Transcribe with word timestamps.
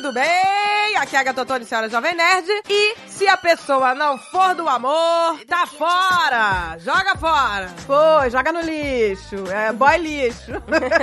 tudo 0.00 0.12
bem? 0.14 0.96
Aqui 0.96 1.14
é 1.14 1.18
a 1.18 1.22
Gatotone, 1.22 1.66
senhora 1.66 1.88
Jovem 1.90 2.14
Nerd. 2.14 2.48
E 2.70 2.94
se 3.20 3.28
a 3.28 3.36
pessoa 3.36 3.94
não 3.94 4.16
for 4.16 4.54
do 4.54 4.66
amor, 4.66 5.38
tá 5.46 5.66
fora! 5.66 6.78
Joga 6.78 7.14
fora! 7.18 7.68
Pô, 7.86 8.30
joga 8.30 8.50
no 8.50 8.62
lixo. 8.62 9.44
É 9.52 9.70
boy 9.74 9.98
lixo. 9.98 10.52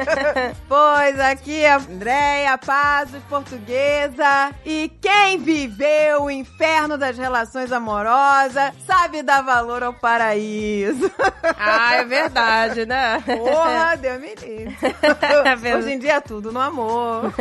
pois 0.68 1.20
aqui 1.20 1.62
é 1.62 1.74
a 1.74 1.78
Andréia 1.78 2.58
Pazos, 2.58 3.22
portuguesa. 3.30 4.52
E 4.66 4.92
quem 5.00 5.38
viveu 5.38 6.24
o 6.24 6.32
inferno 6.32 6.98
das 6.98 7.16
relações 7.16 7.72
amorosas 7.72 8.74
sabe 8.88 9.22
dar 9.22 9.44
valor 9.44 9.84
ao 9.84 9.94
paraíso. 9.94 11.12
Ah, 11.56 11.98
é 11.98 12.04
verdade, 12.04 12.88
né? 12.88 13.22
Porra, 13.28 13.96
Deus 13.96 14.20
me 14.20 14.34
livre. 14.34 14.76
Hoje 15.78 15.92
em 15.92 16.00
dia 16.00 16.14
é 16.14 16.22
tudo 16.22 16.52
no 16.52 16.60
amor. 16.60 17.32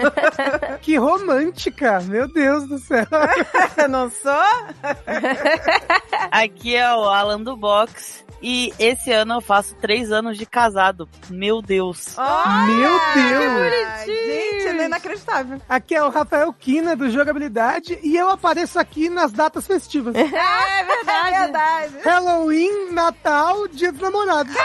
Que 0.82 0.98
romântica, 0.98 1.98
meu 2.02 2.28
Deus 2.28 2.68
do 2.68 2.78
céu. 2.78 3.06
Não 3.88 4.10
sou? 4.10 4.65
Aqui 6.30 6.74
é 6.76 6.94
o 6.94 7.04
Alan 7.04 7.40
do 7.40 7.56
Box. 7.56 8.24
E 8.42 8.72
esse 8.78 9.10
ano 9.12 9.34
eu 9.34 9.40
faço 9.40 9.74
três 9.76 10.12
anos 10.12 10.36
de 10.36 10.44
casado. 10.44 11.08
Meu 11.30 11.62
Deus. 11.62 12.14
Meu 12.16 13.00
Deus. 13.14 13.52
bonitinho. 13.52 14.26
Gente, 14.26 14.66
é 14.68 14.84
inacreditável. 14.84 15.60
Aqui 15.68 15.94
é 15.94 16.02
o 16.04 16.10
Rafael 16.10 16.52
Kina 16.52 16.94
do 16.94 17.10
Jogabilidade 17.10 17.98
e 18.02 18.14
eu 18.16 18.28
apareço 18.28 18.78
aqui 18.78 19.08
nas 19.08 19.32
datas 19.32 19.66
festivas. 19.66 20.14
É 20.14 20.24
verdade. 20.24 21.06
É 21.36 21.40
verdade. 21.40 21.94
Halloween, 22.04 22.90
Natal, 22.92 23.66
Dia 23.68 23.90
dos 23.90 24.00
Namorados. 24.00 24.54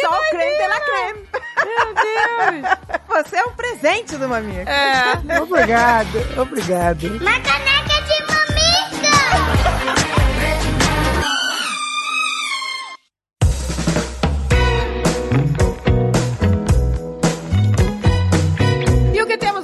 Só 0.00 0.08
o 0.08 0.30
creme 0.30 0.56
de 0.56 0.68
la 0.68 0.80
creme. 0.80 1.28
Meu 1.64 1.94
Deus. 1.94 2.78
Você 3.08 3.36
é 3.36 3.44
um 3.44 3.52
presente 3.52 4.16
do 4.16 4.28
Mamica. 4.28 4.70
É. 4.70 5.40
Obrigado, 5.40 6.40
obrigado. 6.40 7.06
Uma 7.20 7.40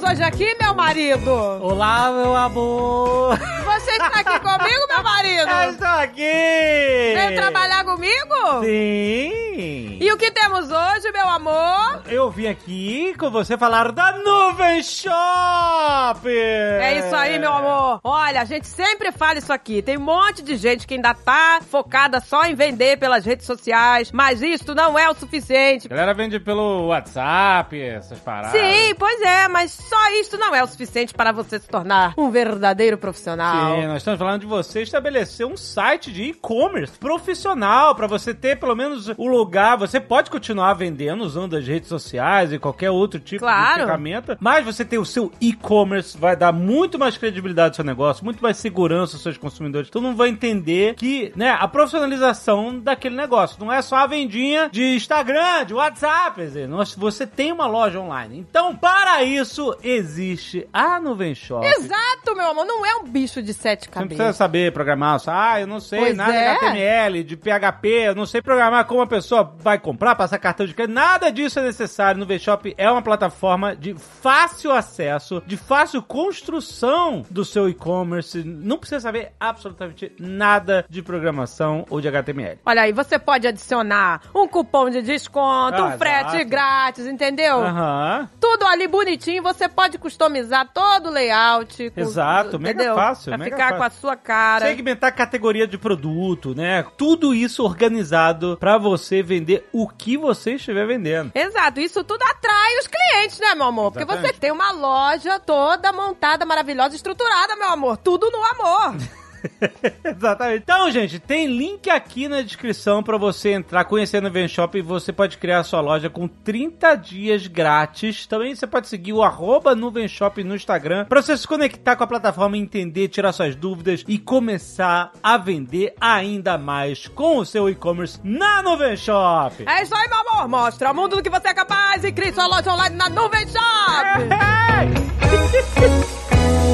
hoje 0.07 0.23
aqui, 0.23 0.55
meu 0.59 0.73
marido? 0.73 1.29
Olá, 1.61 2.09
meu 2.11 2.33
amor! 2.33 3.37
Você 3.65 3.91
que 3.91 3.97
tá 3.97 4.19
aqui 4.21 4.39
comigo, 4.39 4.87
meu 4.87 4.96
Eu 4.97 5.03
marido? 5.03 5.71
estou 5.71 5.87
aqui! 5.87 7.13
Veio 7.15 7.35
trabalhar 7.35 7.83
comigo? 7.85 8.63
Sim! 8.63 9.97
E 9.99 10.11
o 10.11 10.17
que 10.17 10.31
temos 10.31 10.69
hoje, 10.69 11.11
meu 11.11 11.27
amor? 11.27 12.01
Eu 12.07 12.29
vim 12.31 12.47
aqui 12.47 13.13
com 13.17 13.29
você 13.29 13.57
falar 13.57 13.91
da 13.91 14.11
Nuvem 14.13 14.81
Shop! 14.83 16.27
É 16.27 16.99
isso 16.99 17.15
aí, 17.15 17.37
meu 17.39 17.51
amor. 17.51 17.99
Olha, 18.03 18.41
a 18.41 18.45
gente 18.45 18.67
sempre 18.67 19.11
fala 19.11 19.39
isso 19.39 19.51
aqui. 19.51 19.81
Tem 19.81 19.97
um 19.97 20.01
monte 20.01 20.41
de 20.41 20.55
gente 20.55 20.85
que 20.87 20.93
ainda 20.93 21.13
tá 21.13 21.59
focada 21.67 22.19
só 22.19 22.45
em 22.45 22.55
vender 22.55 22.97
pelas 22.97 23.25
redes 23.25 23.45
sociais, 23.45 24.11
mas 24.11 24.41
isso 24.41 24.73
não 24.73 24.97
é 24.97 25.09
o 25.09 25.15
suficiente. 25.15 25.87
A 25.87 25.89
galera 25.89 26.13
vende 26.13 26.39
pelo 26.39 26.87
WhatsApp, 26.87 27.79
essas 27.79 28.19
paradas. 28.19 28.51
Sim, 28.59 28.95
pois 28.97 29.21
é, 29.21 29.47
mas 29.47 29.71
só 29.71 30.11
isso 30.19 30.37
não 30.37 30.55
é 30.55 30.63
o 30.63 30.67
suficiente 30.67 31.13
para 31.13 31.31
você 31.31 31.59
se 31.59 31.67
tornar 31.67 32.13
um 32.17 32.29
verdadeiro 32.29 32.97
profissional. 32.97 33.75
Sim, 33.75 33.87
nós 33.87 33.97
estamos 33.97 34.19
falando 34.19 34.41
de 34.41 34.47
você 34.47 34.81
estabelecer 34.87 35.45
um 35.45 35.55
site 35.57 36.11
de 36.11 36.23
e-commerce 36.23 36.97
profissional 36.97 37.95
para 37.95 38.07
você 38.07 38.33
ter 38.33 38.57
pelo 38.59 38.75
menos 38.75 39.09
o 39.17 39.27
lugar. 39.27 39.77
Você 39.77 39.99
pode 39.99 40.29
continuar 40.29 40.73
vendendo 40.73 41.23
usando 41.23 41.55
as 41.55 41.65
redes 41.67 41.89
sociais 41.89 42.51
e 42.51 42.59
qualquer 42.59 42.89
outro 42.91 43.19
tipo 43.19 43.41
Claro. 43.43 43.79
de 43.81 43.85
ferramenta, 43.85 44.37
mas 44.39 44.65
você 44.65 44.83
ter 44.85 44.97
o 44.97 45.05
seu 45.05 45.31
e-commerce 45.39 46.17
vai 46.17 46.35
dar 46.35 46.51
muito 46.51 46.97
mais 46.99 47.17
credibilidade 47.17 47.69
ao 47.69 47.75
seu 47.75 47.85
negócio, 47.85 48.23
muito 48.25 48.41
mais 48.41 48.57
segurança 48.57 49.15
aos 49.15 49.23
seus 49.23 49.37
consumidores. 49.37 49.89
Todo 49.89 50.03
mundo 50.03 50.17
vai 50.17 50.29
entender 50.29 50.95
que, 50.95 51.31
né, 51.35 51.55
a 51.59 51.67
profissionalização 51.67 52.79
daquele 52.79 53.15
negócio 53.15 53.57
não 53.59 53.71
é 53.71 53.81
só 53.81 53.97
a 53.97 54.07
vendinha 54.07 54.69
de 54.71 54.95
Instagram, 54.95 55.65
de 55.65 55.73
WhatsApp, 55.73 56.41
dizer, 56.41 56.67
você 56.97 57.25
tem 57.27 57.51
uma 57.51 57.67
loja 57.67 57.99
online. 57.99 58.39
Então, 58.49 58.75
para 58.75 59.23
isso 59.23 59.75
existe 59.83 60.67
a 60.71 60.99
Nuvem 60.99 61.35
Shop. 61.35 61.65
Exato, 61.65 62.35
meu 62.35 62.51
amor. 62.51 62.65
Não 62.65 62.85
é 62.85 62.95
um 62.95 63.03
bicho 63.03 63.41
de 63.41 63.53
sete 63.53 63.85
Você 63.85 63.99
não 63.99 64.07
precisa 64.07 64.17
cabeças. 64.23 64.35
saber 64.37 64.71
programar. 64.77 65.19
Ah, 65.27 65.59
eu 65.59 65.65
não 65.67 65.79
sei 65.79 65.99
Pois 65.99 66.15
nada 66.17 66.33
é. 66.33 66.53
de 66.53 66.65
HTML, 66.65 67.23
de 67.23 67.35
PHP, 67.37 67.87
eu 67.87 68.15
não 68.15 68.25
sei 68.25 68.41
programar 68.41 68.85
como 68.85 69.01
a 69.01 69.07
pessoa 69.07 69.55
vai 69.57 69.79
comprar, 69.79 70.15
passar 70.15 70.37
cartão 70.37 70.65
de 70.65 70.73
crédito. 70.73 70.93
Nada 70.93 71.31
disso 71.31 71.59
é 71.59 71.63
necessário. 71.63 72.19
No 72.19 72.25
VShop 72.25 72.73
é 72.77 72.89
uma 72.91 73.01
plataforma 73.01 73.75
de 73.75 73.95
fácil 73.95 74.71
acesso, 74.71 75.41
de 75.45 75.57
fácil 75.57 76.01
construção 76.01 77.25
do 77.29 77.43
seu 77.43 77.67
e-commerce. 77.69 78.43
Não 78.43 78.77
precisa 78.77 78.99
saber 79.01 79.31
absolutamente 79.39 80.11
nada 80.19 80.85
de 80.89 81.01
programação 81.01 81.85
ou 81.89 81.99
de 81.99 82.07
HTML. 82.07 82.59
Olha 82.65 82.81
aí, 82.83 82.91
você 82.93 83.17
pode 83.17 83.47
adicionar 83.47 84.21
um 84.35 84.47
cupom 84.47 84.89
de 84.89 85.01
desconto, 85.01 85.81
Ah, 85.81 85.85
um 85.87 85.97
frete 85.97 86.35
exato. 86.35 86.49
grátis, 86.49 87.07
entendeu? 87.07 87.59
Aham. 87.61 88.29
Tudo 88.39 88.65
ali 88.67 88.87
bonitinho, 88.87 89.41
você 89.41 89.67
pode 89.67 89.97
customizar 89.97 90.67
todo 90.73 91.07
o 91.09 91.11
layout. 91.11 91.89
com- 91.91 92.01
Exato, 92.01 92.59
mega 92.59 92.73
entendeu? 92.81 92.95
fácil, 92.95 93.29
Pra 93.31 93.37
mega 93.37 93.55
ficar 93.55 93.63
fácil. 93.69 93.77
com 93.77 93.83
a 93.83 93.89
sua 93.89 94.15
cara. 94.15 94.66
Segmentar 94.69 95.15
categoria 95.15 95.67
de 95.67 95.77
produto, 95.77 96.55
né? 96.55 96.85
Tudo 96.97 97.33
isso 97.33 97.63
organizado 97.63 98.57
pra 98.59 98.77
você 98.77 99.21
vender 99.21 99.67
o 99.71 99.87
que 99.87 100.17
você 100.17 100.55
estiver 100.55 100.85
vendendo. 100.87 101.31
Exato, 101.33 101.79
isso 101.79 102.03
tudo 102.03 102.21
atrai 102.23 102.77
os 102.79 102.87
clientes, 102.87 103.39
né, 103.39 103.55
meu 103.55 103.65
amor? 103.65 103.91
Porque 103.91 104.03
Exatamente. 104.03 104.35
você 104.35 104.39
tem 104.39 104.51
uma 104.51 104.71
loja 104.71 105.39
toda 105.39 105.91
montada, 105.91 106.45
maravilhosa, 106.45 106.95
estruturada, 106.95 107.55
meu 107.55 107.69
amor. 107.69 107.97
Tudo 107.97 108.29
no 108.29 108.43
amor. 108.43 108.97
Exatamente. 110.03 110.63
Então, 110.63 110.89
gente, 110.91 111.19
tem 111.19 111.47
link 111.47 111.89
aqui 111.89 112.27
na 112.27 112.41
descrição 112.41 113.01
pra 113.03 113.17
você 113.17 113.51
entrar, 113.51 113.85
conhecer 113.85 114.21
no 114.21 114.31
Venshop 114.31 114.77
e 114.77 114.81
você 114.81 115.11
pode 115.11 115.37
criar 115.37 115.59
a 115.59 115.63
sua 115.63 115.81
loja 115.81 116.09
com 116.09 116.27
30 116.27 116.95
dias 116.95 117.47
grátis. 117.47 118.25
Também 118.25 118.55
você 118.55 118.67
pode 118.67 118.87
seguir 118.87 119.13
o 119.13 119.23
arroba 119.23 119.75
Nuvenshop 119.75 120.43
no 120.43 120.55
Instagram 120.55 121.05
pra 121.05 121.21
você 121.21 121.37
se 121.37 121.47
conectar 121.47 121.95
com 121.95 122.03
a 122.03 122.07
plataforma, 122.07 122.57
entender, 122.57 123.07
tirar 123.07 123.31
suas 123.31 123.55
dúvidas 123.55 124.03
e 124.07 124.17
começar 124.17 125.11
a 125.21 125.37
vender 125.37 125.93
ainda 125.99 126.57
mais 126.57 127.07
com 127.07 127.37
o 127.37 127.45
seu 127.45 127.69
e-commerce 127.69 128.19
na 128.23 128.61
Nuvem 128.61 128.95
Shop. 128.97 129.63
É 129.65 129.83
isso 129.83 129.95
aí, 129.95 130.07
meu 130.07 130.19
amor. 130.19 130.47
Mostra 130.47 130.89
ao 130.89 130.95
mundo 130.95 131.15
do 131.17 131.23
que 131.23 131.29
você 131.29 131.49
é 131.49 131.53
capaz 131.53 132.03
e 132.03 132.11
crie 132.11 132.33
sua 132.33 132.47
loja 132.47 132.71
online 132.71 132.95
na 132.95 133.09
Nuvem 133.09 133.47
Shop. 133.47 133.57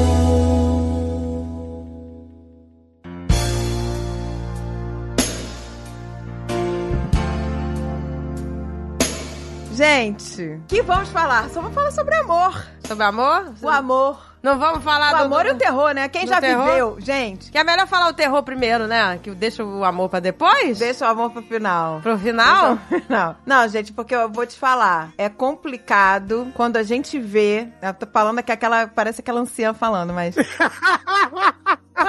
Gente, 9.74 10.60
que 10.68 10.82
vamos 10.82 11.08
falar? 11.08 11.48
Só 11.50 11.60
vamos 11.60 11.74
falar 11.74 11.90
sobre 11.90 12.14
amor. 12.14 12.64
Sobre 12.86 13.04
amor? 13.04 13.52
O 13.60 13.68
amor. 13.68 14.34
Não 14.40 14.58
vamos 14.58 14.84
falar 14.84 15.14
O 15.14 15.18
do... 15.18 15.24
amor 15.24 15.42
do- 15.44 15.48
e 15.48 15.52
o 15.52 15.54
terror, 15.56 15.92
né? 15.94 16.06
Quem 16.06 16.26
do 16.26 16.28
já 16.28 16.40
terror? 16.40 16.66
viveu, 16.66 16.96
gente, 17.00 17.50
Que 17.50 17.56
é 17.58 17.64
melhor 17.64 17.86
falar 17.86 18.08
o 18.08 18.12
terror 18.12 18.42
primeiro, 18.42 18.86
né? 18.86 19.18
Que 19.22 19.30
deixa 19.30 19.64
o 19.64 19.82
amor 19.82 20.08
pra 20.10 20.20
depois? 20.20 20.78
deixa 20.78 21.04
o 21.06 21.08
amor 21.08 21.30
pro 21.30 21.42
final. 21.42 22.00
Pro 22.02 22.16
final? 22.18 22.78
Não, 23.08 23.34
não, 23.44 23.66
gente, 23.68 23.92
porque 23.92 24.14
eu 24.14 24.28
vou 24.30 24.46
te 24.46 24.56
falar. 24.56 25.10
É 25.18 25.28
complicado 25.30 26.46
quando 26.54 26.76
a 26.76 26.82
gente 26.82 27.18
vê. 27.18 27.68
Eu 27.82 27.94
tô 27.94 28.06
falando 28.06 28.42
que 28.42 28.52
aquela. 28.52 28.86
Parece 28.86 29.22
aquela 29.22 29.40
anciã 29.40 29.72
falando, 29.74 30.12
mas. 30.12 30.36
Quando 31.94 32.08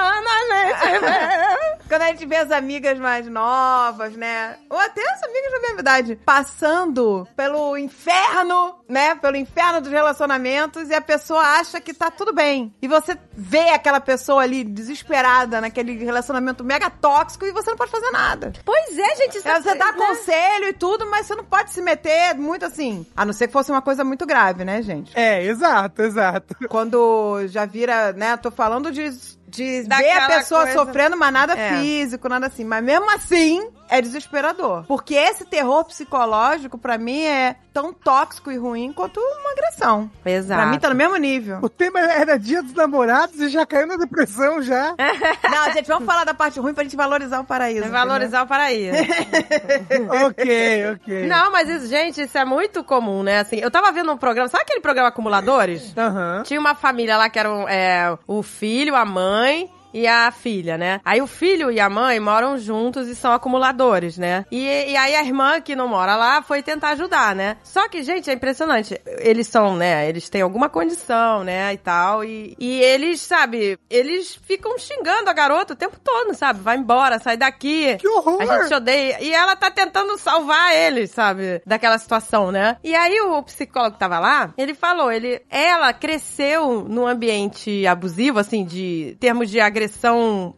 a 0.52 0.66
gente 0.66 1.00
vê. 1.00 1.76
Quando 1.88 2.02
a 2.02 2.08
gente 2.08 2.26
vê 2.26 2.36
as 2.38 2.52
amigas 2.52 2.98
mais 2.98 3.28
novas, 3.28 4.16
né? 4.16 4.58
Ou 4.70 4.80
até 4.80 5.02
as 5.12 5.22
amigas 5.24 5.52
da 5.52 5.60
mesma 5.60 5.80
idade, 5.82 6.16
passando 6.26 7.28
pelo 7.36 7.78
inferno, 7.78 8.76
né? 8.90 9.14
Pelo 9.16 9.36
inferno 9.38 9.82
dos 9.82 9.92
relacionamentos 9.92 10.90
e 10.90 10.96
a 10.96 11.02
pessoa 11.02 11.42
acha 11.42 11.80
que 11.80 11.94
tá 11.94 12.10
tudo 12.10 12.34
bem. 12.34 12.74
E 12.82 12.88
você 12.88 13.16
vê 13.34 13.70
aquela 13.70 14.00
pessoa 14.00 14.42
ali 14.42 14.64
desesperada 14.64 15.62
naquele 15.62 16.04
relacionamento 16.04 16.64
mega 16.64 16.90
tóxico 16.90 17.46
e 17.46 17.52
você 17.52 17.70
não 17.70 17.78
pode 17.78 17.92
fazer 17.92 18.10
nada. 18.12 18.54
Pois 18.66 18.98
é, 18.98 19.16
gente. 19.18 19.38
Isso 19.38 19.48
É, 19.48 19.62
você 19.62 19.76
dá 19.76 19.92
né? 19.92 19.98
conselho 19.98 20.70
e 20.70 20.74
tudo, 20.74 21.06
mas 21.10 21.28
você 21.28 21.36
não 21.36 21.44
pode 21.46 21.72
se 21.72 21.82
meter 21.82 22.34
muito 22.36 22.66
assim. 22.66 23.06
A 23.16 23.24
não 23.26 23.34
ser 23.34 23.48
que 23.48 23.54
fosse 23.54 23.70
uma 23.72 23.82
coisa 23.82 24.04
muito 24.04 24.26
grave, 24.26 24.66
né, 24.66 24.82
gente? 24.82 25.18
É, 25.18 25.44
exato, 25.44 26.02
exato. 26.02 26.56
Quando 26.68 27.46
já 27.48 27.66
vira, 27.66 28.12
né? 28.14 28.36
Tô 28.38 28.50
falando 28.50 28.92
de, 28.92 29.10
de 29.48 29.82
ver 29.84 29.86
a 29.86 29.98
Daquela 29.98 30.28
pessoa 30.28 30.62
coisa- 30.64 30.80
sofrendo, 30.80 31.18
mas 31.18 31.32
nada 31.34 31.54
É. 31.58 31.78
físico, 31.80 32.28
nada 32.28 32.48
assim. 32.48 32.64
Mas 32.64 32.84
mesmo 32.84 33.10
assim, 33.12 33.68
é 33.90 34.02
desesperador. 34.02 34.84
Porque 34.88 35.16
esse 35.16 35.46
terror 35.46 35.84
psicológico, 35.86 36.78
pra 36.78 36.98
mim, 36.98 37.24
é 37.24 37.56
tão 37.74 37.92
tóxico 37.92 38.52
e 38.52 38.58
ruim 38.58 38.94
quanto 38.94 39.20
uma 39.20 39.52
agressão. 39.52 40.10
Exato. 40.26 40.62
Pra 40.62 40.70
mim, 40.70 40.80
tá 40.80 40.90
no 40.90 40.96
mesmo 40.96 41.16
nível. 41.18 41.60
O 41.62 41.70
tema 41.70 42.00
era 42.00 42.38
dia 42.38 42.64
dos 42.64 42.74
namorados 42.74 43.40
e 43.40 43.50
já 43.50 43.66
caiu 43.66 43.88
na 43.88 43.98
depressão 43.98 44.62
já. 44.62 44.96
Não, 45.52 45.74
gente, 45.74 45.88
vamos 45.88 46.06
falar 46.06 46.24
da 46.24 46.34
parte 46.34 46.60
ruim 46.60 46.74
pra 46.74 46.84
gente 46.84 46.96
valorizar 46.96 47.40
o 47.40 47.44
paraíso. 47.44 47.86
É 47.86 47.90
valorizar 47.90 48.44
o 48.44 48.48
paraíso. 48.48 48.98
ok, 50.26 50.92
ok. 50.94 51.28
Não, 51.28 51.52
mas 51.52 51.70
isso, 51.70 51.88
gente, 51.88 52.22
isso 52.22 52.38
é 52.38 52.46
muito 52.46 52.84
comum, 52.84 53.24
né? 53.24 53.40
Assim, 53.40 53.58
eu 53.58 53.70
tava 53.70 53.92
vendo 53.92 54.12
um 54.12 54.18
programa, 54.18 54.48
sabe 54.48 54.64
aquele 54.64 54.80
programa 54.80 55.10
Acumuladores? 55.10 55.94
Aham. 55.98 56.44
Tinha 56.44 56.60
uma 56.60 56.76
família 56.76 57.18
lá 57.18 57.30
que 57.30 57.40
eram 57.40 57.68
é, 57.68 58.18
o 58.26 58.42
filho, 58.42 58.96
a 58.96 59.06
mãe 59.06 59.70
e 59.96 60.06
a 60.06 60.30
filha, 60.30 60.78
né? 60.78 61.00
Aí 61.06 61.22
o 61.22 61.28
filho 61.28 61.72
e 61.72 61.80
a 61.80 61.90
mãe 61.90 62.20
moram 62.20 62.58
juntos 62.58 63.08
e 63.08 63.16
são 63.16 63.32
acumuladores, 63.32 64.18
né? 64.18 64.46
E, 64.52 64.66
e 64.66 64.98
aí 64.98 65.16
a 65.16 65.24
irmã 65.24 65.62
que 65.62 65.74
não 65.74 65.88
mora 65.88 66.18
lá 66.18 66.42
foi 66.42 66.62
tentar 66.62 66.90
ajudar, 66.90 67.34
né? 67.34 67.56
Só 67.64 67.88
que, 67.88 68.04
gente, 68.04 68.30
é 68.30 68.34
impressionante. 68.34 69.00
Eles 69.06 69.48
são, 69.48 69.78
né? 69.78 70.10
Eles 70.10 70.28
têm 70.28 70.42
alguma 70.42 70.68
condição, 70.68 71.46
né? 71.46 71.74
E 71.74 71.78
tal. 71.78 72.26
E, 72.26 72.58
e 72.60 72.82
eles, 72.82 73.22
sabe, 73.22 73.80
eles 73.90 74.36
ficam 74.36 74.78
xingando 74.78 75.30
a 75.30 75.34
garota 75.34 75.72
o 75.72 75.78
tempo 75.78 75.98
todo, 76.04 76.34
sabe? 76.34 76.60
Vai 76.60 76.76
embora, 76.76 77.18
sai 77.18 77.38
daqui. 77.38 77.96
Que 77.96 78.08
horror! 78.10 78.42
A 78.42 78.46
gente 78.46 78.68
te 78.68 78.76
odeia. 78.76 79.18
E 79.22 79.34
ela 79.34 79.56
tá 79.56 79.72
tentando 79.72 80.18
salvar 80.18 80.76
eles, 80.76 81.12
sabe? 81.12 81.62
Daquela 81.66 81.98
situação, 81.98 82.52
né? 82.52 82.76
E 82.84 82.94
aí 82.94 83.22
o 83.22 83.42
psicólogo 83.44 83.94
que 83.94 84.00
tava 84.00 84.20
lá, 84.20 84.54
ele 84.58 84.74
falou, 84.74 85.10
ele, 85.10 85.42
ela 85.50 85.94
cresceu 85.94 86.82
num 86.82 87.08
ambiente 87.08 87.88
abusivo, 87.88 88.40
assim, 88.40 88.66
de 88.66 89.16
termos 89.22 89.50
de 89.50 89.62
agressão 89.62 89.85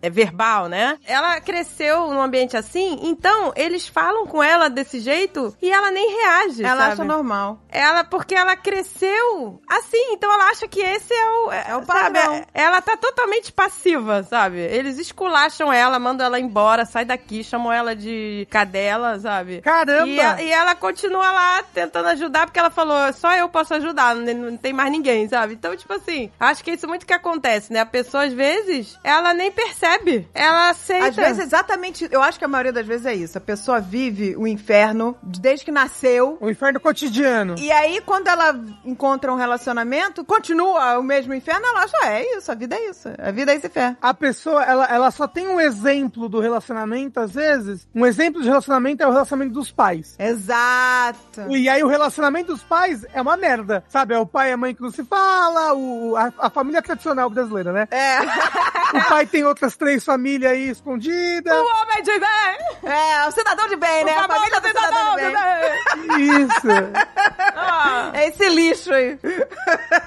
é, 0.02 0.10
verbal, 0.10 0.68
né? 0.68 0.98
Ela 1.06 1.40
cresceu 1.42 2.08
num 2.08 2.22
ambiente 2.22 2.56
assim, 2.58 3.00
então 3.04 3.52
eles 3.56 3.88
falam 3.88 4.26
com 4.26 4.42
ela 4.42 4.70
desse 4.70 5.00
jeito 5.00 5.56
e 5.62 5.70
ela 5.72 5.92
nem 5.92 6.10
reage, 6.16 6.64
Ela 6.64 6.82
sabe? 6.82 6.94
acha 6.94 7.04
normal. 7.04 7.60
Ela, 7.70 8.04
porque 8.04 8.36
ela 8.36 8.56
cresceu 8.56 9.62
assim, 9.70 10.14
então 10.14 10.32
ela 10.32 10.46
acha 10.50 10.68
que 10.68 10.80
esse 10.82 11.14
é 11.14 11.30
o. 11.30 11.52
É, 11.52 11.62
o 11.78 11.84
sabe? 11.84 11.86
padrão. 11.86 12.46
Ela 12.54 12.82
tá 12.82 12.96
totalmente 12.98 13.52
passiva, 13.52 14.24
sabe? 14.24 14.58
Eles 14.60 14.98
esculacham 14.98 15.72
ela, 15.72 16.00
mandam 16.00 16.26
ela 16.26 16.40
embora, 16.40 16.86
sai 16.86 17.06
daqui, 17.06 17.44
chamam 17.44 17.72
ela 17.72 17.96
de 17.96 18.48
cadela, 18.50 19.20
sabe? 19.20 19.62
Caramba! 19.62 20.08
E, 20.08 20.20
a- 20.20 20.42
e 20.42 20.52
ela 20.52 20.76
continua 20.76 21.32
lá 21.32 21.64
tentando 21.74 22.08
ajudar, 22.10 22.46
porque 22.46 22.60
ela 22.60 22.70
falou, 22.70 23.12
só 23.14 23.34
eu 23.34 23.50
posso 23.50 23.74
ajudar, 23.76 24.16
não, 24.16 24.34
não 24.52 24.58
tem 24.58 24.74
mais 24.74 24.92
ninguém, 24.92 25.28
sabe? 25.28 25.54
Então, 25.54 25.76
tipo 25.76 25.94
assim, 25.94 26.32
acho 26.40 26.64
que 26.64 26.72
é 26.72 26.74
isso 26.74 26.88
muito 26.88 27.06
que 27.06 27.14
acontece, 27.14 27.72
né? 27.74 27.80
A 27.82 27.86
pessoa, 27.86 28.24
às 28.26 28.34
vezes, 28.34 28.98
ela 29.04 29.17
nem 29.34 29.52
percebe. 29.52 30.28
Ela 30.34 30.70
aceita. 30.70 31.08
Às 31.08 31.16
vezes, 31.16 31.40
exatamente. 31.46 32.08
Eu 32.12 32.22
acho 32.22 32.38
que 32.40 32.46
a 32.46 32.48
maioria 32.48 32.74
das 32.74 32.86
vezes 32.86 33.06
é 33.06 33.14
isso. 33.14 33.38
A 33.38 33.42
pessoa 33.42 33.80
vive 33.80 34.36
o 34.38 34.48
inferno 34.48 35.16
desde 35.24 35.66
que 35.66 35.72
nasceu. 35.72 36.38
O 36.42 36.50
inferno 36.50 36.80
cotidiano. 36.80 37.56
E 37.58 37.72
aí, 37.72 38.02
quando 38.02 38.28
ela 38.28 38.60
encontra 38.86 39.32
um 39.32 39.36
relacionamento, 39.36 40.24
continua 40.24 40.98
o 40.98 41.04
mesmo 41.04 41.34
inferno, 41.34 41.66
ela 41.66 41.84
acha, 41.84 41.98
"Ah, 42.04 42.10
é 42.14 42.38
isso, 42.38 42.52
a 42.52 42.56
vida 42.56 42.76
é 42.76 42.90
isso. 42.90 43.10
A 43.18 43.32
vida 43.32 43.52
é 43.52 43.56
esse 43.56 43.68
inferno. 43.68 43.98
A 44.02 44.14
pessoa, 44.14 44.64
ela, 44.64 44.86
ela 44.86 45.12
só 45.12 45.28
tem 45.28 45.48
um 45.48 45.60
exemplo 45.60 46.30
do 46.30 46.40
relacionamento, 46.40 47.20
às 47.20 47.32
vezes. 47.34 47.88
Um 47.94 48.06
exemplo 48.06 48.42
de 48.42 48.48
relacionamento 48.48 49.04
é 49.04 49.08
o 49.08 49.12
relacionamento 49.12 49.54
dos 49.54 49.72
pais. 49.72 50.16
Exato. 50.20 51.42
E 51.50 51.70
aí 51.70 51.84
o 51.84 51.88
relacionamento 51.88 52.54
dos 52.54 52.64
pais 52.64 53.06
é 53.14 53.22
uma 53.22 53.38
merda, 53.38 53.84
sabe? 53.88 54.14
É 54.14 54.20
o 54.20 54.26
pai 54.26 54.50
e 54.50 54.54
a 54.54 54.58
mãe 54.58 54.74
que 54.74 54.82
não 54.82 54.92
se 54.92 55.04
fala, 55.04 55.74
o, 55.74 56.16
a, 56.16 56.34
a 56.40 56.50
família 56.50 56.82
tradicional 56.82 57.30
brasileira, 57.30 57.72
né? 57.72 57.88
É. 57.92 58.18
O 59.08 59.10
pai 59.10 59.26
tem 59.26 59.46
outras 59.46 59.76
três 59.78 60.04
famílias 60.04 60.52
aí 60.52 60.70
escondidas. 60.70 61.54
O 61.54 61.82
homem 61.82 62.04
de 62.04 62.20
bem! 62.20 62.92
É, 62.92 63.28
o 63.28 63.32
cidadão 63.32 63.68
de 63.68 63.76
bem, 63.78 64.04
né? 64.04 64.16
O 64.18 64.20
A 64.20 64.28
família 64.28 64.62
do 64.62 64.68
cidadão 64.68 65.16
de 65.16 65.22
bem. 65.22 66.44
Isso. 66.44 66.68
Ah. 67.56 68.12
É 68.14 68.28
esse 68.28 68.50
lixo 68.50 68.94
aí. 68.94 69.18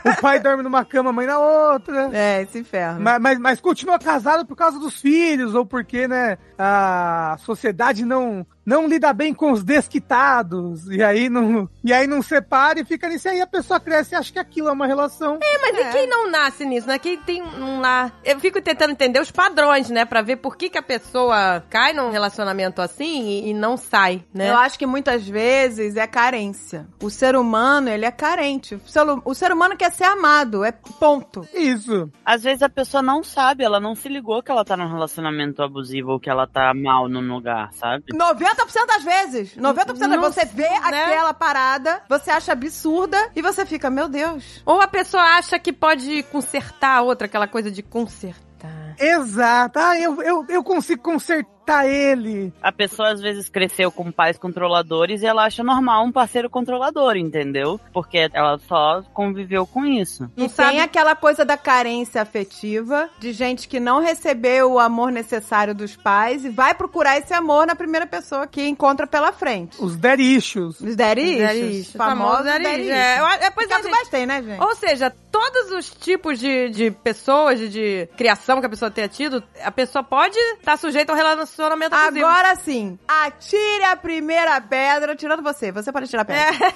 O 0.05 0.20
pai 0.20 0.38
dorme 0.38 0.62
numa 0.62 0.85
cama, 0.85 1.11
a 1.11 1.12
mãe 1.12 1.26
na 1.26 1.38
outra. 1.38 2.11
É, 2.12 2.43
esse 2.43 2.58
inferno. 2.58 3.00
Mas, 3.00 3.20
mas, 3.20 3.38
mas 3.38 3.61
continua 3.61 3.99
casado 3.99 4.44
por 4.47 4.56
causa 4.56 4.79
dos 4.79 5.00
filhos, 5.00 5.55
ou 5.55 5.64
porque, 5.64 6.06
né, 6.06 6.38
a 6.58 7.37
sociedade 7.41 8.05
não, 8.05 8.47
não 8.64 8.86
lida 8.86 9.12
bem 9.12 9.34
com 9.34 9.52
os 9.52 9.64
desquitados, 9.64 10.86
e 10.88 11.02
aí 11.02 11.28
não, 11.28 11.68
e 11.82 11.92
aí 11.92 12.06
não 12.06 12.22
separa 12.22 12.80
e 12.80 12.84
fica 12.84 13.08
nisso 13.08 13.28
aí, 13.28 13.40
a 13.40 13.46
pessoa 13.46 13.80
cresce 13.80 14.14
e 14.14 14.16
acha 14.16 14.32
que 14.32 14.38
aquilo 14.38 14.68
é 14.68 14.72
uma 14.72 14.86
relação. 14.86 15.38
Mas 15.40 15.78
e 15.78 15.92
quem 15.92 16.06
não 16.06 16.30
nasce 16.30 16.64
nisso, 16.64 16.86
né? 16.86 16.98
Quem 16.98 17.18
tem 17.18 17.42
um 17.42 17.80
lá. 17.80 18.12
Eu 18.24 18.38
fico 18.38 18.60
tentando 18.60 18.92
entender 18.92 19.20
os 19.20 19.30
padrões, 19.30 19.90
né? 19.90 20.04
Pra 20.04 20.22
ver 20.22 20.36
por 20.36 20.56
que, 20.56 20.68
que 20.68 20.78
a 20.78 20.82
pessoa 20.82 21.62
cai 21.68 21.92
num 21.92 22.10
relacionamento 22.10 22.80
assim 22.80 23.28
e, 23.28 23.50
e 23.50 23.54
não 23.54 23.76
sai, 23.76 24.24
né? 24.32 24.50
Eu 24.50 24.56
acho 24.56 24.78
que 24.78 24.86
muitas 24.86 25.26
vezes 25.26 25.96
é 25.96 26.06
carência. 26.06 26.86
O 27.02 27.10
ser 27.10 27.36
humano, 27.36 27.88
ele 27.88 28.04
é 28.04 28.10
carente. 28.10 28.74
O 28.76 28.88
ser, 28.88 29.04
o 29.24 29.34
ser 29.34 29.52
humano 29.52 29.76
quer 29.76 29.90
ser 29.90 30.04
amado, 30.04 30.64
é 30.64 30.72
ponto. 30.72 31.46
Isso. 31.54 32.10
Às 32.24 32.42
vezes 32.42 32.62
a 32.62 32.68
pessoa 32.68 33.02
não 33.02 33.22
sabe, 33.22 33.64
ela 33.64 33.80
não 33.80 33.94
se 33.94 34.08
ligou 34.08 34.42
que 34.42 34.50
ela 34.50 34.64
tá 34.64 34.76
num 34.76 34.88
relacionamento 34.88 35.62
abusivo 35.62 36.12
ou 36.12 36.20
que 36.20 36.30
ela 36.30 36.46
tá 36.46 36.72
mal 36.74 37.08
num 37.08 37.26
lugar, 37.26 37.72
sabe? 37.72 38.04
90% 38.12 38.59
das 38.86 39.04
vezes. 39.04 39.56
90% 39.56 39.84
das 39.84 39.98
vezes. 39.98 40.20
Você 40.20 40.44
vê 40.46 40.68
né? 40.68 41.04
aquela 41.04 41.34
parada, 41.34 42.02
você 42.08 42.30
acha 42.30 42.52
absurda 42.52 43.30
e 43.34 43.42
você 43.42 43.64
fica, 43.66 43.90
meu 43.90 44.08
Deus. 44.08 44.62
Ou 44.64 44.80
a 44.80 44.88
pessoa 44.88 45.22
acha 45.22 45.58
que 45.58 45.72
pode 45.72 46.22
consertar 46.24 46.98
a 46.98 47.02
outra, 47.02 47.26
aquela 47.26 47.48
coisa 47.48 47.70
de 47.70 47.82
consertar. 47.82 48.89
Exato. 48.98 49.78
Ah, 49.78 49.98
eu, 49.98 50.22
eu, 50.22 50.46
eu 50.48 50.64
consigo 50.64 51.02
consertar 51.02 51.87
ele. 51.87 52.52
A 52.60 52.72
pessoa 52.72 53.12
às 53.12 53.20
vezes 53.20 53.48
cresceu 53.48 53.92
com 53.92 54.10
pais 54.10 54.37
controladores 54.37 55.22
e 55.22 55.26
ela 55.26 55.44
acha 55.44 55.62
normal 55.62 56.04
um 56.04 56.10
parceiro 56.10 56.50
controlador, 56.50 57.16
entendeu? 57.16 57.78
Porque 57.92 58.28
ela 58.32 58.58
só 58.66 59.02
conviveu 59.14 59.66
com 59.66 59.84
isso. 59.87 60.25
E 60.37 60.40
Não 60.40 60.48
tem 60.48 60.48
sabe- 60.48 60.81
aquela 60.81 61.14
coisa 61.14 61.44
da 61.44 61.56
carência 61.56 62.20
afetiva, 62.22 63.08
de 63.20 63.32
gente 63.32 63.69
que 63.69 63.78
não 63.78 64.00
recebeu 64.00 64.72
o 64.72 64.78
amor 64.81 65.12
necessário 65.12 65.75
dos 65.75 65.96
pais 65.96 66.44
e 66.44 66.48
vai 66.48 66.75
procurar 66.75 67.19
esse 67.19 67.32
amor 67.32 67.66
na 67.66 67.76
primeira 67.76 68.06
pessoa 68.06 68.46
que 68.46 68.66
encontra 68.66 69.06
pela 69.06 69.31
frente. 69.32 69.76
Os 69.81 69.94
issues. 70.19 70.81
Os 70.81 70.96
issues, 70.96 71.92
Famosos 71.92 72.46
issues. 72.46 72.88
É, 72.88 73.16
é, 73.44 73.50
pois 73.50 73.70
é, 73.70 73.82
gente. 73.82 74.10
tem, 74.10 74.26
né, 74.26 74.42
gente? 74.42 74.60
Ou 74.60 74.75
seja, 74.75 75.12
todos 75.31 75.70
os 75.72 75.90
tipos 75.90 76.38
de, 76.38 76.70
de 76.70 76.90
pessoas, 76.90 77.58
de, 77.58 77.69
de 77.69 78.08
criação 78.16 78.60
que 78.60 78.66
a 78.66 78.69
pessoa 78.69 78.79
tenha 78.88 79.08
tido, 79.08 79.42
a 79.64 79.72
pessoa 79.72 80.04
pode 80.04 80.38
estar 80.38 80.76
sujeita 80.76 81.10
a 81.10 81.14
um 81.16 81.18
relacionamento 81.18 81.92
abusivo. 81.96 82.24
Agora 82.24 82.54
sim, 82.54 82.96
atire 83.08 83.82
a 83.82 83.96
primeira 83.96 84.60
pedra, 84.60 85.16
tirando 85.16 85.42
você. 85.42 85.72
Você 85.72 85.90
pode 85.90 86.06
tirar 86.06 86.22
a 86.22 86.24
pedra. 86.24 86.72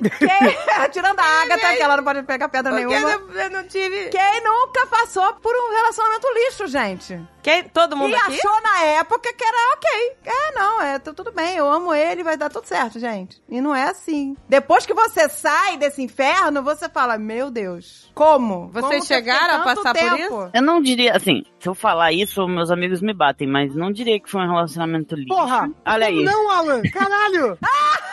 Quem- 0.18 0.90
tirando 0.90 1.20
a 1.20 1.42
Agatha, 1.42 1.76
que 1.76 1.82
ela 1.82 1.96
não 1.96 2.02
pode 2.04 2.22
pegar 2.24 2.48
pedra 2.48 2.72
Porque 2.72 2.86
nenhuma. 2.86 3.10
eu, 3.12 3.30
eu 3.32 3.50
não 3.50 3.62
tive... 3.68 4.08
Quem 4.08 4.42
nunca 4.42 4.86
passou 4.86 5.34
por 5.34 5.54
um 5.54 5.70
relacionamento 5.72 6.26
lixo, 6.34 6.66
gente? 6.66 7.20
Quem, 7.48 7.64
todo 7.64 7.96
mundo 7.96 8.10
E 8.10 8.14
aqui? 8.14 8.38
achou 8.38 8.60
na 8.62 8.82
época 8.84 9.32
que 9.32 9.44
era 9.44 9.74
ok. 9.74 10.16
É, 10.26 10.54
não, 10.54 10.82
é 10.82 10.98
tu- 10.98 11.14
tudo 11.14 11.32
bem, 11.32 11.56
eu 11.56 11.70
amo 11.70 11.94
ele, 11.94 12.22
vai 12.22 12.36
dar 12.36 12.50
tudo 12.50 12.66
certo, 12.66 12.98
gente. 12.98 13.42
E 13.48 13.60
não 13.60 13.74
é 13.74 13.84
assim. 13.84 14.36
Depois 14.48 14.84
que 14.84 14.92
você 14.94 15.28
sai 15.28 15.76
desse 15.76 16.02
inferno, 16.02 16.62
você 16.62 16.88
fala, 16.88 17.16
meu 17.18 17.50
Deus, 17.50 18.10
como? 18.14 18.68
Vocês 18.68 18.90
Como 18.94 19.04
chegaram 19.04 19.62
a 19.62 19.64
passar 19.64 19.94
por 19.94 20.00
tempo? 20.00 20.16
isso? 20.16 20.50
Eu 20.52 20.62
não 20.62 20.80
diria, 20.82 21.16
assim, 21.16 21.42
se 21.58 21.68
eu 21.68 21.74
falar 21.74 22.12
isso, 22.12 22.46
meus 22.48 22.70
amigos 22.70 23.00
me 23.00 23.14
batem, 23.14 23.46
mas 23.48 23.74
não 23.74 23.90
diria 23.92 24.20
que 24.20 24.30
foi 24.30 24.42
um 24.42 24.48
relacionamento 24.48 25.14
lixo. 25.14 25.28
Porra! 25.28 25.70
Olha 25.86 26.06
aí. 26.06 26.22
Não, 26.24 26.50
Alan! 26.50 26.82
Caralho! 26.92 27.58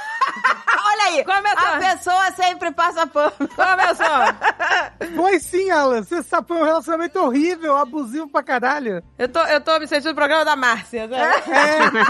Olha 0.96 1.04
aí, 1.08 1.26
Começou. 1.26 1.68
a 1.68 1.78
pessoa 1.78 2.32
sempre 2.32 2.72
passa 2.72 3.06
pano. 3.08 3.34
Começou. 3.38 5.16
Foi 5.16 5.40
sim, 5.40 5.70
Alan. 5.70 6.04
Você 6.04 6.24
sabe, 6.24 6.48
foi 6.48 6.58
um 6.58 6.64
relacionamento 6.64 7.20
horrível, 7.20 7.76
abusivo 7.76 8.28
pra 8.30 8.42
caralho. 8.42 9.04
Eu 9.18 9.28
tô, 9.30 9.40
eu 9.42 9.60
tô 9.62 9.78
me 9.80 9.88
sentindo 9.88 10.10
no 10.10 10.16
programa 10.16 10.46
da 10.46 10.56
Márcia. 10.56 11.08
sabe? 11.10 11.16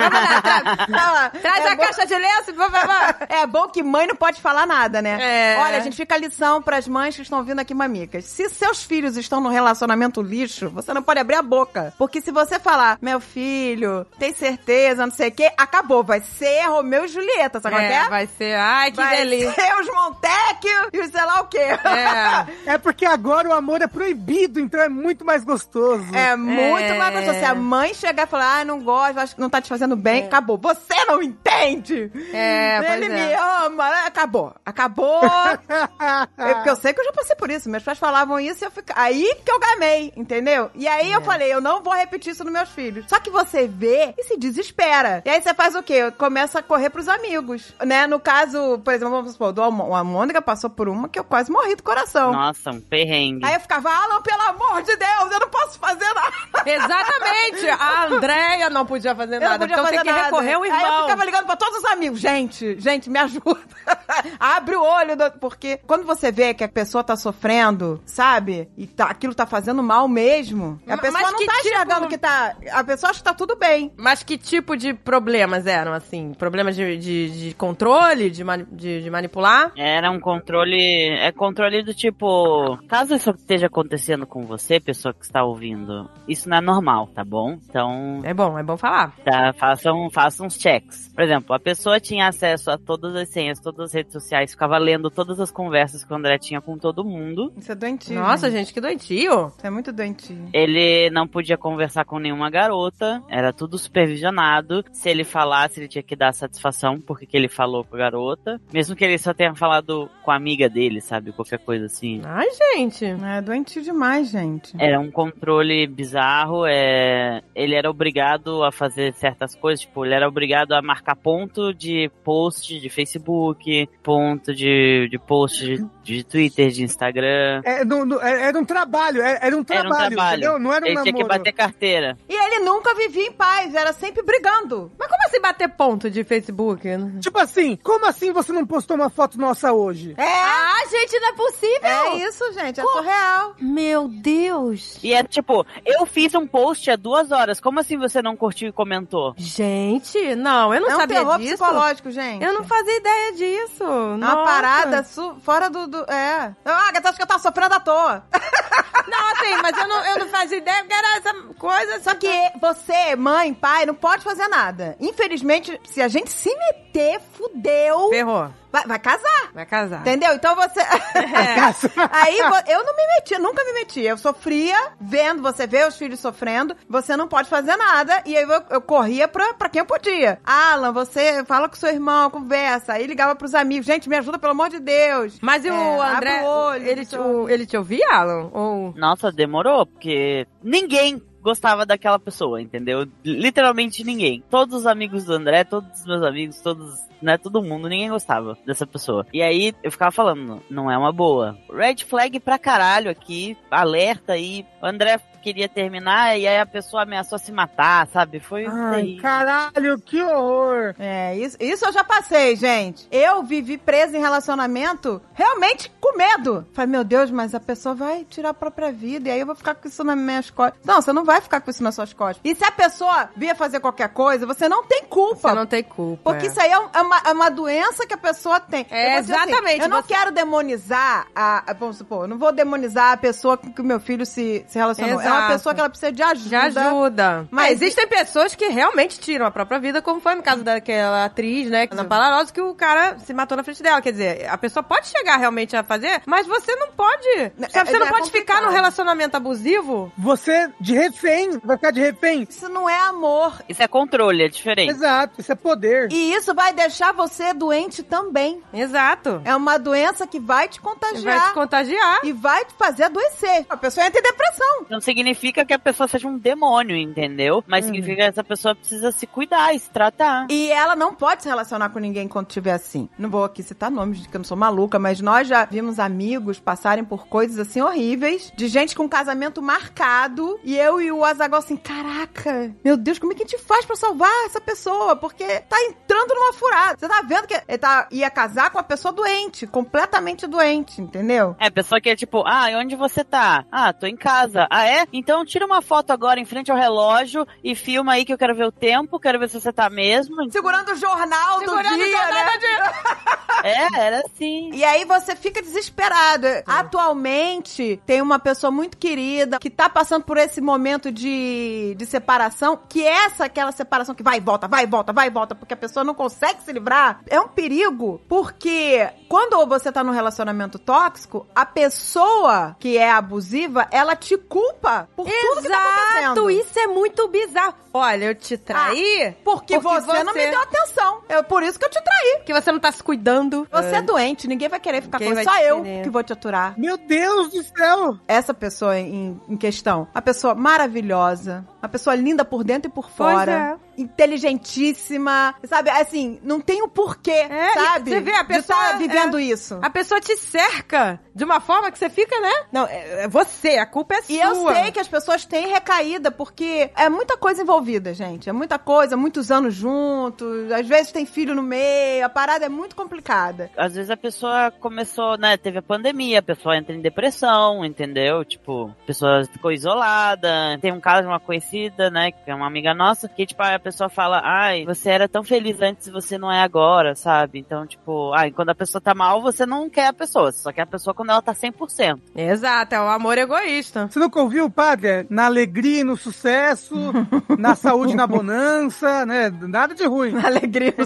Traz 0.86 1.42
Traz 1.42 1.66
a 1.72 1.76
caixa 1.78 2.06
de 2.06 2.16
lenço, 2.16 2.54
por 2.54 2.70
favor. 2.72 3.16
É 3.30 3.46
bom 3.48 3.68
que 3.68 3.82
mãe 3.84 4.08
não 4.08 4.16
pode 4.16 4.40
falar 4.42 4.66
nada, 4.68 5.02
né? 5.02 5.18
É. 5.20 5.58
Olha, 5.60 5.78
a 5.78 5.80
gente 5.82 5.96
fica 5.96 6.16
a 6.16 6.18
lição 6.18 6.62
pras 6.62 6.88
mães 6.88 7.16
que 7.16 7.22
estão 7.22 7.44
vindo 7.44 7.60
aqui 7.60 7.74
mamicas. 7.74 8.26
Se 8.26 8.50
seus 8.50 8.84
filhos 8.84 9.18
estão 9.18 9.40
num 9.42 9.50
relacionamento 9.50 10.22
lixo, 10.22 10.70
você 10.70 10.94
não 10.94 11.02
pode 11.04 11.20
abrir 11.20 11.36
a 11.36 11.42
boca. 11.42 11.94
Porque 11.98 12.22
se 12.22 12.32
você 12.32 12.60
falar, 12.60 12.98
meu 13.02 13.20
filho, 13.20 14.06
tem 14.20 14.34
certeza, 14.34 15.06
não 15.06 15.14
sei 15.14 15.30
o 15.30 15.32
quê, 15.32 15.52
acabou. 15.58 16.04
Vai 16.04 16.22
ser 16.22 16.66
Romeu 16.68 17.06
e 17.06 17.08
Julieta, 17.08 17.60
sabe 17.60 17.76
qual 17.76 17.82
É, 17.86 17.94
é? 17.94 18.10
vai 18.10 18.28
ser, 18.38 18.56
ai, 18.56 18.75
Ai, 18.76 18.92
que 18.92 18.98
vai 18.98 19.18
delícia. 19.18 19.52
ser 19.54 19.74
os 19.82 19.88
Montecchio 19.88 20.90
e 20.94 21.00
os 21.02 21.12
sei 21.12 21.26
lá 21.26 21.42
o 21.42 21.48
quê. 21.48 21.58
É. 21.60 22.66
É 22.76 22.78
porque 22.78 23.06
agora 23.06 23.48
o 23.48 23.54
amor 23.54 23.82
é 23.82 23.88
proibido, 23.88 24.60
então 24.60 24.80
é 24.82 24.90
muito 24.90 25.24
mais 25.24 25.44
gostoso. 25.44 26.04
É 26.16 26.36
muito 26.36 26.80
É. 26.84 26.98
mais 26.98 27.14
gostoso. 27.16 27.40
Se 27.40 27.46
a 27.46 27.56
mãe 27.56 27.94
chegar 27.94 28.24
e 28.24 28.28
falar, 28.30 28.60
ah, 28.62 28.66
não 28.66 28.80
gosto, 28.82 29.20
acho 29.20 29.36
que 29.36 29.42
não 29.42 29.50
tá 29.50 29.62
te 29.62 29.70
fazendo 29.70 29.96
bem, 29.96 30.26
acabou. 30.26 30.58
Você 30.58 31.06
não 31.06 31.22
entende! 31.22 32.12
É, 32.34 32.82
pois 32.82 32.92
Ele 33.02 33.06
é. 33.06 33.10
me 33.10 33.34
ama, 33.66 33.90
né? 33.90 34.04
acabou. 34.08 34.54
Acabou. 34.66 35.22
É 36.38 36.54
porque 36.56 36.70
eu 36.70 36.76
sei 36.76 36.94
que 36.94 37.00
eu 37.02 37.06
já 37.06 37.12
passei 37.14 37.36
por 37.36 37.50
isso. 37.50 37.70
Meus 37.70 37.84
pais 37.84 37.98
falavam 37.98 38.40
isso 38.40 38.64
e 38.64 38.66
eu 38.66 38.72
fico... 38.72 38.88
Aí 38.96 39.36
que 39.44 39.52
eu 39.52 39.60
gamei, 39.60 40.12
entendeu? 40.16 40.70
E 40.76 40.88
aí 40.88 41.12
É. 41.12 41.16
eu 41.16 41.22
falei, 41.22 41.54
eu 41.54 41.62
não 41.62 41.82
vou 41.82 41.94
repetir 41.94 42.34
isso 42.34 42.44
nos 42.44 42.52
meus 42.54 42.70
filhos. 42.70 43.06
Só 43.08 43.20
que 43.20 43.30
você 43.30 43.68
vê 43.68 44.14
e 44.18 44.24
se 44.24 44.38
desespera. 44.38 45.22
E 45.26 45.30
aí 45.30 45.42
você 45.42 45.54
faz 45.54 45.76
o 45.76 45.84
quê? 45.84 46.12
Começa 46.18 46.60
a 46.60 46.64
correr 46.64 46.90
pros 46.90 47.08
amigos, 47.08 47.74
né? 47.84 48.08
No 48.08 48.20
caso, 48.20 48.58
por 48.84 48.94
exemplo, 48.94 49.14
vamos 49.16 49.32
supor, 49.34 49.52
do 49.54 49.62
a 49.64 50.04
Mônica 50.04 50.42
passou 50.42 50.70
por 50.70 50.88
uma 50.90 51.08
que 51.10 51.20
eu 51.20 51.24
quase 51.24 51.52
morri 51.52 51.76
do 51.76 51.84
coração. 51.84 52.32
Nossa, 52.34 52.72
um 52.72 52.80
perrengue. 52.82 53.46
Aí 53.46 53.54
eu 53.56 53.60
ficava, 53.60 53.90
Alan, 53.90 54.22
pelo 54.22 54.42
amor 54.42 54.82
de 54.84 54.96
Deus, 54.96 55.32
eu 55.32 55.40
não 55.40 55.50
posso 55.50 55.80
fazer 55.80 56.06
nada. 56.14 56.34
Exatamente. 56.66 57.68
A 57.70 58.06
Andréia 58.06 58.70
não 58.70 58.86
podia 58.86 59.16
fazer 59.16 59.36
Eu 59.36 59.40
não 59.42 59.48
nada. 59.50 59.60
podia 59.60 59.74
então 59.74 59.86
fazer 59.86 59.96
tem 59.98 60.06
que 60.06 60.12
nada. 60.12 60.24
recorrer 60.26 60.54
ao 60.54 60.64
Aí 60.64 60.70
eu 60.70 60.76
irmão. 60.76 61.02
ficava 61.04 61.26
ligando 61.26 61.46
pra 61.46 61.56
todos 61.56 61.78
os 61.80 61.86
amigos. 61.86 62.20
Gente, 62.20 62.80
gente, 62.80 63.10
me 63.10 63.20
ajuda. 63.20 63.60
Abre 64.40 64.76
o 64.76 64.82
olho. 64.84 65.16
do- 65.16 65.32
Porque 65.40 65.80
quando 65.86 66.06
você 66.06 66.32
vê 66.32 66.54
que 66.54 66.64
a 66.64 66.70
pessoa 66.70 67.04
tá 67.04 67.16
sofrendo, 67.16 68.02
sabe? 68.06 68.70
E 68.78 68.88
tá, 68.88 69.06
aquilo 69.06 69.34
tá 69.36 69.46
fazendo 69.46 69.82
mal 69.84 70.08
mesmo. 70.08 70.80
A 70.88 70.98
pessoa 70.98 71.22
mas 71.22 71.32
não 71.32 71.38
que 71.40 71.46
tá 71.46 71.54
tipo- 71.54 71.68
enxergando 71.68 72.08
que 72.08 72.18
tá... 72.18 72.56
A 72.72 72.84
pessoa 72.84 73.10
acha 73.10 73.20
que 73.20 73.24
tá 73.26 73.34
tudo 73.34 73.56
bem. 73.56 73.92
Mas 73.98 74.24
que 74.24 74.38
tipo 74.38 74.76
de 74.76 74.94
problemas 74.94 75.66
eram, 75.68 75.94
assim? 75.94 76.34
Problemas 76.38 76.76
de, 76.76 76.98
de, 76.98 77.50
de 77.50 77.54
controle, 77.56 78.30
de, 78.30 78.44
mani- 78.58 78.68
de, 78.72 79.02
de 79.02 79.10
manipular? 79.10 79.72
Era 79.76 80.10
um 80.12 80.20
controle. 80.20 81.10
É 81.20 81.32
controle 81.32 81.84
do 81.84 81.94
tipo. 81.94 82.78
Caso 82.88 83.16
isso 83.16 83.32
esteja 83.32 83.68
acontecendo 83.68 84.26
com 84.26 84.44
você, 84.44 84.80
pessoa 84.80 85.14
que 85.14 85.24
está 85.26 85.44
ouvindo, 85.44 86.10
isso 86.28 86.48
não 86.50 86.58
é 86.58 86.62
normal, 86.62 87.08
tá 87.14 87.24
bom? 87.24 87.58
Então, 87.70 88.22
É 88.24 88.34
bom, 88.34 88.58
é 88.58 88.64
bom 88.64 88.78
falar. 88.78 89.14
tá, 89.24 89.54
façam, 89.54 90.10
façam 90.12 90.48
uns 90.48 90.56
checks. 90.60 91.12
Por 91.14 91.24
exemplo, 91.24 91.56
a 91.56 91.60
pessoa 91.60 92.00
tinha 92.00 92.28
acesso 92.28 92.70
a 92.72 92.78
todas 92.78 93.16
as 93.16 93.30
senhas, 93.30 93.60
todas 93.60 93.86
as 93.90 93.94
redes 93.94 94.14
sociais, 94.14 94.52
ficava 94.52 94.78
lendo 94.78 95.10
todas 95.10 95.40
as 95.40 95.52
conversas 95.52 96.04
que 96.04 96.12
o 96.12 96.16
André 96.16 96.38
tinha 96.38 96.62
com 96.62 96.78
todo 96.78 97.04
mundo. 97.04 97.52
Isso 97.58 97.72
é 97.72 97.76
doentio. 97.76 98.16
Nossa, 98.16 98.50
gente, 98.52 98.74
que 98.74 98.82
doentio. 98.82 99.48
Isso 99.48 99.66
é 99.66 99.70
muito 99.70 99.92
doentio. 99.92 100.50
Ele 100.54 101.10
não 101.12 101.28
podia 101.28 101.58
conversar 101.58 102.06
com 102.06 102.20
nenhuma 102.20 102.50
garota, 102.50 103.22
era 103.30 103.52
tudo 103.54 103.78
supervisionado. 103.78 104.84
Se 104.92 105.10
ele 105.10 105.24
falasse, 105.24 105.80
ele 105.80 105.88
tinha 105.88 106.04
que 106.04 106.16
dar 106.16 106.34
satisfação 106.34 107.00
porque 107.00 107.26
que 107.26 107.36
ele 107.36 107.48
falou 107.48 107.84
com 107.84 107.96
a 107.96 108.00
garota. 108.00 108.45
Mesmo 108.74 108.96
que 108.96 109.04
ele 109.06 109.18
só 109.18 109.34
tenha 109.34 109.54
falado 109.56 110.10
com 110.24 110.32
a 110.32 110.36
amiga 110.36 110.70
dele, 110.70 111.02
sabe? 111.02 111.32
Qualquer 111.32 111.60
coisa 111.60 111.86
assim. 111.86 112.22
Ai, 112.26 112.48
gente. 112.74 113.06
É 113.06 113.42
doentio 113.42 113.82
demais, 113.82 114.30
gente. 114.30 114.74
Era 114.80 115.00
um 115.00 115.12
controle 115.12 115.88
bizarro, 115.88 116.66
é... 116.66 117.42
ele 117.56 117.76
era 117.76 117.90
obrigado 117.90 118.64
a 118.64 118.72
fazer 118.72 119.14
certas 119.14 119.56
coisas, 119.56 119.82
tipo, 119.82 120.06
ele 120.06 120.14
era 120.16 120.28
obrigado 120.28 120.74
a 120.74 120.82
marcar 120.82 121.16
ponto 121.16 121.74
de 121.74 122.10
post 122.24 122.80
de 122.80 122.90
Facebook, 122.90 123.88
ponto 124.04 124.54
de, 124.54 125.08
de 125.10 125.18
post 125.20 125.64
de, 125.66 125.86
de 126.04 126.24
Twitter, 126.24 126.70
de 126.70 126.84
Instagram. 126.84 127.62
É, 127.64 127.84
no- 127.86 128.06
no- 128.06 128.22
é- 128.22 128.48
era 128.48 128.58
um 128.60 128.66
trabalho, 128.66 129.22
é- 129.22 129.40
era 129.42 129.56
um 129.56 129.64
trabalho, 129.64 129.94
Era 129.96 130.06
um 130.06 130.10
trabalho. 130.16 130.38
entendeu? 130.42 130.60
Não 130.60 130.74
era 130.74 130.86
um 130.86 130.88
ele 130.90 131.02
tinha 131.02 131.14
que 131.14 131.22
namoro. 131.24 131.28
bater 131.40 131.52
carteira. 131.54 132.18
E 132.30 132.34
ele 132.34 132.60
nunca 132.66 132.94
vivia 132.96 133.28
em 133.28 133.32
paz, 133.32 133.74
era 133.76 133.94
sempre 133.94 134.24
brigando. 134.24 134.92
Mas 134.98 135.08
como 135.08 135.24
assim 135.26 135.42
bater 135.42 135.70
ponto 135.70 136.10
de 136.10 136.24
Facebook? 136.24 136.82
Tipo 137.22 137.40
assim, 137.40 137.76
como 137.78 138.06
assim 138.08 138.25
você 138.32 138.52
não 138.52 138.66
postou 138.66 138.96
uma 138.96 139.10
foto 139.10 139.38
nossa 139.40 139.72
hoje? 139.74 140.14
É, 140.18 140.24
Ah, 140.24 140.84
gente, 140.90 141.20
não 141.20 141.30
é 141.30 141.34
possível. 141.34 141.80
é 141.84 142.16
isso, 142.18 142.54
gente, 142.54 142.80
é 142.80 142.84
surreal. 142.84 143.56
Meu 143.60 144.08
Deus. 144.08 144.98
E 145.04 145.14
é 145.14 145.24
tipo, 145.24 145.66
eu 145.86 146.06
fiz 146.06 146.34
um 146.36 146.46
post 146.48 146.90
há 146.92 146.96
duas 146.96 147.32
horas, 147.32 147.60
como 147.60 147.80
assim 147.80 147.98
você 147.98 148.22
não 148.22 148.36
curtiu 148.36 148.70
e 148.70 148.72
comentou? 148.72 149.34
Gente, 149.38 150.36
não, 150.36 150.74
eu 150.74 150.82
não 150.82 150.90
é 150.90 150.96
um 150.96 151.00
sabia 151.00 151.18
terror 151.20 151.38
disso. 151.38 151.58
psicológico, 151.58 152.12
gente. 152.12 152.44
Eu 152.44 152.54
não 152.54 152.64
fazia 152.64 152.98
ideia 152.98 153.34
disso. 153.34 153.84
Uma 153.84 154.18
Nossa. 154.18 154.44
parada 154.44 155.04
su- 155.04 155.36
fora 155.44 155.70
do, 155.70 155.88
do- 155.88 156.06
É. 156.12 156.54
Ah, 156.66 156.88
Agatha, 156.90 157.10
acho 157.10 157.18
que 157.18 157.24
eu 157.24 157.28
tava 157.28 157.42
sofrendo 157.42 157.74
à 157.76 157.80
toa. 157.80 158.24
Não, 159.08 159.32
assim, 159.34 159.56
mas 159.62 159.78
eu 159.78 159.88
não, 159.88 160.04
eu 160.04 160.20
não 160.20 160.28
fazia 160.30 160.58
ideia 160.58 160.80
porque 160.80 160.94
era 160.94 161.18
essa 161.18 161.34
coisa. 161.60 162.00
Só 162.02 162.16
que 162.16 162.28
você, 162.60 163.16
mãe, 163.16 163.54
pai, 163.54 163.86
não 163.86 163.94
pode 163.94 164.24
fazer 164.24 164.48
nada. 164.48 164.98
Infelizmente, 165.00 165.80
se 165.84 166.02
a 166.02 166.08
gente 166.08 166.32
se 166.32 166.50
meter, 166.56 167.22
fudeu. 167.34 168.10
Ferrou. 168.18 168.50
Vai, 168.72 168.84
vai 168.86 169.00
casar. 169.00 169.52
Vai 169.54 169.66
casar. 169.66 170.02
Entendeu? 170.02 170.34
Então 170.34 170.56
você. 170.56 170.82
É. 171.16 172.06
Aí 172.12 172.38
eu 172.40 172.84
não 172.84 172.96
me 172.96 173.04
meti, 173.16 173.38
nunca 173.40 173.64
me 173.64 173.74
meti. 173.74 174.02
Eu 174.02 174.18
sofria 174.18 174.78
vendo, 175.00 175.42
você 175.42 175.66
vê 175.66 175.86
os 175.86 175.98
filhos 175.98 176.20
sofrendo, 176.20 176.76
você 176.90 177.16
não 177.16 177.28
pode 177.28 177.50
fazer 177.50 177.76
nada. 177.78 178.22
E 178.26 178.36
aí 178.36 178.44
eu, 178.44 178.64
eu 178.70 178.82
corria 178.82 179.28
pra, 179.28 179.54
pra 179.54 179.70
quem 179.70 179.80
eu 179.80 179.86
podia. 179.86 180.40
Alan, 180.46 180.92
você 180.92 181.44
fala 181.46 181.70
com 181.70 181.76
seu 181.76 181.90
irmão, 181.90 182.30
conversa. 182.30 182.94
Aí 182.94 183.08
ligava 183.08 183.36
pros 183.36 183.54
amigos. 183.56 183.86
Gente, 183.86 184.10
me 184.10 184.18
ajuda, 184.18 184.38
pelo 184.40 184.52
amor 184.52 184.70
de 184.70 184.80
Deus. 184.80 185.38
Mas 185.42 185.64
e 185.66 185.70
o 185.70 185.74
É, 185.74 186.10
André, 186.10 186.38
abre 186.38 186.46
o 186.46 186.50
olho, 186.50 186.84
ele, 186.84 186.96
não 186.96 187.04
te, 187.04 187.10
sei 187.10 187.20
o- 187.20 187.50
ele 187.50 187.66
te 187.66 187.78
ouvia, 187.78 188.08
Alan? 188.12 188.50
Ou... 188.52 188.94
Nossa, 188.96 189.32
demorou, 189.32 189.86
porque 189.86 190.46
ninguém 190.64 191.22
gostava 191.46 191.86
daquela 191.86 192.18
pessoa, 192.18 192.60
entendeu? 192.60 193.08
Literalmente 193.24 194.04
ninguém. 194.04 194.44
Todos 194.50 194.80
os 194.80 194.88
amigos 194.88 195.26
do 195.26 195.34
André, 195.34 195.64
todos 195.64 196.00
os 196.00 196.06
meus 196.08 196.24
amigos, 196.24 196.60
todos, 196.60 197.06
né, 197.22 197.38
todo 197.38 197.62
mundo, 197.62 197.88
ninguém 197.88 198.10
gostava 198.10 198.58
dessa 198.66 198.88
pessoa. 198.88 199.28
E 199.32 199.44
aí 199.44 199.74
eu 199.84 199.92
ficava 199.92 200.12
falando, 200.12 200.62
não 200.70 200.90
é 200.90 200.98
uma 200.98 201.14
boa. 201.14 201.56
Red 201.72 201.98
flag 201.98 202.40
pra 202.40 202.58
caralho 202.58 203.12
aqui, 203.12 203.56
alerta 203.70 204.34
aí. 204.34 204.66
O 204.82 204.88
André 204.88 205.20
queria 205.46 205.70
terminar 205.70 206.40
e 206.40 206.48
aí 206.48 206.58
a 206.60 206.66
pessoa 206.66 207.04
ameaçou 207.04 207.38
se 207.38 207.52
matar, 207.52 208.08
sabe? 208.08 208.40
Foi 208.40 208.66
Ai, 208.66 208.96
terrível. 208.96 209.22
caralho, 209.22 210.00
que 210.00 210.20
horror. 210.24 210.96
É, 210.98 211.36
isso, 211.38 211.56
isso 211.60 211.86
eu 211.86 211.94
já 211.94 212.04
passei, 212.04 212.56
gente. 212.56 213.08
Eu 213.12 213.44
vivi 213.44 213.78
presa 213.78 214.18
em 214.18 214.20
relacionamento 214.20 215.22
realmente 215.36 215.92
com 216.02 216.18
medo. 216.18 216.66
Falei, 216.74 216.90
meu 216.90 217.04
Deus, 217.04 217.30
mas 217.30 217.54
a 217.54 217.60
pessoa 217.60 217.94
vai 217.94 218.24
tirar 218.24 218.50
a 218.50 218.54
própria 218.56 218.92
vida 218.92 219.30
e 219.30 219.32
aí 219.32 219.40
eu 219.40 219.46
vou 219.46 219.54
ficar 219.56 219.76
com 219.76 219.88
isso 219.88 220.04
nas 220.04 220.18
minhas 220.18 220.50
costas. 220.50 220.80
Não, 220.84 221.00
você 221.00 221.14
não 221.14 221.24
vai 221.24 221.40
ficar 221.42 221.62
com 221.62 221.70
isso 221.70 221.84
nas 221.84 221.94
suas 221.94 222.12
costas. 222.12 222.42
E 222.44 222.56
se 222.56 222.64
a 222.66 222.72
pessoa 222.72 223.30
vier 223.36 223.56
fazer 223.56 223.80
qualquer 223.80 224.10
coisa, 224.10 224.48
você 224.48 224.68
não 224.68 224.84
tem 224.84 225.04
culpa. 225.04 225.50
Você 225.50 225.56
não 225.56 225.66
tem 225.68 225.84
culpa. 225.84 226.32
Porque 226.32 226.48
é. 226.48 226.50
isso 226.50 226.60
aí 226.60 226.72
é, 226.72 226.74
é 226.94 227.02
uma, 227.02 227.18
é 227.24 227.32
uma 227.32 227.50
doença 227.52 228.08
que 228.08 228.16
a 228.16 228.18
pessoa 228.18 228.60
tem. 228.60 228.88
É, 228.90 229.16
Eu 229.16 229.20
assim, 229.20 229.32
exatamente, 229.32 229.82
eu 229.84 229.90
não 229.90 230.02
você- 230.02 230.08
quero 230.08 230.32
demonizar 230.32 231.28
a, 231.36 231.70
a- 231.70 231.74
Vamos 231.76 231.98
supor, 231.98 232.24
eu 232.24 232.28
não 232.30 232.38
vou 232.40 232.52
demonizar 232.52 233.12
a 233.12 233.18
pessoa 233.18 233.58
com 233.58 233.72
que 233.72 233.82
o 233.82 233.86
meu 233.86 234.00
filho 234.00 234.26
se, 234.26 234.66
se 234.68 234.80
relacionou. 234.80 235.20
É 235.22 235.24
uma 235.40 235.48
pessoa 235.50 235.74
que 235.74 235.80
ela 235.82 235.90
precisa 235.90 236.12
de 236.12 236.24
ajuda. 236.24 236.50
Já 236.50 236.64
ajuda. 236.90 237.48
Mas- 237.52 237.66
Mas 237.66 237.72
existem 237.82 238.08
pessoas 238.08 238.54
que 238.56 238.68
realmente 238.68 239.20
tiram 239.20 239.46
a 239.46 239.52
própria 239.52 239.80
vida, 239.80 240.02
como 240.02 240.20
foi 240.22 240.36
no 240.36 240.44
caso 240.44 240.64
daquela 240.64 241.26
atriz, 241.26 241.70
né? 241.70 241.88
Ana 241.92 242.06
Palarosa, 242.06 242.54
que 242.54 242.62
o 242.62 242.74
cara 242.76 243.18
se 243.20 243.34
matou 243.34 243.58
na 243.58 243.64
frente 243.64 243.82
dela. 243.82 244.02
Quer 244.02 244.12
dizer, 244.12 244.48
a 244.50 244.58
pessoa 244.58 244.84
pode 244.84 245.08
chegar 245.08 245.38
realmente 245.38 245.76
a 245.76 245.84
fazer, 245.84 246.22
mas 246.26 246.46
você 246.48 246.76
não 246.76 246.92
pode. 246.92 247.52
Sabe, 247.70 247.90
você 247.90 247.96
é 247.96 248.00
não 248.00 248.08
pode 248.08 248.32
ficar 248.32 248.62
num 248.62 248.70
relacionamento 248.72 249.36
abusivo. 249.38 250.12
Você 250.18 250.70
de 250.80 250.94
refém, 250.94 251.60
vai 251.64 251.78
ficar 251.78 251.92
de 251.92 252.00
refém? 252.00 252.48
Isso 252.50 252.70
não 252.70 252.90
é 252.90 253.00
amor. 253.02 253.60
Isso 253.68 253.82
é 253.82 253.88
controle, 253.88 254.44
é 254.44 254.48
diferente. 254.48 254.92
Exato, 254.92 255.42
isso 255.42 255.52
é 255.52 255.56
poder. 255.56 256.12
E 256.12 256.34
isso 256.34 256.54
vai 256.54 256.72
deixar 256.74 257.12
você 257.14 257.54
doente 257.54 258.04
também. 258.04 258.62
Exato. 258.74 259.42
É 259.44 259.56
uma 259.56 259.78
doença 259.78 260.28
que 260.28 260.40
vai 260.40 260.68
te 260.68 260.80
Vai 260.80 260.94
contagiar 260.94 261.48
te 261.50 261.54
contagiar. 261.54 262.20
e 262.24 262.32
vai 262.32 262.64
te 262.66 262.74
fazer 262.78 263.04
adoecer. 263.06 263.66
A 263.70 263.78
pessoa 263.78 264.06
entra 264.06 264.20
em 264.20 264.24
depressão. 264.24 264.86
Não 264.90 265.00
significa 265.02 265.25
que 265.66 265.74
a 265.74 265.80
pessoa 265.80 266.08
seja 266.08 266.28
um 266.28 266.38
demônio, 266.38 266.96
entendeu? 266.96 267.64
Mas 267.68 267.86
significa 267.86 268.16
que 268.16 268.22
essa 268.22 268.44
pessoa 268.44 268.76
precisa 268.76 269.12
se 269.12 269.26
cuidar 269.26 269.74
e 269.74 269.80
se 269.80 269.90
tratar. 269.90 270.48
E 270.50 270.72
ela 270.72 270.96
não 270.96 271.14
pode 271.14 271.44
se 271.44 271.50
relacionar 271.50 271.90
com 271.90 272.00
ninguém 272.00 272.28
quando 272.28 272.48
estiver 272.48 272.74
assim. 272.74 273.10
Não 273.18 273.30
vou 273.30 273.44
aqui 273.44 273.64
citar 273.64 273.90
nomes, 273.90 274.20
de 274.20 274.30
que 274.30 274.36
eu 274.36 274.40
não 274.40 274.46
sou 274.46 274.58
maluca, 274.58 275.00
mas 275.00 275.22
nós 275.22 275.48
já 275.48 275.66
vimos 275.66 276.00
amigos 276.00 276.60
passarem 276.60 277.04
por 277.04 277.28
coisas 277.28 277.58
assim 277.58 277.82
horríveis, 277.82 278.52
de 278.56 278.68
gente 278.68 278.96
com 278.96 279.08
casamento 279.08 279.62
marcado, 279.62 280.60
e 280.64 280.78
eu 280.78 281.02
e 281.02 281.12
o 281.12 281.24
Azaghal 281.24 281.60
assim, 281.60 281.78
caraca, 281.78 282.74
meu 282.84 282.98
Deus, 282.98 283.20
como 283.20 283.32
é 283.32 283.36
que 283.36 283.44
a 283.44 283.48
gente 283.48 283.62
faz 283.62 283.86
pra 283.86 283.96
salvar 283.96 284.46
essa 284.46 284.60
pessoa? 284.60 285.16
Porque 285.16 285.46
tá 285.62 285.78
entrando 285.84 286.34
numa 286.34 286.54
furada. 286.54 286.98
Você 287.00 287.08
tá 287.08 287.22
vendo 287.22 287.48
que 287.48 287.54
ele 287.68 287.78
tá, 287.78 288.08
ia 288.12 288.30
casar 288.30 288.70
com 288.70 288.78
uma 288.78 288.84
pessoa 288.84 289.12
doente, 289.12 289.68
completamente 289.68 290.48
doente, 290.48 291.02
entendeu? 291.02 291.56
É, 291.60 291.70
pessoa 291.70 292.02
que 292.02 292.10
é 292.10 292.16
tipo, 292.16 292.44
ah, 292.46 292.72
e 292.72 292.76
onde 292.76 292.96
você 292.96 293.24
tá? 293.24 293.66
Ah, 293.72 293.94
tô 293.94 294.06
em 294.06 294.16
casa. 294.16 294.68
Ah, 294.70 294.86
é? 294.86 295.05
Então 295.12 295.46
tira 295.46 295.66
uma 295.66 295.82
foto 295.82 296.12
agora 296.12 296.40
em 296.40 296.46
frente 296.46 296.72
ao 296.72 296.78
relógio 296.78 297.48
e 297.64 297.76
filma 297.76 298.14
aí 298.14 298.26
que 298.26 298.34
eu 298.34 298.38
quero 298.38 298.56
ver 298.56 298.66
o 298.66 298.72
tempo, 298.72 299.20
quero 299.20 299.40
ver 299.40 299.50
se 299.50 299.60
você 299.60 299.72
tá 299.72 299.90
mesmo. 299.90 300.52
Segurando 300.52 300.92
o 300.92 300.96
jornal 300.96 301.60
Segurando 301.60 301.90
do 301.90 301.94
o 301.96 302.06
dia, 302.06 302.18
jornal 302.18 302.46
né? 302.46 302.52
do 302.54 302.60
dia. 302.60 303.36
É, 303.66 304.00
era 304.00 304.20
assim. 304.20 304.70
E 304.74 304.84
aí 304.84 305.06
você 305.06 305.36
fica 305.36 305.60
desesperado. 305.60 306.46
Atualmente, 306.68 308.00
tem 308.06 308.22
uma 308.22 308.38
pessoa 308.38 308.70
muito 308.70 308.96
querida 308.96 309.58
que 309.58 309.72
tá 309.72 309.90
passando 309.90 310.24
por 310.24 310.38
esse 310.38 310.62
momento 310.62 311.12
de, 311.12 311.96
de 311.98 312.06
separação, 312.06 312.80
que 312.88 313.04
é 313.04 313.26
essa 313.26 313.46
aquela 313.46 313.72
separação 313.72 314.14
que 314.14 314.22
vai 314.22 314.38
e 314.38 314.42
volta, 314.42 314.68
vai 314.68 314.84
e 314.84 314.88
volta, 314.88 315.12
vai 315.12 315.28
e 315.28 315.32
volta, 315.32 315.56
porque 315.56 315.74
a 315.74 315.78
pessoa 315.78 316.04
não 316.04 316.14
consegue 316.14 316.62
se 316.62 316.72
livrar. 316.72 317.22
É 317.28 317.40
um 317.40 317.48
perigo, 317.48 318.22
porque 318.30 319.10
quando 319.28 319.66
você 319.66 319.92
tá 319.92 320.04
num 320.04 320.12
relacionamento 320.12 320.78
tóxico, 320.78 321.48
a 321.56 321.66
pessoa 321.66 322.76
que 322.80 322.98
é 322.98 323.12
abusiva, 323.12 323.88
ela 323.90 324.16
te 324.16 324.38
culpa 324.38 324.95
por 325.16 325.26
tudo 325.26 325.62
que 325.62 325.68
tá 325.70 325.78
Exato, 325.78 326.26
acontecendo. 326.26 326.52
isso 326.52 326.80
é 326.80 326.88
muito 326.88 327.28
bizarro. 327.28 327.76
Olha, 327.94 328.26
eu 328.26 328.36
te 328.36 328.58
traí 328.58 329.34
Porque, 329.44 329.80
você, 329.80 330.24
não 330.24 330.34
me 330.34 330.50
deu 330.50 330.62
atenção. 330.62 331.22
É 331.30 331.42
por 331.42 331.64
isso 331.64 331.80
que 331.80 331.86
eu 331.86 331.90
te 331.90 332.02
traí. 332.04 332.36
porque 332.38 332.54
você 332.54 332.72
não 332.72 332.80
tá 332.80 332.92
se 332.92 333.02
cuidando. 333.02 333.68
Você 333.72 333.96
é 333.96 334.02
doente, 334.02 334.48
ninguém 334.48 334.68
vai 334.68 334.80
querer 334.80 335.02
ficar 335.02 335.18
Quem 335.18 335.30
com 335.30 335.36
vai 335.36 335.44
Só 335.44 335.58
eu 335.60 335.82
querer? 335.82 336.04
que 336.04 336.10
vou 336.10 336.24
te 336.24 336.34
aturar. 336.34 336.74
Meu 336.78 336.98
Deus 336.98 337.50
do 337.52 337.64
céu! 337.64 338.18
essa 338.28 338.54
pessoa 338.54 338.98
em, 339.00 339.40
em 339.48 339.56
questão, 339.58 340.08
uma 340.14 340.22
pessoa 340.22 340.54
maravilhosa, 340.56 341.66
uma 341.82 341.90
pessoa 341.90 342.16
linda 342.16 342.44
por 342.44 342.64
dentro 342.64 342.90
e 342.90 342.94
por 342.94 343.06
Pois 343.06 343.16
fora, 343.16 343.80
inteligentíssima, 343.98 345.56
sabe? 345.66 345.90
Assim, 345.90 346.40
não 346.44 346.60
tem 346.60 346.82
o 346.84 346.88
porquê, 346.88 347.32
É, 347.32 347.74
sabe? 347.74 348.10
e 348.12 348.14
você 348.14 348.20
vê 348.22 348.32
a 348.34 348.42
de 348.42 348.48
pessoa, 348.48 348.80
tá 348.80 348.98
vivendo 348.98 349.38
é, 349.38 349.44
isso. 349.44 349.80
A 349.82 349.90
pessoa 349.90 350.20
te 350.22 350.36
cerca 350.38 351.20
de 351.34 351.44
uma 351.44 351.60
forma 351.60 351.92
que 351.92 351.98
você 352.00 352.10
fica, 352.10 352.40
né? 352.40 352.52
Não, 352.72 352.86
é, 352.86 353.24
é 353.24 353.28
você, 353.28 353.78
a 353.78 353.86
culpa 353.86 354.16
é 354.16 354.20
E 354.30 354.38
sua. 354.38 354.38
eu 354.46 354.74
sei 354.74 354.92
que 354.92 355.00
as 355.00 355.08
pessoas 355.08 355.46
têm 355.46 355.68
recaída, 355.68 356.32
porque 356.32 356.90
é 356.96 357.10
muita 357.10 357.38
coisa 357.38 357.62
envolvida, 357.62 358.14
gente. 358.14 358.50
É 358.50 358.54
muita 358.54 358.80
coisa, 358.80 359.18
muitos 359.18 359.52
anos 359.52 359.74
juntos, 359.74 360.72
às 360.72 360.88
vezes 360.88 361.12
tem 361.12 361.26
filho 361.26 361.54
no 361.56 361.62
meio, 361.64 362.26
a 362.26 362.30
parada 362.30 362.66
é 362.66 362.70
muito 362.70 362.96
complicada. 362.96 363.70
Às 363.78 363.96
vezes 363.96 364.10
a 364.10 364.18
pessoa 364.18 364.72
começou, 364.72 365.38
né? 365.38 365.58
Teve 365.58 365.80
a 365.80 365.82
pandemia, 365.82 366.40
a 366.40 366.44
pessoa 366.44 366.78
entra 366.78 366.96
em 366.96 367.02
depressão, 367.02 367.84
entendeu? 367.84 368.44
Tipo, 368.46 368.94
a 369.04 369.06
pessoa 369.06 369.44
ficou 369.46 369.72
isolada. 369.72 370.78
Tem 370.82 370.92
um 370.92 371.00
caso 371.00 371.24
de 371.24 371.28
uma 371.28 371.40
conhecida, 371.40 372.10
né? 372.10 372.32
Que 372.32 372.52
é 372.52 372.56
uma 372.56 372.68
amiga 372.68 372.94
nossa, 372.94 373.28
que, 373.28 373.46
tipo, 373.46 373.62
a 373.62 373.80
pessoa 373.86 374.10
fala, 374.10 374.42
ai, 374.44 374.84
você 374.84 375.12
era 375.12 375.30
tão 375.30 375.44
feliz 375.44 375.80
antes 375.80 376.08
e 376.08 376.12
você 376.12 376.40
não 376.40 376.52
é 376.52 376.64
agora, 376.64 377.14
sabe? 377.14 377.60
Então, 377.60 377.86
tipo, 377.86 378.34
ai, 378.34 378.50
quando 378.50 378.70
a 378.70 378.76
pessoa 378.76 379.00
tá 379.00 379.14
mal, 379.14 379.44
você 379.44 379.64
não 379.64 379.88
quer 379.88 380.08
a 380.08 380.14
pessoa, 380.14 380.52
você 380.52 380.58
só 380.58 380.72
quer 380.72 380.82
a 380.82 380.88
pessoa 380.88 381.14
quando 381.14 381.30
ela 381.30 381.42
tá 381.42 381.54
100%. 381.54 382.20
Exato, 382.36 382.96
é 382.96 383.00
o 383.00 383.08
amor 383.08 383.38
egoísta. 383.38 384.08
Você 384.10 384.18
nunca 384.18 384.40
ouviu, 384.42 384.70
padre? 384.72 385.28
Na 385.30 385.46
alegria 385.46 386.02
e 386.02 386.04
no 386.04 386.18
sucesso, 386.18 386.96
na 387.60 387.76
saúde 387.76 388.14
e 388.14 388.16
na 388.16 388.26
bonança, 388.26 389.24
né? 389.24 389.52
Nada 389.62 389.94
de 389.94 390.04
ruim. 390.06 390.36
Alegria. 390.44 390.96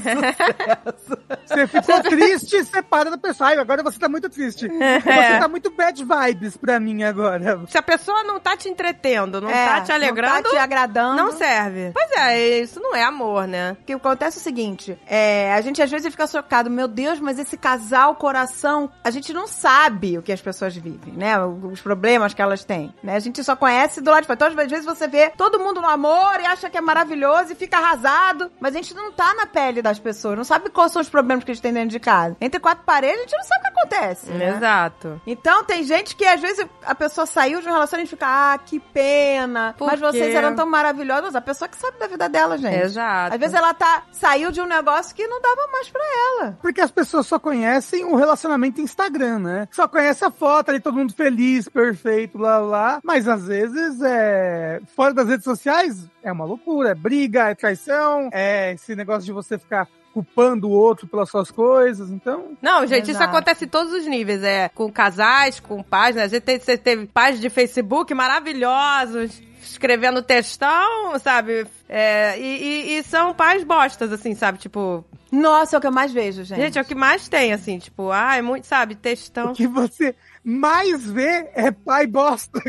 Você 1.46 1.68
ficou 1.68 2.02
triste, 2.02 2.64
separa 2.66 3.10
da 3.12 3.18
pessoa. 3.18 3.50
Ai, 3.50 3.58
agora 3.58 3.82
você 3.84 3.98
tá 4.00 4.08
muito 4.08 4.30
triste. 4.30 4.68
Você 4.68 5.40
tá 5.40 5.48
muito 5.48 5.72
bad 5.72 6.04
vibes 6.06 6.56
pra 6.56 6.80
mim 6.80 7.04
agora. 7.04 7.60
Se 7.68 7.78
a 7.78 7.82
pessoa 7.82 8.24
não 8.24 8.40
tá 8.40 8.56
te 8.56 8.70
entretendo, 8.70 9.42
não 9.42 9.50
É, 9.50 9.68
tá 9.68 9.82
te 9.82 9.92
alegrando, 9.92 10.34
Não 10.36 10.44
tá 10.44 10.50
te 10.50 10.58
agradando. 10.58 11.16
não 11.16 11.32
serve. 11.32 11.92
Pois 11.94 12.12
é, 12.12 12.40
isso 12.70 12.80
não 12.80 12.96
é 12.96 13.04
amor, 13.04 13.48
né? 13.48 13.78
O 13.82 13.86
que 13.86 13.94
acontece 13.94 14.38
é 14.38 14.42
o 14.42 14.44
seguinte, 14.44 14.98
é, 15.06 15.54
a 15.54 15.62
gente 15.62 15.82
às 15.82 15.90
vezes 15.90 16.10
fica 16.12 16.28
chocado, 16.28 16.70
meu 16.70 16.88
Deus, 16.88 17.20
mas 17.20 17.40
esse 17.40 17.58
casal, 17.58 18.16
coração, 18.16 18.90
a 19.04 19.10
gente 19.10 19.34
não 19.34 19.48
sabe 19.48 20.18
o 20.18 20.22
que 20.22 20.32
as 20.32 20.42
pessoas 20.42 20.76
vivem, 20.76 21.14
né? 21.14 21.38
Os 21.44 21.82
problemas 21.82 22.34
que 22.34 22.42
elas 22.42 22.64
têm, 22.64 22.94
né? 23.04 23.16
A 23.16 23.20
gente 23.20 23.44
só 23.44 23.56
conhece 23.56 24.02
do 24.02 24.12
lado 24.12 24.22
de 24.22 24.28
fora. 24.28 24.36
Então, 24.36 24.48
às 24.48 24.70
vezes 24.70 24.86
você 24.86 25.08
vê 25.08 25.30
todo 25.32 25.60
mundo 25.60 25.82
no 25.82 25.88
amor 25.88 26.40
e 26.40 26.46
acha 26.46 26.70
que 26.70 26.78
é 26.78 26.82
maravilhoso 26.82 27.52
e 27.52 27.56
fica 27.56 27.78
arrasado, 27.78 28.52
mas 28.60 28.76
a 28.76 28.78
gente 28.78 28.94
não 28.94 29.12
tá 29.12 29.34
na 29.34 29.46
pele 29.46 29.82
das 29.82 30.00
pessoas, 30.00 30.38
não 30.38 30.44
sabe 30.44 30.70
quais 30.70 30.92
são 30.92 31.02
os 31.02 31.10
problemas 31.10 31.44
que 31.44 31.52
eles 31.52 31.62
têm 31.62 31.74
dentro 31.74 31.90
de 31.90 32.00
casa. 32.00 32.38
Entre 32.40 32.60
quatro 32.60 32.84
paredes, 32.86 33.18
a 33.18 33.22
gente 33.22 33.36
não 33.36 33.44
sabe 33.44 33.60
o 33.60 33.64
que 33.64 33.80
acontece, 33.80 34.32
né? 34.32 34.50
Exato. 34.56 35.22
Então, 35.26 35.64
tem 35.64 35.84
gente 35.84 36.16
que 36.16 36.26
às 36.26 36.40
vezes 36.40 36.66
a 36.86 36.94
pessoa 36.94 37.26
saiu 37.26 37.62
de 37.62 37.68
um 37.68 37.72
relacionamento 37.72 38.10
e 38.10 38.16
fica, 38.16 38.54
ah, 38.54 38.58
que 38.58 38.80
pena. 38.80 39.74
Por 39.78 39.88
Mas 39.88 40.00
vocês 40.00 40.32
quê? 40.32 40.38
eram 40.38 40.56
tão 40.56 40.66
maravilhosos. 40.66 41.36
A 41.36 41.42
pessoa 41.42 41.68
que 41.68 41.78
sabe 41.78 41.98
da 41.98 42.08
vida 42.08 42.30
dela, 42.30 42.58
gente. 42.60 42.84
Exato. 42.84 43.34
Às 43.34 43.40
vezes 43.40 43.56
ela 43.56 43.74
tá, 43.74 44.04
saiu 44.12 44.52
de 44.52 44.62
um 44.62 44.66
negócio 44.66 45.16
que 45.16 45.28
não 45.28 45.42
dava 45.42 45.68
mais 45.72 45.90
pra 45.90 46.02
ela. 46.04 46.58
Porque 46.62 46.82
as 46.82 46.92
pessoas 46.92 47.28
só 47.28 47.40
conhecem 47.40 48.06
o 48.06 48.16
relacionamento 48.16 48.82
Instagram, 48.82 49.40
né? 49.40 49.68
Só 49.72 49.88
conhece 49.88 50.24
a 50.24 50.32
foto 50.32 50.70
ali, 50.70 50.80
todo 50.80 50.98
mundo 50.98 51.14
feliz, 51.14 51.68
perfeito, 51.68 52.38
lá, 52.38 52.58
lá. 52.58 53.00
Mas 53.04 53.28
às 53.28 53.46
vezes, 53.48 54.02
é... 54.02 54.82
fora 54.96 55.14
das 55.14 55.28
redes 55.28 55.44
sociais, 55.44 56.08
é 56.24 56.32
uma 56.32 56.46
loucura. 56.46 56.90
É 56.90 56.96
briga, 56.96 57.50
é 57.50 57.56
traição, 57.56 58.30
é 58.32 58.74
esse 58.74 58.96
negócio 58.96 59.26
de 59.26 59.32
você 59.32 59.58
ficar 59.58 59.88
culpando 60.14 60.68
o 60.68 60.72
outro 60.72 61.08
pelas 61.08 61.30
suas 61.30 61.52
coisas. 61.52 62.10
Então, 62.10 62.58
Não, 62.62 62.86
gente, 62.86 63.04
isso 63.04 63.12
Exato. 63.12 63.30
acontece 63.30 63.66
em 63.66 63.68
todos 63.68 63.94
os 63.94 64.06
níveis. 64.06 64.44
É 64.44 64.70
com 64.70 64.92
casais, 64.92 65.60
com 65.60 65.82
pais, 65.82 66.16
né? 66.16 66.24
A 66.24 66.28
gente 66.28 66.44
teve 66.78 67.06
pais 67.08 67.40
de 67.40 67.50
Facebook 67.50 68.14
maravilhosos, 68.14 69.42
escrevendo 69.62 70.22
textão, 70.22 71.18
sabe? 71.20 71.66
É, 71.88 72.38
e, 72.40 72.44
e- 72.44 72.98
e 73.00 73.04
são 73.04 73.34
pais 73.34 73.64
bostas, 73.64 74.12
assim, 74.12 74.36
sabe? 74.36 74.58
Tipo, 74.58 75.04
Nossa, 75.32 75.76
é 75.76 75.78
o 75.78 75.82
que 75.82 75.88
eu 75.88 75.92
mais 75.92 76.12
vejo, 76.12 76.44
gente. 76.44 76.60
gente, 76.62 76.78
é 76.78 76.82
o 76.82 76.86
que 76.86 76.96
mais 76.96 77.28
tem, 77.28 77.54
assim, 77.54 77.78
tipo, 77.80 78.10
ai, 78.12 78.42
muito, 78.42 78.66
sabe, 78.66 78.96
textão. 78.96 79.52
o 79.52 79.54
que 79.56 79.68
você 79.68 80.16
mais 80.44 81.04
vê 81.06 81.50
é 81.54 81.72
pai 81.72 82.08
bosta. 82.08 82.60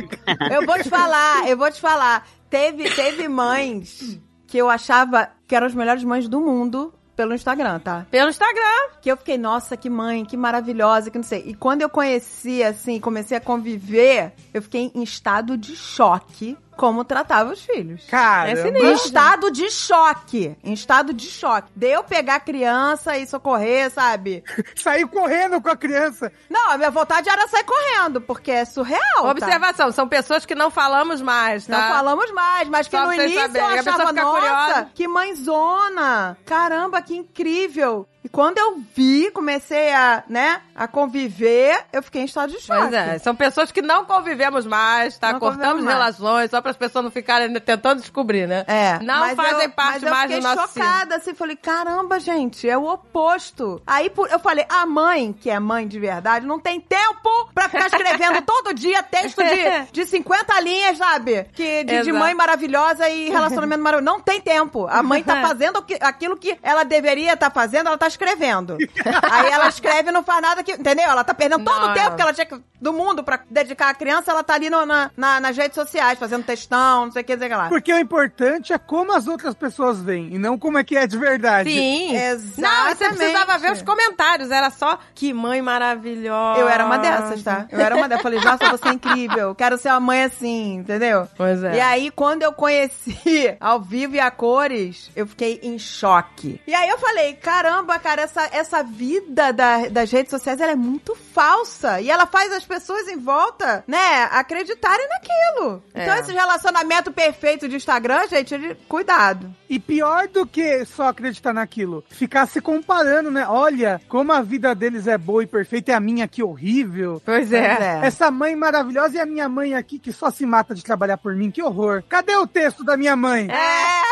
Eu 0.52 0.66
vou 0.66 0.76
te 0.82 0.88
falar, 0.88 1.48
eu 1.48 1.56
vou 1.56 1.70
te 1.70 1.80
falar. 1.80 2.26
Teve, 2.48 2.90
teve 2.90 3.28
mães 3.28 4.20
que 4.46 4.58
eu 4.58 4.68
achava 4.68 5.30
que 5.46 5.54
eram 5.54 5.66
as 5.66 5.74
melhores 5.74 6.02
mães 6.02 6.28
do 6.28 6.40
mundo 6.40 6.92
pelo 7.14 7.34
Instagram, 7.34 7.78
tá? 7.80 8.06
Pelo 8.10 8.30
Instagram. 8.30 8.88
Que 9.02 9.10
eu 9.10 9.16
fiquei, 9.16 9.36
nossa, 9.38 9.76
que 9.76 9.88
mãe, 9.90 10.24
que 10.24 10.36
maravilhosa, 10.36 11.10
que 11.10 11.18
não 11.18 11.22
sei. 11.22 11.42
E 11.46 11.54
quando 11.54 11.82
eu 11.82 11.88
conheci, 11.88 12.62
assim, 12.62 12.98
comecei 12.98 13.36
a 13.36 13.40
conviver, 13.40 14.32
eu 14.54 14.60
fiquei 14.62 14.90
em 14.94 15.02
estado 15.02 15.56
de 15.56 15.76
choque 15.76 16.56
como 16.80 17.04
tratava 17.04 17.52
os 17.52 17.60
filhos. 17.60 18.06
Cara, 18.08 18.52
É 18.52 18.54
Em 18.54 18.94
estado 18.94 19.50
de 19.50 19.70
choque. 19.70 20.56
Em 20.64 20.72
estado 20.72 21.12
de 21.12 21.26
choque. 21.26 21.70
De 21.76 21.88
eu 21.90 22.02
pegar 22.02 22.36
a 22.36 22.40
criança 22.40 23.18
e 23.18 23.26
socorrer, 23.26 23.90
sabe? 23.90 24.42
saiu 24.74 25.06
correndo 25.06 25.60
com 25.60 25.68
a 25.68 25.76
criança. 25.76 26.32
Não, 26.48 26.70
a 26.70 26.78
minha 26.78 26.90
vontade 26.90 27.28
era 27.28 27.46
sair 27.48 27.64
correndo, 27.64 28.22
porque 28.22 28.50
é 28.50 28.64
surreal. 28.64 29.00
tá? 29.24 29.30
Observação, 29.30 29.92
são 29.92 30.08
pessoas 30.08 30.46
que 30.46 30.54
não 30.54 30.70
falamos 30.70 31.20
mais, 31.20 31.66
tá? 31.66 31.76
Não 31.78 31.94
falamos 31.94 32.32
mais, 32.32 32.66
mas 32.66 32.88
que 32.88 32.96
Só 32.96 33.02
no 33.02 33.08
pra 33.08 33.16
vocês 33.16 33.30
início 33.30 33.46
saberem, 33.46 33.68
eu 33.68 33.80
achava, 33.80 34.12
nossa, 34.14 34.30
curiosa." 34.30 34.90
que 34.94 35.06
mãezona! 35.06 36.38
Caramba, 36.46 37.02
que 37.02 37.14
incrível! 37.14 38.08
E 38.22 38.28
quando 38.28 38.58
eu 38.58 38.78
vi, 38.94 39.30
comecei 39.30 39.92
a, 39.94 40.22
né, 40.28 40.60
a 40.74 40.86
conviver, 40.86 41.84
eu 41.90 42.02
fiquei 42.02 42.20
em 42.20 42.26
estado 42.26 42.52
de 42.52 42.60
choque. 42.60 42.78
Pois 42.80 42.92
é, 42.92 43.18
são 43.18 43.34
pessoas 43.34 43.72
que 43.72 43.80
não 43.80 44.04
convivemos 44.04 44.66
mais, 44.66 45.16
tá? 45.16 45.32
Não 45.32 45.40
Cortamos 45.40 45.62
convivemos 45.68 45.84
mais. 45.84 45.96
relações, 46.18 46.50
só 46.50 46.60
para 46.60 46.70
as 46.70 46.76
pessoas 46.76 47.04
não 47.04 47.10
ficarem 47.10 47.52
tentando 47.60 48.00
descobrir, 48.00 48.46
né? 48.46 48.64
É. 48.66 48.98
Não 49.02 49.34
fazem 49.34 49.64
eu- 49.64 49.70
parte 49.70 50.04
eu 50.04 50.10
mais 50.10 50.28
do 50.30 50.36
fiquei 50.36 50.54
nosso 50.54 50.72
ciclo. 50.72 50.86
chocada, 50.88 51.16
assim, 51.16 51.34
falei, 51.34 51.56
caramba, 51.56 52.20
gente, 52.20 52.68
é 52.68 52.76
o 52.76 52.84
oposto. 52.92 53.80
Aí 53.86 54.12
eu 54.30 54.38
falei, 54.38 54.66
a 54.68 54.84
mãe, 54.84 55.32
que 55.32 55.48
é 55.48 55.58
mãe 55.58 55.88
de 55.88 55.98
verdade, 55.98 56.44
não 56.46 56.58
tem 56.60 56.78
tempo 56.78 57.30
pra 57.54 57.70
ficar 57.70 57.86
escrevendo 57.86 58.42
todo 58.44 58.74
dia 58.74 59.02
texto 59.02 59.42
de, 59.42 59.92
de 59.92 60.04
50 60.06 60.60
linhas, 60.60 60.98
sabe? 60.98 61.44
Que, 61.54 61.84
de, 61.84 62.02
de 62.02 62.12
mãe 62.12 62.34
maravilhosa 62.34 63.08
e 63.08 63.30
relacionamento 63.30 63.82
maravilhoso. 63.82 64.14
Não 64.14 64.20
tem 64.22 64.42
tempo. 64.42 64.86
A 64.88 65.02
mãe 65.02 65.22
tá 65.22 65.40
fazendo 65.46 65.82
aquilo 66.02 66.36
que 66.36 66.58
ela 66.62 66.84
deveria 66.84 67.32
estar 67.32 67.50
fazendo, 67.50 67.86
ela 67.86 67.96
tá 67.96 68.09
escrevendo. 68.10 68.76
Aí 69.30 69.50
ela 69.50 69.68
escreve 69.68 70.10
e 70.10 70.12
não 70.12 70.22
faz 70.22 70.42
nada 70.42 70.62
que. 70.62 70.72
Entendeu? 70.72 71.06
Ela 71.08 71.24
tá 71.24 71.32
perdendo 71.34 71.64
todo 71.64 71.80
Não, 71.80 71.90
o 71.90 71.94
tempo 71.94 72.12
é. 72.12 72.16
que 72.16 72.22
ela 72.22 72.32
tinha 72.32 72.46
que- 72.46 72.60
do 72.80 72.92
mundo 72.92 73.22
pra 73.22 73.40
dedicar 73.50 73.90
à 73.90 73.94
criança, 73.94 74.30
ela 74.30 74.42
tá 74.42 74.54
ali 74.54 74.70
no- 74.70 74.86
na, 74.86 75.10
na- 75.16 75.40
nas 75.40 75.56
redes 75.56 75.74
sociais, 75.74 76.18
fazendo 76.18 76.44
textão, 76.44 77.06
não 77.06 77.12
sei 77.12 77.22
o 77.22 77.24
que, 77.24 77.32
não 77.32 77.38
sei 77.40 77.48
o 77.48 77.50
que 77.50 77.56
lá. 77.56 77.68
Porque 77.68 77.92
o 77.92 77.98
importante 77.98 78.72
é 78.72 78.78
como 78.78 79.12
as 79.14 79.26
outras 79.26 79.54
pessoas 79.54 80.00
veem, 80.00 80.34
e 80.34 80.38
não 80.38 80.58
como 80.58 80.78
é 80.78 80.84
que 80.84 80.96
é 80.96 81.06
de 81.06 81.18
verdade. 81.18 81.70
Sim. 81.70 82.14
Exatamente. 82.16 82.60
Não, 82.60 82.94
você 82.94 83.08
precisava 83.08 83.58
ver 83.58 83.72
os 83.72 83.82
comentários. 83.82 84.50
Era 84.50 84.70
só, 84.70 84.98
que 85.14 85.32
mãe 85.34 85.60
maravilhosa. 85.62 86.60
Eu 86.60 86.68
era 86.68 86.84
uma 86.84 86.98
dessas, 86.98 87.42
tá? 87.42 87.66
Eu 87.70 87.80
era 87.80 87.94
uma 87.96 88.08
dessas. 88.08 88.22
Falei, 88.22 88.40
nossa, 88.40 88.70
você 88.70 88.88
é 88.88 88.92
incrível. 88.92 89.54
Quero 89.54 89.76
ser 89.78 89.90
uma 89.90 90.00
mãe 90.00 90.24
assim, 90.24 90.76
entendeu? 90.76 91.28
Pois 91.36 91.62
é. 91.62 91.76
E 91.76 91.80
aí, 91.80 92.10
quando 92.10 92.42
eu 92.42 92.52
conheci 92.52 93.56
ao 93.60 93.80
vivo 93.80 94.16
e 94.16 94.20
a 94.20 94.30
cores, 94.30 95.10
eu 95.14 95.26
fiquei 95.26 95.60
em 95.62 95.78
choque. 95.78 96.60
E 96.66 96.74
aí 96.74 96.88
eu 96.88 96.98
falei, 96.98 97.34
caramba, 97.34 97.98
cara, 98.00 98.22
essa, 98.22 98.48
essa 98.52 98.82
vida 98.82 99.52
da- 99.52 99.88
das 99.88 100.10
redes 100.10 100.30
sociais, 100.30 100.60
ela 100.60 100.72
é 100.72 100.76
muito 100.76 101.14
falsa. 101.14 102.00
E 102.00 102.10
ela 102.10 102.26
faz 102.26 102.52
as 102.52 102.64
pessoas 102.64 103.06
em 103.08 103.16
volta, 103.18 103.84
né, 103.86 104.24
acreditarem 104.32 105.08
naquilo. 105.08 105.82
É. 105.94 106.02
Então, 106.02 106.16
esses 106.16 106.34
relacionamento 106.34 107.12
perfeito 107.12 107.68
de 107.68 107.76
Instagram, 107.76 108.26
gente, 108.28 108.54
ele- 108.54 108.74
cuidado. 108.88 109.54
E 109.68 109.78
pior 109.78 110.26
do 110.26 110.44
que 110.46 110.84
só 110.84 111.08
acreditar 111.08 111.52
naquilo, 111.52 112.04
ficar 112.10 112.46
se 112.46 112.60
comparando, 112.60 113.30
né? 113.30 113.46
Olha, 113.48 114.00
como 114.08 114.32
a 114.32 114.40
vida 114.42 114.74
deles 114.74 115.06
é 115.06 115.16
boa 115.16 115.44
e 115.44 115.46
perfeita 115.46 115.92
e 115.92 115.94
a 115.94 116.00
minha 116.00 116.24
aqui 116.24 116.42
horrível. 116.42 117.22
Pois 117.24 117.52
é. 117.52 117.76
Pois 117.76 117.80
é. 117.88 118.00
Essa 118.06 118.30
mãe 118.30 118.56
maravilhosa 118.56 119.16
e 119.16 119.20
a 119.20 119.26
minha 119.26 119.48
mãe 119.48 119.74
aqui 119.74 119.98
que 119.98 120.12
só 120.12 120.30
se 120.30 120.44
mata 120.44 120.74
de 120.74 120.82
trabalhar 120.82 121.18
por 121.18 121.36
mim, 121.36 121.50
que 121.50 121.62
horror. 121.62 122.02
Cadê 122.08 122.34
o 122.36 122.46
texto 122.46 122.82
da 122.82 122.96
minha 122.96 123.14
mãe? 123.14 123.48
É, 123.50 124.02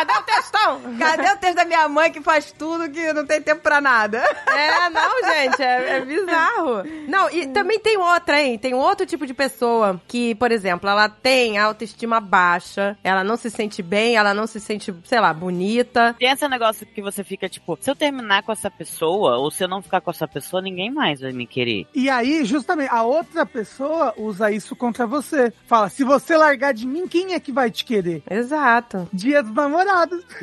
Cadê 0.00 0.12
o 0.14 0.22
textão? 0.22 0.80
cadê 0.98 1.30
o 1.30 1.36
texto 1.36 1.56
da 1.56 1.64
minha 1.66 1.86
mãe 1.86 2.10
que 2.10 2.22
faz 2.22 2.52
tudo 2.52 2.88
que 2.88 3.12
não 3.12 3.26
tem 3.26 3.42
tempo 3.42 3.60
pra 3.60 3.82
nada? 3.82 4.18
É, 4.46 4.88
não, 4.88 5.24
gente, 5.24 5.62
é, 5.62 5.98
é 5.98 6.00
bizarro. 6.00 6.82
Não, 7.06 7.28
e 7.30 7.46
também 7.48 7.78
tem 7.78 7.98
outra, 7.98 8.40
hein? 8.40 8.58
Tem 8.58 8.72
um 8.74 8.78
outro 8.78 9.04
tipo 9.04 9.26
de 9.26 9.34
pessoa 9.34 10.00
que, 10.08 10.34
por 10.36 10.50
exemplo, 10.52 10.88
ela 10.88 11.08
tem 11.08 11.58
autoestima 11.58 12.18
baixa, 12.18 12.96
ela 13.04 13.22
não 13.22 13.36
se 13.36 13.50
sente 13.50 13.82
bem, 13.82 14.16
ela 14.16 14.32
não 14.32 14.46
se 14.46 14.58
sente, 14.58 14.94
sei 15.04 15.20
lá, 15.20 15.34
bonita. 15.34 16.14
Tem 16.18 16.30
esse 16.30 16.48
negócio 16.48 16.86
que 16.86 17.02
você 17.02 17.22
fica 17.22 17.46
tipo, 17.48 17.76
se 17.78 17.90
eu 17.90 17.96
terminar 17.96 18.42
com 18.42 18.52
essa 18.52 18.70
pessoa, 18.70 19.36
ou 19.36 19.50
se 19.50 19.62
eu 19.64 19.68
não 19.68 19.82
ficar 19.82 20.00
com 20.00 20.10
essa 20.10 20.26
pessoa, 20.26 20.62
ninguém 20.62 20.90
mais 20.90 21.20
vai 21.20 21.32
me 21.32 21.46
querer. 21.46 21.86
E 21.94 22.08
aí, 22.08 22.44
justamente, 22.46 22.90
a 22.90 23.02
outra 23.02 23.44
pessoa 23.44 24.14
usa 24.16 24.50
isso 24.50 24.74
contra 24.74 25.06
você. 25.06 25.52
Fala, 25.66 25.90
se 25.90 26.04
você 26.04 26.38
largar 26.38 26.72
de 26.72 26.86
mim, 26.86 27.06
quem 27.06 27.34
é 27.34 27.40
que 27.40 27.52
vai 27.52 27.70
te 27.70 27.84
querer? 27.84 28.22
Exato. 28.30 29.06
Dia 29.12 29.42
dos 29.42 29.52
namorados. 29.52 29.89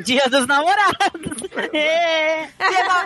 Dia 0.00 0.28
dos 0.28 0.46
namorados. 0.46 0.98
É. 1.72 2.48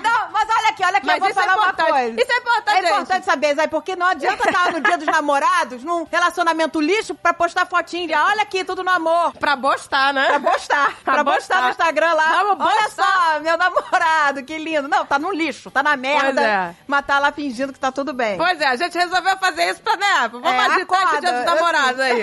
Não, 0.03 0.31
mas 0.31 0.49
olha 0.49 0.69
aqui, 0.69 0.85
olha 0.85 0.99
aqui, 0.99 1.09
eu 1.11 1.19
vou 1.19 1.29
isso 1.31 1.39
é 1.41 1.43
falar 1.43 1.57
uma 1.57 1.69
importante. 1.71 1.91
coisa. 1.91 2.21
Isso 2.23 2.33
é 2.33 2.37
importante, 2.37 2.77
É 2.77 2.81
importante 2.91 3.13
gente. 3.17 3.25
saber, 3.25 3.55
Zé, 3.55 3.67
porque 3.67 3.97
não 3.97 4.07
adianta 4.07 4.49
estar 4.49 4.73
no 4.73 4.81
dia 4.81 4.99
dos 4.99 5.07
namorados, 5.07 5.83
num 5.83 6.05
relacionamento 6.11 6.81
lixo, 6.81 7.15
pra 7.15 7.33
postar 7.33 7.67
fotinho 7.67 8.09
de, 8.09 8.15
olha 8.15 8.43
aqui, 8.43 8.63
tudo 8.65 8.83
no 8.85 8.91
amor. 8.91 9.33
Pra 9.39 9.57
postar, 9.57 10.13
né? 10.13 10.27
Pra 10.27 10.41
postar. 10.53 10.97
pra 11.05 11.25
postar 11.25 11.35
postar. 11.35 11.63
no 11.63 11.71
Instagram 11.71 12.13
lá. 12.15 12.43
Vamos 12.43 12.67
Olha 12.67 12.89
só, 12.91 13.41
meu 13.41 13.57
namorado, 13.57 14.43
que 14.45 14.59
lindo. 14.59 14.87
Não, 14.89 15.05
tá 15.07 15.19
no 15.19 15.33
lixo, 15.33 15.71
tá 15.71 15.83
na 15.83 15.97
merda. 15.97 16.33
Pois 16.35 16.47
é. 16.47 16.75
Mas 16.87 17.07
tá 17.07 17.19
lá 17.19 17.33
fingindo 17.33 17.73
que 17.73 17.81
tá 17.81 17.91
tudo 17.91 18.13
bem. 18.13 18.37
Pois 18.37 18.61
é, 18.61 18.67
a 18.67 18.77
gente 18.77 18.97
resolveu 18.97 19.37
fazer 19.39 19.71
isso 19.71 19.81
pra, 19.83 19.97
né? 19.97 20.29
Vamos 20.31 20.49
É, 20.51 20.59
agitar 20.59 21.03
esse 21.05 21.21
dia 21.21 21.33
dos 21.33 21.45
namorados 21.45 22.01
aí. 22.01 22.23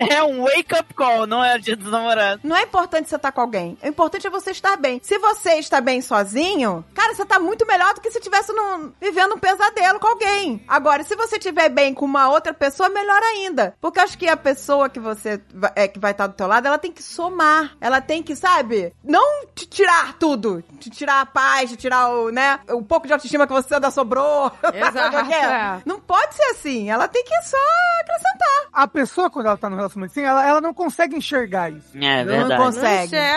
É 0.10 0.22
um 0.22 0.42
wake-up 0.44 0.92
call, 0.94 1.26
não 1.26 1.42
é 1.44 1.56
o 1.56 1.60
dia 1.60 1.76
dos 1.76 1.90
namorados. 1.90 2.40
Não 2.44 2.56
é 2.56 2.62
importante 2.62 3.08
você 3.08 3.16
estar 3.16 3.32
com 3.32 3.40
alguém. 3.40 3.59
O 3.82 3.86
importante 3.88 4.26
é 4.26 4.30
você 4.30 4.50
estar 4.50 4.76
bem. 4.76 5.00
Se 5.02 5.18
você 5.18 5.54
está 5.54 5.80
bem 5.80 6.00
sozinho, 6.00 6.84
cara, 6.94 7.14
você 7.14 7.24
tá 7.24 7.38
muito 7.38 7.66
melhor 7.66 7.94
do 7.94 8.00
que 8.00 8.10
se 8.10 8.18
estivesse 8.18 8.52
num- 8.52 8.92
vivendo 9.00 9.34
um 9.34 9.38
pesadelo 9.38 9.98
com 10.00 10.06
alguém. 10.08 10.62
Agora, 10.68 11.02
se 11.04 11.14
você 11.16 11.36
estiver 11.36 11.68
bem 11.68 11.92
com 11.94 12.04
uma 12.04 12.28
outra 12.30 12.52
pessoa, 12.54 12.88
melhor 12.88 13.20
ainda. 13.22 13.74
Porque 13.80 13.98
eu 13.98 14.04
acho 14.04 14.18
que 14.18 14.28
a 14.28 14.36
pessoa 14.36 14.88
que 14.88 14.98
você 15.00 15.40
é, 15.74 15.86
que 15.88 15.98
vai 15.98 16.12
estar 16.12 16.26
do 16.26 16.34
teu 16.34 16.46
lado, 16.46 16.66
ela 16.66 16.78
tem 16.78 16.92
que 16.92 17.02
somar. 17.02 17.76
Ela 17.80 18.00
tem 18.00 18.22
que, 18.22 18.34
sabe? 18.36 18.92
Não 19.04 19.46
te 19.54 19.66
tirar 19.66 20.14
tudo. 20.18 20.62
Te 20.78 20.88
tirar 20.90 21.20
a 21.20 21.26
paz, 21.26 21.70
te 21.70 21.76
tirar 21.76 22.08
o, 22.08 22.30
né? 22.30 22.60
O 22.70 22.82
pouco 22.82 23.06
de 23.06 23.12
autoestima 23.12 23.46
que 23.46 23.52
você 23.52 23.74
ainda 23.74 23.90
sobrou. 23.90 24.50
Exato, 24.72 24.98
Sabe 25.10 25.16
o 25.16 25.26
que 25.26 25.34
é? 25.34 25.44
é. 25.44 25.78
Não 25.84 26.00
pode 26.00 26.34
ser 26.34 26.44
assim. 26.52 26.90
Ela 26.90 27.08
tem 27.08 27.24
que 27.24 27.42
só 27.42 27.56
acrescentar. 28.00 28.68
A 28.72 28.86
pessoa, 28.86 29.30
quando 29.30 29.46
ela 29.46 29.56
tá 29.56 29.68
no 29.68 29.76
relacionamento 29.76 30.12
assim, 30.12 30.22
ela, 30.26 30.46
ela 30.46 30.60
não 30.60 30.72
consegue 30.72 31.16
enxergar 31.16 31.70
isso. 31.72 31.88
É 31.96 32.24
Não 32.24 32.48
verdade. 32.48 32.62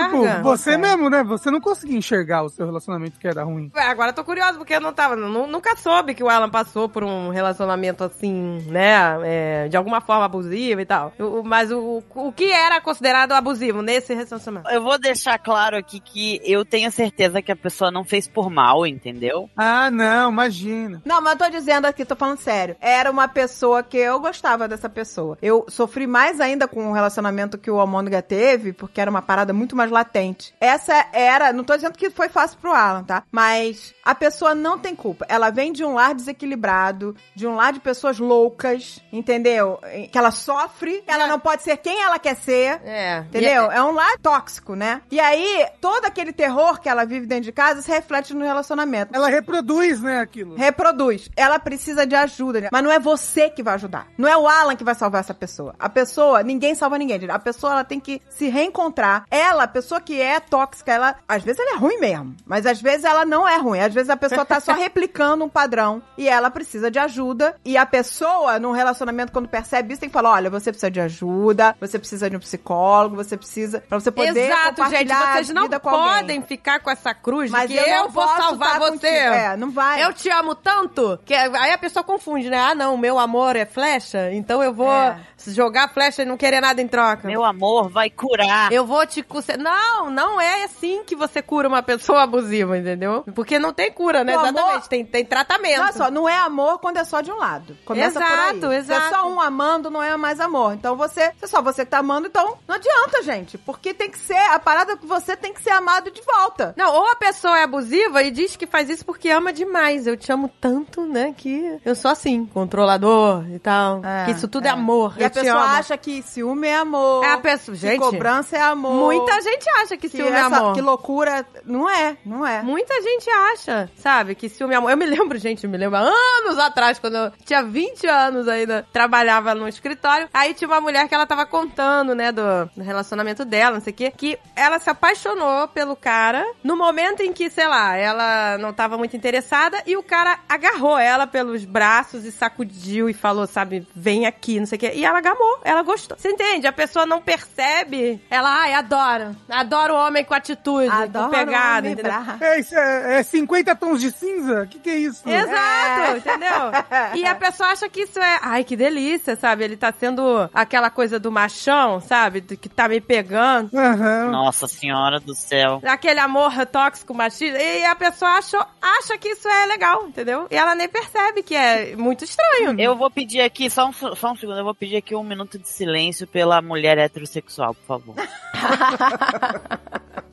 Tipo, 0.05 0.43
você 0.43 0.71
consegue. 0.75 0.77
mesmo, 0.77 1.09
né? 1.09 1.23
Você 1.23 1.49
não 1.51 1.59
conseguia 1.61 1.97
enxergar 1.97 2.43
o 2.43 2.49
seu 2.49 2.65
relacionamento 2.65 3.19
que 3.19 3.27
era 3.27 3.43
ruim. 3.43 3.71
Ué, 3.75 3.83
Agora 3.83 4.09
eu 4.09 4.13
tô 4.15 4.23
curiosa, 4.23 4.57
porque 4.57 4.73
eu 4.75 4.81
não 4.81 4.93
tava. 4.93 5.15
nu- 5.15 5.47
nunca 5.47 5.75
soube 5.75 6.13
que 6.13 6.23
o 6.23 6.29
Alan 6.29 6.49
passou 6.49 6.89
por 6.89 7.03
um 7.03 7.29
relacionamento 7.29 8.03
assim, 8.03 8.65
né? 8.67 8.93
é, 9.23 9.67
de 9.67 9.77
alguma 9.77 10.01
forma 10.01 10.25
abusiva 10.25 10.81
e 10.81 10.85
tal. 10.85 11.13
O- 11.19 11.39
o- 11.39 11.43
mas 11.43 11.71
o, 11.71 12.03
o 12.15 12.31
que 12.31 12.51
era 12.51 12.79
considerado 12.81 13.31
abusivo 13.33 13.81
nesse 13.81 14.13
relacionamento? 14.13 14.69
Eu 14.69 14.81
vou 14.81 14.97
deixar 14.99 15.37
claro 15.37 15.77
aqui 15.77 15.99
que 15.99 16.41
eu 16.43 16.63
tenho 16.65 16.91
certeza 16.91 17.41
que 17.41 17.51
a 17.51 17.55
pessoa 17.55 17.91
não 17.91 18.03
fez 18.03 18.27
por 18.27 18.49
mal, 18.49 18.85
entendeu? 18.87 19.49
Ah, 19.55 19.89
não, 19.91 20.31
imagina. 20.31 21.01
Não, 21.05 21.21
mas 21.21 21.33
eu 21.33 21.39
tô 21.39 21.49
dizendo 21.49 21.85
aqui, 21.85 22.05
tô 22.05 22.15
falando 22.15 22.37
sério. 22.39 22.75
Era 22.81 23.09
uma 23.11 23.27
pessoa 23.27 23.83
que 23.83 23.97
eu 23.97 24.19
gostava 24.19 24.67
dessa 24.67 24.89
pessoa. 24.89 25.37
Eu 25.41 25.65
sofri 25.69 26.07
mais 26.07 26.39
ainda 26.39 26.67
com 26.67 26.89
o 26.89 26.93
relacionamento 26.93 27.57
que 27.57 27.69
o 27.71 27.79
Almôndega 27.79 28.21
teve, 28.21 28.73
porque 28.73 28.99
era 29.01 29.09
uma 29.09 29.21
parada 29.21 29.53
muito 29.53 29.75
mais 29.75 29.91
latente. 29.93 30.53
Essa 30.59 31.05
era, 31.13 31.53
não 31.53 31.63
tô 31.63 31.75
dizendo 31.75 31.97
que 31.97 32.09
foi 32.09 32.27
fácil 32.29 32.57
pro 32.59 32.73
Alan, 32.73 33.03
tá? 33.03 33.23
Mas 33.31 33.93
a 34.03 34.13
pessoa 34.13 34.53
não 34.53 34.77
tem 34.77 34.95
culpa. 34.95 35.25
Ela 35.29 35.49
vem 35.49 35.71
de 35.71 35.83
um 35.85 35.93
lar 35.93 36.13
desequilibrado, 36.13 37.15
de 37.35 37.47
um 37.47 37.55
lar 37.55 37.71
de 37.73 37.79
pessoas 37.79 38.19
loucas, 38.19 38.99
entendeu? 39.11 39.79
Que 40.11 40.17
ela 40.17 40.31
sofre, 40.31 41.03
ela 41.07 41.23
É. 41.23 41.27
não 41.27 41.39
pode 41.39 41.63
ser 41.63 41.77
quem 41.77 42.01
ela 42.01 42.19
quer 42.19 42.35
ser. 42.35 42.81
É. 42.83 43.19
Entendeu? 43.19 43.71
É 43.71 43.81
um 43.83 43.91
lar 43.93 44.17
tóxico, 44.21 44.75
né? 44.75 45.01
E 45.11 45.19
aí, 45.19 45.65
todo 45.79 46.05
aquele 46.05 46.33
terror 46.33 46.79
que 46.81 46.89
ela 46.89 47.05
vive 47.05 47.25
dentro 47.25 47.45
de 47.45 47.51
casa 47.51 47.81
se 47.81 47.91
reflete 47.91 48.33
no 48.33 48.43
relacionamento. 48.43 49.15
Ela 49.15 49.29
reproduz, 49.29 50.01
né, 50.01 50.19
aquilo. 50.19 50.55
Reproduz. 50.55 51.29
Ela 51.35 51.59
precisa 51.59 52.05
de 52.05 52.15
ajuda, 52.15 52.61
né? 52.61 52.69
mas 52.71 52.83
não 52.83 52.91
é 52.91 52.99
você 52.99 53.49
que 53.49 53.63
vai 53.63 53.75
ajudar. 53.75 54.07
Não 54.17 54.27
é 54.27 54.35
o 54.37 54.47
Alan 54.47 54.75
que 54.75 54.83
vai 54.83 54.95
salvar 54.95 55.21
essa 55.21 55.33
pessoa. 55.33 55.75
A 55.79 55.89
pessoa, 55.89 56.41
ninguém 56.43 56.75
salva 56.75 56.97
ninguém. 56.97 57.19
gente. 57.19 57.31
A 57.31 57.39
pessoa, 57.39 57.73
ela 57.73 57.83
tem 57.83 57.99
que 57.99 58.21
se 58.29 58.49
reencontrar. 58.49 59.25
Ela, 59.29 59.63
a 59.63 59.67
pessoa 59.67 59.82
que 59.99 60.19
é 60.21 60.39
tóxica, 60.39 60.91
ela, 60.91 61.15
às 61.27 61.43
vezes 61.43 61.59
ela 61.59 61.75
é 61.75 61.77
ruim 61.79 61.97
mesmo, 61.99 62.35
mas 62.45 62.65
às 62.65 62.81
vezes 62.81 63.03
ela 63.05 63.25
não 63.25 63.47
é 63.47 63.57
ruim. 63.57 63.79
Às 63.79 63.93
vezes 63.93 64.09
a 64.09 64.17
pessoa 64.17 64.45
tá 64.45 64.59
só 64.59 64.73
replicando 64.75 65.43
um 65.45 65.49
padrão 65.49 66.01
e 66.17 66.27
ela 66.27 66.49
precisa 66.51 66.89
de 66.91 66.99
ajuda. 66.99 67.55
E 67.65 67.77
a 67.77 67.85
pessoa, 67.85 68.59
num 68.59 68.71
relacionamento, 68.71 69.31
quando 69.31 69.47
percebe 69.47 69.93
isso, 69.93 69.99
tem 70.01 70.09
que 70.09 70.13
falar: 70.13 70.31
olha, 70.31 70.49
você 70.49 70.71
precisa 70.71 70.91
de 70.91 70.99
ajuda, 70.99 71.75
você 71.79 71.97
precisa 71.99 72.29
de 72.29 72.35
um 72.35 72.39
psicólogo, 72.39 73.15
você 73.15 73.37
precisa. 73.37 73.81
Pra 73.87 73.99
você 73.99 74.11
poder. 74.11 74.37
Exato, 74.47 74.63
gente. 74.63 74.75
compartilhar 74.75 75.33
Vocês 75.33 75.49
a 75.49 75.53
não 75.53 75.63
vida 75.63 75.79
com 75.79 75.89
alguém. 75.89 76.13
podem 76.19 76.41
ficar 76.41 76.79
com 76.79 76.89
essa 76.89 77.13
cruz 77.13 77.49
Mas 77.51 77.69
de 77.69 77.77
que 77.77 77.89
eu, 77.89 78.03
não 78.03 78.09
vou 78.09 78.27
salvar 78.27 78.73
tá 78.73 78.79
você. 78.79 78.89
contigo. 78.91 79.07
É, 79.33 79.57
não 79.57 79.71
vai. 79.71 80.03
Eu 80.03 80.13
te 80.13 80.29
amo 80.29 80.55
tanto 80.55 81.19
que 81.25 81.33
aí 81.33 81.71
a 81.71 81.77
pessoa 81.77 82.03
confunde, 82.03 82.49
né? 82.49 82.57
Ah, 82.57 82.75
não, 82.75 82.97
meu 82.97 83.17
amor 83.19 83.55
é 83.55 83.65
flecha, 83.65 84.31
então 84.31 84.61
eu 84.63 84.73
vou 84.73 84.91
É. 84.91 85.17
jogar 85.47 85.89
flecha 85.89 86.21
e 86.21 86.25
não 86.25 86.37
querer 86.37 86.61
nada 86.61 86.81
em 86.81 86.87
troca. 86.87 87.27
Meu 87.27 87.43
amor 87.43 87.89
vai 87.89 88.09
curar. 88.09 88.71
Eu 88.71 88.85
vou 88.85 89.05
te 89.05 89.21
curar. 89.21 89.33
Não, 89.73 90.09
não 90.09 90.39
é 90.41 90.63
assim 90.65 91.03
que 91.05 91.15
você 91.15 91.41
cura 91.41 91.67
uma 91.67 91.81
pessoa 91.81 92.23
abusiva, 92.23 92.77
entendeu? 92.77 93.23
Porque 93.33 93.57
não 93.57 93.73
tem 93.73 93.91
cura, 93.91 94.23
né? 94.23 94.37
O 94.37 94.41
Exatamente. 94.41 94.69
amor- 94.71 94.87
Tem, 94.87 95.05
tem 95.05 95.25
tratamento. 95.25 95.79
Não 95.79 95.87
é 95.87 95.91
só, 95.91 96.11
não 96.11 96.29
é 96.29 96.37
amor 96.37 96.79
quando 96.79 96.97
é 96.97 97.03
só 97.03 97.21
de 97.21 97.31
um 97.31 97.37
lado. 97.37 97.77
Começa 97.85 98.19
Exato, 98.19 98.59
por 98.59 98.69
aí. 98.69 98.77
exato. 98.77 99.01
Se 99.01 99.07
é 99.07 99.17
só 99.17 99.27
um 99.29 99.41
amando, 99.41 99.89
não 99.89 100.01
é 100.03 100.15
mais 100.17 100.39
amor. 100.39 100.73
Então 100.73 100.95
você, 100.95 101.31
se 101.37 101.45
é 101.45 101.47
só 101.47 101.61
você 101.61 101.83
que 101.85 101.91
tá 101.91 101.99
amando, 101.99 102.27
então 102.27 102.57
não 102.67 102.75
adianta, 102.75 103.23
gente. 103.23 103.57
Porque 103.57 103.93
tem 103.93 104.09
que 104.09 104.17
ser, 104.19 104.37
a 104.51 104.59
parada 104.59 104.95
que 104.97 105.05
você 105.05 105.35
tem 105.35 105.53
que 105.53 105.61
ser 105.61 105.71
amado 105.71 106.11
de 106.11 106.21
volta. 106.21 106.73
Não, 106.77 106.93
ou 106.93 107.11
a 107.11 107.15
pessoa 107.15 107.57
é 107.57 107.63
abusiva 107.63 108.21
e 108.23 108.31
diz 108.31 108.55
que 108.55 108.67
faz 108.67 108.89
isso 108.89 109.05
porque 109.05 109.29
ama 109.29 109.51
demais. 109.53 110.05
Eu 110.07 110.15
te 110.17 110.31
amo 110.31 110.49
tanto, 110.61 111.01
né? 111.05 111.33
Que 111.35 111.79
eu 111.85 111.95
sou 111.95 112.11
assim, 112.11 112.45
controlador 112.45 113.45
e 113.51 113.59
tal. 113.59 114.01
É, 114.03 114.25
que 114.25 114.31
isso 114.31 114.47
tudo 114.47 114.65
é, 114.65 114.69
amor. 114.69 115.15
E 115.17 115.23
a 115.23 115.29
pessoa 115.29 115.53
amo. 115.63 115.75
acha 115.77 115.97
que 115.97 116.21
ciúme 116.21 116.67
é 116.67 116.75
amor. 116.77 117.23
É 117.23 117.31
a 117.31 117.37
pessoa, 117.37 117.75
gente. 117.75 117.99
cobrança 117.99 118.57
é 118.57 118.61
amor. 118.61 118.93
Muita 119.13 119.41
gente 119.41 119.62
acha 119.69 119.97
que 119.97 120.03
que 120.09 120.17
ciúme 120.17 120.31
é 120.31 120.39
amor. 120.39 120.73
Que 120.73 120.81
loucura. 120.81 121.45
Não 121.65 121.89
é, 121.89 122.17
não 122.25 122.45
é. 122.45 122.61
Muita 122.61 123.01
gente 123.01 123.29
acha, 123.29 123.89
sabe, 123.95 124.35
que 124.35 124.49
ciúme 124.49 124.73
é 124.73 124.77
amor. 124.77 124.91
Eu 124.91 124.97
me 124.97 125.05
lembro, 125.05 125.37
gente, 125.37 125.63
eu 125.63 125.69
me 125.69 125.77
lembro 125.77 125.97
anos 125.97 126.59
atrás, 126.59 126.99
quando 126.99 127.15
eu 127.15 127.31
tinha 127.45 127.63
20 127.63 128.05
anos 128.07 128.47
ainda, 128.47 128.85
trabalhava 128.91 129.55
no 129.55 129.67
escritório. 129.67 130.27
Aí 130.33 130.53
tinha 130.53 130.67
uma 130.67 130.81
mulher 130.81 131.07
que 131.07 131.15
ela 131.15 131.25
tava 131.25 131.45
contando, 131.45 132.13
né, 132.13 132.31
do, 132.31 132.41
do 132.75 132.83
relacionamento 132.83 133.45
dela, 133.45 133.75
não 133.75 133.81
sei 133.81 133.93
o 133.93 133.95
quê, 133.95 134.11
que 134.15 134.37
ela 134.55 134.79
se 134.79 134.89
apaixonou 134.89 135.67
pelo 135.69 135.95
cara 135.95 136.45
no 136.63 136.75
momento 136.75 137.21
em 137.21 137.31
que, 137.31 137.49
sei 137.49 137.67
lá, 137.67 137.95
ela 137.95 138.57
não 138.57 138.73
tava 138.73 138.97
muito 138.97 139.15
interessada 139.15 139.81
e 139.85 139.95
o 139.95 140.03
cara 140.03 140.39
agarrou 140.49 140.97
ela 140.97 141.25
pelos 141.25 141.63
braços 141.63 142.25
e 142.25 142.31
sacudiu 142.31 143.09
e 143.09 143.13
falou, 143.13 143.47
sabe, 143.47 143.87
vem 143.95 144.25
aqui, 144.25 144.59
não 144.59 144.65
sei 144.65 144.75
o 144.75 144.79
quê. 144.79 144.91
E 144.95 145.05
ela 145.05 145.19
agarrou, 145.19 145.59
ela 145.63 145.81
gostou. 145.81 146.17
Você 146.17 146.29
entende? 146.29 146.67
A 146.67 146.73
pessoa 146.73 147.05
não 147.05 147.21
percebe. 147.21 148.21
Ela, 148.29 148.49
ai, 148.49 148.73
adoro. 148.73 149.35
Adoro 149.53 149.93
o 149.93 149.97
homem 149.97 150.23
com 150.25 150.33
atitude, 150.33 150.89
Adoro 150.89 151.25
com 151.25 151.31
pegada, 151.31 151.79
homem 151.79 151.91
entendeu? 151.93 152.13
É, 152.39 152.59
isso 152.59 152.75
é, 152.75 153.19
é 153.19 153.23
50 153.23 153.75
tons 153.75 154.01
de 154.01 154.11
cinza? 154.11 154.63
O 154.63 154.67
que, 154.67 154.79
que 154.79 154.89
é 154.89 154.95
isso? 154.95 155.21
Exato, 155.27 155.53
É. 155.53 156.17
entendeu? 156.17 156.71
E 157.15 157.25
a 157.25 157.35
pessoa 157.35 157.69
acha 157.69 157.87
que 157.89 158.01
isso 158.01 158.19
é, 158.19 158.39
ai, 158.41 158.63
que 158.63 158.75
delícia, 158.75 159.35
sabe? 159.35 159.63
Ele 159.63 159.77
tá 159.77 159.93
sendo 159.97 160.49
aquela 160.53 160.89
coisa 160.89 161.19
do 161.19 161.31
machão, 161.31 161.99
sabe? 162.01 162.41
Do 162.41 162.57
que 162.57 162.67
tá 162.69 162.87
me 162.87 162.99
pegando. 162.99 163.69
Aham. 163.77 164.29
Nossa 164.31 164.67
senhora 164.67 165.19
do 165.19 165.33
céu. 165.35 165.81
Aquele 165.85 166.19
amor 166.19 166.53
tóxico 166.65 167.13
machista. 167.13 167.61
E 167.61 167.85
a 167.85 167.95
pessoa 167.95 168.31
acha, 168.31 168.65
acha 168.81 169.17
que 169.17 169.29
isso 169.29 169.47
é 169.47 169.65
legal, 169.67 170.05
entendeu? 170.07 170.47
E 170.49 170.55
ela 170.55 170.75
nem 170.75 170.87
percebe 170.89 171.43
que 171.43 171.55
é 171.55 171.95
muito 171.95 172.23
estranho. 172.23 172.75
Eu 172.79 172.95
vou 172.95 173.09
pedir 173.11 173.41
aqui, 173.41 173.69
só 173.69 173.87
um, 173.87 173.93
só 173.93 174.31
um 174.31 174.35
segundo, 174.35 174.57
eu 174.57 174.63
vou 174.63 174.75
pedir 174.75 174.97
aqui 174.97 175.15
um 175.15 175.23
minuto 175.23 175.57
de 175.59 175.67
silêncio 175.67 176.25
pela 176.27 176.61
mulher 176.61 176.97
heterossexual, 176.97 177.73
por 177.75 177.85
favor. 177.85 178.15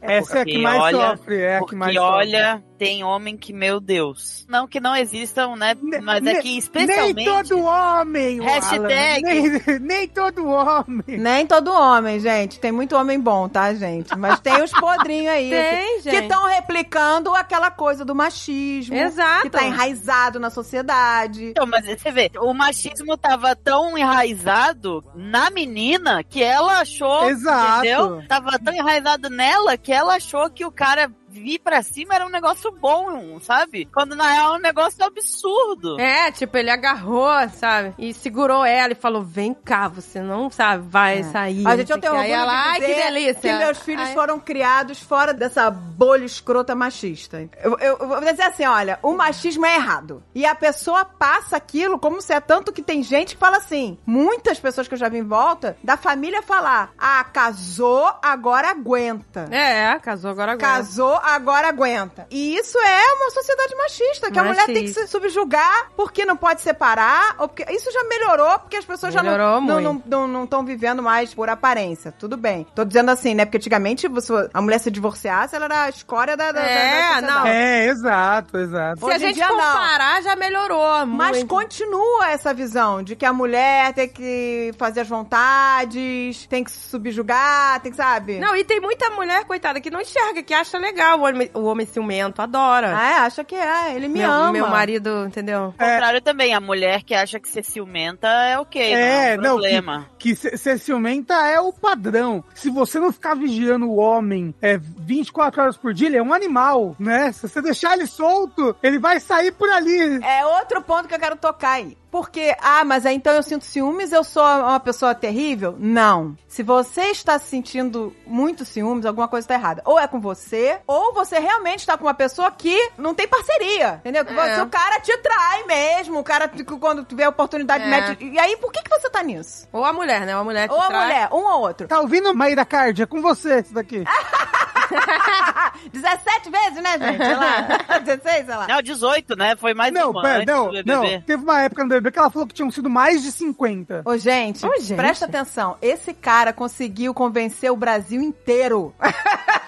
Essa 0.03 0.39
é 0.39 0.43
a 0.43 0.45
que 0.45 0.59
mais 0.59 0.81
olha- 0.81 1.11
sofre, 1.11 1.41
é 1.43 1.51
a 1.51 1.53
que 1.55 1.59
Porque 1.61 1.77
mais 1.77 1.95
sofre. 1.95 2.11
olha, 2.11 2.63
tem 2.79 3.05
homem 3.05 3.37
que, 3.37 3.53
meu 3.53 3.79
Deus. 3.79 4.47
Não 4.49 4.67
que 4.67 4.81
não 4.81 4.97
existam, 4.97 5.55
né? 5.55 5.77
Ne- 5.81 6.01
Mas 6.01 6.25
é 6.27 6.37
que 6.37 6.49
Nem 6.49 6.59
especialmente. 6.59 7.25
todo 7.25 7.61
homem, 7.63 8.41
Hashtag. 8.41 9.23
Nem, 9.23 9.61
nem 9.79 10.09
todo 10.09 10.49
homem. 10.49 11.03
Nem 11.19 11.47
todo 11.47 11.71
homem, 11.71 12.19
gente. 12.19 12.59
Tem 12.59 12.73
muito 12.73 12.97
homem 12.97 13.21
bom, 13.21 13.47
tá, 13.49 13.73
gente? 13.75 14.17
Mas 14.17 14.41
tem 14.41 14.61
os 14.63 14.73
podrinhos 14.73 15.33
aí. 15.35 15.51
Tem, 15.61 15.97
que- 15.99 16.03
gente. 16.05 16.17
Que 16.17 16.23
estão 16.23 16.47
replicando 16.47 17.35
aquela 17.35 17.71
coisa 17.71 18.03
do 18.05 18.15
machismo. 18.15 18.97
Exato. 18.97 19.43
Que 19.43 19.51
tá 19.51 19.65
enraizado 19.65 20.41
na 20.41 20.49
sociedade. 20.51 21.45
Então, 21.51 21.67
mas 21.67 21.85
você 21.87 22.11
vê, 22.11 22.31
o 22.39 22.55
machismo 22.55 23.17
tava 23.19 23.55
tão 23.55 23.97
enraizado 23.99 25.05
na 25.15 25.51
menina 25.51 26.25
que 26.25 26.43
ela 26.43 26.81
achou, 26.81 27.29
Exato. 27.29 27.81
entendeu? 27.87 28.23
Tava 28.27 28.59
tão 28.59 28.73
enraizado 28.75 29.00
nela 29.31 29.77
que 29.77 29.93
ela 29.93 30.15
achou 30.15 30.51
que 30.51 30.65
o 30.65 30.73
cara 30.73 31.11
vir 31.31 31.59
pra 31.61 31.83
cima 31.83 32.15
era 32.15 32.27
um 32.27 32.31
negócio 32.31 32.71
bom, 32.73 33.39
sabe? 33.41 33.85
Quando 33.87 34.15
na 34.17 34.31
real 34.33 34.55
é 34.55 34.59
um 34.59 34.61
negócio 34.61 35.03
absurdo. 35.05 35.99
É, 36.01 36.31
tipo, 36.33 36.57
ele 36.57 36.71
agarrou, 36.71 37.31
sabe? 37.51 37.95
E 37.99 38.13
segurou 38.13 38.65
ela 38.65 38.93
e 38.93 38.97
falou: 38.97 39.23
vem 39.23 39.55
cá, 39.55 39.89
você 39.89 40.21
não 40.21 40.51
sabe, 40.51 40.87
vai 40.89 41.21
É. 41.21 41.23
sair. 41.25 41.67
A 41.67 41.77
gente 41.77 41.91
eu 41.91 42.01
tenho 42.01 42.13
orgulho 42.15 42.33
ela, 42.35 42.53
de 42.53 42.69
ai, 42.69 42.81
que 42.81 42.95
delícia. 42.95 43.41
Que 43.53 43.59
meus 43.65 43.79
filhos 43.79 44.09
Ai. 44.09 44.15
foram 44.15 44.39
criados 44.41 45.01
fora 45.01 45.33
dessa 45.33 45.71
bolha 45.71 46.25
escrota 46.25 46.75
machista. 46.75 47.49
Eu, 47.63 47.79
eu- 47.79 47.97
eu 48.01 48.09
vou 48.09 48.21
dizer 48.21 48.43
assim, 48.43 48.65
olha, 48.67 48.99
o 49.03 49.13
machismo 49.13 49.65
é 49.67 49.77
errado. 49.77 50.23
E 50.35 50.45
a 50.45 50.55
pessoa 50.55 51.05
passa 51.05 51.57
aquilo 51.57 51.99
como 51.99 52.21
se 52.21 52.33
é 52.33 52.41
tanto 52.41 52.73
que 52.73 52.83
tem 52.83 53.03
gente 53.03 53.35
que 53.35 53.41
fala 53.41 53.59
assim, 53.59 53.99
muitas 54.07 54.59
pessoas 54.59 54.89
que 54.89 54.95
eu 54.95 54.99
já 54.99 55.09
vi 55.09 55.19
em 55.19 55.23
volta, 55.27 55.77
da 55.83 55.97
família 55.97 56.43
falar, 56.43 56.93
ah, 56.99 57.23
casou, 57.25 58.11
agora 58.23 58.71
aguenta. 58.71 59.49
É, 59.51 59.99
casou 60.01 60.31
agora 60.31 60.53
agora. 60.53 60.67
Casou, 60.73 61.20
agora 61.23 61.69
aguenta. 61.69 62.27
E 62.31 62.57
isso 62.57 62.79
é 62.79 63.13
uma 63.15 63.31
sociedade 63.31 63.75
machista, 63.77 64.31
que 64.31 64.39
a 64.39 64.45
mulher 64.45 64.67
tem 64.67 64.75
que 64.77 64.81
Machista. 64.83 65.01
se 65.03 65.09
subjugar 65.09 65.89
porque 65.97 66.25
não 66.25 66.37
pode 66.37 66.61
separar, 66.61 67.35
ou 67.39 67.49
porque 67.49 67.65
isso 67.73 67.91
já 67.93 68.05
melhorou, 68.05 68.59
porque 68.61 68.77
as 68.77 68.85
pessoas 68.85 69.13
já 69.15 69.23
Melhorou 69.23 69.61
não 69.61 69.81
muito. 69.83 70.09
não 70.09 70.27
não 70.27 70.45
estão 70.45 70.65
vivendo 70.65 71.03
mais 71.03 71.33
por 71.35 71.49
aparência. 71.49 72.13
Tudo 72.19 72.37
bem. 72.37 72.67
Tô 72.75 72.85
dizendo 72.85 73.11
assim, 73.11 73.35
né? 73.35 73.45
Porque 73.45 73.57
antigamente 73.59 74.09
você- 74.09 74.49
a 74.53 74.61
mulher 74.63 74.79
se 74.79 74.91
divorciasse, 74.91 75.55
ela 75.57 75.65
era 75.67 75.83
a 75.85 75.89
escória 75.89 76.37
da, 76.37 76.53
da, 76.53 76.61
É, 76.61 77.21
da 77.21 77.27
não. 77.27 77.47
É, 77.47 77.87
exato, 77.87 78.59
exato. 78.59 78.99
Se 79.01 79.05
a 79.05 79.09
Hoje 79.09 79.17
em 79.17 79.21
gente 79.29 79.35
dia, 79.37 79.49
não. 79.49 79.57
comparar, 79.57 80.23
já 80.23 80.37
melhorou. 80.37 81.07
Mas 81.07 81.39
muito. 81.39 81.49
continua 81.49 82.31
essa 82.31 82.53
visão 82.55 83.03
de 83.03 83.15
que 83.17 83.25
a 83.27 83.33
mulher 83.33 83.93
tem 83.93 84.09
que 84.09 84.73
fazer 84.79 85.01
as 85.01 85.09
vontades, 85.09 86.47
tem 86.47 86.63
que 86.65 86.71
se 86.71 86.89
subjugar, 86.89 87.81
tem 87.81 87.91
que, 87.91 87.97
sabe? 87.97 88.39
Não, 88.39 88.55
e 88.57 88.65
tem 88.65 88.81
muita 88.81 89.11
mulher, 89.11 89.45
coitada, 89.45 89.81
que 89.81 89.91
não 89.91 90.01
enxerga, 90.01 90.43
que 90.43 90.55
acha 90.55 90.79
legal 90.79 91.10
o 91.17 91.23
homem, 91.23 91.51
o 91.55 91.65
homem 91.65 91.87
ciumento, 91.87 92.41
adora. 92.43 92.97
Ah, 92.97 93.11
é, 93.11 93.15
acha 93.19 93.45
que 93.45 93.55
é, 93.55 93.95
ele 93.95 94.09
me 94.09 94.21
meu, 94.21 94.31
ama. 94.31 94.53
meu 94.53 94.69
marido, 94.69 95.25
entendeu? 95.27 95.65
Ao 95.65 95.73
contrário 95.73 96.21
também, 96.21 96.55
a 96.55 96.61
mulher 96.61 97.03
que 97.03 97.15
acha 97.15 97.39
que 97.39 97.49
ser 97.49 97.65
ciumenta 97.65 98.29
é 98.29 98.59
ok, 98.59 98.81
É, 98.83 98.97
não 98.97 99.05
é 99.05 99.37
não, 99.37 99.43
um 99.57 99.59
problema. 99.61 100.07
Que 100.19 100.35
ser 100.37 100.57
ser 100.59 100.79
ciumenta 100.79 101.35
é 101.47 101.61
o 101.61 101.73
padrão. 101.73 102.45
Se 102.55 102.71
você 102.71 102.99
não 102.99 103.13
ficar 103.13 103.35
vigiando 103.35 103.87
o 103.89 103.97
homem 103.97 104.55
é, 104.61 104.79
24 104.79 105.63
horas 105.63 105.77
por 105.77 105.93
dia, 105.93 106.09
ele 106.09 106.17
é 106.17 106.23
um 106.23 106.33
animal, 106.35 106.95
né? 106.99 107.33
Se 107.33 107.49
você 107.49 107.61
deixar 107.61 107.95
ele 107.95 108.07
solto, 108.07 108.77
ele 108.83 108.99
vai 108.99 109.21
sair 109.21 109.53
por 109.53 109.69
ali. 109.71 110.23
É 110.23 110.45
outro 110.47 110.83
ponto 110.83 111.09
que 111.09 111.15
eu 111.15 111.19
quero 111.19 111.37
tocar 111.37 111.73
aí. 111.73 111.97
Porque, 112.11 112.55
ah, 112.61 112.85
mas 112.85 113.07
aí 113.07 113.15
então 113.15 113.33
eu 113.33 113.43
sinto 113.43 113.65
ciúmes, 113.65 114.13
eu 114.13 114.25
sou 114.25 114.43
uma 114.43 114.81
pessoa 114.81 115.15
terrível? 115.15 115.77
Não. 115.79 116.37
Se 116.49 116.63
você 116.63 117.03
está 117.11 117.39
se 117.39 117.47
sentindo 117.47 118.15
muito 118.27 118.65
ciúmes, 118.65 119.07
alguma 119.07 119.29
coisa 119.29 119.45
está 119.45 119.55
errada. 119.55 119.81
Ou 119.85 119.99
é 119.99 120.09
com 120.09 120.21
você, 120.21 120.81
ou 120.87 121.15
você 121.15 121.39
realmente 121.39 121.81
está 121.81 121.97
com 121.97 122.05
uma 122.05 122.15
pessoa 122.15 122.51
que 122.51 122.91
não 122.99 123.15
tem 123.15 123.29
parceria. 123.29 123.95
Entendeu? 124.01 124.25
Que 124.25 124.33
É. 124.33 124.55
você- 124.57 124.61
o 124.63 124.67
cara 124.69 124.99
te 125.01 125.17
trai 125.19 125.65
mesmo, 125.65 126.19
o 126.19 126.25
cara, 126.25 126.51
quando 126.81 127.05
tiver 127.05 127.29
oportunidade, 127.29 127.85
É. 127.85 127.87
mete. 127.89 128.25
E 128.25 128.39
aí, 128.39 128.57
por 128.57 128.73
que, 128.73 128.83
que 128.83 128.91
você 128.91 129.09
tá 129.09 129.23
nisso? 129.23 129.69
Ou 129.73 129.85
a 129.85 129.93
mulher, 129.93 130.27
né? 130.27 130.35
Uma 130.35 130.45
mulher 130.45 130.69
te 130.69 130.73
Ou 130.75 130.81
a 130.81 130.87
trai. 130.89 131.03
mulher, 131.03 131.29
um 131.33 131.45
ou 131.47 131.61
outro. 131.61 131.87
Tá 131.87 132.01
ouvindo, 132.01 132.35
Maíra 132.35 132.65
Card? 132.65 133.03
É 133.03 133.07
com 133.07 133.23
você 133.23 133.61
isso 133.61 133.73
daqui. 133.75 134.05
17 135.93 136.51
vezes, 136.51 136.83
né, 136.83 136.99
gente? 136.99 137.25
Sei 137.25 137.37
lá. 137.37 137.99
16, 138.01 138.47
sei 138.47 138.55
lá. 138.55 138.67
Não, 138.67 138.83
18, 138.83 139.37
né? 139.37 139.57
Foi 139.57 139.75
mais 139.75 139.93
não, 139.93 140.11
uma 140.11 140.23
pera, 140.23 140.45
não, 140.47 140.71
não. 140.85 141.21
Teve 141.23 141.43
uma 141.43 141.63
época 141.63 141.83
no 141.83 141.89
BBB 141.89 142.11
que 142.11 142.19
ela 142.19 142.31
falou 142.31 142.47
que 142.47 142.55
tinham 142.55 142.71
sido 142.71 142.91
mais 142.91 143.23
de 143.23 143.33
50. 143.33 144.03
Ô, 144.05 144.17
gente, 144.17 144.65
Ô, 144.67 144.81
gente. 144.81 144.97
presta 144.97 145.27
atenção. 145.27 145.77
Esse 145.81 146.13
cara 146.13 146.53
conseguiu 146.53 147.15
convencer 147.15 147.71
o 147.71 147.77
Brasil 147.77 148.21
inteiro. 148.21 148.95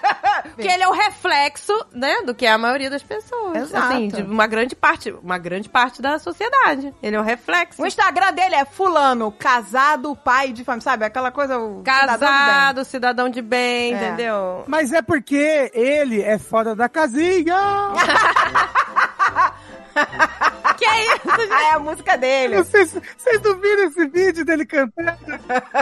Porque 0.55 0.71
ele 0.71 0.83
é 0.83 0.87
o 0.87 0.91
reflexo, 0.91 1.73
né, 1.93 2.21
do 2.25 2.33
que 2.33 2.45
é 2.45 2.51
a 2.51 2.57
maioria 2.57 2.89
das 2.89 3.03
pessoas. 3.03 3.57
Exato. 3.57 3.93
Assim, 3.93 4.07
de 4.07 4.21
uma 4.21 4.47
grande 4.47 4.75
parte, 4.75 5.11
uma 5.11 5.37
grande 5.37 5.69
parte 5.69 6.01
da 6.01 6.17
sociedade. 6.19 6.93
Ele 7.01 7.15
é 7.15 7.19
o 7.19 7.23
reflexo. 7.23 7.81
O 7.81 7.85
Instagram 7.85 8.33
dele 8.33 8.55
é 8.55 8.65
fulano, 8.65 9.31
casado, 9.31 10.15
pai 10.15 10.51
de 10.51 10.63
família, 10.63 10.83
sabe? 10.83 11.05
Aquela 11.05 11.31
coisa... 11.31 11.57
o 11.59 11.83
cidadão 11.83 12.17
de 12.17 12.19
bem. 12.19 12.27
Casado, 12.27 12.85
cidadão 12.85 13.29
de 13.29 13.41
bem, 13.41 13.93
É. 13.93 13.97
entendeu? 13.97 14.63
Mas 14.67 14.91
é 14.93 15.01
porque 15.01 15.71
ele 15.73 16.21
é 16.21 16.37
fora 16.37 16.75
da 16.75 16.89
casinha. 16.89 17.55
que 20.73 20.85
é 20.85 21.05
isso, 21.15 21.29
gente? 21.29 21.51
Ah, 21.53 21.63
é 21.63 21.71
a 21.73 21.79
música 21.79 22.17
dele. 22.17 22.57
Vocês, 22.57 22.91
vocês 23.17 23.41
não 23.41 23.57
viram 23.59 23.83
esse 23.83 24.07
vídeo 24.07 24.43
dele 24.45 24.65
cantando? 24.65 25.13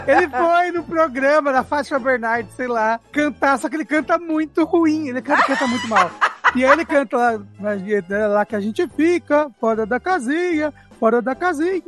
Ele 0.07 0.29
foi 0.29 0.71
no 0.71 0.83
programa 0.83 1.51
da 1.51 1.63
Fátima 1.63 1.99
Bernardes, 1.99 2.53
sei 2.55 2.67
lá, 2.67 2.99
cantar, 3.11 3.57
só 3.59 3.69
que 3.69 3.75
ele 3.75 3.85
canta 3.85 4.17
muito 4.17 4.63
ruim, 4.65 5.07
ele 5.09 5.21
canta, 5.21 5.43
canta 5.43 5.67
muito 5.67 5.87
mal. 5.87 6.11
E 6.55 6.65
aí 6.65 6.71
ele 6.71 6.85
canta 6.85 7.15
lá, 7.17 7.39
"Mas 7.59 7.81
é 8.09 8.27
lá 8.27 8.45
que 8.45 8.55
a 8.55 8.59
gente 8.59 8.85
fica, 8.89 9.49
fora 9.59 9.85
da 9.85 9.99
casinha, 9.99 10.73
fora 10.99 11.21
da 11.21 11.33
casinha. 11.33 11.81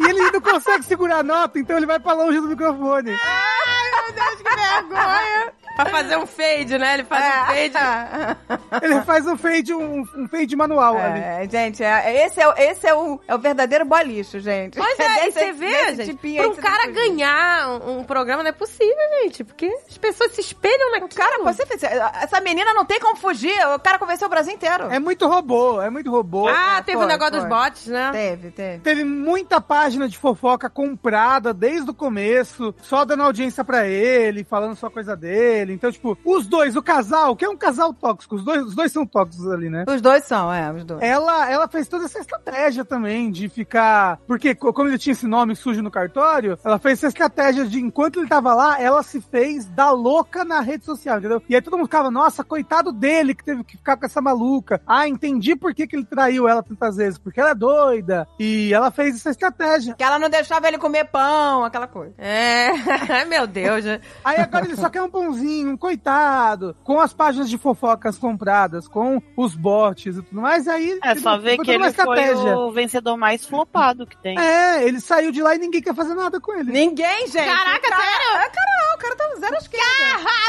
E 0.00 0.04
ele 0.08 0.30
não 0.30 0.40
consegue 0.40 0.84
segurar 0.84 1.18
a 1.18 1.22
nota, 1.24 1.58
então 1.58 1.76
ele 1.76 1.86
vai 1.86 1.98
pra 1.98 2.12
longe 2.12 2.40
do 2.40 2.46
microfone. 2.48 3.10
Meu 3.10 4.12
Deus, 4.14 4.36
que 4.36 4.44
vergonha. 4.44 5.52
Pra 5.84 5.86
fazer 5.90 6.16
um 6.16 6.26
fade, 6.26 6.76
né? 6.78 6.94
Ele 6.94 7.04
faz 7.04 7.24
um 7.24 7.46
fade. 7.46 8.78
Ele 8.82 9.00
faz 9.02 9.26
um 9.26 9.36
fade, 9.36 9.74
um, 9.74 10.00
um 10.16 10.28
fade 10.28 10.54
manual 10.56 10.96
ali. 10.96 11.20
É, 11.20 11.48
gente, 11.48 11.82
é- 11.82 12.26
esse, 12.26 12.40
é, 12.40 12.48
o- 12.48 12.54
esse 12.56 12.86
é, 12.86 12.94
o, 12.94 13.20
é 13.26 13.34
o 13.34 13.38
verdadeiro 13.38 13.84
bolicho, 13.84 14.40
gente. 14.40 14.76
Pois 14.78 14.98
é, 14.98 15.22
e 15.22 15.32
Desse- 15.32 15.38
você 15.38 15.52
vê, 15.52 15.94
gente, 15.94 16.14
pra 16.38 16.48
um 16.48 16.54
cara 16.56 16.86
ganhar 16.90 17.68
um, 17.70 17.98
um 17.98 18.04
programa 18.04 18.42
não 18.42 18.50
é 18.50 18.52
possível, 18.52 18.94
gente, 19.22 19.44
porque 19.44 19.66
as 19.88 19.96
pessoas 19.98 20.32
se 20.32 20.40
espelham 20.40 20.90
naquilo. 20.90 21.08
Cara, 21.14 21.42
você 21.42 21.64
fez. 21.66 21.82
Essa 21.82 22.40
menina 22.40 22.74
não 22.74 22.84
tem 22.84 22.98
como 23.00 23.16
fugir. 23.16 23.54
O 23.74 23.78
cara 23.78 23.98
convenceu 23.98 24.26
o 24.26 24.30
Brasil 24.30 24.52
inteiro. 24.54 24.88
É 24.90 24.98
muito 24.98 25.26
robô, 25.26 25.80
é 25.80 25.90
muito 25.90 26.10
robô. 26.10 26.48
Ah, 26.48 26.76
É, 26.78 26.82
teve 26.82 26.96
o 26.98 27.00
foi, 27.00 27.08
negócio 27.08 27.34
foi. 27.34 27.40
dos 27.40 27.48
bots, 27.48 27.86
né? 27.86 28.10
Teve, 28.12 28.50
teve. 28.50 28.78
Teve 28.80 29.04
muita 29.04 29.60
página 29.60 30.08
de 30.08 30.18
fofoca 30.18 30.68
comprada 30.68 31.52
desde 31.54 31.90
o 31.90 31.94
começo, 31.94 32.74
só 32.82 33.04
dando 33.04 33.22
audiência 33.22 33.64
pra 33.64 33.86
ele, 33.86 34.44
falando 34.44 34.76
só 34.76 34.88
coisa 34.90 35.16
dele. 35.16 35.67
Então, 35.72 35.90
tipo, 35.92 36.16
os 36.24 36.46
dois, 36.46 36.76
o 36.76 36.82
casal, 36.82 37.34
que 37.36 37.44
é 37.44 37.48
um 37.48 37.56
casal 37.56 37.92
tóxico, 37.92 38.36
os 38.36 38.44
dois, 38.44 38.62
os 38.64 38.74
dois 38.74 38.92
são 38.92 39.06
tóxicos 39.06 39.50
ali, 39.50 39.68
né? 39.70 39.84
Os 39.88 40.00
dois 40.00 40.24
são, 40.24 40.52
é, 40.52 40.72
os 40.72 40.84
dois. 40.84 41.00
Ela, 41.02 41.50
ela 41.50 41.68
fez 41.68 41.88
toda 41.88 42.04
essa 42.04 42.18
estratégia 42.18 42.84
também 42.84 43.30
de 43.30 43.48
ficar. 43.48 44.18
Porque, 44.26 44.54
co- 44.54 44.72
como 44.72 44.88
ele 44.88 44.98
tinha 44.98 45.12
esse 45.12 45.26
nome 45.26 45.54
sujo 45.56 45.82
no 45.82 45.90
cartório, 45.90 46.58
ela 46.64 46.78
fez 46.78 46.98
essa 46.98 47.08
estratégia 47.08 47.66
de, 47.66 47.78
enquanto 47.80 48.20
ele 48.20 48.28
tava 48.28 48.54
lá, 48.54 48.80
ela 48.80 49.02
se 49.02 49.20
fez 49.20 49.66
da 49.66 49.90
louca 49.90 50.44
na 50.44 50.60
rede 50.60 50.84
social, 50.84 51.18
entendeu? 51.18 51.42
E 51.48 51.54
aí 51.54 51.62
todo 51.62 51.76
mundo 51.76 51.86
ficava, 51.86 52.10
nossa, 52.10 52.44
coitado 52.44 52.92
dele 52.92 53.34
que 53.34 53.44
teve 53.44 53.64
que 53.64 53.76
ficar 53.76 53.96
com 53.96 54.06
essa 54.06 54.20
maluca. 54.20 54.80
Ah, 54.86 55.08
entendi 55.08 55.56
por 55.56 55.74
que, 55.74 55.86
que 55.86 55.96
ele 55.96 56.04
traiu 56.04 56.48
ela 56.48 56.62
tantas 56.62 56.96
vezes, 56.96 57.18
porque 57.18 57.40
ela 57.40 57.50
é 57.50 57.54
doida. 57.54 58.26
E 58.38 58.72
ela 58.72 58.90
fez 58.90 59.16
essa 59.16 59.30
estratégia. 59.30 59.94
Que 59.94 60.04
ela 60.04 60.18
não 60.18 60.28
deixava 60.30 60.68
ele 60.68 60.78
comer 60.78 61.04
pão, 61.06 61.64
aquela 61.64 61.86
coisa. 61.86 62.14
É, 62.18 62.70
meu 63.26 63.46
Deus. 63.46 63.84
já- 63.84 64.00
Aí 64.24 64.36
agora 64.38 64.64
ele 64.64 64.76
só 64.76 64.88
quer 64.88 65.02
um 65.02 65.10
pãozinho, 65.10 65.57
um 65.66 65.76
coitado, 65.76 66.74
com 66.84 67.00
as 67.00 67.12
páginas 67.12 67.48
de 67.48 67.58
fofocas 67.58 68.16
compradas, 68.18 68.86
com 68.88 69.20
os 69.36 69.54
bots 69.54 70.16
e 70.16 70.22
tudo 70.22 70.40
mais. 70.40 70.66
Aí 70.68 70.98
É 71.04 71.14
só 71.16 71.38
ver 71.38 71.56
foi 71.56 71.64
que 71.64 71.70
ele 71.70 71.78
foi 71.80 71.88
estratégia. 71.90 72.58
o 72.58 72.70
vencedor 72.72 73.16
mais 73.16 73.44
flopado 73.44 74.06
que 74.06 74.16
tem. 74.16 74.38
É, 74.38 74.86
ele 74.86 75.00
saiu 75.00 75.30
de 75.32 75.42
lá 75.42 75.54
e 75.54 75.58
ninguém 75.58 75.82
quer 75.82 75.94
fazer 75.94 76.14
nada 76.14 76.40
com 76.40 76.52
ele. 76.54 76.70
Ninguém, 76.72 77.26
gente. 77.26 77.44
Caraca, 77.44 77.80
cara, 77.90 78.02
sério? 78.02 78.36
É, 78.36 78.48
cara, 78.50 78.88
não, 78.88 78.94
o 78.94 78.98
cara 78.98 79.16
tá 79.16 79.24
zero 79.40 79.56
esquerda. 79.56 79.88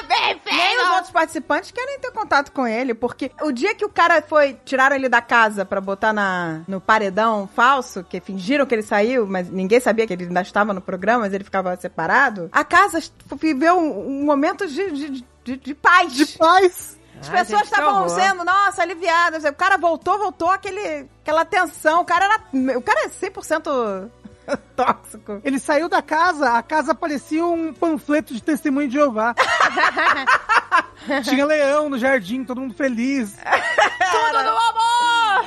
Bem 0.08 0.40
feio. 0.44 0.56
Nem 0.58 0.82
os 0.84 0.90
outros 0.92 1.12
participantes 1.12 1.72
querem 1.72 2.00
ter 2.00 2.12
contato 2.12 2.52
com 2.52 2.66
ele, 2.68 2.94
porque 2.94 3.32
o 3.42 3.52
dia 3.52 3.76
que 3.76 3.86
o 3.86 3.90
cara 3.90 4.22
foi, 4.22 4.58
tiraram 4.66 4.96
ele 4.96 5.08
da 5.08 5.22
casa 5.22 5.64
pra 5.66 5.80
botar 5.80 6.12
na, 6.14 6.62
no 6.68 6.82
paredão 6.82 7.48
falso, 7.54 8.04
que 8.04 8.20
fingiram 8.20 8.66
que 8.66 8.74
ele 8.74 8.82
saiu, 8.82 9.28
mas 9.28 9.50
ninguém 9.50 9.80
sabia 9.80 10.08
que 10.08 10.14
ele 10.14 10.24
ainda 10.26 10.42
estava 10.42 10.74
no 10.74 10.82
programa, 10.82 11.20
mas 11.22 11.34
ele 11.34 11.44
ficava 11.44 11.76
separado, 11.78 12.50
a 12.52 12.64
casa 12.64 13.02
viveu 13.40 13.76
um, 13.78 14.22
um 14.22 14.26
momento 14.26 14.68
de, 14.68 14.92
de, 15.00 15.26
de, 15.44 15.58
de 15.58 15.76
paz. 15.76 16.14
De 16.14 16.26
paz. 16.26 17.00
As 17.22 17.30
Ai, 17.30 17.40
pessoas 17.40 17.64
estavam 17.64 18.08
sendo, 18.08 18.46
nossa, 18.46 18.82
aliviadas. 18.82 19.44
O 19.44 19.54
cara 19.54 19.78
voltou, 19.78 20.18
voltou 20.18 20.50
aquele, 20.50 21.08
aquela 21.22 21.44
tensão. 21.44 22.02
O 22.02 22.06
cara 22.06 22.26
era, 22.26 22.78
o 22.78 22.82
cara 22.82 23.06
é 23.06 23.10
100% 23.10 24.10
Tóxico. 24.76 25.42
Ele 25.44 25.60
saiu 25.60 25.90
da 25.90 26.02
casa, 26.02 26.54
a 26.54 26.64
casa 26.64 26.96
parecia 26.96 27.46
um 27.46 27.74
panfleto 27.74 28.34
de 28.34 28.42
testemunho 28.42 28.88
de 28.88 28.96
Jeová. 28.96 29.36
Tinha 31.24 31.46
leão 31.46 31.90
no 31.90 31.98
jardim, 31.98 32.44
todo 32.44 32.62
mundo 32.62 32.74
feliz. 32.74 33.36
Tudo 33.36 34.44
no 34.44 34.50
amor! 34.50 34.89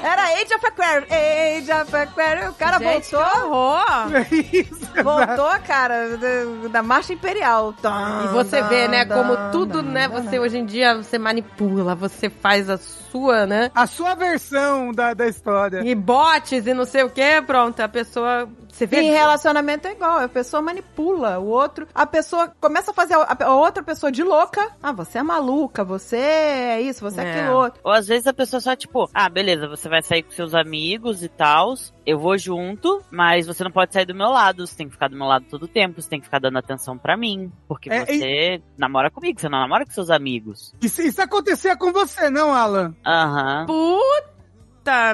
Era 0.02 0.22
Age 0.40 0.54
of 0.54 0.66
Aquarius. 0.66 1.08
Age 1.10 1.72
of 1.82 1.96
Aquarius. 1.96 2.48
O 2.50 2.54
cara 2.54 2.78
Gente, 2.78 3.08
que 3.08 3.16
voltou. 3.16 3.42
horror! 3.52 3.82
É 4.16 4.34
isso. 4.56 4.82
Voltou, 5.02 5.60
cara, 5.66 6.16
da, 6.18 6.68
da 6.68 6.82
marcha 6.82 7.12
imperial. 7.12 7.74
E 8.24 8.28
você 8.28 8.62
vê, 8.64 8.88
né, 8.88 9.04
como 9.04 9.50
tudo, 9.52 9.82
né, 9.82 10.08
você 10.08 10.38
hoje 10.38 10.58
em 10.58 10.66
dia, 10.66 10.96
você 10.96 11.18
manipula, 11.18 11.94
você 11.94 12.28
faz 12.28 12.68
a 12.68 12.76
sua, 12.78 13.46
né? 13.46 13.70
A 13.74 13.86
sua 13.86 14.14
versão 14.14 14.92
da, 14.92 15.14
da 15.14 15.26
história. 15.26 15.82
E 15.84 15.94
bots 15.94 16.66
e 16.66 16.74
não 16.74 16.84
sei 16.84 17.02
o 17.04 17.10
que, 17.10 17.40
pronto, 17.42 17.80
a 17.80 17.88
pessoa. 17.88 18.48
Você 18.70 18.86
vê. 18.86 19.00
Em 19.02 19.10
relacionamento 19.12 19.86
é 19.86 19.92
igual, 19.92 20.18
a 20.20 20.28
pessoa 20.28 20.62
manipula 20.62 21.38
o 21.38 21.46
outro, 21.46 21.86
a 21.94 22.06
pessoa 22.06 22.50
começa 22.58 22.90
a 22.90 22.94
fazer 22.94 23.14
a, 23.14 23.36
a 23.44 23.54
outra 23.54 23.82
pessoa 23.82 24.10
de 24.10 24.22
louca. 24.22 24.66
Ah, 24.82 24.92
você 24.92 25.18
é 25.18 25.22
maluca, 25.22 25.84
você 25.84 26.16
é 26.16 26.80
isso, 26.80 27.00
você 27.02 27.20
é, 27.20 27.24
É. 27.24 27.30
aquilo 27.40 27.56
outro. 27.56 27.80
Ou 27.84 27.92
às 27.92 28.06
vezes 28.08 28.26
a 28.26 28.32
pessoa 28.32 28.60
só, 28.60 28.74
tipo, 28.74 29.10
ah, 29.12 29.28
beleza, 29.28 29.68
você 29.68 29.88
vai 29.92 30.02
sair 30.02 30.22
com 30.22 30.30
seus 30.30 30.54
amigos 30.54 31.22
e 31.22 31.28
tal, 31.28 31.74
eu 32.06 32.18
vou 32.18 32.36
junto, 32.38 33.02
mas 33.10 33.46
você 33.46 33.62
não 33.62 33.70
pode 33.70 33.92
sair 33.92 34.06
do 34.06 34.14
meu 34.14 34.30
lado, 34.30 34.66
você 34.66 34.76
tem 34.76 34.86
que 34.86 34.92
ficar 34.92 35.08
do 35.08 35.16
meu 35.16 35.26
lado 35.26 35.44
todo 35.50 35.64
o 35.64 35.68
tempo, 35.68 36.00
você 36.00 36.08
tem 36.08 36.18
que 36.18 36.24
ficar 36.24 36.38
dando 36.38 36.58
atenção 36.58 36.96
pra 36.96 37.16
mim, 37.16 37.52
porque 37.68 37.90
É, 37.90 38.04
você 38.04 38.62
namora 38.76 39.10
comigo, 39.10 39.38
você 39.38 39.48
não 39.48 39.60
namora 39.60 39.84
com 39.84 39.92
seus 39.92 40.10
amigos. 40.10 40.74
Isso, 40.82 41.02
isso 41.02 41.20
acontecia 41.20 41.76
com 41.76 41.92
você, 41.92 42.30
não, 42.30 42.54
Alan? 42.54 42.94
Aham. 43.06 43.66
Puta 43.66 44.31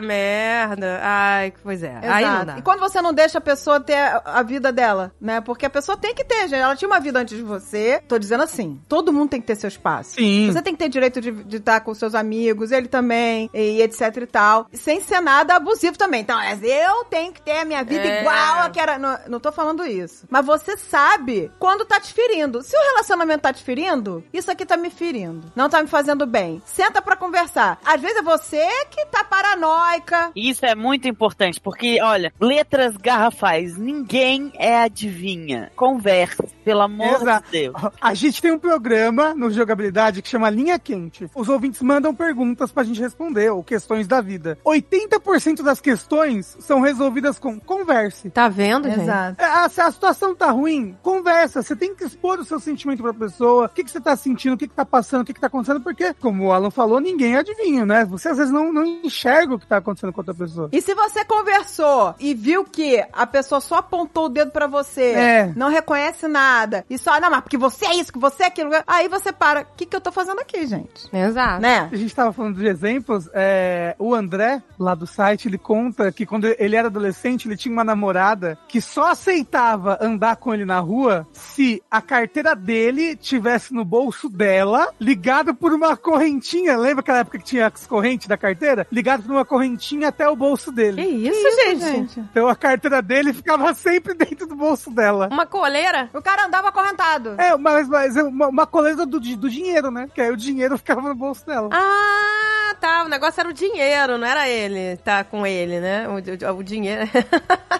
merda. 0.00 1.00
Ai, 1.02 1.52
pois 1.62 1.82
é. 1.82 1.98
Aí 2.02 2.24
não 2.24 2.30
Exato. 2.32 2.46
dá. 2.46 2.58
E 2.58 2.62
quando 2.62 2.80
você 2.80 3.00
não 3.02 3.12
deixa 3.12 3.38
a 3.38 3.40
pessoa 3.40 3.80
ter 3.80 3.96
a 4.24 4.42
vida 4.42 4.72
dela, 4.72 5.12
né? 5.20 5.40
Porque 5.40 5.66
a 5.66 5.70
pessoa 5.70 5.96
tem 5.96 6.14
que 6.14 6.24
ter, 6.24 6.42
gente. 6.48 6.54
Ela 6.60 6.76
tinha 6.76 6.88
uma 6.88 7.00
vida 7.00 7.18
antes 7.20 7.36
de 7.36 7.42
você. 7.42 8.02
Tô 8.08 8.18
dizendo 8.18 8.42
assim, 8.42 8.80
todo 8.88 9.12
mundo 9.12 9.30
tem 9.30 9.40
que 9.40 9.46
ter 9.46 9.56
seu 9.56 9.68
espaço. 9.68 10.12
Sim. 10.16 10.50
Você 10.50 10.62
tem 10.62 10.72
que 10.74 10.78
ter 10.78 10.88
direito 10.88 11.20
de 11.20 11.28
de 11.48 11.56
estar 11.58 11.80
com 11.80 11.94
seus 11.94 12.14
amigos, 12.14 12.72
ele 12.72 12.88
também, 12.88 13.48
e 13.54 13.80
etc 13.82 14.16
e 14.16 14.26
tal. 14.26 14.66
Sem 14.72 15.00
ser 15.00 15.20
nada 15.20 15.54
abusivo 15.56 15.96
também. 15.96 16.20
Então, 16.22 16.40
é, 16.40 16.54
eu 16.62 17.04
tenho 17.04 17.32
que 17.32 17.40
ter 17.42 17.58
a 17.58 17.64
minha 17.64 17.82
vida 17.84 18.02
É. 18.04 18.20
igual 18.20 18.60
a 18.62 18.70
que 18.70 18.80
era. 18.80 18.98
Não, 18.98 19.18
não 19.28 19.40
tô 19.40 19.52
falando 19.52 19.86
isso. 19.86 20.26
Mas 20.28 20.44
você 20.44 20.76
sabe 20.76 21.50
quando 21.58 21.84
tá 21.84 22.00
te 22.00 22.12
ferindo. 22.12 22.62
Se 22.62 22.76
o 22.76 22.80
relacionamento 22.90 23.42
tá 23.42 23.52
te 23.52 23.62
ferindo, 23.62 24.24
isso 24.32 24.50
aqui 24.50 24.64
tá 24.66 24.76
me 24.76 24.90
ferindo. 24.90 25.50
Não 25.54 25.68
tá 25.68 25.82
me 25.82 25.88
fazendo 25.88 26.26
bem. 26.26 26.60
Senta 26.64 27.00
pra 27.00 27.16
conversar. 27.16 27.78
Às 27.84 28.00
vezes 28.00 28.18
é 28.18 28.22
você 28.22 28.66
que 28.90 29.06
tá 29.06 29.24
paranoica. 29.58 30.30
Isso 30.34 30.64
é 30.64 30.74
muito 30.74 31.08
importante, 31.08 31.60
porque, 31.60 32.00
olha, 32.00 32.32
letras 32.40 32.96
garrafais, 32.96 33.76
ninguém 33.76 34.52
é 34.54 34.82
adivinha. 34.82 35.70
Conversa, 35.74 36.44
pelo 36.64 36.82
amor 36.82 37.20
Exato. 37.20 37.46
de 37.46 37.50
Deus. 37.52 37.74
A 38.00 38.14
gente 38.14 38.40
tem 38.40 38.52
um 38.52 38.58
programa 38.58 39.34
no 39.34 39.50
Jogabilidade 39.50 40.22
que 40.22 40.28
chama 40.28 40.48
Linha 40.50 40.78
Quente. 40.78 41.28
Os 41.34 41.48
ouvintes 41.48 41.82
mandam 41.82 42.14
perguntas 42.14 42.70
pra 42.70 42.84
gente 42.84 43.00
responder, 43.00 43.50
ou 43.50 43.62
questões 43.62 44.06
da 44.06 44.20
vida. 44.20 44.58
80% 44.64 45.62
das 45.62 45.80
questões 45.80 46.56
são 46.60 46.80
resolvidas 46.80 47.38
com 47.38 47.58
converse. 47.58 48.30
Tá 48.30 48.48
vendo, 48.48 48.88
gente? 48.88 49.00
Exato. 49.02 49.42
É, 49.42 49.44
A, 49.44 49.68
se 49.68 49.80
a 49.80 49.90
situação 49.90 50.34
tá 50.34 50.50
ruim, 50.50 50.96
conversa. 51.02 51.62
Você 51.62 51.74
tem 51.74 51.94
que 51.94 52.04
expor 52.04 52.38
o 52.38 52.44
seu 52.44 52.60
sentimento 52.60 53.02
pra 53.02 53.12
pessoa. 53.12 53.66
O 53.66 53.68
que, 53.68 53.84
que 53.84 53.90
você 53.90 54.00
tá 54.00 54.16
sentindo, 54.16 54.54
o 54.54 54.58
que, 54.58 54.68
que 54.68 54.74
tá 54.74 54.84
passando, 54.84 55.22
o 55.22 55.24
que, 55.24 55.34
que 55.34 55.40
tá 55.40 55.46
acontecendo, 55.48 55.80
porque, 55.80 56.14
como 56.14 56.46
o 56.46 56.52
Alan 56.52 56.70
falou, 56.70 57.00
ninguém 57.00 57.36
adivinha, 57.36 57.84
né? 57.84 58.04
Você 58.04 58.28
às 58.28 58.36
vezes 58.38 58.52
não, 58.52 58.72
não 58.72 58.84
enxerga 58.84 59.47
o 59.54 59.58
que 59.58 59.66
tá 59.66 59.78
acontecendo 59.78 60.12
com 60.12 60.20
outra 60.20 60.34
pessoa. 60.34 60.68
E 60.72 60.80
se 60.80 60.94
você 60.94 61.24
conversou 61.24 62.14
e 62.18 62.34
viu 62.34 62.64
que 62.64 63.04
a 63.12 63.26
pessoa 63.26 63.60
só 63.60 63.76
apontou 63.76 64.26
o 64.26 64.28
dedo 64.28 64.50
pra 64.50 64.66
você, 64.66 65.12
É. 65.12 65.52
não 65.56 65.68
reconhece 65.68 66.26
nada, 66.28 66.84
e 66.88 66.98
só, 66.98 67.20
não, 67.20 67.30
mas 67.30 67.40
porque 67.40 67.56
você 67.58 67.86
é 67.86 67.94
isso, 67.96 68.12
que 68.12 68.18
você 68.18 68.44
é 68.44 68.46
aquilo, 68.46 68.70
aí 68.86 69.08
você 69.08 69.32
para, 69.32 69.62
o 69.62 69.66
que, 69.76 69.86
que 69.86 69.96
eu 69.96 70.00
tô 70.00 70.12
fazendo 70.12 70.40
aqui, 70.40 70.66
gente? 70.66 71.08
Exato. 71.12 71.60
Né? 71.62 71.88
A 71.90 71.96
gente 71.96 72.14
tava 72.14 72.32
falando 72.32 72.56
de 72.58 72.66
exemplos, 72.66 73.28
é, 73.32 73.94
o 73.98 74.14
André, 74.14 74.62
lá 74.78 74.94
do 74.94 75.06
site, 75.06 75.48
ele 75.48 75.58
conta 75.58 76.10
que 76.12 76.26
quando 76.26 76.46
ele 76.58 76.76
era 76.76 76.88
adolescente, 76.88 77.46
ele 77.48 77.56
tinha 77.56 77.72
uma 77.72 77.84
namorada 77.84 78.58
que 78.68 78.80
só 78.80 79.10
aceitava 79.12 79.98
andar 80.00 80.36
com 80.36 80.52
ele 80.52 80.64
na 80.64 80.78
rua 80.80 81.26
se 81.32 81.82
a 81.90 82.00
carteira 82.00 82.54
dele 82.54 83.16
tivesse 83.16 83.72
no 83.72 83.84
bolso 83.84 84.28
dela, 84.28 84.88
ligado 85.00 85.54
por 85.54 85.72
uma 85.72 85.96
correntinha. 85.96 86.76
Lembra 86.76 87.00
aquela 87.00 87.18
época 87.18 87.38
que 87.38 87.44
tinha 87.44 87.66
as 87.66 87.86
correntes 87.86 88.26
da 88.26 88.36
carteira? 88.36 88.86
Ligado 88.90 89.22
por 89.22 89.32
uma 89.32 89.37
correntinha 89.44 90.08
até 90.08 90.28
o 90.28 90.36
bolso 90.36 90.70
Que 90.70 90.76
dele. 90.76 91.02
isso, 91.28 91.56
gente? 91.64 92.20
Então 92.20 92.48
a 92.48 92.56
carteira 92.56 93.00
dele 93.02 93.32
ficava 93.32 93.72
sempre 93.74 94.14
dentro 94.14 94.46
do 94.46 94.54
bolso 94.56 94.90
dela. 94.90 95.28
Uma 95.30 95.46
coleira? 95.46 96.08
O 96.14 96.22
cara 96.22 96.46
andava 96.46 96.68
acorrentado. 96.68 97.34
É, 97.38 97.56
mas, 97.56 97.88
mas 97.88 98.16
é 98.16 98.22
uma, 98.22 98.48
uma 98.48 98.66
coisa 98.66 99.04
do, 99.06 99.18
do 99.20 99.50
dinheiro, 99.50 99.90
né? 99.90 100.08
Que 100.14 100.20
aí 100.20 100.30
o 100.30 100.36
dinheiro 100.36 100.76
ficava 100.78 101.00
no 101.02 101.14
bolso 101.14 101.44
dela. 101.46 101.68
Ah, 101.72 102.74
tá. 102.80 103.04
O 103.04 103.08
negócio 103.08 103.40
era 103.40 103.48
o 103.48 103.52
dinheiro, 103.52 104.18
não 104.18 104.26
era 104.26 104.48
ele. 104.48 104.96
Tá 104.98 105.24
com 105.24 105.46
ele, 105.46 105.80
né? 105.80 106.06
O, 106.08 106.14
o- 106.52 106.58
o 106.58 106.62
dinheiro. 106.62 107.08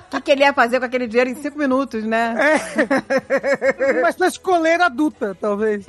O 0.08 0.10
que, 0.10 0.22
que 0.22 0.30
ele 0.32 0.42
ia 0.42 0.54
fazer 0.54 0.78
com 0.80 0.86
aquele 0.86 1.06
dinheiro 1.06 1.28
em 1.30 1.34
cinco 1.34 1.58
minutos, 1.58 2.02
né? 2.02 2.34
É. 2.38 4.00
Mas 4.02 4.16
na 4.16 4.28
coleira 4.42 4.86
adulta, 4.86 5.36
talvez. 5.38 5.84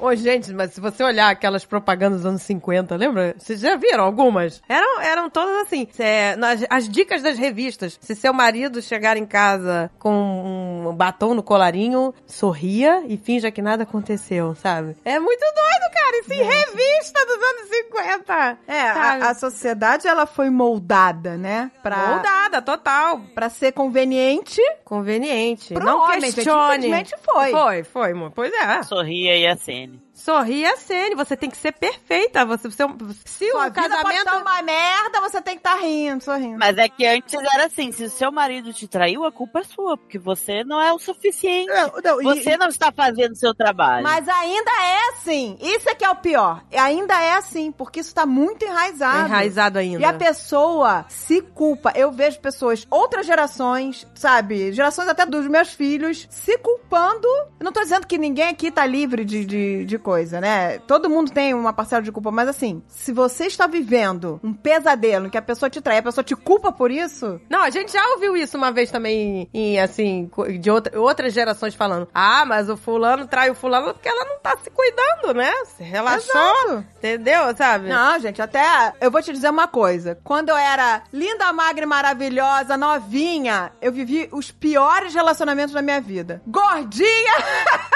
Ô, 0.00 0.14
gente, 0.14 0.52
mas 0.52 0.72
se 0.72 0.80
você 0.80 1.02
olhar 1.02 1.28
aquelas 1.30 1.64
propagandas 1.64 2.18
dos 2.20 2.26
anos 2.26 2.42
50, 2.42 2.94
lembra? 2.96 3.34
Vocês 3.38 3.60
já 3.60 3.74
viram 3.76 4.04
algumas? 4.04 4.62
Eram, 4.68 5.00
eram 5.00 5.28
todas 5.28 5.56
assim. 5.66 5.88
É, 5.98 6.36
nas- 6.36 6.64
as 6.70 6.88
dicas 6.88 7.20
das 7.22 7.36
revistas. 7.36 7.98
Se 8.00 8.14
seu 8.14 8.32
marido 8.32 8.80
chegar 8.80 9.16
em 9.16 9.26
casa 9.26 9.90
com 9.98 10.86
um 10.88 10.94
batom 10.94 11.34
no 11.34 11.42
colarinho, 11.42 12.14
sorria 12.26 13.02
e 13.08 13.16
finja 13.16 13.50
que 13.50 13.60
nada 13.60 13.82
aconteceu, 13.82 14.54
sabe? 14.54 14.96
É 15.04 15.18
muito 15.18 15.40
doido, 15.40 15.92
cara. 15.92 16.18
Isso 16.20 16.32
em 16.32 16.42
revista 16.44 17.26
dos 17.26 17.36
anos 17.36 17.68
50. 17.70 18.58
É, 18.68 18.80
a, 18.80 19.30
a 19.30 19.34
sociedade, 19.34 20.06
ela 20.06 20.26
foi 20.26 20.48
moldada, 20.50 21.36
né? 21.36 21.70
Pra, 21.82 21.96
Moldada, 22.08 22.62
total. 22.62 23.20
pra 23.34 23.48
ser 23.48 23.72
conveniente. 23.72 24.60
Conveniente. 24.84 25.74
Pro 25.74 25.84
não 25.84 26.00
homem, 26.02 26.20
gente, 26.20 26.34
questione. 26.36 26.86
infelizmente 26.86 27.14
foi. 27.24 27.50
Foi, 27.50 27.82
foi, 27.84 28.12
amor. 28.12 28.30
Pois 28.34 28.52
é. 28.52 28.82
Sorria 28.84 29.36
e 29.36 29.46
acene. 29.46 29.87
Sorri 30.18 30.60
e 30.60 30.66
acene. 30.66 31.14
Você 31.14 31.36
tem 31.36 31.48
que 31.50 31.56
ser 31.56 31.72
perfeita. 31.72 32.44
Você, 32.44 32.68
você- 32.68 32.84
se 33.24 33.50
Sua 33.50 33.68
o 33.68 33.72
casamento... 33.72 34.10
estar 34.18 34.38
uma 34.38 34.62
merda, 34.62 35.20
você 35.20 35.40
tem 35.40 35.54
que 35.54 35.60
estar 35.60 35.76
rindo, 35.76 36.22
sorrindo. 36.22 36.58
Mas 36.58 36.76
é 36.76 36.88
que 36.88 37.06
antes 37.06 37.32
era 37.34 37.66
assim, 37.66 37.92
se 37.92 38.04
o 38.04 38.10
seu 38.10 38.30
marido 38.32 38.72
te 38.72 38.86
traiu, 38.88 39.24
a 39.24 39.32
culpa 39.32 39.60
é 39.60 39.64
sua, 39.64 39.96
porque 39.96 40.18
você 40.18 40.64
não 40.64 40.80
é 40.80 40.92
o 40.92 40.98
suficiente. 40.98 41.68
Não, 41.72 41.92
não, 42.04 42.20
e- 42.20 42.24
Você 42.24 42.56
não 42.56 42.68
está 42.68 42.90
fazendo 42.92 43.32
o 43.32 43.36
seu 43.36 43.54
trabalho. 43.54 44.02
Mas 44.02 44.28
ainda 44.28 44.70
é 44.70 45.08
assim. 45.12 45.56
Isso 45.60 45.88
é 45.88 45.94
que 45.94 46.04
é 46.04 46.10
o 46.10 46.16
pior. 46.16 46.62
Ainda 46.72 47.14
é 47.22 47.34
assim, 47.34 47.70
porque 47.72 48.00
isso 48.00 48.14
tá 48.14 48.26
muito 48.26 48.64
enraizado. 48.64 49.26
Enraizado 49.28 49.78
ainda. 49.78 50.00
E 50.02 50.04
a 50.04 50.12
pessoa 50.12 51.04
se 51.08 51.40
culpa. 51.40 51.92
Eu 51.94 52.10
vejo 52.10 52.40
pessoas, 52.40 52.86
outras 52.90 53.26
gerações, 53.26 54.06
sabe? 54.14 54.72
Gerações 54.72 55.08
até 55.08 55.24
dos 55.24 55.46
meus 55.46 55.72
filhos, 55.72 56.26
se 56.30 56.58
culpando. 56.58 57.26
Eu 57.58 57.64
não 57.64 57.72
tô 57.72 57.80
dizendo 57.80 58.06
que 58.06 58.18
ninguém 58.18 58.48
aqui 58.48 58.70
tá 58.70 58.84
livre 58.86 59.24
de, 59.24 59.44
de, 59.44 59.84
de 59.84 59.98
coisa, 60.08 60.40
né? 60.40 60.78
Todo 60.86 61.10
mundo 61.10 61.30
tem 61.30 61.52
uma 61.52 61.70
parcela 61.70 62.00
de 62.00 62.10
culpa, 62.10 62.30
mas 62.30 62.48
assim, 62.48 62.82
se 62.88 63.12
você 63.12 63.44
está 63.44 63.66
vivendo 63.66 64.40
um 64.42 64.54
pesadelo 64.54 65.26
em 65.26 65.28
que 65.28 65.36
a 65.36 65.42
pessoa 65.42 65.68
te 65.68 65.82
trai, 65.82 65.98
a 65.98 66.02
pessoa 66.02 66.24
te 66.24 66.34
culpa 66.34 66.72
por 66.72 66.90
isso, 66.90 67.38
Não, 67.50 67.62
a 67.62 67.68
gente 67.68 67.92
já 67.92 68.02
ouviu 68.12 68.34
isso 68.34 68.56
uma 68.56 68.72
vez 68.72 68.90
também, 68.90 69.50
em, 69.52 69.78
assim, 69.78 70.30
de 70.58 70.70
outra, 70.70 70.98
outras 70.98 71.34
gerações 71.34 71.74
falando. 71.74 72.08
Ah, 72.14 72.46
mas 72.46 72.70
o 72.70 72.76
fulano 72.78 73.26
trai 73.26 73.50
o 73.50 73.54
fulano 73.54 73.92
porque 73.92 74.08
ela 74.08 74.24
não 74.24 74.38
tá 74.38 74.56
se 74.62 74.70
cuidando, 74.70 75.34
né? 75.34 75.52
Se 75.76 75.82
relaxou, 75.82 76.34
Exato. 76.34 76.86
entendeu? 76.96 77.54
Sabe? 77.54 77.90
Não, 77.90 78.18
gente, 78.18 78.40
até 78.40 78.94
eu 79.02 79.10
vou 79.10 79.20
te 79.20 79.30
dizer 79.30 79.50
uma 79.50 79.68
coisa. 79.68 80.18
Quando 80.24 80.48
eu 80.48 80.56
era 80.56 81.02
linda, 81.12 81.52
magra 81.52 81.84
e 81.84 81.86
maravilhosa, 81.86 82.78
novinha, 82.78 83.72
eu 83.82 83.92
vivi 83.92 84.26
os 84.32 84.50
piores 84.50 85.12
relacionamentos 85.12 85.74
da 85.74 85.82
minha 85.82 86.00
vida. 86.00 86.40
Gordinha! 86.46 87.34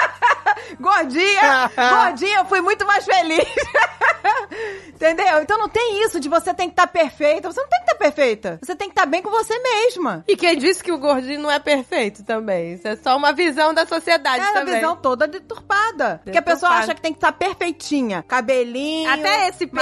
gordinha! 0.79 1.13
gordinha, 1.13 1.69
eu 2.37 2.45
fui 2.45 2.61
muito 2.61 2.85
mais 2.85 3.05
feliz. 3.05 3.45
Entendeu? 4.87 5.41
Então 5.41 5.57
não 5.57 5.67
tem 5.69 6.03
isso 6.05 6.19
de 6.19 6.29
você 6.29 6.53
tem 6.53 6.67
que 6.67 6.73
estar 6.73 6.87
perfeita. 6.87 7.51
Você 7.51 7.59
não 7.59 7.67
tem 7.67 7.79
que 7.79 7.85
estar 7.91 7.95
perfeita. 7.97 8.59
Você 8.63 8.75
tem 8.75 8.87
que 8.87 8.91
estar 8.93 9.05
bem 9.05 9.21
com 9.21 9.29
você 9.29 9.57
mesma. 9.59 10.23
E 10.27 10.35
quem 10.37 10.57
disse 10.57 10.83
que 10.83 10.91
o 10.91 10.97
gordinho 10.97 11.41
não 11.41 11.51
é 11.51 11.59
perfeito 11.59 12.23
também? 12.23 12.73
Isso 12.73 12.87
é 12.87 12.95
só 12.95 13.17
uma 13.17 13.33
visão 13.33 13.73
da 13.73 13.85
sociedade 13.85 14.43
É 14.43 14.53
também. 14.53 14.75
visão 14.75 14.95
toda 14.95 15.27
deturpada. 15.27 16.21
Porque 16.23 16.37
a 16.37 16.41
pessoa 16.41 16.69
Deturpada. 16.69 16.83
acha 16.83 16.95
que 16.95 17.01
tem 17.01 17.11
que 17.11 17.17
estar 17.17 17.31
perfeitinha. 17.33 18.23
Cabelinho. 18.27 19.09
Até 19.11 19.49
esse 19.49 19.67
perfeito, 19.67 19.73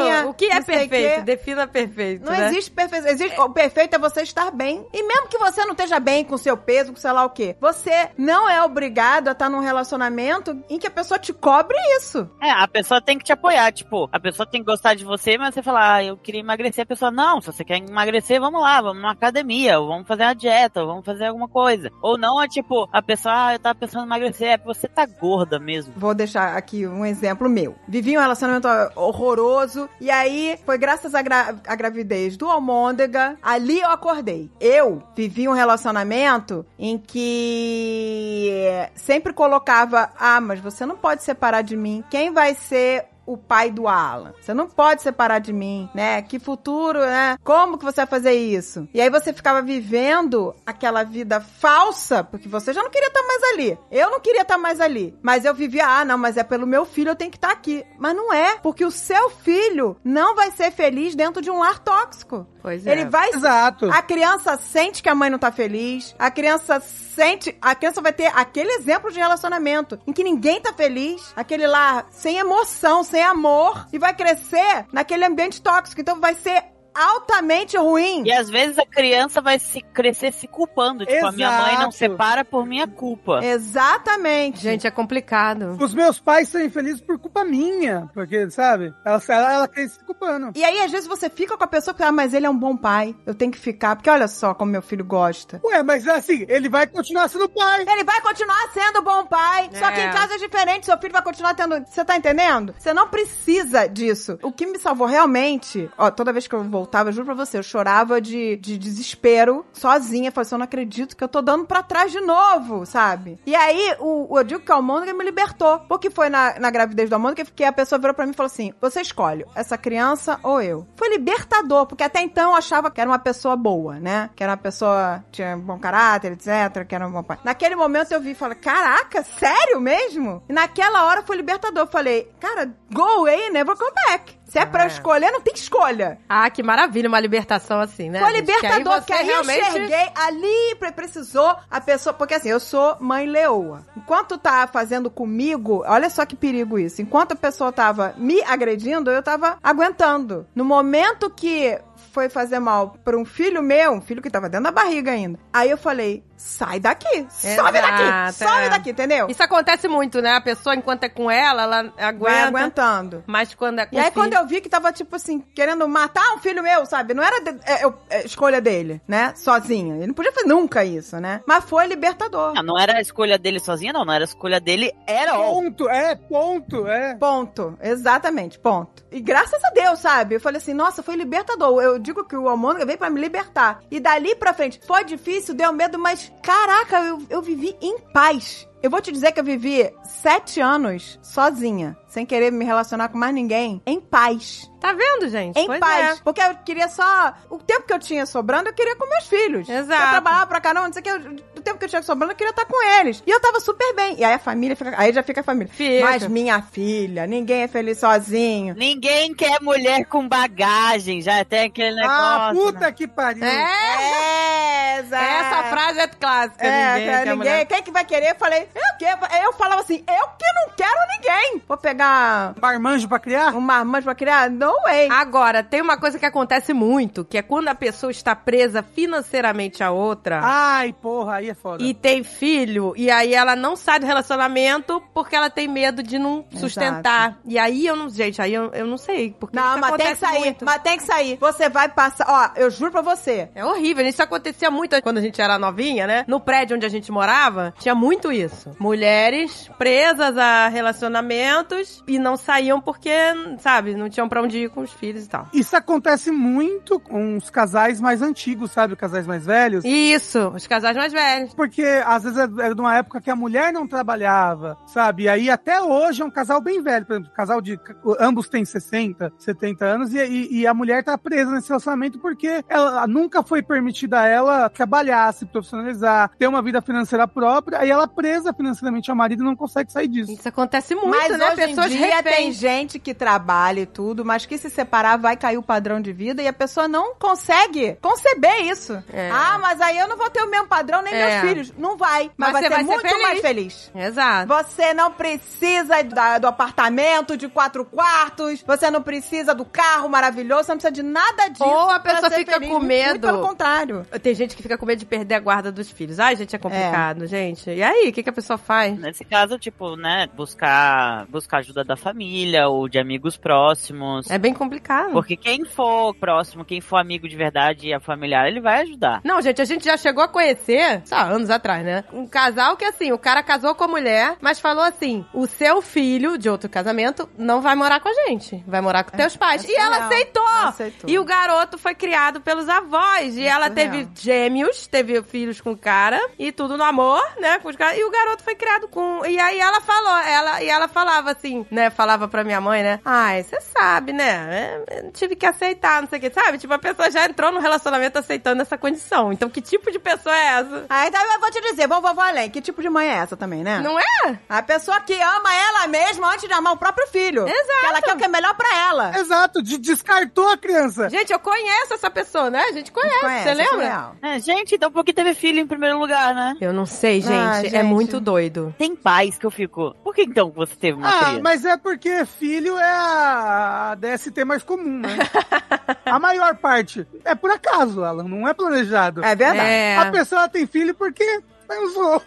magrinha, 0.00 0.26
o 0.26 0.34
que 0.34 0.46
é 0.46 0.60
perfeito? 0.60 1.22
Defina 1.22 1.66
perfeito, 1.66 2.24
Não 2.24 2.32
né? 2.32 2.48
existe 2.48 2.70
perfeição. 2.70 3.10
Existe, 3.10 3.40
O 3.40 3.48
perfeito 3.50 3.94
é 3.94 3.98
você 3.98 4.22
estar 4.22 4.50
bem. 4.50 4.86
E 4.92 5.02
mesmo 5.02 5.28
que 5.28 5.38
você 5.38 5.64
não 5.64 5.72
esteja 5.72 5.98
bem 6.00 6.24
com 6.24 6.36
seu 6.36 6.56
peso, 6.56 6.92
com 6.92 6.98
sei 7.00 7.12
lá 7.12 7.24
o 7.24 7.30
quê, 7.30 7.56
você 7.60 8.10
não 8.18 8.48
é 8.48 8.62
obrigado 8.62 9.28
a 9.28 9.32
estar 9.32 9.48
num 9.48 9.60
relacionamento 9.60 10.62
em 10.68 10.78
que 10.78 10.86
a 10.86 10.90
pessoa 10.90 11.18
te 11.18 11.32
cobre 11.50 11.76
isso. 11.96 12.30
É, 12.40 12.48
a 12.48 12.68
pessoa 12.68 13.00
tem 13.00 13.18
que 13.18 13.24
te 13.24 13.32
apoiar, 13.32 13.72
tipo, 13.72 14.08
a 14.12 14.20
pessoa 14.20 14.46
tem 14.46 14.60
que 14.60 14.70
gostar 14.70 14.94
de 14.94 15.04
você, 15.04 15.36
mas 15.36 15.52
você 15.52 15.60
fala, 15.60 15.94
ah, 15.94 16.04
eu 16.04 16.16
queria 16.16 16.40
emagrecer, 16.40 16.84
a 16.84 16.86
pessoa, 16.86 17.10
não, 17.10 17.40
se 17.40 17.48
você 17.48 17.64
quer 17.64 17.78
emagrecer, 17.78 18.40
vamos 18.40 18.60
lá, 18.60 18.80
vamos 18.80 19.02
numa 19.02 19.10
academia, 19.10 19.80
ou 19.80 19.88
vamos 19.88 20.06
fazer 20.06 20.22
uma 20.22 20.34
dieta, 20.34 20.80
ou 20.80 20.86
vamos 20.86 21.04
fazer 21.04 21.26
alguma 21.26 21.48
coisa. 21.48 21.90
Ou 22.00 22.16
não 22.16 22.40
é 22.40 22.46
tipo, 22.46 22.88
a 22.92 23.02
pessoa, 23.02 23.48
ah, 23.48 23.54
eu 23.54 23.58
tava 23.58 23.74
pensando 23.74 24.04
em 24.04 24.06
emagrecer, 24.06 24.46
é 24.46 24.58
você 24.58 24.86
tá 24.86 25.04
gorda 25.04 25.58
mesmo. 25.58 25.92
Vou 25.96 26.14
deixar 26.14 26.56
aqui 26.56 26.86
um 26.86 27.04
exemplo 27.04 27.48
meu. 27.48 27.74
Vivi 27.88 28.16
um 28.16 28.20
relacionamento 28.20 28.68
horroroso 28.94 29.90
e 30.00 30.08
aí 30.08 30.56
foi 30.64 30.78
graças 30.78 31.16
à, 31.16 31.22
gra 31.22 31.56
à 31.66 31.74
gravidez 31.74 32.36
do 32.36 32.48
Almôndega, 32.48 33.36
ali 33.42 33.80
eu 33.80 33.90
acordei. 33.90 34.48
Eu 34.60 35.02
vivi 35.16 35.48
um 35.48 35.52
relacionamento 35.52 36.64
em 36.78 36.96
que 36.96 38.52
sempre 38.94 39.32
colocava, 39.32 40.12
ah, 40.16 40.40
mas 40.40 40.60
você 40.60 40.86
não 40.86 40.96
pode 40.96 41.24
separar 41.40 41.62
de 41.62 41.74
mim. 41.74 42.04
Quem 42.10 42.30
vai 42.30 42.54
ser 42.54 43.06
o 43.30 43.36
pai 43.36 43.70
do 43.70 43.86
Alan. 43.86 44.34
Você 44.40 44.52
não 44.52 44.68
pode 44.68 45.02
separar 45.02 45.38
de 45.38 45.52
mim, 45.52 45.88
né? 45.94 46.20
Que 46.20 46.40
futuro, 46.40 46.98
né? 46.98 47.36
Como 47.44 47.78
que 47.78 47.84
você 47.84 48.00
vai 48.00 48.06
fazer 48.06 48.32
isso? 48.32 48.88
E 48.92 49.00
aí 49.00 49.08
você 49.08 49.32
ficava 49.32 49.62
vivendo 49.62 50.52
aquela 50.66 51.04
vida 51.04 51.40
falsa, 51.40 52.24
porque 52.24 52.48
você 52.48 52.72
já 52.72 52.82
não 52.82 52.90
queria 52.90 53.06
estar 53.06 53.22
mais 53.22 53.42
ali. 53.52 53.78
Eu 53.88 54.10
não 54.10 54.18
queria 54.18 54.42
estar 54.42 54.58
mais 54.58 54.80
ali. 54.80 55.16
Mas 55.22 55.44
eu 55.44 55.54
vivia, 55.54 55.86
ah, 55.86 56.04
não, 56.04 56.18
mas 56.18 56.36
é 56.36 56.42
pelo 56.42 56.66
meu 56.66 56.84
filho, 56.84 57.10
eu 57.10 57.16
tenho 57.16 57.30
que 57.30 57.36
estar 57.36 57.52
aqui. 57.52 57.84
Mas 57.98 58.16
não 58.16 58.32
é, 58.32 58.56
porque 58.56 58.84
o 58.84 58.90
seu 58.90 59.30
filho 59.30 59.96
não 60.02 60.34
vai 60.34 60.50
ser 60.50 60.72
feliz 60.72 61.14
dentro 61.14 61.40
de 61.40 61.52
um 61.52 61.60
lar 61.60 61.78
tóxico. 61.78 62.46
Pois 62.62 62.86
é. 62.86 62.92
Ele 62.92 63.04
vai. 63.06 63.30
Exato. 63.30 63.90
A 63.90 64.02
criança 64.02 64.56
sente 64.56 65.02
que 65.02 65.08
a 65.08 65.14
mãe 65.14 65.30
não 65.30 65.38
tá 65.38 65.50
feliz. 65.50 66.14
A 66.18 66.30
criança 66.30 66.80
sente. 66.80 67.56
A 67.60 67.74
criança 67.74 68.00
vai 68.00 68.12
ter 68.12 68.26
aquele 68.34 68.72
exemplo 68.72 69.10
de 69.10 69.18
relacionamento 69.18 69.98
em 70.06 70.12
que 70.12 70.24
ninguém 70.24 70.60
tá 70.60 70.72
feliz. 70.72 71.32
Aquele 71.36 71.66
lá 71.66 72.04
sem 72.10 72.38
emoção, 72.38 73.02
sem 73.02 73.19
amor. 73.22 73.86
E 73.92 73.98
vai 73.98 74.14
crescer 74.14 74.86
naquele 74.92 75.24
ambiente 75.24 75.60
tóxico. 75.60 76.00
Então 76.00 76.20
vai 76.20 76.34
ser 76.34 76.64
altamente 77.02 77.76
ruim. 77.76 78.22
E 78.26 78.32
às 78.32 78.48
vezes 78.50 78.78
a 78.78 78.86
criança 78.86 79.40
vai 79.40 79.58
se 79.58 79.80
crescer 79.80 80.32
se 80.32 80.46
culpando. 80.46 81.04
Tipo, 81.06 81.26
a 81.26 81.32
minha 81.32 81.50
mãe 81.50 81.72
não 81.74 81.80
Exato. 81.88 81.94
separa 81.96 82.44
por 82.44 82.66
minha 82.66 82.86
culpa. 82.86 83.40
Exatamente. 83.44 84.60
Gente, 84.60 84.86
é 84.86 84.90
complicado. 84.90 85.76
Os 85.80 85.94
meus 85.94 86.18
pais 86.18 86.48
são 86.48 86.60
infelizes 86.62 87.00
por 87.00 87.18
culpa 87.18 87.44
minha. 87.44 88.08
Porque, 88.14 88.50
sabe? 88.50 88.94
Ela, 89.04 89.20
ela, 89.28 89.52
ela 89.52 89.68
quer 89.68 89.88
se 89.88 89.98
culpando. 90.04 90.52
E 90.54 90.62
aí, 90.64 90.80
às 90.80 90.90
vezes, 90.90 91.06
você 91.08 91.28
fica 91.30 91.56
com 91.56 91.64
a 91.64 91.66
pessoa 91.66 91.94
que, 91.94 92.02
ah, 92.02 92.12
mas 92.12 92.34
ele 92.34 92.46
é 92.46 92.50
um 92.50 92.56
bom 92.58 92.76
pai. 92.76 93.14
Eu 93.26 93.34
tenho 93.34 93.50
que 93.52 93.58
ficar. 93.58 93.96
Porque 93.96 94.10
olha 94.10 94.28
só 94.28 94.54
como 94.54 94.70
meu 94.72 94.82
filho 94.82 95.04
gosta. 95.04 95.60
Ué, 95.64 95.82
mas 95.82 96.06
assim, 96.06 96.44
ele 96.48 96.68
vai 96.68 96.86
continuar 96.86 97.28
sendo 97.28 97.48
pai. 97.48 97.84
Ele 97.88 98.04
vai 98.04 98.20
continuar 98.20 98.68
sendo 98.72 99.02
bom 99.02 99.24
pai. 99.26 99.70
Só 99.72 99.90
que 99.90 100.00
É. 100.00 100.08
em 100.08 100.12
casa 100.12 100.34
é 100.34 100.38
diferente. 100.38 100.86
Seu 100.86 100.98
filho 100.98 101.12
vai 101.12 101.22
continuar 101.22 101.54
tendo. 101.54 101.84
Você 101.86 102.04
tá 102.04 102.16
entendendo? 102.16 102.74
Você 102.78 102.92
não 102.92 103.08
precisa 103.08 103.86
disso. 103.88 104.38
O 104.42 104.52
que 104.52 104.66
me 104.66 104.78
salvou 104.78 105.06
realmente. 105.06 105.90
Ó, 105.96 106.10
toda 106.10 106.32
vez 106.32 106.46
que 106.46 106.54
eu 106.54 106.62
eu 107.08 107.12
juro 107.12 107.26
pra 107.26 107.34
você, 107.34 107.58
eu 107.58 107.62
chorava 107.62 108.20
de, 108.20 108.56
de 108.56 108.76
desespero, 108.78 109.64
sozinha. 109.72 110.30
Falei 110.32 110.42
assim, 110.46 110.54
eu 110.54 110.58
não 110.58 110.64
acredito 110.64 111.16
que 111.16 111.22
eu 111.24 111.28
tô 111.28 111.40
dando 111.40 111.64
pra 111.64 111.82
trás 111.82 112.10
de 112.12 112.20
novo, 112.20 112.84
sabe? 112.86 113.38
E 113.46 113.54
aí, 113.54 113.94
o, 113.98 114.32
o- 114.34 114.38
eu 114.38 114.44
digo 114.44 114.60
que 114.60 114.70
o 114.70 114.74
Almôndega 114.74 115.12
me 115.14 115.24
libertou. 115.24 115.78
Porque 115.88 116.10
foi 116.10 116.28
na, 116.28 116.58
na 116.58 116.70
gravidez 116.70 117.08
do 117.08 117.14
Almôndega 117.14 117.48
que 117.54 117.64
a 117.64 117.72
pessoa 117.72 117.98
virou 117.98 118.14
pra 118.14 118.24
mim 118.26 118.32
e 118.32 118.36
falou 118.36 118.46
assim: 118.46 118.72
você 118.80 119.00
escolhe 119.00 119.44
essa 119.54 119.76
criança 119.78 120.38
ou 120.42 120.60
eu. 120.60 120.86
Foi 120.96 121.08
libertador, 121.08 121.86
porque 121.86 122.02
até 122.04 122.20
então 122.20 122.50
eu 122.50 122.56
achava 122.56 122.90
que 122.90 123.00
era 123.00 123.08
uma 123.10 123.18
pessoa 123.18 123.56
boa, 123.56 123.98
né? 123.98 124.30
Que 124.34 124.42
era 124.42 124.52
uma 124.52 124.56
pessoa 124.58 125.24
tinha 125.30 125.56
bom 125.56 125.78
caráter, 125.78 126.32
etc. 126.32 126.84
Que 126.86 126.94
era 126.94 127.06
um 127.06 127.12
bom 127.12 127.22
pai. 127.22 127.38
Naquele 127.44 127.76
momento 127.76 128.12
eu 128.12 128.20
vi 128.20 128.30
e 128.30 128.34
falei: 128.34 128.56
caraca, 128.58 129.22
sério 129.22 129.80
mesmo? 129.80 130.42
E 130.48 130.52
naquela 130.52 131.04
hora 131.06 131.22
foi 131.22 131.36
libertador. 131.36 131.84
Eu 131.84 131.86
falei: 131.86 132.30
cara, 132.40 132.70
go 132.92 133.02
away, 133.02 133.50
never 133.50 133.76
come 133.76 133.92
back. 134.08 134.38
Se 134.50 134.58
é 134.58 134.66
pra 134.66 134.82
eu 134.82 134.88
escolher, 134.88 135.30
não 135.30 135.40
tem 135.40 135.54
escolha. 135.54 136.18
Ah, 136.28 136.50
que 136.50 136.60
maravilha, 136.60 137.08
uma 137.08 137.20
libertação 137.20 137.80
assim, 137.80 138.10
né? 138.10 138.18
Foi 138.18 138.32
libertador, 138.32 138.96
porque 138.96 139.12
aí 139.12 139.20
eu 139.20 139.26
realmente... 139.44 139.68
enxerguei, 139.68 140.08
ali 140.14 140.74
pre- 140.78 140.90
precisou 140.90 141.54
a 141.70 141.80
pessoa, 141.80 142.12
porque 142.12 142.34
assim, 142.34 142.48
eu 142.48 142.58
sou 142.58 142.96
mãe 142.98 143.26
leoa. 143.26 143.86
Enquanto 143.96 144.36
tá 144.36 144.66
fazendo 144.66 145.08
comigo, 145.08 145.84
olha 145.86 146.10
só 146.10 146.26
que 146.26 146.34
perigo 146.34 146.80
isso. 146.80 147.00
Enquanto 147.00 147.32
a 147.32 147.36
pessoa 147.36 147.70
tava 147.70 148.12
me 148.16 148.42
agredindo, 148.42 149.08
eu 149.08 149.22
tava 149.22 149.56
aguentando. 149.62 150.44
No 150.52 150.64
momento 150.64 151.30
que 151.30 151.78
foi 152.12 152.28
fazer 152.28 152.58
mal 152.58 152.96
pra 153.04 153.16
um 153.16 153.24
filho 153.24 153.62
meu, 153.62 153.92
um 153.92 154.00
filho 154.00 154.20
que 154.20 154.30
tava 154.30 154.48
dentro 154.48 154.64
da 154.64 154.72
barriga 154.72 155.12
ainda. 155.12 155.38
Aí 155.52 155.70
eu 155.70 155.78
falei, 155.78 156.24
sai 156.40 156.80
daqui, 156.80 157.26
sobe 157.30 157.80
daqui, 157.80 158.02
Exato, 158.02 158.32
sobe 158.50 158.64
é. 158.66 158.68
daqui, 158.70 158.90
entendeu? 158.90 159.26
Isso 159.28 159.42
acontece 159.42 159.86
muito, 159.88 160.22
né? 160.22 160.32
A 160.32 160.40
pessoa, 160.40 160.74
enquanto 160.74 161.04
é 161.04 161.08
com 161.08 161.30
ela, 161.30 161.62
ela 161.62 161.82
Vai 161.82 162.04
aguenta. 162.08 162.46
aguentando. 162.48 163.24
Mas 163.26 163.54
quando 163.54 163.78
é 163.80 163.86
com 163.86 163.94
E 163.94 163.98
aí, 163.98 164.04
filho... 164.04 164.14
quando 164.14 164.32
eu 164.34 164.46
vi 164.46 164.60
que 164.60 164.68
tava, 164.68 164.90
tipo 164.92 165.14
assim, 165.16 165.40
querendo 165.54 165.86
matar 165.86 166.34
um 166.34 166.38
filho 166.38 166.62
meu, 166.62 166.86
sabe? 166.86 167.12
Não 167.14 167.22
era 167.22 167.40
de- 167.40 167.60
é, 167.66 167.84
eu- 167.84 167.94
é, 168.08 168.24
escolha 168.24 168.60
dele, 168.60 169.00
né? 169.06 169.34
Sozinha. 169.36 169.96
Ele 169.96 170.06
não 170.08 170.14
podia 170.14 170.32
fazer 170.32 170.46
nunca 170.46 170.84
isso, 170.84 171.18
né? 171.20 171.40
Mas 171.46 171.64
foi 171.64 171.86
libertador. 171.86 172.54
Não, 172.54 172.62
não 172.62 172.78
era 172.78 172.96
a 172.98 173.00
escolha 173.00 173.38
dele 173.38 173.60
sozinha, 173.60 173.92
não. 173.92 174.04
Não 174.04 174.14
era 174.14 174.24
a 174.24 174.26
escolha 174.26 174.58
dele, 174.60 174.92
era. 175.06 175.34
Ponto, 175.34 175.88
é, 175.90 176.14
ponto, 176.16 176.86
é. 176.88 177.14
Ponto. 177.16 177.78
Exatamente, 177.82 178.58
ponto. 178.58 179.04
E 179.12 179.20
graças 179.20 179.62
a 179.62 179.70
Deus, 179.70 179.98
sabe? 179.98 180.36
Eu 180.36 180.40
falei 180.40 180.58
assim, 180.58 180.72
nossa, 180.72 181.02
foi 181.02 181.16
libertador. 181.16 181.82
Eu 181.82 181.98
digo 181.98 182.24
que 182.24 182.36
o 182.36 182.48
Almôndega 182.48 182.86
veio 182.86 182.98
pra 182.98 183.10
me 183.10 183.20
libertar. 183.20 183.80
E 183.90 184.00
dali 184.00 184.34
pra 184.34 184.54
frente, 184.54 184.80
foi 184.86 185.04
difícil, 185.04 185.54
deu 185.54 185.72
medo, 185.72 185.98
mas 185.98 186.29
caraca, 186.42 187.00
eu, 187.00 187.22
eu 187.28 187.42
vivi 187.42 187.76
em 187.80 187.98
paz. 188.12 188.66
Eu 188.82 188.88
vou 188.90 189.00
te 189.02 189.12
dizer 189.12 189.32
que 189.32 189.38
eu 189.40 189.44
vivi 189.44 189.92
sete 190.04 190.58
anos 190.58 191.18
sozinha, 191.22 191.98
sem 192.08 192.24
querer 192.24 192.50
me 192.50 192.64
relacionar 192.64 193.10
com 193.10 193.18
mais 193.18 193.34
ninguém, 193.34 193.82
em 193.84 194.00
paz. 194.00 194.70
Tá 194.80 194.94
vendo, 194.94 195.28
gente? 195.28 195.58
Em 195.58 195.66
Pois 195.66 195.78
paz. 195.78 196.18
é. 196.18 196.22
Porque 196.24 196.40
eu 196.40 196.54
queria 196.64 196.88
só. 196.88 197.34
O 197.50 197.58
tempo 197.58 197.86
que 197.86 197.92
eu 197.92 197.98
tinha 197.98 198.24
sobrando, 198.24 198.70
eu 198.70 198.74
queria 198.74 198.96
com 198.96 199.06
meus 199.06 199.26
filhos. 199.26 199.68
Exato. 199.68 200.02
Eu 200.02 200.10
trabalhava 200.12 200.46
pra 200.46 200.60
caramba, 200.62 200.86
não 200.86 200.92
sei 200.94 201.00
o 201.00 201.04
que. 201.04 201.10
eu- 201.10 201.36
Tempo 201.62 201.78
que 201.78 201.84
eu 201.84 201.88
tinha 201.88 202.02
sobrando, 202.02 202.32
eu 202.32 202.36
queria 202.36 202.50
estar 202.50 202.64
com 202.66 202.82
eles. 203.00 203.22
E 203.26 203.30
eu 203.30 203.40
tava 203.40 203.60
super 203.60 203.94
bem. 203.94 204.16
E 204.18 204.24
aí 204.24 204.34
a 204.34 204.38
família 204.38 204.76
fica. 204.76 204.94
Aí 204.96 205.12
já 205.12 205.22
fica 205.22 205.40
a 205.40 205.44
família. 205.44 205.72
Fica. 205.72 206.04
Mas 206.04 206.26
minha 206.26 206.60
filha, 206.62 207.26
ninguém 207.26 207.62
é 207.62 207.68
feliz 207.68 207.98
sozinho. 207.98 208.74
Ninguém 208.76 209.34
quer 209.34 209.60
mulher 209.60 210.04
com 210.06 210.26
bagagem. 210.28 211.20
Já 211.22 211.44
tem 211.44 211.66
aquele 211.66 211.96
negócio. 211.96 212.20
Ah, 212.20 212.52
né? 212.52 212.60
puta 212.60 212.92
que 212.92 213.06
pariu. 213.06 213.44
É, 213.44 214.96
É, 214.96 215.00
exato. 215.00 215.24
essa 215.24 215.62
frase 215.64 216.00
é 216.00 216.06
clássica. 216.08 216.66
É, 216.66 216.92
ninguém, 216.94 217.06
cara, 217.06 217.18
quer 217.18 217.18
ninguém. 217.30 217.36
mulher. 217.36 217.64
Quem 217.66 217.82
que 217.82 217.90
vai 217.90 218.04
querer? 218.04 218.30
Eu 218.30 218.36
falei, 218.36 218.68
eu 218.74 218.98
que? 218.98 219.04
Eu 219.44 219.52
falava 219.54 219.80
assim, 219.80 219.96
eu 220.06 220.28
que 220.38 220.52
não 220.54 220.70
quero 220.76 221.00
ninguém. 221.16 221.62
Vou 221.66 221.76
pegar 221.76 222.54
Marmanjo 222.60 223.08
pra 223.08 223.18
criar? 223.18 223.54
um 223.54 223.60
marmanjo 223.60 224.04
pra 224.04 224.14
criar? 224.14 224.50
No 224.50 224.72
way. 224.82 225.08
Agora, 225.10 225.62
tem 225.62 225.80
uma 225.80 225.96
coisa 225.98 226.18
que 226.18 226.26
acontece 226.26 226.72
muito, 226.72 227.24
que 227.24 227.38
é 227.38 227.42
quando 227.42 227.68
a 227.68 227.74
pessoa 227.74 228.10
está 228.10 228.34
presa 228.34 228.82
financeiramente 228.82 229.82
a 229.82 229.90
outra 229.90 230.40
Ai, 230.42 230.92
porra, 230.92 231.36
aí 231.36 231.49
é 231.50 231.54
foda. 231.54 231.82
e 231.82 231.92
tem 231.94 232.22
filho, 232.22 232.92
e 232.96 233.10
aí 233.10 233.34
ela 233.34 233.54
não 233.56 233.76
sai 233.76 233.98
do 234.00 234.06
relacionamento 234.06 235.02
porque 235.14 235.34
ela 235.36 235.50
tem 235.50 235.68
medo 235.68 236.02
de 236.02 236.18
não 236.18 236.40
Exato. 236.50 236.58
sustentar. 236.60 237.38
E 237.44 237.58
aí 237.58 237.86
eu 237.86 237.96
não, 237.96 238.08
gente, 238.08 238.40
aí 238.40 238.52
eu, 238.54 238.70
eu 238.72 238.86
não 238.86 238.96
sei. 238.96 239.34
Porque 239.38 239.56
Não, 239.56 239.70
isso 239.72 239.80
mas 239.80 239.96
tem 239.96 240.06
que 240.08 240.16
sair. 240.16 240.38
muito. 240.38 240.64
Mas 240.64 240.82
tem 240.82 240.96
que 240.96 241.04
sair. 241.04 241.36
Você 241.40 241.68
vai 241.68 241.88
passar. 241.88 242.26
Ó, 242.28 242.58
eu 242.60 242.70
juro 242.70 242.90
pra 242.90 243.02
você. 243.02 243.48
É 243.54 243.64
horrível, 243.64 244.06
isso 244.06 244.22
acontecia 244.22 244.70
muito 244.70 245.00
quando 245.02 245.18
a 245.18 245.20
gente 245.20 245.40
era 245.40 245.58
novinha, 245.58 246.06
né? 246.06 246.24
No 246.26 246.40
prédio 246.40 246.76
onde 246.76 246.86
a 246.86 246.88
gente 246.88 247.10
morava, 247.12 247.72
tinha 247.78 247.94
muito 247.94 248.32
isso. 248.32 248.74
Mulheres 248.78 249.70
presas 249.78 250.36
a 250.36 250.68
relacionamentos 250.68 252.02
e 252.06 252.18
não 252.18 252.36
saíam 252.36 252.80
porque, 252.80 253.10
sabe, 253.58 253.94
não 253.94 254.08
tinham 254.08 254.28
pra 254.28 254.42
onde 254.42 254.58
ir 254.58 254.70
com 254.70 254.80
os 254.80 254.92
filhos 254.92 255.24
e 255.24 255.28
tal. 255.28 255.46
Isso 255.52 255.76
acontece 255.76 256.30
muito 256.30 256.98
com 257.00 257.36
os 257.36 257.50
casais 257.50 258.00
mais 258.00 258.22
antigos, 258.22 258.70
sabe? 258.72 258.96
Casais 258.96 259.26
mais 259.26 259.44
velhos. 259.46 259.84
Isso, 259.84 260.48
os 260.54 260.66
casais 260.66 260.96
mais 260.96 261.12
velhos. 261.12 261.39
Porque 261.54 261.82
às 262.04 262.24
vezes 262.24 262.38
é 262.38 262.66
é 262.70 262.74
de 262.74 262.80
uma 262.80 262.96
época 262.96 263.20
que 263.20 263.30
a 263.30 263.36
mulher 263.36 263.72
não 263.72 263.86
trabalhava, 263.86 264.76
sabe? 264.86 265.24
E 265.24 265.28
aí 265.28 265.50
até 265.50 265.80
hoje 265.82 266.22
é 266.22 266.24
um 266.24 266.30
casal 266.30 266.60
bem 266.60 266.82
velho, 266.82 267.06
por 267.06 267.14
exemplo, 267.14 267.32
casal 267.32 267.60
de. 267.60 267.78
Ambos 268.18 268.48
têm 268.48 268.64
60, 268.64 269.32
70 269.38 269.84
anos, 269.84 270.14
e, 270.14 270.18
e- 270.18 270.60
e 270.60 270.66
a 270.66 270.74
mulher 270.74 271.02
tá 271.04 271.16
presa 271.16 271.50
nesse 271.52 271.68
relacionamento 271.68 272.18
porque 272.18 272.64
ela 272.68 273.06
nunca 273.06 273.42
foi 273.42 273.62
permitida 273.62 274.20
a 274.20 274.26
ela 274.26 274.68
trabalhar, 274.68 275.32
se 275.32 275.46
profissionalizar, 275.46 276.30
ter 276.38 276.46
uma 276.46 276.62
vida 276.62 276.80
financeira 276.82 277.26
própria, 277.26 277.84
e 277.84 277.90
ela 277.90 278.06
presa 278.06 278.52
financeiramente 278.52 279.10
ao 279.10 279.16
marido 279.16 279.42
e 279.42 279.46
não 279.46 279.56
consegue 279.56 279.90
sair 279.92 280.08
disso. 280.08 280.32
Isso 280.32 280.48
acontece 280.48 280.94
muito, 280.94 281.08
mas 281.10 281.30
né? 281.38 281.46
hoje 281.48 281.56
Pessoas 281.56 281.92
em 281.92 281.96
dia 281.96 282.22
tem 282.22 282.52
gente 282.52 282.98
que 282.98 283.14
trabalha 283.14 283.80
e 283.80 283.86
tudo, 283.86 284.24
mas 284.24 284.44
que 284.46 284.58
se 284.58 284.68
separar 284.70 285.16
vai 285.18 285.36
cair 285.36 285.56
o 285.58 285.62
padrão 285.62 286.00
de 286.00 286.12
vida 286.12 286.42
e 286.42 286.48
a 286.48 286.52
pessoa 286.52 286.86
não 286.88 287.14
consegue 287.14 287.96
conceber 288.00 288.62
isso. 288.70 288.92
É. 289.12 289.30
Ah, 289.32 289.58
mas 289.60 289.80
aí 289.80 289.98
eu 289.98 290.08
não 290.08 290.16
vou 290.16 290.30
ter 290.30 290.42
o 290.42 290.50
mesmo 290.50 290.66
padrão 290.68 291.02
nem 291.02 291.14
É. 291.14 291.29
meus 291.30 291.40
filhos. 291.48 291.72
Não 291.78 291.96
vai. 291.96 292.30
Mas, 292.36 292.52
Mas 292.52 292.52
vai 292.52 292.62
você 292.62 292.68
ser 292.68 292.74
vai 292.74 292.84
ser 292.84 292.90
muito 292.92 293.08
feliz. 293.08 293.22
mais 293.22 293.40
feliz. 293.40 293.92
Exato. 293.94 294.48
Você 294.48 294.94
não 294.94 295.12
precisa 295.12 296.02
da- 296.02 296.38
do 296.38 296.46
apartamento 296.46 297.36
de 297.36 297.48
quatro 297.48 297.84
quartos, 297.84 298.62
você 298.66 298.90
não 298.90 299.02
precisa 299.02 299.54
do 299.54 299.64
carro 299.64 300.08
maravilhoso, 300.08 300.64
você 300.64 300.72
não 300.72 300.78
precisa 300.78 300.92
de 300.92 301.02
nada 301.02 301.48
disso. 301.48 301.64
Ou 301.64 301.90
a 301.90 301.98
pra 302.00 302.14
pessoa 302.14 302.30
ser 302.30 302.36
fica 302.38 302.52
feliz. 302.54 302.68
com 302.68 302.74
Muito- 302.78 302.86
medo. 302.88 303.10
Muito 303.10 303.20
pelo 303.26 303.40
contrário. 303.46 304.06
Tem 304.22 304.34
gente 304.34 304.56
que 304.56 304.62
fica 304.62 304.76
com 304.78 304.86
medo 304.86 304.98
de 304.98 305.06
perder 305.06 305.34
a 305.34 305.40
guarda 305.40 305.70
dos 305.72 305.90
filhos. 305.90 306.18
Ai, 306.20 306.36
gente, 306.36 306.54
é 306.54 306.58
complicado, 306.58 307.26
gente. 307.26 307.70
E 307.70 307.82
aí, 307.82 308.08
o 308.08 308.12
que, 308.12 308.22
que 308.22 308.30
a 308.30 308.32
pessoa 308.32 308.56
faz? 308.58 308.98
Nesse 308.98 309.24
caso, 309.24 309.58
tipo, 309.58 309.96
né, 309.96 310.26
buscar, 310.34 311.26
buscar 311.28 311.58
ajuda 311.58 311.84
da 311.84 311.96
família 311.96 312.68
ou 312.68 312.88
de 312.88 312.98
amigos 312.98 313.36
próximos. 313.36 314.30
É 314.30 314.38
bem 314.38 314.52
complicado. 314.54 315.12
Porque 315.12 315.36
quem 315.36 315.64
for 315.64 316.14
próximo, 316.14 316.64
quem 316.64 316.80
for 316.80 316.96
amigo 316.96 317.28
de 317.28 317.36
verdade 317.36 317.88
e 317.88 317.94
a 317.94 318.00
familiar, 318.00 318.48
ele 318.48 318.60
vai 318.60 318.82
ajudar. 318.82 319.20
Não, 319.24 319.40
gente, 319.40 319.60
a 319.60 319.64
gente 319.64 319.84
já 319.84 319.96
chegou 319.96 320.22
a 320.24 320.28
conhecer, 320.28 321.02
só 321.20 321.34
anos 321.34 321.50
atrás, 321.50 321.84
né? 321.84 322.04
Um 322.12 322.26
casal 322.26 322.76
que, 322.76 322.84
assim, 322.84 323.12
o 323.12 323.18
cara 323.18 323.42
casou 323.42 323.74
com 323.74 323.84
a 323.84 323.88
mulher, 323.88 324.36
mas 324.40 324.58
falou 324.58 324.82
assim: 324.82 325.24
o 325.34 325.46
seu 325.46 325.82
filho 325.82 326.38
de 326.38 326.48
outro 326.48 326.68
casamento 326.68 327.28
não 327.36 327.60
vai 327.60 327.74
morar 327.74 328.00
com 328.00 328.08
a 328.08 328.28
gente, 328.28 328.62
vai 328.66 328.80
morar 328.80 329.04
com 329.04 329.16
teus 329.16 329.36
pais. 329.36 329.64
é 329.64 329.70
e 329.70 329.74
ela 329.74 330.06
aceitou. 330.06 330.46
Aceitou. 330.46 331.10
E 331.10 331.18
o 331.18 331.24
garoto 331.24 331.78
foi 331.78 331.94
criado 331.94 332.40
pelos 332.40 332.68
avós. 332.68 333.36
E 333.36 333.44
É 333.44 333.48
ela 333.50 333.70
teve 333.70 334.08
gêmeos, 334.14 334.86
teve 334.86 335.22
filhos 335.22 335.60
com 335.60 335.72
o 335.72 335.76
cara, 335.76 336.20
e 336.38 336.52
tudo 336.52 336.76
no 336.76 336.84
amor, 336.84 337.22
né? 337.38 337.58
Com 337.58 337.68
os 337.68 337.76
caras. 337.76 337.98
E 337.98 338.04
o 338.04 338.10
garoto 338.10 338.42
foi 338.42 338.54
criado 338.54 338.88
com. 338.88 339.24
E 339.26 339.38
aí 339.38 339.58
ela 339.60 339.80
falou, 339.80 340.16
ela, 340.18 340.62
e 340.62 340.68
ela 340.68 340.88
falava 340.88 341.32
assim, 341.32 341.66
né? 341.70 341.90
Falava 341.90 342.28
pra 342.28 342.44
minha 342.44 342.60
mãe, 342.60 342.82
né? 342.82 343.00
Ai, 343.04 343.42
você 343.42 343.60
sabe, 343.60 344.12
né? 344.12 344.82
É, 344.88 345.00
eu 345.06 345.12
tive 345.12 345.36
que 345.36 345.46
aceitar, 345.46 346.00
não 346.00 346.08
sei 346.08 346.18
o 346.18 346.22
que, 346.22 346.30
sabe? 346.30 346.58
Tipo, 346.58 346.74
a 346.74 346.78
pessoa 346.78 347.10
já 347.10 347.24
entrou 347.24 347.52
no 347.52 347.60
relacionamento 347.60 348.18
aceitando 348.18 348.62
essa 348.62 348.78
condição. 348.78 349.32
Então, 349.32 349.50
que 349.50 349.60
tipo 349.60 349.90
de 349.90 349.98
pessoa 349.98 350.34
é 350.36 350.44
essa? 350.60 350.86
Aí 350.88 351.09
então 351.10 351.32
eu 351.34 351.40
vou 351.40 351.50
te 351.50 351.60
dizer, 351.60 351.86
vamos, 351.86 352.02
vamos 352.02 352.22
além. 352.24 352.48
Que 352.50 352.60
tipo 352.60 352.80
de 352.80 352.88
mãe 352.88 353.08
é 353.08 353.14
essa 353.14 353.36
também, 353.36 353.62
né? 353.62 353.80
Não 353.80 353.98
é? 353.98 354.38
A 354.48 354.62
pessoa 354.62 355.00
que 355.00 355.12
ama 355.14 355.54
ela 355.54 355.86
mesma 355.86 356.32
antes 356.32 356.46
de 356.48 356.52
amar 356.54 356.72
o 356.72 356.76
próprio 356.76 357.06
filho. 357.08 357.46
Exato. 357.48 357.80
Que 357.80 357.86
ela 357.86 358.02
quer 358.02 358.14
o 358.14 358.16
que 358.16 358.24
é 358.24 358.28
melhor 358.28 358.54
pra 358.54 358.68
ela. 358.88 359.18
Exato, 359.18 359.62
de- 359.62 359.78
descartou 359.78 360.48
a 360.50 360.56
criança. 360.56 361.08
Gente, 361.10 361.32
eu 361.32 361.38
conheço 361.38 361.94
essa 361.94 362.10
pessoa, 362.10 362.48
né? 362.50 362.62
A 362.68 362.72
gente 362.72 362.90
conhece, 362.92 363.20
Conhece, 363.20 363.42
você 363.42 363.48
é 363.50 363.54
lembra? 363.54 364.12
É, 364.22 364.38
gente, 364.40 364.74
então 364.74 364.90
por 364.90 365.04
que 365.04 365.12
teve 365.12 365.34
filho 365.34 365.58
em 365.60 365.66
primeiro 365.66 365.98
lugar, 365.98 366.34
né? 366.34 366.54
Eu 366.60 366.72
não 366.72 366.86
sei, 366.86 367.20
gente. 367.20 367.32
Ah, 367.32 367.60
É 367.64 367.68
gente. 367.68 367.82
muito 367.84 368.20
doido. 368.20 368.74
Tem 368.78 368.94
pais 368.96 369.38
que 369.38 369.44
eu 369.46 369.50
fico. 369.50 369.94
Por 370.04 370.14
que 370.14 370.22
então 370.22 370.50
você 370.50 370.74
teve 370.76 370.98
uma 370.98 371.08
Ah, 371.08 371.18
criança? 371.24 371.40
mas 371.42 371.64
é 371.64 371.76
porque 371.76 372.24
filho 372.24 372.78
é 372.78 372.90
a 372.92 373.96
DST 373.98 374.44
mais 374.44 374.62
comum, 374.62 375.00
né? 375.00 375.16
a 376.04 376.18
maior 376.18 376.56
parte. 376.56 377.06
É 377.24 377.34
por 377.34 377.50
acaso, 377.50 378.04
Alan, 378.04 378.24
não 378.24 378.46
é 378.48 378.54
planejado. 378.54 379.24
É 379.24 379.34
verdade. 379.34 379.60
É. 379.60 379.96
A 379.96 380.10
pessoa 380.10 380.48
tem 380.48 380.66
filho 380.66 380.94
porque 381.00 381.42
transou. 381.66 382.22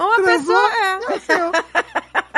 Uma 0.00 0.16
Transou, 0.16 0.56
pessoa 1.06 1.52
é. 1.54 1.58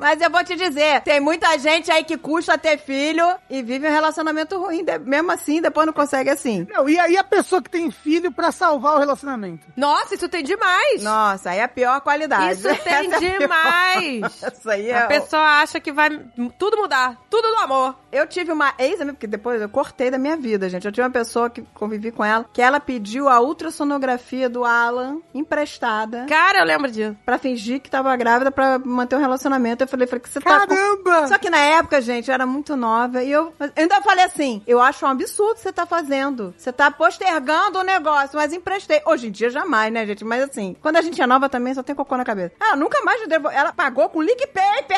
Mas 0.00 0.20
eu 0.20 0.30
vou 0.30 0.42
te 0.44 0.54
dizer, 0.56 1.00
tem 1.02 1.20
muita 1.20 1.56
gente 1.58 1.90
aí 1.90 2.04
que 2.04 2.16
custa 2.16 2.56
ter 2.58 2.78
filho 2.78 3.26
e 3.50 3.62
vive 3.62 3.86
um 3.88 3.90
relacionamento 3.90 4.58
ruim. 4.58 4.84
de- 4.84 4.98
mesmo 4.98 5.30
assim, 5.32 5.60
depois 5.60 5.86
não 5.86 5.92
consegue 5.92 6.30
assim. 6.30 6.66
Não, 6.70 6.88
e 6.88 6.98
aí 6.98 7.16
a 7.16 7.24
pessoa 7.24 7.60
que 7.62 7.70
tem 7.70 7.90
filho 7.90 8.30
pra 8.32 8.52
salvar 8.52 8.94
o 8.96 8.98
relacionamento? 8.98 9.66
Nossa, 9.76 10.14
isso 10.14 10.28
tem 10.28 10.42
demais. 10.42 11.02
Nossa, 11.02 11.50
aí 11.50 11.58
é 11.58 11.64
a 11.64 11.68
pior 11.68 12.00
qualidade. 12.00 12.52
Isso 12.60 12.68
tem 12.82 12.92
Essa 13.12 13.16
é 13.26 13.38
demais. 13.38 14.42
Isso 14.58 14.70
aí 14.70 14.88
é. 14.90 14.98
A 14.98 15.06
pessoa 15.08 15.42
acha 15.60 15.80
que 15.80 15.92
vai 15.92 16.10
tudo 16.58 16.76
mudar. 16.76 17.16
Tudo 17.30 17.48
no 17.50 17.58
amor. 17.58 17.94
Eu 18.10 18.26
tive 18.26 18.52
uma 18.52 18.72
ex-amiga, 18.78 19.14
porque 19.14 19.26
depois 19.26 19.60
eu 19.60 19.68
cortei 19.68 20.10
da 20.10 20.18
minha 20.18 20.36
vida, 20.36 20.68
gente. 20.68 20.84
Eu 20.86 20.92
tive 20.92 21.02
uma 21.06 21.10
pessoa 21.12 21.50
que 21.50 21.62
convivi 21.74 22.10
com 22.10 22.24
ela, 22.24 22.46
que 22.52 22.62
ela 22.62 22.80
pediu 22.80 23.28
a 23.28 23.40
ultrassonografia 23.40 24.48
do 24.48 24.64
Alan 24.64 25.18
emprestada 25.34 26.26
Cara, 26.28 26.60
eu 26.60 26.64
lembro 26.64 26.90
disso. 26.90 27.16
pra 27.24 27.38
fingir 27.38 27.80
que 27.80 27.90
tava 27.90 28.14
grávida 28.16 28.50
pra 28.50 28.78
manter 28.78 29.16
um 29.16 29.20
relacionamento. 29.20 29.82
Eu 29.84 29.87
falei, 29.88 30.06
falei 30.06 30.20
que 30.22 30.28
você 30.28 30.40
tá. 30.40 30.60
com- 30.60 30.66
Caramba! 30.68 31.26
Só 31.28 31.38
que 31.38 31.50
na 31.50 31.58
época, 31.58 32.00
gente, 32.00 32.28
eu 32.28 32.34
era 32.34 32.46
muito 32.46 32.76
nova 32.76 33.22
e 33.22 33.30
eu, 33.32 33.52
eu 33.58 33.70
ainda 33.76 34.00
falei 34.02 34.24
assim: 34.24 34.62
eu 34.66 34.80
acho 34.80 35.04
um 35.04 35.08
absurdo 35.08 35.58
você 35.58 35.72
tá 35.72 35.84
fazendo. 35.86 36.54
Você 36.56 36.72
tá 36.72 36.90
postergando 36.90 37.78
o 37.78 37.82
negócio, 37.82 38.30
mas 38.34 38.52
emprestei. 38.52 39.02
Hoje 39.06 39.28
em 39.28 39.30
dia, 39.30 39.50
jamais, 39.50 39.92
né, 39.92 40.06
gente? 40.06 40.24
Mas 40.24 40.42
assim, 40.44 40.76
quando 40.80 40.96
a 40.96 41.02
gente 41.02 41.20
é 41.20 41.26
nova 41.26 41.48
também, 41.48 41.74
só 41.74 41.82
tem 41.82 41.94
cocô 41.94 42.16
na 42.16 42.24
cabeça. 42.24 42.52
Ela 42.60 42.76
nunca 42.76 43.02
mais 43.02 43.26
devo... 43.28 43.48
Ela 43.48 43.72
pagou 43.72 44.08
com 44.08 44.22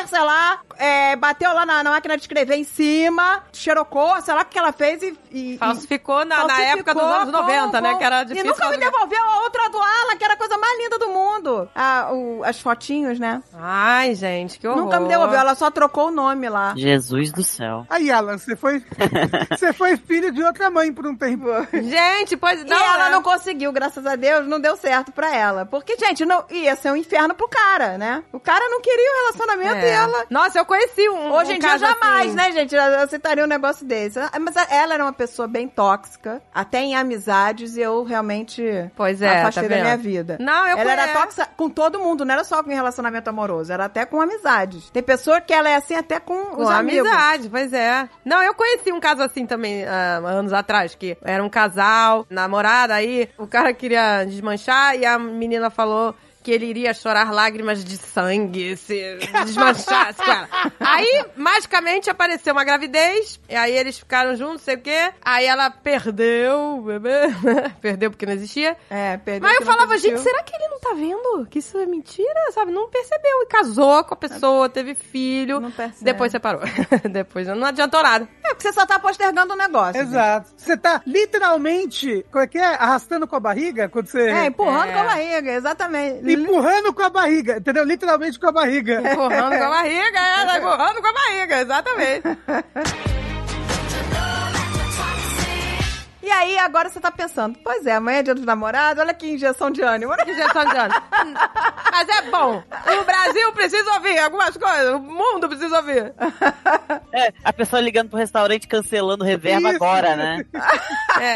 sei 0.07 0.19
lá, 0.19 0.59
é, 0.77 1.15
bateu 1.15 1.53
lá 1.53 1.65
na, 1.65 1.83
na 1.83 1.91
máquina 1.91 2.15
de 2.17 2.23
escrever 2.23 2.55
em 2.55 2.63
cima, 2.63 3.43
xerocou, 3.53 4.19
sei 4.21 4.33
lá 4.33 4.41
o 4.41 4.45
que 4.45 4.57
ela 4.59 4.71
fez 4.71 5.01
e. 5.01 5.17
e- 5.31 5.57
Falsificou 5.57 6.25
na, 6.25 6.37
na 6.43 6.49
Falsificou 6.55 6.71
época 6.73 6.93
dos 6.93 7.03
anos 7.03 7.25
com- 7.33 7.41
90, 7.41 7.81
né? 7.81 7.91
com- 7.93 7.97
Que 7.97 8.03
era 8.03 8.21
E 8.21 8.25
difícil. 8.25 8.49
nunca 8.51 8.69
me 8.69 8.77
devolveu 8.77 9.23
a 9.23 9.39
outra 9.43 9.69
do 9.69 9.77
Alan, 9.77 10.15
que 10.17 10.23
era 10.23 10.33
a 10.33 10.37
coisa 10.37 10.57
mais 10.57 10.77
linda 10.79 10.99
do 10.99 11.09
mundo. 11.09 11.69
Ah, 11.75 12.09
o- 12.11 12.43
as 12.43 12.59
fotinhos, 12.59 13.19
né? 13.19 13.41
Ai, 13.53 14.13
gente, 14.15 14.59
que 14.59 14.67
horror. 14.67 14.80
Nunca 14.83 14.99
me 14.99 15.07
devolveu, 15.07 15.39
ela 15.39 15.55
só 15.55 15.69
trocou 15.71 16.07
o 16.07 16.11
nome 16.11 16.49
lá. 16.49 16.73
Jesus 16.75 17.31
do 17.31 17.43
céu. 17.43 17.85
Aí, 17.89 18.09
Alan, 18.11 18.37
você 18.37 18.55
foi, 18.55 18.83
você 19.49 19.73
foi 19.73 19.97
filho 19.97 20.31
de 20.31 20.43
outra 20.43 20.69
mãe 20.69 20.91
por 20.93 21.05
um 21.05 21.15
tempo. 21.15 21.45
Gente, 21.73 22.35
pois 22.37 22.61
e 22.61 22.65
não. 22.65 22.77
ela 22.77 23.07
é. 23.07 23.11
não 23.11 23.21
conseguiu, 23.21 23.71
graças 23.71 24.05
a 24.05 24.15
Deus, 24.15 24.47
não 24.47 24.59
deu 24.59 24.75
certo 24.77 25.11
pra 25.11 25.35
ela. 25.35 25.65
Porque, 25.65 25.95
gente, 25.97 26.25
não, 26.25 26.43
ia 26.49 26.75
ser 26.75 26.91
um 26.91 26.95
inferno 26.95 27.33
pro 27.33 27.47
cara, 27.47 27.97
né? 27.97 28.23
O 28.31 28.39
cara 28.39 28.67
não 28.69 28.81
queria 28.81 29.11
o 29.11 29.17
relacionamento 29.25 29.85
É. 29.85 29.87
e 29.87 29.89
ela. 29.91 30.25
Nossa, 30.29 30.59
eu 30.59 30.65
conheci 30.65 31.09
um. 31.09 31.31
Hoje 31.31 31.51
um 31.51 31.55
em 31.55 31.59
dia, 31.59 31.69
caso 31.69 31.85
jamais, 31.85 32.27
assim. 32.27 32.35
né, 32.35 32.51
gente? 32.51 32.75
Eu 32.75 32.99
aceitaria 32.99 33.43
um 33.43 33.47
negócio 33.47 33.85
desse. 33.85 34.19
Ah, 34.19 34.31
Mas 34.39 34.55
ela 34.69 34.93
era 34.93 35.03
uma 35.03 35.13
pessoa 35.13 35.47
bem 35.47 35.67
tóxica, 35.67 36.41
até 36.53 36.79
em 36.79 36.95
amizades, 36.95 37.75
e 37.77 37.81
eu 37.81 38.03
realmente 38.03 38.61
Pois 38.95 39.21
é, 39.21 39.39
afastei 39.41 39.63
tá 39.63 39.69
da 39.69 39.75
vendo? 39.75 39.83
minha 39.83 39.97
vida. 39.97 40.37
Não, 40.39 40.67
eu 40.67 40.77
Ela 40.77 40.91
era 40.91 41.07
tóxica 41.13 41.47
com 41.57 41.69
todo 41.69 41.99
mundo, 41.99 42.25
não 42.25 42.33
era 42.33 42.43
só 42.43 42.61
com 42.63 42.69
relacionamento 42.69 43.29
amoroso, 43.29 43.71
era 43.71 43.85
até 43.85 44.05
com 44.05 44.21
amizades. 44.71 44.89
Tem 44.89 45.03
pessoa 45.03 45.41
que 45.41 45.53
ela 45.53 45.69
é 45.69 45.75
assim 45.75 45.95
até 45.95 46.19
com, 46.19 46.45
Com 46.45 46.63
os 46.63 46.69
amigos. 46.69 47.07
amizade, 47.07 47.49
pois 47.49 47.73
é. 47.73 48.07
Não, 48.25 48.41
eu 48.41 48.53
conheci 48.53 48.91
um 48.91 48.99
caso 48.99 49.21
assim 49.21 49.45
também, 49.45 49.83
ah, 49.85 50.17
anos 50.25 50.53
atrás, 50.53 50.95
que 50.95 51.17
era 51.23 51.43
um 51.43 51.49
casal, 51.49 52.25
namorada, 52.29 52.93
aí 52.93 53.29
o 53.37 53.47
cara 53.47 53.73
queria 53.73 54.23
desmanchar 54.25 54.95
e 54.97 55.05
a 55.05 55.17
menina 55.19 55.69
falou 55.69 56.15
que 56.43 56.51
ele 56.51 56.65
iria 56.65 56.93
chorar 56.93 57.31
lágrimas 57.31 57.83
de 57.83 57.97
sangue 57.97 58.75
se 58.77 59.17
desmanchasse 59.45 60.17
com 60.23 60.31
ela. 60.31 60.47
Aí, 60.79 61.25
magicamente, 61.35 62.09
apareceu 62.09 62.53
uma 62.53 62.63
gravidez, 62.63 63.39
e 63.49 63.55
aí 63.55 63.75
eles 63.75 63.99
ficaram 63.99 64.35
juntos, 64.35 64.51
não 64.53 64.59
sei 64.59 64.75
o 64.75 64.81
quê. 64.81 65.11
Aí 65.23 65.45
ela 65.45 65.69
perdeu 65.69 66.77
o 66.77 66.81
bebê, 66.81 67.11
perdeu 67.81 68.09
porque 68.11 68.25
não 68.25 68.33
existia. 68.33 68.75
É, 68.89 69.17
perdeu 69.17 69.47
Mas 69.47 69.59
eu 69.59 69.65
falava, 69.65 69.97
gente, 69.97 70.19
será 70.19 70.43
que 70.43 70.55
ele 70.55 70.67
não 70.67 70.79
tá 70.79 70.93
vendo 70.93 71.47
que 71.49 71.59
isso 71.59 71.77
é 71.77 71.85
mentira? 71.85 72.51
Sabe? 72.53 72.71
Não 72.71 72.89
percebeu. 72.89 73.43
E 73.43 73.45
casou 73.47 74.03
com 74.03 74.13
a 74.13 74.17
pessoa, 74.17 74.69
teve 74.69 74.95
filho. 74.95 75.59
Não 75.59 75.71
percebe. 75.71 76.03
Depois 76.03 76.31
separou. 76.31 76.61
Depois 77.11 77.47
não 77.47 77.65
adiantou 77.67 78.01
nada. 78.03 78.27
É, 78.43 78.49
porque 78.49 78.63
você 78.63 78.73
só 78.73 78.85
tá 78.85 78.99
postergando 78.99 79.53
o 79.53 79.57
negócio. 79.57 79.93
gente. 79.93 80.09
Exato. 80.09 80.49
Você 80.57 80.77
tá 80.77 81.01
literalmente, 81.05 82.25
como 82.31 82.43
é 82.43 82.47
que 82.47 82.57
é? 82.57 82.65
Arrastando 82.75 83.27
com 83.27 83.35
a 83.35 83.39
barriga? 83.39 83.89
Quando 83.89 84.07
você. 84.07 84.29
É, 84.29 84.45
empurrando 84.47 84.89
É. 84.89 84.93
com 84.93 84.99
a 84.99 85.03
barriga, 85.03 85.51
exatamente. 85.53 86.21
Empurrando 86.33 86.93
com 86.93 87.03
a 87.03 87.09
barriga, 87.09 87.57
entendeu? 87.57 87.83
Literalmente 87.83 88.39
com 88.39 88.47
a 88.47 88.51
barriga. 88.51 89.01
Empurrando 89.01 89.57
com 89.57 89.63
a 89.63 89.69
barriga, 89.69 90.19
é, 90.19 90.45
tá 90.45 90.57
empurrando 90.57 91.01
com 91.01 91.07
a 91.07 91.13
barriga, 91.13 91.61
exatamente. 91.61 92.23
E 96.31 96.33
aí, 96.33 96.57
agora 96.59 96.87
você 96.87 96.97
tá 96.97 97.11
pensando, 97.11 97.59
pois 97.61 97.85
é, 97.85 97.93
amanhã 97.95 98.19
é 98.19 98.23
dia 98.23 98.33
dos 98.33 98.45
namorados, 98.45 99.03
olha 99.03 99.13
que 99.13 99.29
injeção 99.29 99.69
de 99.69 99.81
ânimo. 99.81 100.13
Olha 100.13 100.23
que 100.23 100.31
Injeção 100.31 100.63
de 100.63 100.77
ano. 100.77 100.93
Mas 101.91 102.07
é 102.07 102.21
bom. 102.31 102.63
O 103.01 103.03
Brasil 103.03 103.51
precisa 103.51 103.93
ouvir 103.95 104.17
algumas 104.17 104.55
coisas. 104.55 104.95
O 104.95 104.99
mundo 104.99 105.49
precisa 105.49 105.75
ouvir. 105.75 106.13
É, 107.13 107.33
a 107.43 107.51
pessoa 107.51 107.81
ligando 107.81 108.09
pro 108.09 108.17
restaurante 108.17 108.67
cancelando 108.69 109.25
reserva 109.25 109.67
Isso. 109.67 109.75
agora, 109.75 110.15
né? 110.15 110.45
É. 111.19 111.35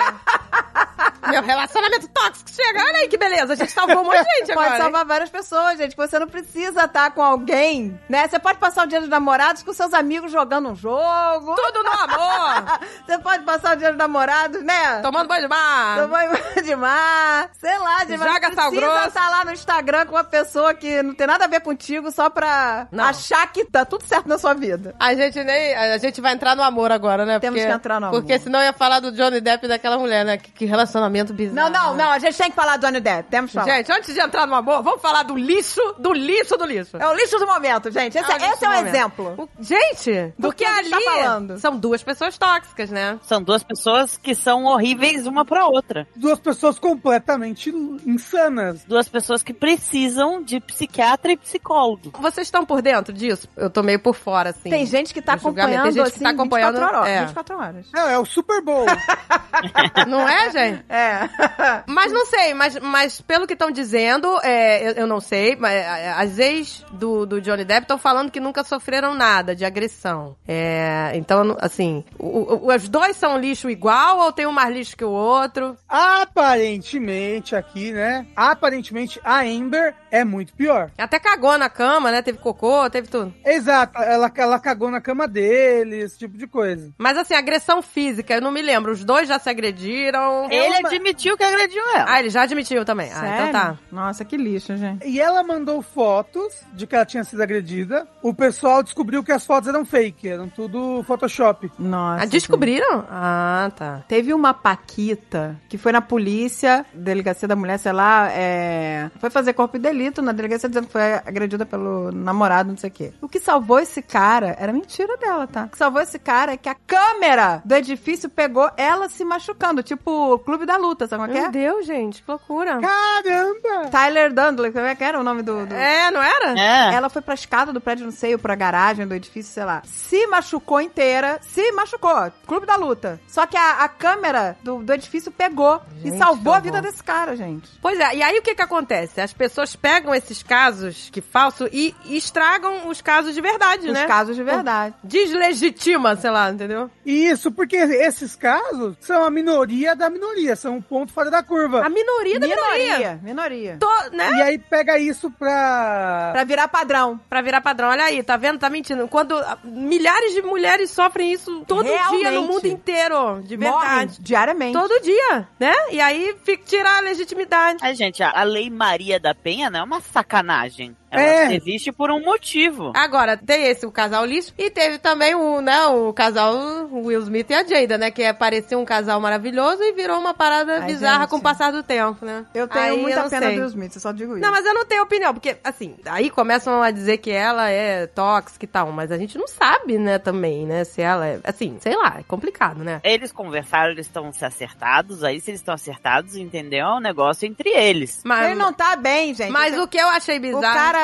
Meu 1.29 1.41
relacionamento 1.41 2.07
tóxico 2.09 2.49
chega. 2.49 2.81
Olha 2.81 2.99
aí 2.99 3.07
que 3.09 3.17
beleza. 3.17 3.53
A 3.53 3.55
gente 3.55 3.71
salvou 3.71 3.99
um 4.01 4.03
monte 4.05 4.23
de 4.23 4.23
gente 4.23 4.53
Pode 4.53 4.59
agora. 4.59 4.75
hein? 4.75 4.81
salvar 4.81 5.05
várias 5.05 5.29
pessoas, 5.29 5.77
gente. 5.77 5.95
Você 5.95 6.17
não 6.19 6.27
precisa 6.27 6.85
estar 6.85 7.11
com 7.11 7.21
alguém, 7.21 7.99
né? 8.07 8.27
Você 8.27 8.39
pode 8.39 8.57
passar 8.59 8.85
o 8.85 8.87
dia 8.87 8.99
dos 9.01 9.09
namorados 9.09 9.63
com 9.63 9.73
seus 9.73 9.93
amigos 9.93 10.31
jogando 10.31 10.69
um 10.69 10.75
jogo. 10.75 11.55
Tudo 11.55 11.83
no 11.83 11.91
amor. 11.91 12.79
Você 13.05 13.17
pode 13.19 13.43
passar 13.43 13.75
o 13.75 13.79
dia 13.79 13.89
dos 13.89 13.97
namorados, 13.97 14.63
né? 14.63 14.84
Tomando 15.01 15.27
banho 15.27 15.41
de 15.43 15.47
mar. 15.47 15.97
Tomando 16.01 16.63
de 16.63 16.75
mar, 16.75 17.49
sei 17.59 17.77
lá, 17.79 18.03
de 18.03 18.17
mas 18.17 18.33
Joga 18.33 18.47
não 18.49 18.55
sal 18.55 18.69
precisa 18.71 18.91
grosso. 18.91 19.07
estar 19.07 19.29
lá 19.29 19.45
no 19.45 19.51
Instagram 19.51 20.05
com 20.05 20.15
uma 20.15 20.23
pessoa 20.23 20.73
que 20.73 21.01
não 21.03 21.13
tem 21.13 21.27
nada 21.27 21.45
a 21.45 21.47
ver 21.47 21.61
contigo 21.61 22.11
só 22.11 22.29
pra 22.29 22.87
Não. 22.91 23.03
achar 23.03 23.45
que 23.51 23.65
tá 23.65 23.85
tudo 23.85 24.03
certo 24.05 24.27
na 24.27 24.37
sua 24.37 24.53
vida. 24.53 24.95
A 24.99 25.13
gente 25.15 25.43
nem. 25.43 25.75
A 25.75 25.97
gente 25.97 26.21
vai 26.21 26.33
entrar 26.33 26.55
no 26.55 26.63
amor 26.63 26.91
agora, 26.91 27.25
né? 27.25 27.39
Temos 27.39 27.59
Porque- 27.59 27.71
que 27.71 27.75
entrar 27.77 27.99
no 27.99 28.07
amor. 28.07 28.19
Porque 28.21 28.39
senão 28.39 28.61
ia 28.61 28.73
falar 28.73 28.99
do 28.99 29.11
Johnny 29.11 29.41
Depp 29.41 29.65
e 29.65 29.69
daquela 29.69 29.97
mulher, 29.97 30.25
né? 30.25 30.37
Que, 30.37 30.51
que 30.51 30.65
relacionamento 30.65 31.31
Não, 31.33 31.37
bizarro. 31.37 31.69
não, 31.71 31.95
não, 31.95 32.11
a 32.11 32.19
gente 32.19 32.37
tem 32.37 32.49
que 32.49 32.55
falar 32.55 32.77
do 32.77 32.85
Johnny 32.85 32.99
Depp, 32.99 33.29
temos 33.29 33.51
que 33.51 33.57
falar. 33.59 33.71
Gente, 33.77 33.91
antes 33.91 34.13
de 34.13 34.19
entrar 34.19 34.45
no 34.47 34.55
amor, 34.55 34.81
vamos 34.83 35.01
falar 35.01 35.23
do 35.23 35.35
lixo, 35.35 35.81
do 35.99 36.13
lixo 36.13 36.57
do 36.57 36.65
lixo. 36.65 36.97
É 36.97 37.07
o 37.07 37.13
lixo 37.13 37.37
do 37.37 37.45
momento, 37.47 37.91
gente. 37.91 38.17
Esse, 38.17 38.31
É 38.31 38.33
o 38.33 38.37
é, 38.37 38.39
lixo 38.39 38.53
esse 38.55 38.65
é 38.65 38.69
um 38.69 38.71
momento. 38.73 38.87
exemplo. 38.95 39.35
O- 39.37 39.49
gente, 39.63 40.33
Do 40.37 40.47
porque 40.47 40.63
que 40.63 40.69
a 40.69 40.77
ali 40.77 40.89
tá 40.89 40.99
falando. 41.01 41.57
são 41.59 41.75
duas 41.77 42.01
pessoas 42.03 42.37
tóxicas, 42.37 42.89
né? 42.89 43.19
São 43.23 43.41
duas 43.41 43.63
pessoas 43.63 44.17
que 44.17 44.33
são 44.35 44.65
horríveis 44.75 45.25
uma 45.27 45.43
pra 45.45 45.65
outra. 45.67 46.07
Duas 46.15 46.39
pessoas 46.39 46.77
completamente 46.79 47.69
insanas. 48.05 48.83
Duas 48.85 49.07
pessoas 49.09 49.41
que 49.43 49.53
precisam 49.53 50.41
de 50.43 50.59
psiquiatra 50.59 51.31
e 51.31 51.37
psicólogo. 51.37 52.11
Vocês 52.19 52.47
estão 52.47 52.65
por 52.65 52.81
dentro 52.81 53.13
disso? 53.13 53.47
Eu 53.55 53.69
tô 53.69 53.81
meio 53.83 53.99
por 53.99 54.15
fora, 54.15 54.51
assim. 54.51 54.69
Tem 54.69 54.85
gente 54.85 55.13
que 55.13 55.21
tá 55.21 55.33
acompanhando 55.33 55.83
Tem 55.83 55.91
gente 55.93 56.03
que 56.03 56.09
assim 56.15 56.23
tá 56.23 56.29
acompanhando, 56.29 56.73
24 56.75 56.97
horas. 56.99 57.09
é. 57.09 57.19
24 57.25 57.57
horas. 57.57 57.85
Não, 57.93 58.07
é 58.09 58.19
o 58.19 58.25
Super 58.25 58.61
Bowl. 58.61 58.85
Não 60.07 60.27
é, 60.27 60.51
gente? 60.51 60.85
É. 60.89 61.29
Mas 61.87 62.11
não 62.11 62.25
sei, 62.25 62.53
mas, 62.53 62.77
mas 62.79 63.21
pelo 63.21 63.47
que 63.47 63.53
estão 63.53 63.71
dizendo, 63.71 64.27
é, 64.43 64.87
eu, 64.89 64.91
eu 64.93 65.07
não 65.07 65.19
sei, 65.19 65.55
mas 65.55 65.71
é, 65.73 66.11
as 66.11 66.37
ex 66.39 66.83
do, 66.91 67.25
do 67.25 67.41
Johnny 67.41 67.63
Depp 67.63 67.81
estão 67.83 67.97
falando 67.97 68.29
que 68.31 68.39
nunca 68.39 68.63
sofreram 68.63 69.13
nada 69.13 69.55
de 69.55 69.63
agressão. 69.65 70.35
É, 70.47 71.11
então, 71.15 71.55
assim, 71.59 72.03
o- 72.19 72.67
o- 72.67 72.73
os 72.75 72.87
dois 72.89 73.15
são 73.17 73.37
lixo 73.37 73.69
igual 73.69 74.19
ou 74.19 74.31
tem 74.31 74.45
um 74.45 74.51
mais 74.55 74.73
lixo 74.73 74.97
que 74.97 75.03
o 75.05 75.11
outro? 75.11 75.77
Aparentemente 75.87 77.55
aqui, 77.55 77.91
né? 77.91 78.25
Aparentemente 78.35 79.19
a 79.23 79.41
Amber 79.41 79.93
é 80.15 80.23
muito 80.23 80.53
pior. 80.53 80.91
Até 80.97 81.19
cagou 81.19 81.57
na 81.57 81.69
cama, 81.69 82.11
né? 82.11 82.21
Teve 82.21 82.37
cocô, 82.37 82.89
teve 82.89 83.07
tudo. 83.07 83.33
Exato, 83.45 83.97
ela, 84.01 84.31
ela 84.35 84.59
cagou 84.59 84.89
na 84.89 85.01
cama 85.01 85.27
dele, 85.27 85.97
esse 85.97 86.17
tipo 86.17 86.37
de 86.37 86.47
coisa. 86.47 86.93
Mas 86.97 87.17
assim, 87.17 87.33
agressão 87.33 87.81
física, 87.81 88.33
eu 88.33 88.41
não 88.41 88.51
me 88.51 88.61
lembro. 88.61 88.91
Os 88.91 89.03
dois 89.03 89.27
já 89.27 89.37
se 89.39 89.49
agrediram. 89.49 90.47
Ele 90.49 90.75
admitiu 90.85 91.37
que 91.37 91.43
agrediu 91.43 91.83
ela. 91.95 92.05
Ah, 92.07 92.19
ele 92.19 92.29
já 92.29 92.43
admitiu 92.43 92.85
também. 92.85 93.11
Ah, 93.13 93.27
então 93.27 93.51
tá. 93.51 93.79
Nossa, 93.91 94.23
que 94.23 94.37
lixo, 94.37 94.75
gente. 94.77 95.07
E 95.07 95.19
ela 95.19 95.43
mandou 95.43 95.81
fotos 95.81 96.61
de 96.73 96.87
que 96.87 96.95
ela 96.95 97.05
tinha 97.05 97.23
sido 97.23 97.41
agredida. 97.41 98.07
O 98.21 98.33
pessoal 98.33 98.81
descobriu 98.81 99.23
que 99.23 99.31
as 99.31 99.45
fotos 99.45 99.67
eram 99.67 99.85
fake, 99.85 100.27
eram 100.27 100.47
tudo 100.47 101.03
Photoshop. 101.03 101.71
Nossa. 101.77 102.23
Ah, 102.23 102.25
descobriram? 102.25 103.05
Ah, 103.09 103.71
tá. 103.75 104.03
Teve 104.07 104.33
uma 104.33 104.53
Paquita 104.53 105.59
que 105.67 105.77
foi 105.77 105.91
na 105.91 106.01
polícia, 106.01 106.85
delegacia 106.93 107.47
da 107.47 107.55
mulher, 107.55 107.77
sei 107.77 107.91
lá, 107.91 108.29
é... 108.31 109.09
foi 109.19 109.29
fazer 109.29 109.53
corpo 109.53 109.77
de 109.77 109.83
na 110.21 110.31
delegacia 110.31 110.69
dizendo 110.69 110.87
que 110.87 110.93
foi 110.93 111.13
agredida 111.13 111.65
pelo 111.65 112.11
namorado, 112.11 112.69
não 112.69 112.77
sei 112.77 112.89
o 112.89 112.93
quê. 112.93 113.13
O 113.21 113.29
que 113.29 113.39
salvou 113.39 113.79
esse 113.79 114.01
cara 114.01 114.55
era 114.59 114.71
mentira 114.73 115.17
dela, 115.17 115.47
tá? 115.47 115.65
O 115.65 115.69
que 115.69 115.77
salvou 115.77 116.01
esse 116.01 116.19
cara 116.19 116.53
é 116.53 116.57
que 116.57 116.69
a 116.69 116.75
câmera 116.75 117.61
do 117.63 117.75
edifício 117.75 118.29
pegou 118.29 118.69
ela 118.77 119.09
se 119.09 119.23
machucando, 119.23 119.83
tipo 119.83 120.33
o 120.33 120.39
Clube 120.39 120.65
da 120.65 120.77
Luta, 120.77 121.07
sabe 121.07 121.23
como 121.23 121.37
é 121.37 121.41
Meu 121.41 121.51
que 121.51 121.57
é? 121.57 121.61
Deus, 121.61 121.85
gente, 121.85 122.21
que 122.21 122.29
loucura. 122.29 122.79
Caramba! 122.79 123.89
Tyler 123.89 124.33
Dundley, 124.33 124.71
como 124.71 124.85
é 124.85 124.95
que 124.95 125.03
era 125.03 125.19
o 125.19 125.23
nome 125.23 125.41
do... 125.41 125.65
do... 125.65 125.73
É, 125.73 126.11
não 126.11 126.21
era? 126.21 126.59
É. 126.59 126.93
Ela 126.93 127.09
foi 127.09 127.21
pra 127.21 127.33
escada 127.33 127.73
do 127.73 127.81
prédio, 127.81 128.05
não 128.05 128.11
sei, 128.11 128.33
ou 128.33 128.39
pra 128.39 128.55
garagem 128.55 129.07
do 129.07 129.13
edifício, 129.13 129.53
sei 129.53 129.63
lá. 129.63 129.81
Se 129.85 130.27
machucou 130.27 130.81
inteira. 130.81 131.39
Se 131.41 131.71
machucou. 131.71 132.31
Clube 132.47 132.65
da 132.65 132.75
luta. 132.75 133.19
Só 133.27 133.45
que 133.45 133.57
a, 133.57 133.83
a 133.83 133.89
câmera 133.89 134.57
do, 134.63 134.83
do 134.83 134.93
edifício 134.93 135.31
pegou 135.31 135.81
Gente, 136.01 136.15
e 136.15 136.17
salvou 136.17 136.53
a 136.53 136.59
vida 136.59 136.81
desse 136.81 137.03
cara, 137.03 137.35
gente. 137.35 137.69
Pois 137.81 137.99
é, 137.99 138.15
e 138.15 138.23
aí 138.23 138.37
o 138.37 138.41
que 138.41 138.55
que 138.55 138.61
acontece? 138.61 139.21
As 139.21 139.33
pessoas 139.33 139.75
pegam 139.75 139.94
esses 140.15 140.41
casos 140.43 141.09
que 141.11 141.21
falso 141.21 141.67
e 141.71 141.93
estragam 142.05 142.87
os 142.87 143.01
casos 143.01 143.33
de 143.33 143.41
verdade, 143.41 143.87
Os 143.87 143.93
né? 143.93 144.05
casos 144.05 144.35
de 144.35 144.43
verdade. 144.43 144.95
Deslegitima, 145.03 146.15
sei 146.15 146.29
lá, 146.31 146.49
entendeu? 146.51 146.89
Isso, 147.05 147.51
porque 147.51 147.75
esses 147.75 148.35
casos 148.35 148.95
são 148.99 149.23
a 149.23 149.29
minoria 149.29 149.95
da 149.95 150.09
minoria, 150.09 150.55
são 150.55 150.75
um 150.77 150.81
ponto 150.81 151.11
fora 151.13 151.29
da 151.29 151.43
curva. 151.43 151.85
A 151.85 151.89
minoria 151.89 152.39
da 152.39 152.47
minoria. 152.47 152.85
Minoria. 152.85 153.19
Minoria. 153.23 153.77
Tô, 153.79 153.91
né? 154.11 154.29
E 154.37 154.41
aí 154.41 154.57
pega 154.57 154.97
isso 154.97 155.29
pra. 155.31 156.29
Pra 156.33 156.43
virar 156.43 156.67
padrão. 156.67 157.19
Pra 157.29 157.41
virar 157.41 157.61
padrão. 157.61 157.89
Olha 157.89 158.05
aí, 158.05 158.23
tá 158.23 158.37
vendo? 158.37 158.59
Tá 158.59 158.69
mentindo. 158.69 159.07
Quando 159.07 159.35
milhares 159.63 160.33
de 160.33 160.41
mulheres 160.41 160.89
sofrem 160.89 161.31
isso 161.31 161.63
todo 161.67 161.83
dia 161.83 161.93
no 162.11 162.19
Realmente. 162.19 162.47
mundo 162.47 162.65
inteiro. 162.67 163.41
De 163.43 163.57
Morrem 163.57 163.79
verdade. 163.89 164.17
diariamente. 164.21 164.73
Todo 164.73 165.01
dia, 165.01 165.47
né? 165.59 165.73
E 165.91 165.99
aí 166.01 166.35
fica, 166.43 166.63
tirar 166.65 166.97
a 166.97 167.01
legitimidade. 167.01 167.79
Ai, 167.81 167.95
gente, 167.95 168.23
a, 168.23 168.31
a 168.39 168.43
Lei 168.43 168.69
Maria 168.69 169.19
da 169.19 169.33
Penha 169.35 169.69
não 169.75 169.81
é 169.81 169.83
uma 169.83 169.99
sacanagem. 169.99 170.95
Ela 171.19 171.51
É. 171.51 171.55
existe 171.55 171.91
por 171.91 172.11
um 172.11 172.19
motivo. 172.23 172.91
Agora, 172.95 173.37
tem 173.37 173.65
esse, 173.67 173.85
o 173.85 173.91
casal 173.91 174.25
lixo, 174.25 174.53
e 174.57 174.69
teve 174.69 174.97
também 174.99 175.35
o, 175.35 175.61
né, 175.61 175.85
o 175.87 176.13
casal 176.13 176.53
Will 176.91 177.21
Smith 177.21 177.49
e 177.49 177.53
a 177.53 177.63
Jada, 177.63 177.97
né? 177.97 178.11
Que 178.11 178.31
parecia 178.33 178.77
um 178.77 178.85
casal 178.85 179.19
maravilhoso 179.19 179.81
e 179.83 179.93
virou 179.93 180.19
uma 180.19 180.33
parada 180.33 180.79
Ai, 180.81 180.87
bizarra 180.87 181.21
gente. 181.21 181.29
com 181.29 181.37
o 181.37 181.41
passar 181.41 181.71
do 181.71 181.83
tempo, 181.83 182.25
né? 182.25 182.45
Eu 182.53 182.67
tenho 182.67 182.85
Aí 182.93 183.01
muita 183.01 183.23
não 183.23 183.29
pena 183.29 183.45
sei. 183.47 183.55
do 183.55 183.61
Will 183.61 183.69
Smith, 183.69 183.95
eu 183.95 184.01
só 184.01 184.11
digo 184.11 184.33
isso. 184.33 184.41
Não, 184.41 184.51
mas 184.51 184.65
eu 184.65 184.73
não 184.73 184.85
tenho 184.85 185.03
opinião, 185.03 185.33
porque, 185.33 185.57
assim, 185.63 185.95
aí 186.05 186.29
começam 186.29 186.81
a 186.81 186.91
dizer 186.91 187.17
que 187.17 187.31
ela 187.31 187.69
é 187.69 188.07
tóxica 188.07 188.65
e 188.65 188.67
tal, 188.67 188.91
mas 188.91 189.11
a 189.11 189.17
gente 189.17 189.37
não 189.37 189.47
sabe, 189.47 189.97
né, 189.97 190.17
também, 190.19 190.65
né, 190.65 190.83
se 190.83 191.01
ela 191.01 191.25
é, 191.27 191.39
assim, 191.43 191.77
sei 191.79 191.95
lá, 191.95 192.17
é 192.19 192.23
complicado, 192.23 192.83
né? 192.83 192.99
Eles 193.03 193.31
conversaram, 193.31 193.91
eles 193.91 194.05
estão 194.07 194.31
se 194.31 194.45
acertados, 194.45 195.23
aí 195.23 195.39
se 195.39 195.51
eles 195.51 195.61
estão 195.61 195.73
acertados, 195.73 196.35
entendeu? 196.35 196.85
É 196.85 196.95
um 196.95 196.99
negócio 196.99 197.45
entre 197.47 197.69
eles. 197.69 198.21
Mas, 198.23 198.45
Ele 198.47 198.55
não 198.55 198.73
tá 198.73 198.95
bem, 198.95 199.33
gente. 199.33 199.51
mas 199.51 199.77
o 199.77 199.87
que 199.87 199.97
eu 199.97 200.07
achei 200.07 200.37
O 200.37 200.41
bizarro... 200.41 200.63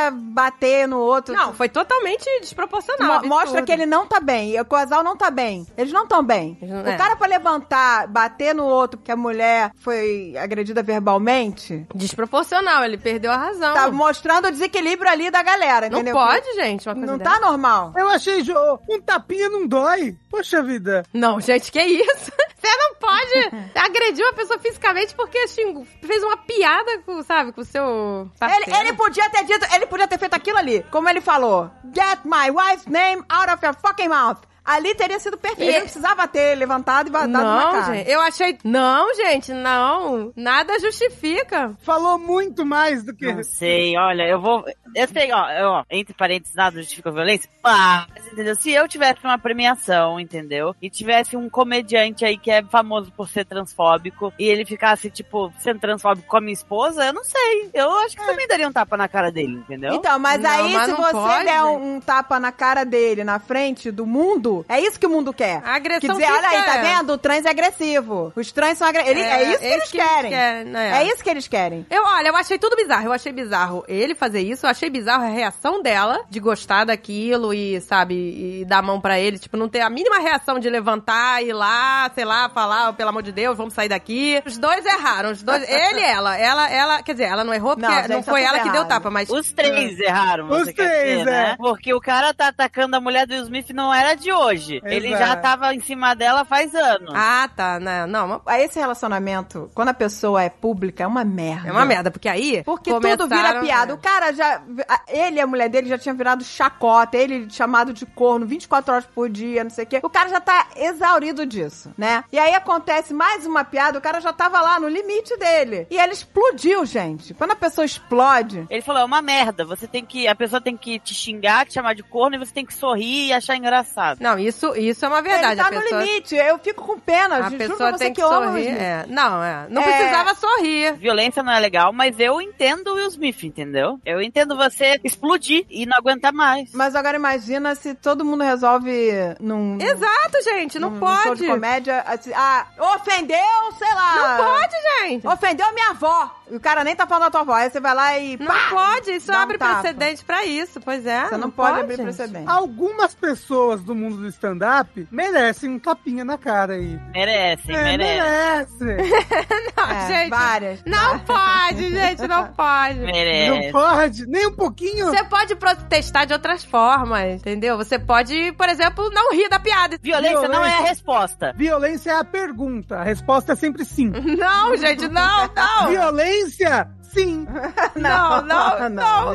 bater 0.10 0.88
no 0.88 0.98
outro. 1.00 1.36
Não, 1.36 1.54
foi 1.54 1.70
totalmente 1.70 2.26
desproporcional. 2.40 3.22
Mo- 3.22 3.28
mostra 3.28 3.62
que 3.62 3.72
ele 3.72 3.86
não 3.86 4.08
tá 4.08 4.20
bem. 4.20 4.52
E 4.56 4.60
o 4.62 4.66
casal 4.66 5.04
não 5.04 5.16
tá 5.16 5.30
bem. 5.30 5.68
Eles 5.78 5.92
não 5.94 6.04
estão 6.04 6.24
bem. 6.24 6.58
Não- 6.62 6.84
o 6.84 6.88
é. 6.88 6.96
cara 6.98 7.16
pra 7.16 7.28
levantar, 7.28 8.08
bater 8.08 8.56
no 8.56 8.64
outro 8.66 8.98
porque 8.98 9.12
a 9.12 9.16
mulher 9.18 9.72
foi 9.78 10.36
agredida 10.38 10.82
verbalmente, 10.82 11.86
Desproporcional, 11.94 12.84
ele 12.84 12.98
perdeu 12.98 13.32
a 13.32 13.38
razão. 13.38 13.74
tá 13.74 13.92
mostrando 13.92 14.48
o 14.48 14.52
desenquilíbrio 14.52 15.10
ali 15.12 15.30
da 15.30 15.44
galera, 15.44 15.90
não 15.90 16.00
entendeu? 16.00 16.16
pode, 16.16 16.54
gente, 16.56 16.88
uma 16.88 16.96
coisa 16.96 17.12
Não 17.12 17.18
dessa. 17.18 17.32
tá 17.32 17.40
normal. 17.40 17.92
Eu 17.96 18.08
achei 18.10 18.42
jo- 18.42 18.80
um 18.90 19.02
tapinha 19.02 19.50
não 19.50 19.68
dói. 19.68 20.16
Poxa 20.30 20.64
vida. 20.64 21.04
Não, 21.14 21.40
gente, 21.42 21.72
que 21.72 21.82
isso? 21.82 22.32
Você 22.62 22.78
não 22.78 22.96
pode 22.96 23.72
agredir 23.76 24.24
uma 24.24 24.34
pessoa 24.34 24.60
fisicamente 24.60 25.16
porque 25.16 25.48
xingou, 25.48 25.86
fez 26.04 26.24
uma 26.24 26.38
piada 26.38 27.00
com, 27.00 27.24
sabe, 27.24 27.52
com 27.52 27.62
o 27.62 27.66
seu. 27.66 28.30
Ele, 28.40 28.78
ele 28.78 28.94
podia 28.94 29.28
ter 29.32 29.44
dito, 29.46 29.66
ele 29.74 29.88
podia 29.88 30.08
ter 30.08 30.20
feito 30.20 30.36
aquilo 30.36 30.60
ali. 30.60 30.84
Como 30.92 31.10
ele 31.10 31.22
falou: 31.22 31.72
Get 31.94 32.20
my 32.24 32.52
wife's 32.52 32.86
name 32.86 33.24
out 33.30 33.52
of 33.52 33.66
your 33.66 33.74
fucking 33.76 34.10
mouth. 34.10 34.38
Ali 34.64 34.94
teria 34.96 35.20
sido 35.20 35.38
perfeito. 35.38 35.64
E- 35.64 35.70
Ele 35.70 35.74
não 35.78 35.82
precisava 35.84 36.28
ter 36.28 36.56
levantado 36.56 37.08
e 37.08 37.12
dado 37.12 37.28
na 37.28 37.42
Não, 37.44 37.72
cara. 37.72 37.94
gente, 37.96 38.10
eu 38.10 38.22
achei... 38.22 38.58
Não, 38.64 39.14
gente, 39.16 39.52
não. 39.54 40.32
Nada 40.36 40.78
justifica. 40.80 41.76
Falou 41.82 42.18
muito 42.18 42.66
mais 42.66 43.04
do 43.04 43.14
que. 43.16 43.32
Não 43.32 43.44
sei, 43.44 43.98
olha, 43.98 44.24
eu 44.28 44.40
vou. 44.40 44.64
Eu 44.96 45.08
sei, 45.08 45.32
ó, 45.32 45.50
eu, 45.52 45.68
ó, 45.70 45.84
entre 45.90 46.14
parênteses, 46.14 46.56
nada 46.56 46.78
justifica 46.80 47.10
a 47.10 47.14
violência. 47.14 47.50
Pá! 47.62 48.08
Mas, 48.14 48.28
entendeu? 48.28 48.56
Se 48.56 48.72
eu 48.72 48.88
tivesse 48.88 49.24
uma 49.24 49.38
premiação, 49.38 50.20
entendeu? 50.20 50.76
E 50.82 50.90
tivesse 50.90 51.36
um 51.36 51.50
comediante 51.50 52.24
aí 52.26 52.38
que 52.38 52.52
é 52.52 52.64
famoso 52.64 53.12
por 53.12 53.28
ser 53.30 53.46
transfóbico, 53.46 54.32
e 54.38 54.46
ele 54.48 54.66
ficasse, 54.66 55.10
tipo, 55.10 55.52
sendo 55.60 55.80
transfóbico 55.80 56.28
com 56.28 56.38
a 56.38 56.42
minha 56.42 56.54
esposa, 56.54 57.06
eu 57.06 57.14
não 57.14 57.24
sei. 57.24 57.70
Eu 57.74 57.90
acho 58.00 58.16
que 58.18 58.26
também 58.26 58.48
daria 58.48 58.68
um 58.68 58.72
tapa 58.72 58.96
na 58.98 59.08
cara 59.08 59.32
dele, 59.32 59.54
entendeu? 59.56 59.94
Então, 59.94 60.20
mas 60.20 60.42
Não, 60.42 60.50
aí 60.50 60.74
mas 60.74 60.86
se 60.90 60.96
você 60.96 61.12
pode, 61.12 61.46
der 61.46 61.54
né? 61.54 61.64
um 61.64 62.00
tapa 62.00 62.40
na 62.40 62.52
cara 62.52 62.84
dele, 62.84 63.24
na 63.24 63.40
frente 63.40 63.90
do 63.92 64.06
mundo, 64.06 64.51
é 64.70 64.80
isso 64.80 65.00
que 65.00 65.06
o 65.06 65.10
mundo 65.10 65.34
quer. 65.34 65.62
A 65.66 65.76
agressão 65.76 66.16
Quer 66.18 66.26
dizer, 66.26 66.32
olha 66.32 66.50
aí, 66.50 66.64
tá 66.64 66.76
é- 66.78 66.82
vendo? 66.82 67.14
O 67.14 67.18
trans 67.18 67.46
é 67.46 67.50
agressivo. 67.50 68.34
Os 68.36 68.52
trans 68.52 68.78
são 68.78 68.88
agressivos. 68.88 69.22
É, 69.24 69.44
isso 69.50 69.60
que 69.60 69.66
é 69.66 69.74
eles 69.74 69.92
querem. 69.92 70.32
né? 70.66 71.02
É 71.02 71.08
isso 71.08 71.24
que 71.24 71.30
eles 71.30 71.48
querem. 71.48 71.86
Eu, 71.90 72.04
olha, 72.04 72.28
eu 72.30 72.36
achei 72.36 72.58
tudo 72.58 72.76
bizarro. 72.76 73.06
Eu 73.06 73.14
achei 73.14 73.32
bizarro 73.32 73.84
ele 73.88 74.14
fazer 74.16 74.42
isso. 74.42 74.66
Eu 74.66 74.70
achei 74.70 74.90
bizarro 74.90 75.24
a 75.24 75.28
reação 75.30 75.82
dela 75.82 76.22
de 76.30 76.40
gostar 76.40 76.86
daquilo 76.86 77.54
e, 77.54 77.80
sabe, 77.82 78.16
e 78.62 78.66
dar 78.66 78.80
a 78.80 78.82
mão 78.82 79.00
pra 79.00 79.20
ele. 79.20 79.38
Tipo, 79.40 79.58
não 79.58 79.70
ter 79.70 79.82
a 79.82 79.90
mínima 79.90 80.20
reação 80.20 80.60
de 80.60 80.70
levantar 80.70 81.44
e 81.44 81.50
ir 81.50 81.54
lá, 81.54 82.10
sei 82.14 82.26
lá, 82.26 82.50
falar, 82.50 82.90
"Oh, 82.90 82.94
pelo 82.94 83.10
amor 83.10 83.24
de 83.24 83.32
Deus, 83.32 83.58
vamos 83.58 83.74
sair 83.74 83.90
daqui. 83.90 84.42
Os 84.46 84.58
dois 84.58 84.86
erraram. 84.86 85.32
Os 85.32 85.44
dois, 85.44 85.64
ele 85.70 86.00
e 86.00 86.04
ela. 86.04 86.38
Ela, 86.38 86.70
ela, 86.72 87.04
quer 87.04 87.14
dizer, 87.14 87.26
ela 87.26 87.44
não 87.44 87.54
errou 87.54 87.76
porque 87.76 88.08
Não, 88.08 88.16
não, 88.18 88.24
foi 88.24 88.44
ela 88.44 88.60
que 88.60 88.66
deu 88.66 88.76
errado. 88.76 88.88
tapa, 88.88 89.10
mas. 89.10 89.30
Os 89.30 89.52
três 89.54 90.00
erraram, 90.00 90.48
você 90.48 90.70
Os 90.72 90.76
quer 90.76 90.88
três, 90.90 91.20
dizer, 91.20 91.26
né? 91.32 91.52
é. 91.52 91.56
Porque 91.58 91.94
o 91.94 92.00
cara 92.02 92.34
tá 92.34 92.48
atacando 92.48 92.96
a 92.96 93.02
mulher 93.02 93.26
do 93.28 93.34
Will 93.34 93.44
Smith 93.44 93.70
não 93.72 93.94
era 93.94 94.16
de 94.16 94.32
hoje. 94.46 94.82
Ele 94.84 95.08
Exato. 95.08 95.24
já 95.26 95.36
tava 95.36 95.74
em 95.74 95.80
cima 95.82 96.16
dela 96.16 96.44
faz 96.46 96.74
anos. 96.76 97.12
Ah, 97.16 97.50
tá. 97.56 97.80
Não, 97.80 98.08
não. 98.08 98.28
mas 98.28 98.42
Aí 98.46 98.64
Esse 98.64 98.80
relacionamento, 98.80 99.70
quando 99.74 99.90
a 99.90 99.94
pessoa 99.94 100.42
é 100.44 100.50
pública, 100.50 101.04
é 101.04 101.08
uma 101.08 101.24
merda. 101.24 101.68
É 101.70 101.72
uma 101.72 101.86
merda, 101.86 102.10
porque 102.12 102.30
aí. 102.30 102.64
Porque 102.64 102.92
tudo 102.92 103.02
vira 103.02 103.18
começaram- 103.18 103.62
piada. 103.62 103.92
é. 103.92 103.96
O 103.96 103.98
cara 103.98 104.32
já. 104.34 104.62
Ele 105.08 105.38
e 105.38 105.42
a 105.42 105.48
mulher 105.48 105.70
dele 105.70 105.90
já 105.90 105.98
tinham 105.98 106.16
virado 106.16 106.44
chacota, 106.44 107.18
ele 107.18 107.50
chamado 107.50 107.92
de 107.94 108.06
corno 108.06 108.46
24 108.46 108.94
horas 108.94 109.06
por 109.06 109.30
dia, 109.30 109.64
não 109.64 109.72
sei 109.72 109.84
o 109.84 109.88
quê. 109.88 110.00
O 110.04 110.10
cara 110.10 110.30
já 110.30 110.40
tá 110.40 110.68
exaurido 110.76 111.46
disso, 111.46 111.92
né? 111.98 112.24
E 112.32 112.38
aí 112.40 112.54
acontece 112.54 113.14
mais 113.14 113.46
uma 113.46 113.64
piada, 113.64 113.98
o 113.98 114.02
cara 114.02 114.20
já 114.22 114.32
tava 114.34 114.62
lá 114.62 114.80
no 114.80 114.88
limite 114.88 115.36
dele. 115.38 115.88
E 115.90 115.98
ele 115.98 116.14
explodiu, 116.14 116.86
gente. 116.86 117.34
Quando 117.34 117.52
a 117.52 117.56
pessoa 117.56 117.86
explode. 117.86 118.66
Ele 118.70 118.82
falou, 118.82 119.02
é 119.02 119.06
uma 119.06 119.22
merda. 119.22 119.66
Você 119.66 119.88
tem 119.88 120.06
que. 120.06 120.28
A 120.28 120.36
pessoa 120.36 120.62
tem 120.62 120.78
que 120.78 121.00
te 121.00 121.14
xingar, 121.14 121.66
te 121.66 121.74
chamar 121.74 121.94
de 121.96 122.04
corno, 122.04 122.36
e 122.36 122.40
você 122.40 122.54
tem 122.54 122.66
que 122.66 122.74
sorrir 122.74 123.28
e 123.28 123.34
achar 123.34 123.56
engraçado. 123.56 124.20
Não, 124.22 124.31
isso, 124.40 124.76
isso 124.76 125.06
é 125.06 125.08
uma 125.08 125.22
verdade. 125.22 125.60
ele 125.60 125.62
tá 125.62 125.68
a 125.68 125.82
pessoa... 125.82 126.00
no 126.00 126.06
limite. 126.06 126.36
Eu 126.36 126.58
fico 126.60 126.84
com 126.86 127.00
pena. 127.00 127.48
A 127.48 127.52
pessoa 127.52 127.92
você 127.92 127.98
tem 127.98 128.14
que, 128.14 128.22
amo 128.22 128.46
sorrir. 128.46 128.68
É. 128.68 129.06
Não, 129.08 129.44
é. 129.44 129.68
Não 129.70 129.82
É. 129.82 129.86
precisava 129.86 130.36
sorrir. 130.36 130.94
Violência 130.98 131.44
não 131.44 131.52
é 131.54 131.60
legal, 131.60 131.92
mas 131.94 132.20
eu 132.20 132.42
entendo 132.42 132.88
o 132.92 132.96
Will 132.96 133.08
Smith, 133.08 133.44
entendeu? 133.44 134.00
Eu 134.06 134.22
entendo 134.22 134.56
você 134.56 135.00
explodir 135.04 135.66
e 135.70 135.86
não 135.86 135.98
aguentar 135.98 136.34
mais. 136.34 136.72
Mas 136.74 136.96
agora 136.96 137.18
imagina 137.18 137.76
se 137.76 137.94
todo 137.94 138.24
mundo 138.26 138.44
resolve 138.44 139.12
num. 139.40 139.76
num- 139.76 139.82
Exato, 139.82 140.42
gente. 140.44 140.80
Não 140.80 140.90
num- 140.92 141.00
num 141.00 141.08
show 141.08 141.24
pode. 141.28 141.42
de 141.42 141.48
comédia. 141.48 142.02
assim, 142.02 142.32
ah, 142.34 142.68
ofendeu, 142.80 143.38
sei 143.78 143.94
lá. 143.94 144.38
Não 144.38 144.46
pode, 144.46 144.76
gente. 145.00 145.28
Ofendeu 145.28 145.74
minha 145.74 145.90
avó. 145.90 146.32
E 146.50 146.56
o 146.56 146.60
cara 146.60 146.84
nem 146.84 146.96
tá 146.96 147.08
falando 147.08 147.28
a 147.28 147.32
tua 147.32 147.44
voz. 147.44 147.64
Aí 147.64 147.70
você 147.70 147.80
vai 147.80 147.94
lá 147.94 148.18
e. 148.18 148.38
Não 148.38 148.48
pá, 148.48 148.68
pode, 148.70 149.12
isso 149.12 149.32
um 149.32 149.36
abre 149.36 149.58
tapa. 149.58 149.82
precedente 149.82 150.24
pra 150.26 150.44
isso, 150.46 150.80
pois 150.82 151.06
é. 151.06 151.26
Você 151.28 151.38
não, 151.38 151.50
pode, 151.50 151.80
abrir 151.80 151.96
gente. 151.96 152.04
precedente. 152.06 152.50
Algumas 152.50 153.14
pessoas 153.16 153.82
do 153.82 153.96
mundo 153.96 154.21
do 154.22 154.28
stand-up 154.28 155.08
merecem 155.12 155.70
um 155.72 155.80
tapinha 155.80 156.24
na 156.24 156.38
cara 156.38 156.74
aí. 156.74 157.00
Merecem, 157.14 157.76
É, 157.76 157.84
merecem. 157.98 158.88
merece. 158.88 159.12
Não, 159.78 159.90
É, 159.92 160.08
gente, 160.08 160.30
várias. 160.30 160.84
não 160.86 161.20
pode, 161.20 161.90
gente, 161.90 162.28
não 162.28 162.48
pode. 162.54 163.00
Não 163.00 163.06
Merecem. 163.06 163.72
pode, 163.72 164.26
nem 164.28 164.48
um 164.48 164.52
pouquinho. 164.56 165.08
Você 165.08 165.24
pode 165.24 165.56
protestar 165.56 166.26
de 166.26 166.34
outras 166.34 166.64
formas, 166.64 167.36
entendeu? 167.36 167.78
Você 167.78 167.98
pode, 167.98 168.52
por 168.54 168.70
exemplo, 168.70 169.10
não 169.12 169.32
rir 169.34 169.50
da 169.50 169.60
piada. 169.60 169.98
Violência 170.02 170.48
não 170.48 170.64
é 170.64 170.68
a 170.68 170.72
Violência. 170.72 170.86
resposta. 170.90 171.54
Violência 171.56 172.12
é 172.12 172.16
a 172.20 172.24
pergunta, 172.24 172.98
a 172.98 173.04
resposta 173.04 173.54
é 173.54 173.56
sempre 173.56 173.84
sim. 173.86 174.12
Não, 174.42 174.76
gente, 174.78 175.08
não, 175.08 175.50
não. 175.56 175.90
Violência, 175.90 176.88
sim. 177.14 177.48
Não, 177.96 178.42
não, 178.42 178.90
não. 178.90 179.34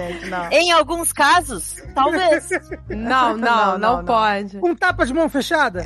Em 0.50 0.72
alguns 0.72 1.12
casos, 1.12 1.76
talvez. 1.94 2.48
Não, 2.88 3.36
não, 3.36 3.36
Não, 3.36 3.36
não, 3.36 3.78
não, 3.78 3.96
não. 3.98 4.04
pode. 4.04 4.58
Um 4.62 4.74
tapa 4.74 5.04
de 5.06 5.12
mão 5.14 5.28
fechada. 5.28 5.84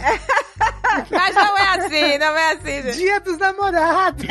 Mas 1.10 1.34
não 1.34 1.58
é 1.58 1.78
assim, 1.78 2.18
não 2.18 2.36
é 2.36 2.52
assim, 2.52 2.82
gente. 2.82 2.96
Dia 2.96 3.20
dos 3.20 3.38
namorados. 3.38 4.26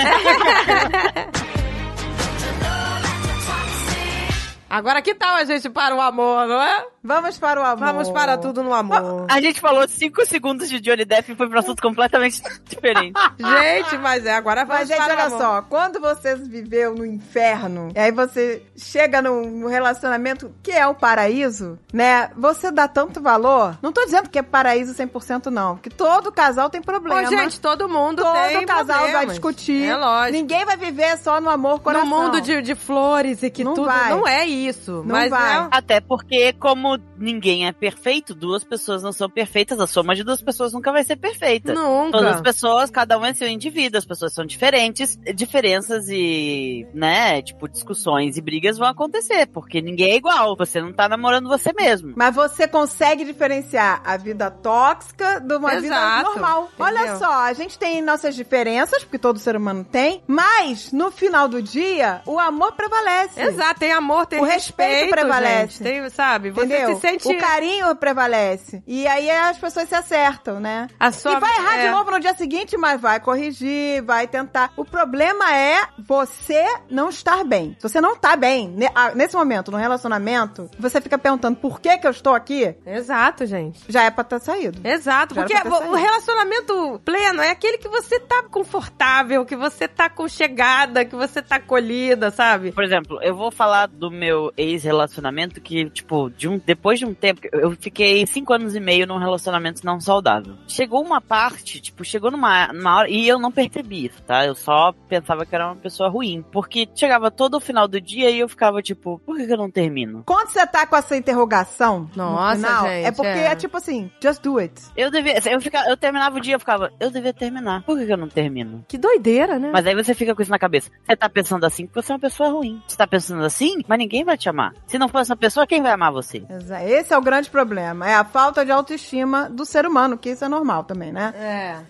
Agora 4.70 5.02
que 5.02 5.16
tal 5.16 5.36
a 5.36 5.44
gente 5.44 5.70
para 5.70 5.96
o 5.96 6.02
amor, 6.02 6.48
não 6.48 6.62
é? 6.62 6.86
Vamos 7.04 7.38
para 7.38 7.60
o 7.62 7.64
amor. 7.64 7.86
Vamos 7.86 8.10
para 8.10 8.38
tudo 8.38 8.62
no 8.62 8.74
amor. 8.74 9.26
A 9.30 9.40
gente 9.42 9.60
falou 9.60 9.88
5 9.88 10.26
segundos 10.26 10.70
de 10.70 10.80
Johnny 10.80 11.06
Depp 11.06 11.32
e 11.32 11.36
foi 11.36 11.48
pra 11.50 11.60
assunto 11.62 11.82
completamente 11.82 12.42
diferente. 12.68 13.14
Gente, 13.40 13.98
mas 13.98 14.26
é, 14.26 14.34
agora 14.34 14.66
vamos 14.66 14.80
Mas, 14.82 14.88
gente, 14.90 14.98
para 14.98 15.14
olha 15.14 15.24
amor. 15.26 15.40
só, 15.40 15.62
quando 15.64 16.00
você 16.00 16.36
viveu 16.36 16.94
no 16.94 17.06
inferno, 17.06 17.90
e 17.96 18.00
aí 18.00 18.12
você 18.12 18.62
chega 18.78 19.22
num, 19.22 19.68
relacionamento 19.68 20.54
que 20.62 20.72
é 20.72 20.86
o 20.88 20.94
paraíso, 20.94 21.80
né? 21.94 22.30
Você 22.36 22.72
dá 22.72 22.88
tanto 22.88 23.22
valor. 23.22 23.78
Não 23.82 23.92
tô 23.92 24.04
dizendo 24.06 24.30
que 24.30 24.38
é 24.38 24.42
paraíso 24.44 24.94
100% 24.94 25.48
não, 25.48 25.76
porque 25.76 25.90
todo 25.90 26.32
casal 26.32 26.70
tem 26.70 26.82
problema. 26.82 27.22
Ô, 27.22 27.26
gente, 27.26 27.60
todo 27.60 27.88
mundo 27.88 28.22
todo 28.24 28.34
tem 28.34 28.66
casal 28.66 29.00
vai 29.00 29.10
problemas. 29.12 29.30
discutir. 29.30 29.84
É 29.84 29.96
lógico. 29.96 30.38
Ninguém 30.38 30.66
vai 30.66 30.78
viver 30.78 31.18
só 31.18 31.40
no 31.40 31.50
amor 31.50 31.80
coração. 31.80 32.08
No 32.08 32.16
mundo 32.16 32.42
de, 32.42 32.62
de 32.62 32.76
flores 32.76 33.42
e 33.42 33.50
que 33.50 33.64
Não 33.64 33.74
tudo. 33.74 33.86
vai. 33.88 34.10
Não 34.10 34.28
é 34.28 34.46
isso. 34.46 34.59
Não 34.68 35.04
mas 35.06 35.30
vai. 35.30 35.58
é- 35.58 35.68
Até 35.72 36.00
porque, 36.02 36.54
como 36.54 36.98
ninguém 37.18 37.68
é 37.68 37.72
perfeito, 37.72 38.34
duas 38.36 38.64
pessoas 38.64 39.02
não 39.04 39.12
são 39.12 39.30
perfeitas, 39.30 39.80
a 39.80 39.88
soma 39.88 40.16
de 40.16 40.24
duas 40.24 40.42
pessoas 40.42 40.74
nunca 40.74 40.92
vai 40.92 41.04
ser 41.04 41.16
perfeita. 41.16 41.74
Nunca. 41.74 42.12
Todas 42.18 42.36
as 42.36 42.42
pessoas, 42.42 42.90
cada 42.90 43.18
um 43.18 43.26
é 43.26 43.34
seu 43.34 43.48
indivíduo, 43.48 43.98
as 43.98 44.06
pessoas 44.06 44.34
são 44.34 44.46
diferentes, 44.46 45.18
diferenças 45.36 46.08
e, 46.10 46.86
né, 46.94 47.42
tipo, 47.42 47.68
discussões 47.68 48.38
e 48.38 48.42
brigas 48.42 48.78
vão 48.78 48.88
acontecer, 48.88 49.48
porque 49.48 49.82
ninguém 49.82 50.12
é 50.12 50.16
igual, 50.16 50.56
você 50.56 50.82
não 50.82 50.94
tá 50.94 51.08
namorando 51.10 51.48
você 51.48 51.72
mesmo. 51.74 52.14
Mas 52.16 52.36
você 52.36 52.68
consegue 52.68 53.24
diferenciar 53.26 54.02
a 54.06 54.18
vida 54.18 54.50
tóxica 54.52 55.40
de 55.40 55.56
uma 55.56 55.72
vida 55.76 55.88
Exato. 55.88 56.30
normal. 56.30 56.70
Olha 56.80 57.00
Entendeu? 57.00 57.18
só, 57.20 57.32
a 57.44 57.54
gente 57.54 57.78
tem 57.78 58.02
nossas 58.02 58.36
diferenças, 58.36 59.04
porque 59.04 59.18
todo 59.18 59.40
ser 59.40 59.56
humano 59.56 59.84
tem, 59.84 60.24
mas 60.28 60.92
no 60.92 61.12
final 61.12 61.48
do 61.48 61.62
dia, 61.62 62.22
o 62.26 62.40
amor 62.40 62.74
prevalece. 62.74 63.40
Exato, 63.42 63.80
tem 63.80 63.92
amor, 63.92 64.26
tem 64.26 64.40
O 64.40 64.44
respeito 64.50 65.12
prevalece. 65.12 65.84
gente. 65.84 65.84
Tem, 65.84 66.10
sabe? 66.10 66.52
Você 66.52 66.66
Entendeu? 66.66 66.96
se 66.96 67.02
sente. 67.02 67.28
O 67.28 67.38
carinho 67.38 67.96
prevalece. 67.96 68.84
E 68.88 69.08
aí 69.08 69.30
as 69.30 69.58
pessoas 69.58 69.88
se 69.90 69.96
acertam, 69.96 70.60
né? 70.60 70.88
A 71.00 71.12
sua, 71.12 71.34
e 71.34 71.40
vai 71.40 71.56
errar 71.58 71.78
é. 71.80 71.86
de 71.88 71.92
novo 71.92 72.12
no 72.12 72.20
dia 72.20 72.34
seguinte, 72.34 72.78
mas 72.78 73.00
vai 73.00 73.20
corrigir, 73.20 74.02
vai 74.04 74.28
tentar. 74.28 74.72
O 74.76 74.84
problema 74.86 75.54
é 75.56 75.84
você 75.98 76.64
não 76.90 77.10
estar 77.10 77.44
bem. 77.44 77.76
Se 77.80 77.88
você 77.90 78.02
não 78.02 78.16
tá 78.16 78.36
bem, 78.36 78.68
ne- 78.70 78.90
nesse 79.16 79.36
momento, 79.36 79.72
no 79.72 79.78
relacionamento, 79.78 80.70
você 80.80 81.00
fica 81.02 81.18
perguntando 81.18 81.58
por 81.58 81.80
que 81.80 81.98
que 81.98 82.08
eu 82.08 82.12
estou 82.12 82.34
aqui, 82.34 82.76
Exato, 82.86 83.46
gente. 83.46 83.80
já 83.88 84.04
é 84.04 84.12
pra 84.12 84.24
ter 84.24 84.40
saído. 84.40 84.80
Exato, 84.88 85.36
Já 85.36 85.42
porque 85.42 85.56
o 85.88 85.96
relacionamento 85.96 87.02
pleno 87.04 87.42
é 87.42 87.52
aquele 87.52 87.78
que 87.78 87.88
você 87.88 88.20
tá 88.20 88.44
confortável, 88.50 89.46
que 89.46 89.56
você 89.56 89.88
tá 89.88 90.10
conchegada, 90.10 91.06
que 91.06 91.16
você 91.16 91.42
tá 91.42 91.56
acolhida, 91.58 92.32
sabe? 92.32 92.72
Por 92.72 92.84
exemplo, 92.84 93.20
eu 93.22 93.36
vou 93.36 93.52
falar 93.52 93.88
do 93.88 94.10
meu 94.12 94.39
ex-relacionamento 94.56 95.62
que, 95.62 95.90
tipo, 95.90 96.30
de 96.30 96.48
um, 96.48 96.60
depois 96.64 97.00
de 97.00 97.06
um 97.06 97.14
tempo, 97.14 97.42
eu 97.54 97.72
fiquei 97.72 98.26
cinco 98.26 98.54
anos 98.54 98.76
e 98.76 98.80
meio 98.80 99.08
num 99.08 99.18
relacionamento 99.18 99.86
não 99.86 100.00
saudável. 100.00 100.56
Chegou 100.68 101.02
uma 101.04 101.22
parte, 101.22 101.80
tipo, 101.82 102.04
chegou 102.04 102.32
numa, 102.32 102.68
numa 102.74 102.98
hora, 102.98 103.10
e 103.10 103.28
eu 103.28 103.40
não 103.40 103.52
percebi 103.52 104.06
isso, 104.06 104.22
tá? 104.24 104.46
Eu 104.46 104.56
só 104.56 104.94
pensava 105.08 105.46
que 105.46 105.56
era 105.56 105.68
uma 105.68 105.76
pessoa 105.76 106.10
ruim. 106.10 106.44
Porque 106.52 106.88
chegava 106.96 107.32
todo 107.32 107.56
o 107.56 107.60
final 107.60 107.88
do 107.88 108.00
dia 108.00 108.30
e 108.30 108.40
eu 108.40 108.50
ficava, 108.50 108.82
tipo, 108.82 109.20
por 109.26 109.38
que, 109.38 109.46
que 109.46 109.54
eu 109.54 109.58
não 109.58 109.70
termino? 109.70 110.24
Quando 110.26 110.50
você 110.50 110.66
tá 110.66 110.86
com 110.86 110.96
essa 110.96 111.16
interrogação 111.16 112.10
Nossa, 112.16 112.56
no 112.56 112.56
final, 112.56 112.88
gente, 112.88 113.06
é 113.06 113.12
porque 113.12 113.28
é. 113.28 113.46
é. 113.46 113.56
tipo 113.56 113.78
assim, 113.78 114.12
just 114.22 114.42
do 114.42 114.58
it. 114.58 114.74
Eu 114.96 115.12
devia, 115.12 115.40
eu, 115.50 115.62
ficava, 115.62 115.90
eu 115.90 115.98
terminava 115.98 116.38
o 116.38 116.42
dia 116.42 116.56
eu 116.56 116.60
ficava, 116.60 116.92
eu 117.00 117.12
devia 117.12 117.34
terminar. 117.34 117.84
Por 117.84 117.98
que, 117.98 118.06
que 118.06 118.14
eu 118.14 118.18
não 118.18 118.28
termino? 118.28 118.86
Que 118.88 118.98
doideira, 118.98 119.60
né? 119.60 119.70
Mas 119.72 119.86
aí 119.86 119.96
você 119.96 120.14
fica 120.14 120.36
com 120.36 120.42
isso 120.42 120.52
na 120.52 120.60
cabeça. 120.60 120.90
Você 121.04 121.16
tá 121.16 121.30
pensando 121.30 121.66
assim 121.66 121.86
porque 121.86 122.02
você 122.02 122.12
é 122.12 122.16
uma 122.16 122.22
pessoa 122.22 122.50
ruim. 122.50 122.82
Você 122.88 122.98
tá 122.98 123.08
pensando 123.08 123.44
assim, 123.44 123.82
mas 123.88 123.98
ninguém 123.98 124.24
vai 124.30 124.38
te 124.38 124.48
amar. 124.48 124.74
Se 124.88 124.98
não 124.98 125.10
for 125.10 125.20
essa 125.20 125.36
pessoa, 125.36 125.68
quem 125.68 125.82
vai 125.82 125.92
amar 125.92 126.12
você? 126.12 126.44
Esse 126.86 127.14
é 127.14 127.18
o 127.18 127.22
grande 127.22 127.50
problema. 127.50 128.08
É 128.08 128.16
a 128.16 128.24
falta 128.24 128.64
de 128.64 128.72
autoestima 128.72 129.50
do 129.50 129.66
ser 129.66 129.86
humano, 129.86 130.18
que 130.18 130.30
isso 130.30 130.46
é 130.46 130.48
normal 130.48 130.84
também, 130.84 131.12
né? 131.12 131.34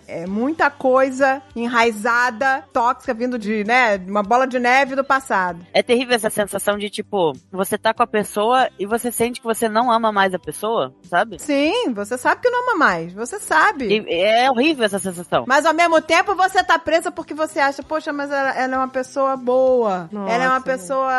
É. 0.08 0.22
É 0.22 0.28
muita 0.28 0.70
coisa 0.70 1.42
enraizada, 1.56 2.64
tóxica, 2.72 3.14
vindo 3.14 3.38
de, 3.38 3.64
né, 3.64 3.98
uma 4.08 4.24
bola 4.24 4.48
de 4.48 4.60
neve 4.60 4.96
do 4.96 5.04
passado. 5.04 5.66
É 5.74 5.84
terrível 5.84 6.16
essa 6.16 6.30
sensação 6.30 6.78
de, 6.78 6.90
tipo, 6.90 7.34
você 7.52 7.78
tá 7.78 7.94
com 7.94 8.04
a 8.04 8.08
pessoa 8.08 8.70
e 8.80 8.86
você 8.86 9.12
sente 9.12 9.40
que 9.42 9.46
você 9.46 9.68
não 9.68 9.92
ama 9.92 10.12
mais 10.12 10.34
a 10.34 10.40
pessoa, 10.40 10.94
sabe? 11.04 11.40
Sim, 11.40 11.94
você 11.94 12.18
sabe 12.18 12.42
que 12.42 12.50
não 12.50 12.70
ama 12.70 12.78
mais. 12.78 13.14
Você 13.14 13.40
sabe. 13.40 13.88
E 13.88 14.22
é 14.24 14.50
horrível 14.50 14.86
essa 14.86 15.00
sensação. 15.00 15.46
Mas 15.48 15.66
ao 15.66 15.74
mesmo 15.74 16.02
tempo 16.02 16.36
você 16.36 16.64
tá 16.64 16.80
presa 16.80 17.12
porque 17.12 17.34
você 17.34 17.60
acha, 17.60 17.84
poxa, 17.84 18.14
mas 18.14 18.32
ela, 18.32 18.52
ela 18.52 18.76
é 18.76 18.78
uma 18.78 18.88
pessoa 18.88 19.36
boa. 19.36 20.08
Nossa, 20.12 20.32
ela 20.32 20.44
é 20.44 20.48
uma 20.48 20.62
pessoa 20.62 21.12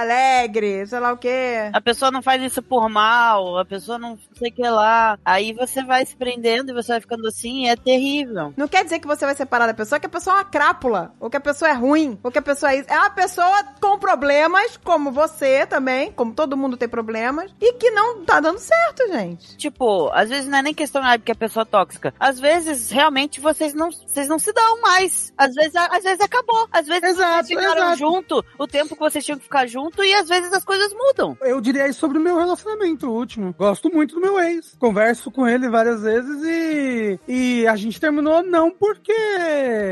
alegre, 0.00 0.51
sei 0.86 0.98
lá 0.98 1.12
o 1.12 1.16
quê. 1.16 1.70
A 1.72 1.80
pessoa 1.80 2.10
não 2.10 2.22
faz 2.22 2.42
isso 2.42 2.62
por 2.62 2.88
mal, 2.88 3.58
a 3.58 3.64
pessoa 3.64 3.98
não 3.98 4.18
sei 4.34 4.50
o 4.50 4.54
que 4.54 4.62
lá. 4.62 5.18
Aí 5.24 5.52
você 5.52 5.82
vai 5.82 6.04
se 6.04 6.16
prendendo 6.16 6.70
e 6.70 6.74
você 6.74 6.92
vai 6.92 7.00
ficando 7.00 7.26
assim, 7.26 7.68
é 7.68 7.76
terrível. 7.76 8.52
Não 8.56 8.68
quer 8.68 8.84
dizer 8.84 8.98
que 8.98 9.06
você 9.06 9.24
vai 9.24 9.34
separar 9.34 9.66
da 9.66 9.74
pessoa, 9.74 10.00
que 10.00 10.06
a 10.06 10.10
pessoa 10.10 10.36
é 10.36 10.38
uma 10.38 10.44
crápula, 10.44 11.14
ou 11.20 11.30
que 11.30 11.36
a 11.36 11.40
pessoa 11.40 11.70
é 11.70 11.74
ruim, 11.74 12.18
ou 12.22 12.30
que 12.30 12.38
a 12.38 12.42
pessoa 12.42 12.72
é 12.72 12.80
isso. 12.80 12.90
É 12.90 12.98
uma 12.98 13.10
pessoa 13.10 13.64
com 13.80 13.98
problemas, 13.98 14.76
como 14.76 15.10
você 15.12 15.66
também, 15.66 16.12
como 16.12 16.34
todo 16.34 16.56
mundo 16.56 16.76
tem 16.76 16.88
problemas, 16.88 17.54
e 17.60 17.74
que 17.74 17.90
não 17.90 18.24
tá 18.24 18.40
dando 18.40 18.58
certo, 18.58 19.08
gente. 19.12 19.56
Tipo, 19.56 20.10
às 20.12 20.28
vezes 20.28 20.48
não 20.48 20.58
é 20.58 20.62
nem 20.62 20.74
questão 20.74 21.02
ah, 21.04 21.18
porque 21.18 21.32
a 21.32 21.36
pessoa 21.36 21.62
é 21.62 21.66
tóxica. 21.66 22.14
Às 22.18 22.38
vezes, 22.38 22.90
realmente, 22.90 23.40
vocês 23.40 23.74
não, 23.74 23.90
vocês 23.90 24.28
não 24.28 24.38
se 24.38 24.52
dão 24.52 24.80
mais. 24.80 25.32
Às 25.36 25.54
vezes, 25.54 25.74
às 25.74 26.02
vezes 26.02 26.20
acabou. 26.20 26.68
Às 26.70 26.86
vezes 26.86 27.10
Exato, 27.10 27.46
vocês 27.46 27.60
ficaram 27.60 27.82
exato. 27.82 27.98
junto 27.98 28.44
o 28.58 28.66
tempo 28.66 28.94
que 28.94 29.00
vocês 29.00 29.24
tinham 29.24 29.38
que 29.38 29.44
ficar 29.44 29.66
junto 29.66 30.04
e 30.04 30.14
às 30.14 30.28
vezes 30.40 30.52
as 30.52 30.64
coisas 30.64 30.92
mudam. 30.94 31.36
Eu 31.42 31.60
diria 31.60 31.86
isso 31.88 32.00
sobre 32.00 32.18
o 32.18 32.20
meu 32.20 32.36
relacionamento 32.38 33.10
último. 33.10 33.54
Gosto 33.58 33.90
muito 33.92 34.14
do 34.14 34.20
meu 34.20 34.38
ex. 34.40 34.74
Converso 34.78 35.30
com 35.30 35.46
ele 35.46 35.68
várias 35.68 36.02
vezes 36.02 36.42
e, 36.44 37.18
e 37.28 37.66
a 37.66 37.76
gente 37.76 38.00
terminou 38.00 38.42
não 38.42 38.70
porque, 38.70 39.12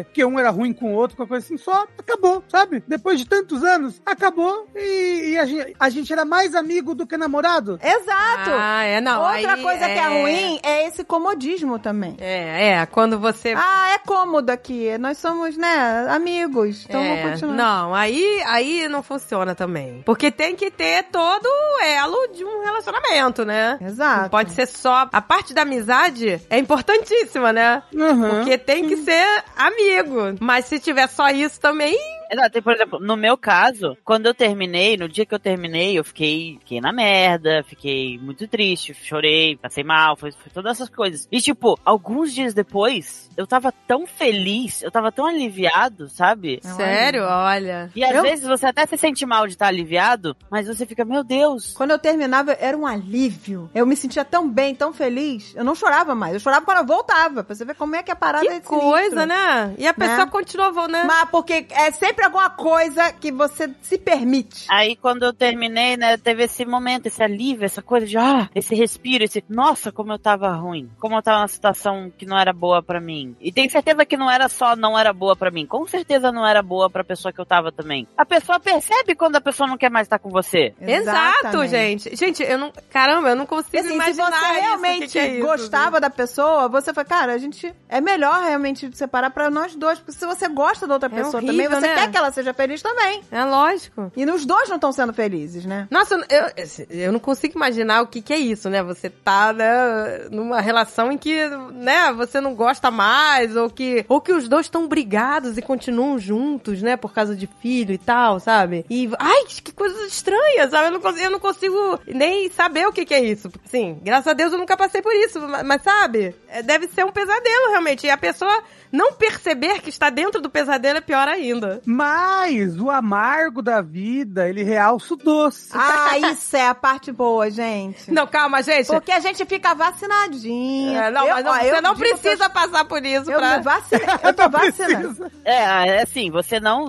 porque 0.05 0.24
um 0.24 0.38
era 0.38 0.51
ruim 0.51 0.72
com 0.72 0.93
o 0.93 0.97
outro, 0.97 1.16
qualquer 1.16 1.30
coisa 1.30 1.47
assim, 1.47 1.57
só 1.59 1.86
acabou, 1.99 2.43
sabe? 2.49 2.82
Depois 2.86 3.18
de 3.18 3.26
tantos 3.26 3.62
anos, 3.62 4.01
acabou 4.05 4.66
e, 4.74 5.32
e 5.32 5.38
a, 5.38 5.47
gente, 5.47 5.76
a 5.78 5.88
gente 5.91 6.12
era 6.12 6.24
mais 6.24 6.55
amigo 6.55 6.95
do 6.95 7.07
que 7.07 7.16
namorado. 7.16 7.78
Exato! 7.82 8.51
Ah, 8.53 8.84
é, 8.84 9.01
não. 9.01 9.20
Outra 9.22 9.55
aí 9.55 9.62
coisa 9.62 9.84
que 9.86 9.99
é 9.99 9.99
é 9.99 10.22
ruim 10.22 10.61
é 10.62 10.86
esse 10.86 11.05
comodismo 11.05 11.78
também. 11.78 12.16
É, 12.18 12.70
é, 12.70 12.86
quando 12.86 13.18
você. 13.18 13.55
Ah, 13.57 13.91
é 13.95 13.99
cômodo 13.99 14.51
aqui. 14.51 14.97
Nós 14.99 15.18
somos, 15.18 15.57
né, 15.57 16.07
amigos. 16.09 16.84
Então 16.88 17.01
É, 17.01 17.16
vamos 17.16 17.30
continuar. 17.32 17.57
não, 17.57 17.95
aí, 17.95 18.43
aí 18.47 18.88
não 18.88 19.03
funciona 19.03 19.55
também. 19.55 20.03
Porque 20.05 20.30
tem 20.31 20.57
que 20.57 20.70
ter 20.70 21.05
todo 21.05 21.47
o 21.47 21.83
elo 21.83 22.28
de 22.28 22.45
um 22.45 22.62
relacionamento, 22.62 23.45
né? 23.45 23.78
Exato. 23.81 24.22
Não 24.22 24.28
pode 24.28 24.53
ser 24.53 24.66
só. 24.66 25.09
A 25.12 25.20
parte 25.20 25.53
da 25.55 25.62
amizade 25.62 26.41
é 26.49 26.59
importantíssima, 26.59 27.53
né? 27.53 27.83
Uhum. 27.93 28.31
Porque 28.31 28.59
tem 28.59 28.89
que 28.89 28.97
ser 28.99 29.45
amigo. 29.57 30.37
Mas 30.41 30.66
se 30.66 30.78
tiver 30.78 31.09
só 31.09 31.28
isso 31.31 31.61
também. 31.61 31.99
Exato, 32.31 32.62
por 32.62 32.72
exemplo, 32.74 32.99
no 33.01 33.16
meu 33.16 33.37
caso, 33.37 33.97
quando 34.05 34.26
eu 34.26 34.35
terminei, 34.35 34.97
no 34.97 35.09
dia 35.09 35.26
que 35.26 35.35
eu 35.35 35.39
terminei, 35.39 35.99
eu 35.99 36.05
fiquei, 36.05 36.59
fiquei 36.61 36.81
na 36.81 36.93
merda, 36.93 37.64
fiquei 37.66 38.18
muito 38.18 38.47
triste, 38.47 38.95
chorei, 38.95 39.57
passei 39.57 39.83
mal, 39.83 40.16
foi, 40.16 40.31
foi 40.33 40.51
todas 40.53 40.72
essas 40.72 40.89
coisas. 40.89 41.26
E 41.31 41.41
tipo, 41.41 41.78
alguns 41.85 42.33
dias 42.33 42.55
depois, 42.55 43.28
eu 43.37 43.47
tava 43.47 43.72
tão 43.87 44.07
feliz, 44.07 44.83
eu 44.83 44.91
tava 44.91 45.11
tão 45.11 45.26
aliviado, 45.26 46.09
sabe? 46.09 46.61
Sério, 46.62 47.24
olha. 47.24 47.91
E 47.95 48.05
às 48.05 48.14
Eu- 48.14 48.22
vezes 48.22 48.47
você 48.47 48.66
até 48.66 48.87
se 48.87 48.97
sente 48.97 49.26
mal 49.26 49.47
de 49.47 49.55
estar 49.55 49.66
aliviado, 49.66 50.37
mas 50.51 50.66
você 50.66 50.87
fica, 50.87 51.05
meu 51.05 51.24
Deus, 51.24 51.72
Quando 51.74 51.91
eu 51.91 51.99
terminava, 51.99 52.53
era 52.53 52.76
um 52.76 52.87
alívio. 52.87 53.70
Eu 53.74 53.87
me 53.87 53.97
sentia 53.97 54.24
tão 54.24 54.49
bem, 54.49 54.74
tão 54.74 54.93
feliz. 54.93 55.55
Eu 55.57 55.64
não 55.64 55.74
chorava 55.74 56.14
mais. 56.14 56.35
Eu 56.35 56.41
chorava 56.41 56.64
quando 56.64 56.78
eu 56.78 56.87
voltava. 56.87 57.43
Pra 57.43 57.55
você 57.55 57.64
ver 57.64 57.74
como 57.74 57.97
é 57.97 58.03
que 58.03 58.11
a 58.11 58.16
parada 58.16 58.45
é 58.45 58.61
Que 58.61 58.66
sinistra. 58.66 58.78
coisa, 58.78 59.26
né? 59.26 59.74
E 59.78 59.87
a 59.87 59.95
pessoa 59.95 60.26
Né? 60.26 60.31
continuou, 60.31 60.89
né? 60.89 61.05
Mas 61.05 61.28
porque 61.31 61.66
é 61.70 61.91
sempre 61.91 62.20
sempre 62.21 62.25
alguma 62.27 62.51
coisa 62.51 63.12
que 63.12 63.33
você 63.33 63.71
se 63.81 63.97
permite. 63.99 64.66
Aí 64.71 64.95
quando 64.97 65.23
eu 65.25 65.33
terminei, 65.33 65.97
né, 65.97 66.16
teve 66.16 66.45
esse 66.45 66.64
momento, 66.66 67.07
esse 67.07 67.23
alívio, 67.23 67.64
essa 67.64 67.81
coisa 67.83 68.07
de, 68.07 68.18
ah, 68.18 68.49
esse 68.55 68.75
respiro, 68.75 69.25
esse, 69.25 69.43
nossa, 69.49 69.91
como 69.91 70.12
eu 70.12 70.18
tava 70.18 70.51
ruim, 70.53 70.91
como 70.99 71.16
eu 71.16 71.23
tava 71.23 71.39
numa 71.39 71.49
situação 71.49 72.12
que 72.16 72.27
não 72.27 72.39
era 72.39 72.53
boa 72.53 72.83
pra 72.83 73.01
mim. 73.01 73.35
E 73.41 73.51
tenho 73.51 73.71
certeza 73.71 74.05
que 74.05 74.16
não 74.16 74.31
era 74.31 74.49
só 74.49 74.77
não 74.77 74.99
era 74.99 75.12
boa 75.12 75.35
pra 75.35 75.51
mim, 75.51 75.66
com 75.66 75.87
certeza 75.87 76.31
não 76.31 76.47
era 76.47 76.62
boa 76.62 76.91
pra 76.91 77.03
pessoa 77.05 77.33
que 77.33 77.41
eu 77.41 77.47
tava 77.47 77.73
também. 77.73 78.07
A 78.16 78.25
pessoa 78.27 78.61
percebe 78.61 79.14
quando 79.14 79.37
a 79.37 79.41
pessoa 79.41 79.66
não 79.68 79.79
quer 79.79 79.91
mais 79.91 80.07
estar 80.07 80.18
com 80.18 80.29
você. 80.31 80.75
Exato, 80.81 81.66
gente. 81.66 82.14
Gente, 82.16 82.43
eu 82.43 82.59
não. 82.59 82.73
Caramba, 82.91 83.31
eu 83.31 83.37
não 83.37 83.47
consigo 83.47 83.79
Assim, 83.79 83.89
se 83.89 83.95
imaginar. 83.95 84.31
você 84.31 84.37
isso, 84.37 84.45
o 84.51 84.55
que 84.55 84.61
realmente 84.61 85.09
que 85.12 85.18
é 85.18 85.29
isso, 85.37 85.47
gostava 85.47 86.01
da 86.01 86.11
pessoa, 86.11 86.68
você 86.68 86.93
foi, 86.93 87.05
cara, 87.05 87.33
a 87.33 87.39
gente 87.39 87.73
é 87.89 88.01
melhor 88.01 88.43
realmente 88.43 88.95
separar 88.97 89.31
pra 89.31 89.51
nós 89.51 89.75
dois, 89.75 89.99
porque 89.99 90.12
se 90.12 90.27
você 90.27 90.49
gosta 90.49 90.87
da 90.87 90.95
outra 90.95 91.09
É 91.09 91.12
pessoa 91.12 91.43
horrível, 91.43 91.71
também, 91.71 91.81
você 91.81 91.87
né? 91.89 91.95
quer 91.95 92.09
que 92.11 92.16
ela 92.16 92.32
seja 92.32 92.52
feliz 92.52 92.82
também. 92.82 93.22
É 93.30 93.44
lógico. 93.44 94.12
E 94.16 94.24
os 94.24 94.44
dois 94.44 94.68
não 94.68 94.76
estão 94.76 94.92
sendo 94.92 95.12
felizes, 95.12 95.64
né? 95.64 95.88
Nossa, 95.90 96.14
eu, 96.28 96.88
eu 96.90 97.12
não 97.12 97.18
consigo 97.18 97.56
imaginar 97.56 98.02
o 98.02 98.06
que, 98.06 98.22
que 98.22 98.32
é 98.32 98.38
isso, 98.38 98.68
né? 98.68 98.82
Você 98.82 99.11
tá, 99.11 99.52
né, 99.52 100.28
numa 100.30 100.61
relação 100.61 101.11
em 101.12 101.18
que, 101.18 101.48
né, 101.72 102.12
você 102.12 102.40
não 102.40 102.54
gosta 102.54 102.90
mais, 102.90 103.56
ou 103.56 103.70
que, 103.70 104.04
ou 104.08 104.20
que 104.20 104.32
os 104.32 104.48
dois 104.48 104.66
estão 104.66 104.86
brigados 104.86 105.56
e 105.56 105.62
continuam 105.62 106.18
juntos, 106.18 106.82
né, 106.82 106.96
por 106.96 107.12
causa 107.12 107.34
de 107.34 107.48
filho 107.61 107.92
e 107.92 107.98
tal, 107.98 108.40
sabe? 108.40 108.84
E, 108.88 109.11
ai, 109.18 109.44
que 109.46 109.72
coisa 109.72 110.06
estranha, 110.06 110.68
sabe? 110.70 110.88
Eu 110.88 110.92
não 110.92 111.00
consigo, 111.00 111.24
eu 111.24 111.30
não 111.30 111.40
consigo 111.40 112.00
nem 112.06 112.50
saber 112.50 112.86
o 112.86 112.92
que, 112.92 113.04
que 113.04 113.14
é 113.14 113.20
isso. 113.20 113.50
Sim, 113.64 114.00
graças 114.02 114.26
a 114.26 114.32
Deus 114.32 114.52
eu 114.52 114.58
nunca 114.58 114.76
passei 114.76 115.02
por 115.02 115.14
isso, 115.14 115.40
mas, 115.40 115.62
mas 115.62 115.82
sabe? 115.82 116.34
É, 116.48 116.62
Deve 116.62 116.88
ser 116.88 117.04
um 117.04 117.12
pesadelo, 117.12 117.70
realmente. 117.70 118.06
E 118.06 118.11
a 118.11 118.16
pessoa 118.16 118.62
não 118.93 119.12
perceber 119.12 119.80
que 119.80 119.88
está 119.91 120.11
dentro 120.11 120.41
do 120.41 120.51
pesadelo 120.51 120.99
é 120.99 121.01
pior 121.01 121.28
ainda. 121.28 121.80
Mas 121.86 122.78
o 122.80 122.91
amargo 122.91 123.62
da 123.62 123.80
vida, 123.80 124.49
ele 124.49 124.62
realça 124.62 125.14
o 125.14 125.16
doce. 125.16 125.70
Ah, 125.72 126.18
isso 126.32 126.57
é 126.57 126.68
a 126.68 126.74
parte 126.74 127.12
boa, 127.12 127.51
gente. 127.51 128.11
Não, 128.11 128.26
calma, 128.26 128.62
gente. 128.62 128.86
Porque 128.86 129.12
a 129.12 129.20
gente 129.20 129.45
fica 129.45 129.74
vacinadinha. 129.74 131.05
É, 131.05 131.11
não, 131.11 131.26
Eu- 131.26 131.34
mas 131.34 131.45
não, 131.45 131.53
ó, 131.53 131.59
você 131.59 131.76
eu 131.76 131.82
não 131.82 131.95
precisa 131.97 132.49
passar 132.49 132.84
por 132.84 133.05
isso 133.05 133.30
Eu, 133.30 133.38
pra... 133.38 133.59
vacinei. 133.61 134.07
Eu 134.22 134.34
tô 134.34 134.51
precisa. 134.51 135.30
É, 135.45 136.03
assim, 136.03 136.30
você 136.30 136.59
não, 136.61 136.86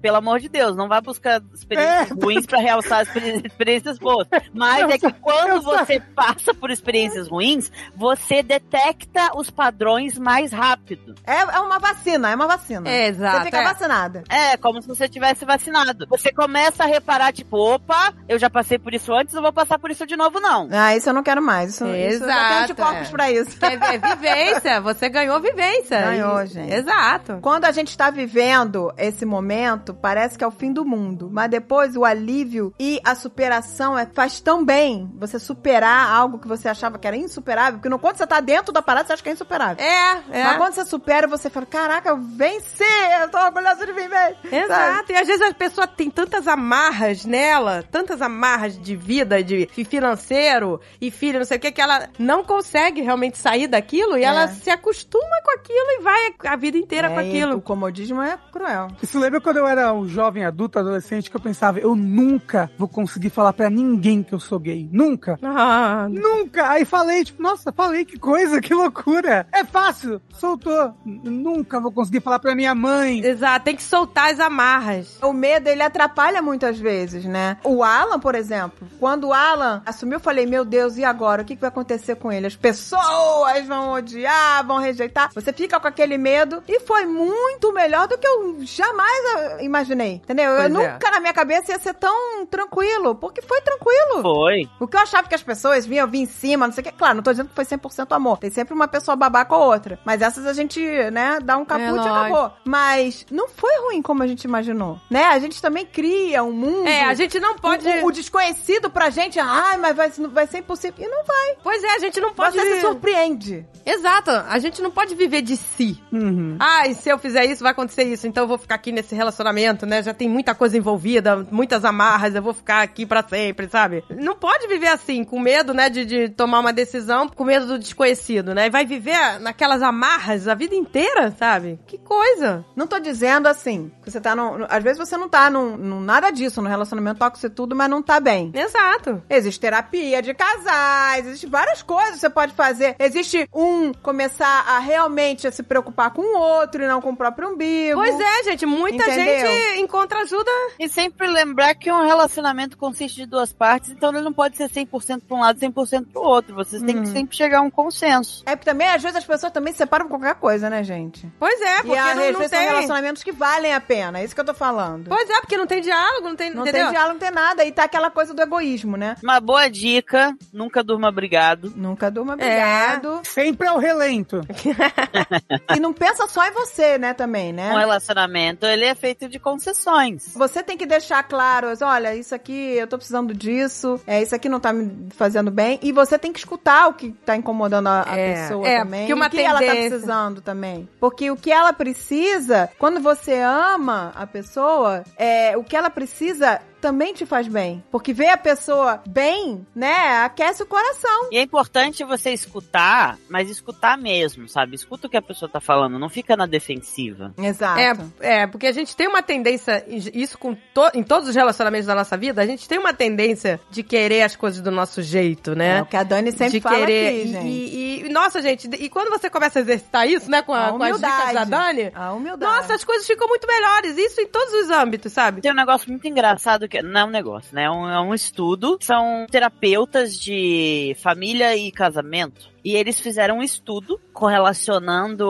pelo 0.00 0.16
amor 0.16 0.40
de 0.40 0.48
Deus, 0.48 0.76
não 0.76 0.88
vai 0.88 1.00
buscar 1.00 1.40
experiências 1.54 2.10
É. 2.10 2.14
ruins 2.24 2.46
pra 2.46 2.58
realçar 2.58 3.00
as 3.00 3.08
experi- 3.08 3.42
experiências 3.46 3.98
boas. 3.98 4.26
Mas 4.54 4.88
é 4.90 4.98
que 4.98 5.12
quando 5.14 5.48
eu 5.50 5.62
você 5.62 6.00
passa 6.00 6.52
por 6.54 6.70
experiências 6.70 7.28
ruins, 7.28 7.70
você 7.94 8.42
detecta 8.42 9.30
os 9.36 9.50
padrões 9.50 10.18
mais 10.18 10.52
rápido. 10.52 11.14
É, 11.26 11.40
é 11.40 11.60
uma 11.60 11.78
vacina, 11.78 12.30
é 12.30 12.34
uma 12.34 12.46
vacina. 12.46 12.88
É, 12.88 13.08
exato, 13.08 13.38
Você 13.38 13.44
fica 13.46 13.58
é. 13.58 13.64
vacinada. 13.64 14.24
É, 14.28 14.56
como 14.56 14.80
se 14.82 14.88
você 14.88 15.08
tivesse 15.08 15.44
vacinado. 15.44 16.06
Você 16.08 16.32
começa 16.32 16.84
a 16.84 16.86
reparar, 16.86 17.32
tipo, 17.32 17.56
opa, 17.56 18.12
eu 18.28 18.38
já 18.38 18.48
passei 18.50 18.78
por 18.78 18.94
isso 18.94 19.12
antes, 19.12 19.34
não 19.34 19.42
vou 19.42 19.52
passar 19.52 19.78
por 19.78 19.90
isso 19.90 20.06
de 20.06 20.16
novo, 20.16 20.40
não. 20.40 20.68
Ah, 20.70 20.96
isso 20.96 21.08
eu 21.08 21.14
não 21.14 21.22
quero 21.22 21.42
mais. 21.42 21.74
Isso, 21.74 21.84
isso 21.84 22.24
eu 22.24 22.26
tenho 22.26 22.30
Exato, 22.30 22.62
anticorpos 22.64 23.08
é. 23.08 23.10
pra 23.10 23.30
isso. 23.30 23.58
É, 23.64 23.94
é 23.94 23.98
vivência, 23.98 24.80
você 24.80 25.08
ganhou 25.08 25.40
vivência. 25.40 26.00
Ganhou, 26.00 26.44
gente. 26.46 26.72
Exato. 26.72 27.38
Quando 27.42 27.64
a 27.64 27.72
gente 27.72 27.96
tá 27.96 28.10
vivendo 28.10 28.92
esse 28.96 29.24
momento, 29.24 29.89
parece 29.94 30.36
que 30.38 30.44
é 30.44 30.46
o 30.46 30.50
fim 30.50 30.72
do 30.72 30.84
mundo. 30.84 31.28
Mas 31.32 31.50
depois 31.50 31.96
o 31.96 32.04
alívio 32.04 32.72
e 32.78 33.00
a 33.04 33.14
superação 33.14 33.98
é, 33.98 34.06
faz 34.06 34.40
tão 34.40 34.64
bem 34.64 35.10
você 35.18 35.38
superar 35.38 36.10
algo 36.10 36.38
que 36.38 36.48
você 36.48 36.68
achava 36.68 36.98
que 36.98 37.06
era 37.06 37.16
insuperável. 37.16 37.74
Porque 37.74 37.88
não, 37.88 37.98
quando 37.98 38.16
você 38.16 38.26
tá 38.26 38.40
dentro 38.40 38.72
da 38.72 38.82
parada, 38.82 39.06
você 39.06 39.12
acha 39.14 39.22
que 39.22 39.28
é 39.28 39.32
insuperável. 39.32 39.84
É, 39.84 40.22
é. 40.30 40.44
Mas 40.44 40.56
quando 40.56 40.72
você 40.74 40.84
supera, 40.84 41.26
você 41.26 41.48
fala: 41.50 41.66
Caraca, 41.66 42.08
eu 42.10 42.16
venci! 42.18 42.82
Eu 43.20 43.28
tô 43.30 43.38
orgulhosa 43.38 43.86
de 43.86 43.92
mim 43.92 44.08
mesmo. 44.08 44.10
Sabe? 44.42 44.56
Exato, 44.56 45.12
e 45.12 45.16
às 45.16 45.26
vezes 45.26 45.42
a 45.42 45.54
pessoa 45.54 45.86
tem 45.86 46.10
tantas 46.10 46.46
amarras 46.48 47.24
nela, 47.24 47.84
tantas 47.90 48.20
amarras 48.22 48.78
de 48.80 48.96
vida, 48.96 49.42
de 49.42 49.68
financeiro 50.10 50.80
e 51.00 51.10
filho, 51.10 51.38
não 51.38 51.46
sei 51.46 51.56
o 51.56 51.60
que, 51.60 51.70
que 51.72 51.80
ela 51.80 52.08
não 52.18 52.42
consegue 52.44 53.00
realmente 53.00 53.38
sair 53.38 53.66
daquilo 53.66 54.16
e 54.16 54.22
É. 54.22 54.26
ela 54.26 54.48
se 54.48 54.70
acostuma 54.70 55.40
com 55.44 55.50
aquilo 55.52 55.86
e 55.98 56.02
vai 56.02 56.34
a 56.46 56.56
vida 56.56 56.76
inteira 56.76 57.08
com 57.10 57.20
É, 57.20 57.24
e 57.24 57.28
aquilo. 57.28 57.56
O 57.56 57.62
comodismo 57.62 58.20
é 58.22 58.36
cruel. 58.52 58.88
Isso 59.02 59.18
lembra 59.18 59.40
quando 59.40 59.58
eu 59.58 59.66
era 59.66 59.79
um 59.92 60.06
jovem 60.08 60.44
adulto, 60.44 60.78
adolescente, 60.78 61.30
que 61.30 61.36
eu 61.36 61.40
pensava, 61.40 61.78
eu 61.78 61.94
nunca 61.94 62.70
vou 62.78 62.88
conseguir 62.88 63.30
falar 63.30 63.52
pra 63.52 63.70
ninguém 63.70 64.22
que 64.22 64.32
eu 64.34 64.40
sou 64.40 64.58
gay. 64.58 64.88
Nunca. 64.92 65.38
Ah, 65.42 66.06
Nunca! 66.10 66.68
Aí 66.70 66.84
falei, 66.84 67.24
tipo, 67.24 67.42
nossa, 67.42 67.72
falei, 67.72 68.04
que 68.04 68.18
coisa, 68.18 68.60
que 68.60 68.74
loucura! 68.74 69.46
É 69.52 69.64
fácil, 69.64 70.20
soltou. 70.32 70.94
Nunca 71.04 71.80
vou 71.80 71.92
conseguir 71.92 72.20
falar 72.20 72.38
pra 72.38 72.54
minha 72.54 72.74
mãe. 72.74 73.24
exato, 73.24 73.64
tem 73.64 73.76
que 73.76 73.82
soltar 73.82 74.30
as 74.32 74.40
amarras. 74.40 75.18
O 75.22 75.32
medo, 75.32 75.68
ele 75.68 75.82
atrapalha 75.82 76.40
muitas 76.42 76.78
vezes, 76.78 77.24
né? 77.24 77.56
O 77.64 77.82
Alan, 77.82 78.18
por 78.18 78.34
exemplo, 78.34 78.88
quando 78.98 79.28
o 79.28 79.32
Alan 79.32 79.82
assumiu, 79.86 80.16
eu 80.16 80.20
falei, 80.20 80.46
meu 80.46 80.64
Deus, 80.64 80.96
e 80.96 81.04
agora? 81.04 81.42
O 81.42 81.44
que 81.44 81.54
que 81.54 81.60
vai 81.60 81.68
acontecer 81.68 82.16
com 82.16 82.30
ele? 82.32 82.46
As 82.46 82.56
pessoas 82.56 83.66
vão 83.66 83.92
odiar, 83.92 84.66
vão 84.66 84.78
rejeitar. 84.78 85.30
Você 85.34 85.52
fica 85.52 85.78
com 85.78 85.86
aquele 85.88 86.16
medo 86.18 86.62
e 86.68 86.80
foi 86.80 87.06
muito 87.06 87.72
melhor 87.72 88.08
do 88.08 88.18
que 88.18 88.26
eu 88.26 88.56
jamais 88.62 89.60
imaginei, 89.70 90.14
entendeu? 90.14 90.50
Pois 90.56 90.58
eu 90.58 90.64
é. 90.64 90.68
nunca 90.68 91.10
na 91.10 91.20
minha 91.20 91.32
cabeça 91.32 91.72
ia 91.72 91.78
ser 91.78 91.94
tão 91.94 92.44
tranquilo, 92.46 93.14
porque 93.14 93.40
foi 93.40 93.60
tranquilo. 93.60 94.22
Foi. 94.22 94.68
O 94.78 94.86
que 94.86 94.96
eu 94.96 95.00
achava 95.00 95.28
que 95.28 95.34
as 95.34 95.42
pessoas 95.42 95.86
vinham 95.86 96.06
vir 96.06 96.20
em 96.20 96.26
cima, 96.26 96.66
não 96.66 96.74
sei 96.74 96.82
o 96.82 96.84
que. 96.84 96.92
Claro, 96.92 97.16
não 97.16 97.22
tô 97.22 97.30
dizendo 97.30 97.48
que 97.48 97.54
foi 97.54 97.64
100% 97.64 98.14
amor. 98.14 98.38
Tem 98.38 98.50
sempre 98.50 98.74
uma 98.74 98.88
pessoa 98.88 99.16
babaca 99.16 99.54
ou 99.54 99.72
outra. 99.72 99.98
Mas 100.04 100.20
essas 100.20 100.46
a 100.46 100.52
gente, 100.52 100.80
né, 101.10 101.38
dá 101.42 101.56
um 101.56 101.64
caput 101.64 101.86
e 101.86 101.90
lógico. 101.92 102.14
acabou. 102.14 102.52
Mas 102.64 103.26
não 103.30 103.48
foi 103.48 103.70
ruim 103.84 104.02
como 104.02 104.22
a 104.22 104.26
gente 104.26 104.44
imaginou, 104.44 104.98
né? 105.08 105.24
A 105.24 105.38
gente 105.38 105.62
também 105.62 105.86
cria 105.86 106.42
um 106.42 106.52
mundo. 106.52 106.86
É, 106.86 107.04
a 107.04 107.14
gente 107.14 107.38
não 107.38 107.56
pode. 107.56 107.88
O, 107.88 108.06
o 108.06 108.12
desconhecido 108.12 108.90
pra 108.90 109.10
gente, 109.10 109.38
ai, 109.38 109.76
mas 109.76 109.96
vai, 109.96 110.10
vai 110.10 110.46
ser 110.46 110.58
impossível. 110.58 111.04
E 111.04 111.08
não 111.08 111.24
vai. 111.24 111.56
Pois 111.62 111.82
é, 111.84 111.94
a 111.94 111.98
gente 111.98 112.20
não 112.20 112.32
pode. 112.34 112.58
Você 112.58 112.76
se 112.76 112.80
surpreende. 112.80 113.66
Exato, 113.84 114.30
a 114.30 114.58
gente 114.58 114.82
não 114.82 114.90
pode 114.90 115.14
viver 115.14 115.42
de 115.42 115.56
si. 115.56 116.00
Uhum. 116.12 116.56
Ah, 116.58 116.86
e 116.86 116.94
se 116.94 117.08
eu 117.08 117.18
fizer 117.18 117.44
isso, 117.44 117.62
vai 117.62 117.72
acontecer 117.72 118.04
isso. 118.04 118.26
Então 118.26 118.44
eu 118.44 118.48
vou 118.48 118.58
ficar 118.58 118.74
aqui 118.74 118.92
nesse 118.92 119.14
relacionamento, 119.14 119.59
né? 119.86 120.02
Já 120.02 120.14
tem 120.14 120.28
muita 120.28 120.54
coisa 120.54 120.76
envolvida, 120.76 121.46
muitas 121.50 121.84
amarras, 121.84 122.34
eu 122.34 122.42
vou 122.42 122.52
ficar 122.54 122.82
aqui 122.82 123.04
pra 123.06 123.22
sempre, 123.22 123.68
sabe? 123.68 124.04
Não 124.10 124.34
pode 124.34 124.66
viver 124.68 124.88
assim, 124.88 125.24
com 125.24 125.38
medo, 125.40 125.72
né, 125.74 125.88
de, 125.88 126.04
de 126.04 126.28
tomar 126.28 126.60
uma 126.60 126.72
decisão, 126.72 127.28
com 127.28 127.44
medo 127.44 127.66
do 127.66 127.78
desconhecido, 127.78 128.54
né? 128.54 128.66
E 128.66 128.70
vai 128.70 128.84
viver 128.84 129.38
naquelas 129.40 129.82
amarras 129.82 130.48
a 130.48 130.54
vida 130.54 130.74
inteira, 130.74 131.34
sabe? 131.38 131.78
Que 131.86 131.98
coisa. 131.98 132.64
Não 132.76 132.86
tô 132.86 132.98
dizendo 132.98 133.46
assim, 133.46 133.90
que 134.02 134.10
você 134.10 134.20
tá 134.20 134.34
no- 134.34 134.66
Às 134.68 134.82
vezes 134.82 134.98
você 134.98 135.16
não 135.16 135.28
tá 135.28 135.50
num, 135.50 135.76
num 135.76 136.00
nada 136.00 136.30
disso, 136.30 136.60
no 136.62 136.68
relacionamento 136.68 137.18
tóxico 137.18 137.46
e 137.46 137.50
tudo, 137.50 137.74
mas 137.76 137.88
não 137.90 138.02
tá 138.02 138.18
bem. 138.20 138.50
Exato. 138.54 139.22
Existe 139.28 139.60
terapia 139.60 140.22
de 140.22 140.34
casais, 140.34 141.26
existe 141.26 141.46
várias 141.46 141.82
coisas 141.82 142.14
que 142.14 142.20
você 142.20 142.30
pode 142.30 142.52
fazer. 142.54 142.94
Existe 142.98 143.48
um 143.54 143.92
começar 143.92 144.64
a 144.68 144.78
realmente 144.78 145.46
a 145.46 145.52
se 145.52 145.62
preocupar 145.62 146.10
com 146.12 146.22
o 146.22 146.38
outro 146.38 146.82
e 146.82 146.86
não 146.86 147.00
com 147.00 147.10
o 147.10 147.16
próprio 147.16 147.48
umbigo. 147.50 147.98
Pois 148.00 148.18
é, 148.18 148.44
gente, 148.44 148.66
muita 148.66 149.02
Entendeu? 149.04 149.24
gente 149.24 149.49
encontra 149.76 150.20
ajuda. 150.22 150.50
E 150.78 150.88
sempre 150.88 151.26
lembrar 151.26 151.74
que 151.74 151.90
um 151.90 152.06
relacionamento 152.06 152.76
consiste 152.76 153.16
de 153.16 153.26
duas 153.26 153.52
partes, 153.52 153.90
então 153.90 154.10
ele 154.10 154.20
não 154.22 154.32
pode 154.32 154.56
ser 154.56 154.68
100% 154.68 155.22
pra 155.26 155.36
um 155.36 155.40
lado 155.40 155.58
e 155.62 155.68
100% 155.68 156.06
pro 156.12 156.22
outro. 156.22 156.54
Vocês 156.54 156.82
têm 156.82 157.02
que 157.02 157.08
sempre 157.08 157.36
chegar 157.36 157.58
a 157.58 157.62
um 157.62 157.70
consenso. 157.70 158.42
É 158.46 158.56
porque 158.56 158.70
também, 158.70 158.88
às 158.88 159.02
vezes, 159.02 159.16
as 159.18 159.24
pessoas 159.24 159.52
também 159.52 159.72
se 159.72 159.78
separam 159.78 160.06
por 160.06 160.18
qualquer 160.18 160.34
coisa, 160.36 160.68
né, 160.70 160.82
gente? 160.84 161.26
Pois 161.38 161.60
é, 161.60 161.76
porque 161.82 161.94
e 161.94 161.98
às 161.98 162.16
não, 162.16 162.32
não 162.32 162.38
vezes 162.38 162.50
são 162.50 162.58
tem. 162.58 162.68
relacionamentos 162.68 163.22
que 163.22 163.32
valem 163.32 163.72
a 163.74 163.80
pena. 163.80 164.20
É 164.20 164.24
isso 164.24 164.34
que 164.34 164.40
eu 164.40 164.44
tô 164.44 164.54
falando. 164.54 165.08
Pois 165.08 165.28
é, 165.28 165.40
porque 165.40 165.56
não 165.56 165.66
tem 165.66 165.80
diálogo, 165.80 166.28
não 166.28 166.36
tem. 166.36 166.50
não 166.50 166.62
entendeu? 166.62 166.82
tem 166.84 166.90
diálogo, 166.90 167.12
não 167.14 167.20
tem 167.20 167.30
nada. 167.30 167.64
E 167.64 167.72
tá 167.72 167.84
aquela 167.84 168.10
coisa 168.10 168.34
do 168.34 168.42
egoísmo, 168.42 168.96
né? 168.96 169.16
Uma 169.22 169.40
boa 169.40 169.68
dica, 169.68 170.34
nunca 170.52 170.82
durma 170.82 171.10
brigado. 171.10 171.72
Nunca 171.76 172.10
durma 172.10 172.32
É. 172.32 172.34
obrigado. 172.34 173.20
Sempre 173.24 173.68
é 173.68 173.72
o 173.72 173.78
relento. 173.78 174.40
E 175.76 175.80
não 175.80 175.92
pensa 175.92 176.26
só 176.26 176.44
em 176.46 176.50
você, 176.52 176.98
né, 176.98 177.14
também, 177.14 177.52
né? 177.52 177.72
Um 177.72 177.78
relacionamento, 177.78 178.66
ele 178.66 178.84
é 178.84 178.94
feito 178.94 179.28
de 179.30 179.38
concessões. 179.38 180.34
Você 180.34 180.62
tem 180.62 180.76
que 180.76 180.84
deixar 180.86 181.22
claro, 181.22 181.68
olha, 181.82 182.14
isso 182.14 182.34
aqui, 182.34 182.52
eu 182.76 182.86
tô 182.86 182.96
precisando 182.98 183.32
disso, 183.32 184.00
é, 184.06 184.20
isso 184.22 184.34
aqui 184.34 184.48
não 184.48 184.60
tá 184.60 184.72
me 184.72 185.08
fazendo 185.10 185.50
bem. 185.50 185.78
E 185.82 185.92
você 185.92 186.18
tem 186.18 186.32
que 186.32 186.38
escutar 186.38 186.88
o 186.88 186.94
que 186.94 187.12
tá 187.24 187.36
incomodando 187.36 187.86
a, 187.86 188.04
a 188.06 188.18
É, 188.18 188.34
pessoa 188.34 188.68
é, 188.68 188.78
também. 188.80 189.00
porque 189.00 189.14
uma 189.14 189.26
o 189.26 189.30
que 189.30 189.40
ela 189.40 189.60
tá 189.60 189.72
precisando 189.72 190.40
também. 190.40 190.88
Porque 190.98 191.30
o 191.30 191.36
que 191.36 191.50
ela 191.52 191.72
precisa, 191.72 192.68
quando 192.78 193.00
você 193.00 193.38
ama 193.40 194.12
a 194.14 194.26
pessoa, 194.26 195.04
é, 195.16 195.56
o 195.56 195.62
que 195.64 195.76
ela 195.76 195.88
precisa 195.90 196.60
também 196.80 197.12
te 197.14 197.26
faz 197.26 197.46
bem. 197.48 197.82
Porque 197.90 198.12
ver 198.12 198.28
a 198.28 198.36
pessoa 198.36 199.02
bem, 199.06 199.66
né, 199.74 200.22
aquece 200.24 200.62
o 200.62 200.66
coração. 200.66 201.28
E 201.30 201.36
é 201.38 201.42
importante 201.42 202.02
você 202.04 202.30
escutar, 202.32 203.18
mas 203.28 203.50
escutar 203.50 203.96
mesmo, 203.98 204.48
sabe? 204.48 204.74
Escuta 204.74 205.06
o 205.06 205.10
que 205.10 205.16
a 205.16 205.22
pessoa 205.22 205.48
tá 205.48 205.60
falando, 205.60 205.98
não 205.98 206.08
fica 206.08 206.36
na 206.36 206.46
defensiva. 206.46 207.32
Exato. 207.38 207.80
É, 208.20 208.42
é, 208.42 208.46
porque 208.46 208.66
a 208.66 208.72
gente 208.72 208.96
tem 208.96 209.08
uma 209.08 209.22
tendência, 209.22 209.84
isso 209.88 210.38
com 210.38 210.54
to- 210.54 210.90
em 210.94 211.02
todos 211.02 211.28
os 211.28 211.34
relacionamentos 211.34 211.86
da 211.86 211.94
nossa 211.94 212.16
vida, 212.16 212.40
a 212.42 212.46
gente 212.46 212.68
tem 212.68 212.78
uma 212.78 212.92
tendência 212.94 213.60
de 213.70 213.82
querer 213.82 214.22
as 214.22 214.34
coisas 214.36 214.60
do 214.60 214.70
nosso 214.70 215.02
jeito, 215.02 215.52
É 215.52 215.54
né? 215.54 215.82
o 215.82 215.86
que 215.86 215.96
a 215.96 216.02
Dani 216.02 216.32
sempre 216.32 216.52
de 216.52 216.60
fala 216.60 216.78
querer. 216.78 217.08
aqui, 217.08 217.20
e, 217.28 217.32
gente. 217.32 217.46
e- 217.46 218.06
e- 218.06 218.08
nossa, 218.10 218.40
gente, 218.42 218.68
e 218.68 218.88
quando 218.88 219.08
você 219.10 219.28
começa 219.28 219.58
a 219.58 219.62
exercitar 219.62 220.08
isso, 220.08 220.30
né, 220.30 220.42
com, 220.42 220.52
a, 220.54 220.68
A 220.68 220.72
com 220.72 220.82
as 220.82 220.96
dicas 220.96 221.10
humildade. 221.12 221.34
da 221.34 221.44
Dani, 221.44 221.92
A 221.94 222.12
humildade. 222.12 222.52
nossa, 222.56 222.74
as 222.74 222.84
coisas 222.84 223.06
ficam 223.06 223.28
muito 223.28 223.46
melhores. 223.46 223.96
Isso 223.96 224.20
em 224.20 224.26
todos 224.26 224.52
os 224.54 224.70
âmbitos, 224.70 225.12
sabe? 225.12 225.40
Tem 225.40 225.50
um 225.52 225.54
negócio 225.54 225.88
muito 225.90 226.06
engraçado 226.08 226.68
que 226.70 226.80
não 226.80 227.00
é 227.00 227.04
um 227.04 227.10
negócio, 227.10 227.54
né? 227.54 227.64
É 227.64 227.70
um, 227.70 227.88
é 227.88 228.00
um 228.00 228.14
estudo. 228.14 228.78
São 228.80 229.26
terapeutas 229.30 230.18
de 230.18 230.96
família 231.02 231.56
e 231.56 231.70
casamento. 231.70 232.48
E 232.64 232.76
eles 232.76 232.98
fizeram 233.00 233.38
um 233.38 233.42
estudo 233.42 234.00
correlacionando 234.12 235.26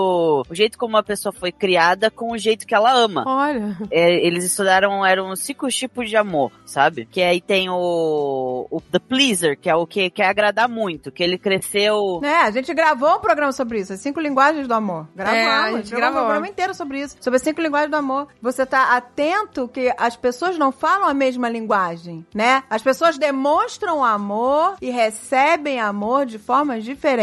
o 0.49 0.55
jeito 0.55 0.79
como 0.79 0.97
a 0.97 1.03
pessoa 1.03 1.33
foi 1.33 1.53
criada 1.53 2.11
com 2.11 2.33
o 2.33 2.39
jeito 2.39 2.67
que 2.67 2.75
ela 2.75 2.93
ama. 2.93 3.25
Olha. 3.27 3.77
É, 3.91 4.27
eles 4.27 4.45
estudaram, 4.45 5.05
eram 5.05 5.35
cinco 5.37 5.69
tipos 5.69 6.09
de 6.09 6.17
amor, 6.17 6.51
sabe? 6.65 7.07
Que 7.07 7.23
aí 7.23 7.41
tem 7.41 7.69
o, 7.71 8.67
o 8.71 8.81
The 8.81 8.99
Pleaser, 8.99 9.59
que 9.59 9.69
é 9.71 9.75
o 9.75 9.87
que 9.87 10.11
quer 10.11 10.27
agradar 10.27 10.69
muito, 10.69 11.13
que 11.13 11.23
ele 11.23 11.39
cresceu... 11.39 12.21
É, 12.23 12.43
a 12.43 12.51
gente 12.51 12.73
gravou 12.75 13.17
um 13.17 13.21
programa 13.21 13.53
sobre 13.53 13.81
isso, 13.81 13.93
as 13.93 14.01
cinco 14.01 14.21
linguagens 14.21 14.67
do 14.67 14.75
amor. 14.75 15.07
Gravamos, 15.15 15.41
É, 15.41 15.49
a 15.49 15.73
gente 15.77 15.91
gravou. 15.91 16.21
um 16.21 16.25
programa 16.25 16.49
inteiro 16.49 16.75
sobre 16.75 17.01
isso, 17.01 17.17
sobre 17.21 17.37
as 17.37 17.43
cinco 17.43 17.61
linguagens 17.61 17.91
do 17.91 17.97
amor. 17.97 18.29
Você 18.43 18.67
tá 18.67 18.97
atento 18.97 19.69
que 19.69 19.93
as 19.97 20.17
pessoas 20.17 20.59
não 20.59 20.73
falam 20.73 21.09
a 21.09 21.15
mesma 21.15 21.49
linguagem, 21.49 22.27
né? 22.35 22.63
As 22.69 22.83
pessoas 22.83 23.19
demonstram 23.19 24.05
amor 24.05 24.77
e 24.81 24.91
recebem 24.91 25.81
amor 25.81 26.27
de 26.27 26.39
formas 26.39 26.85
diferentes. 26.85 27.20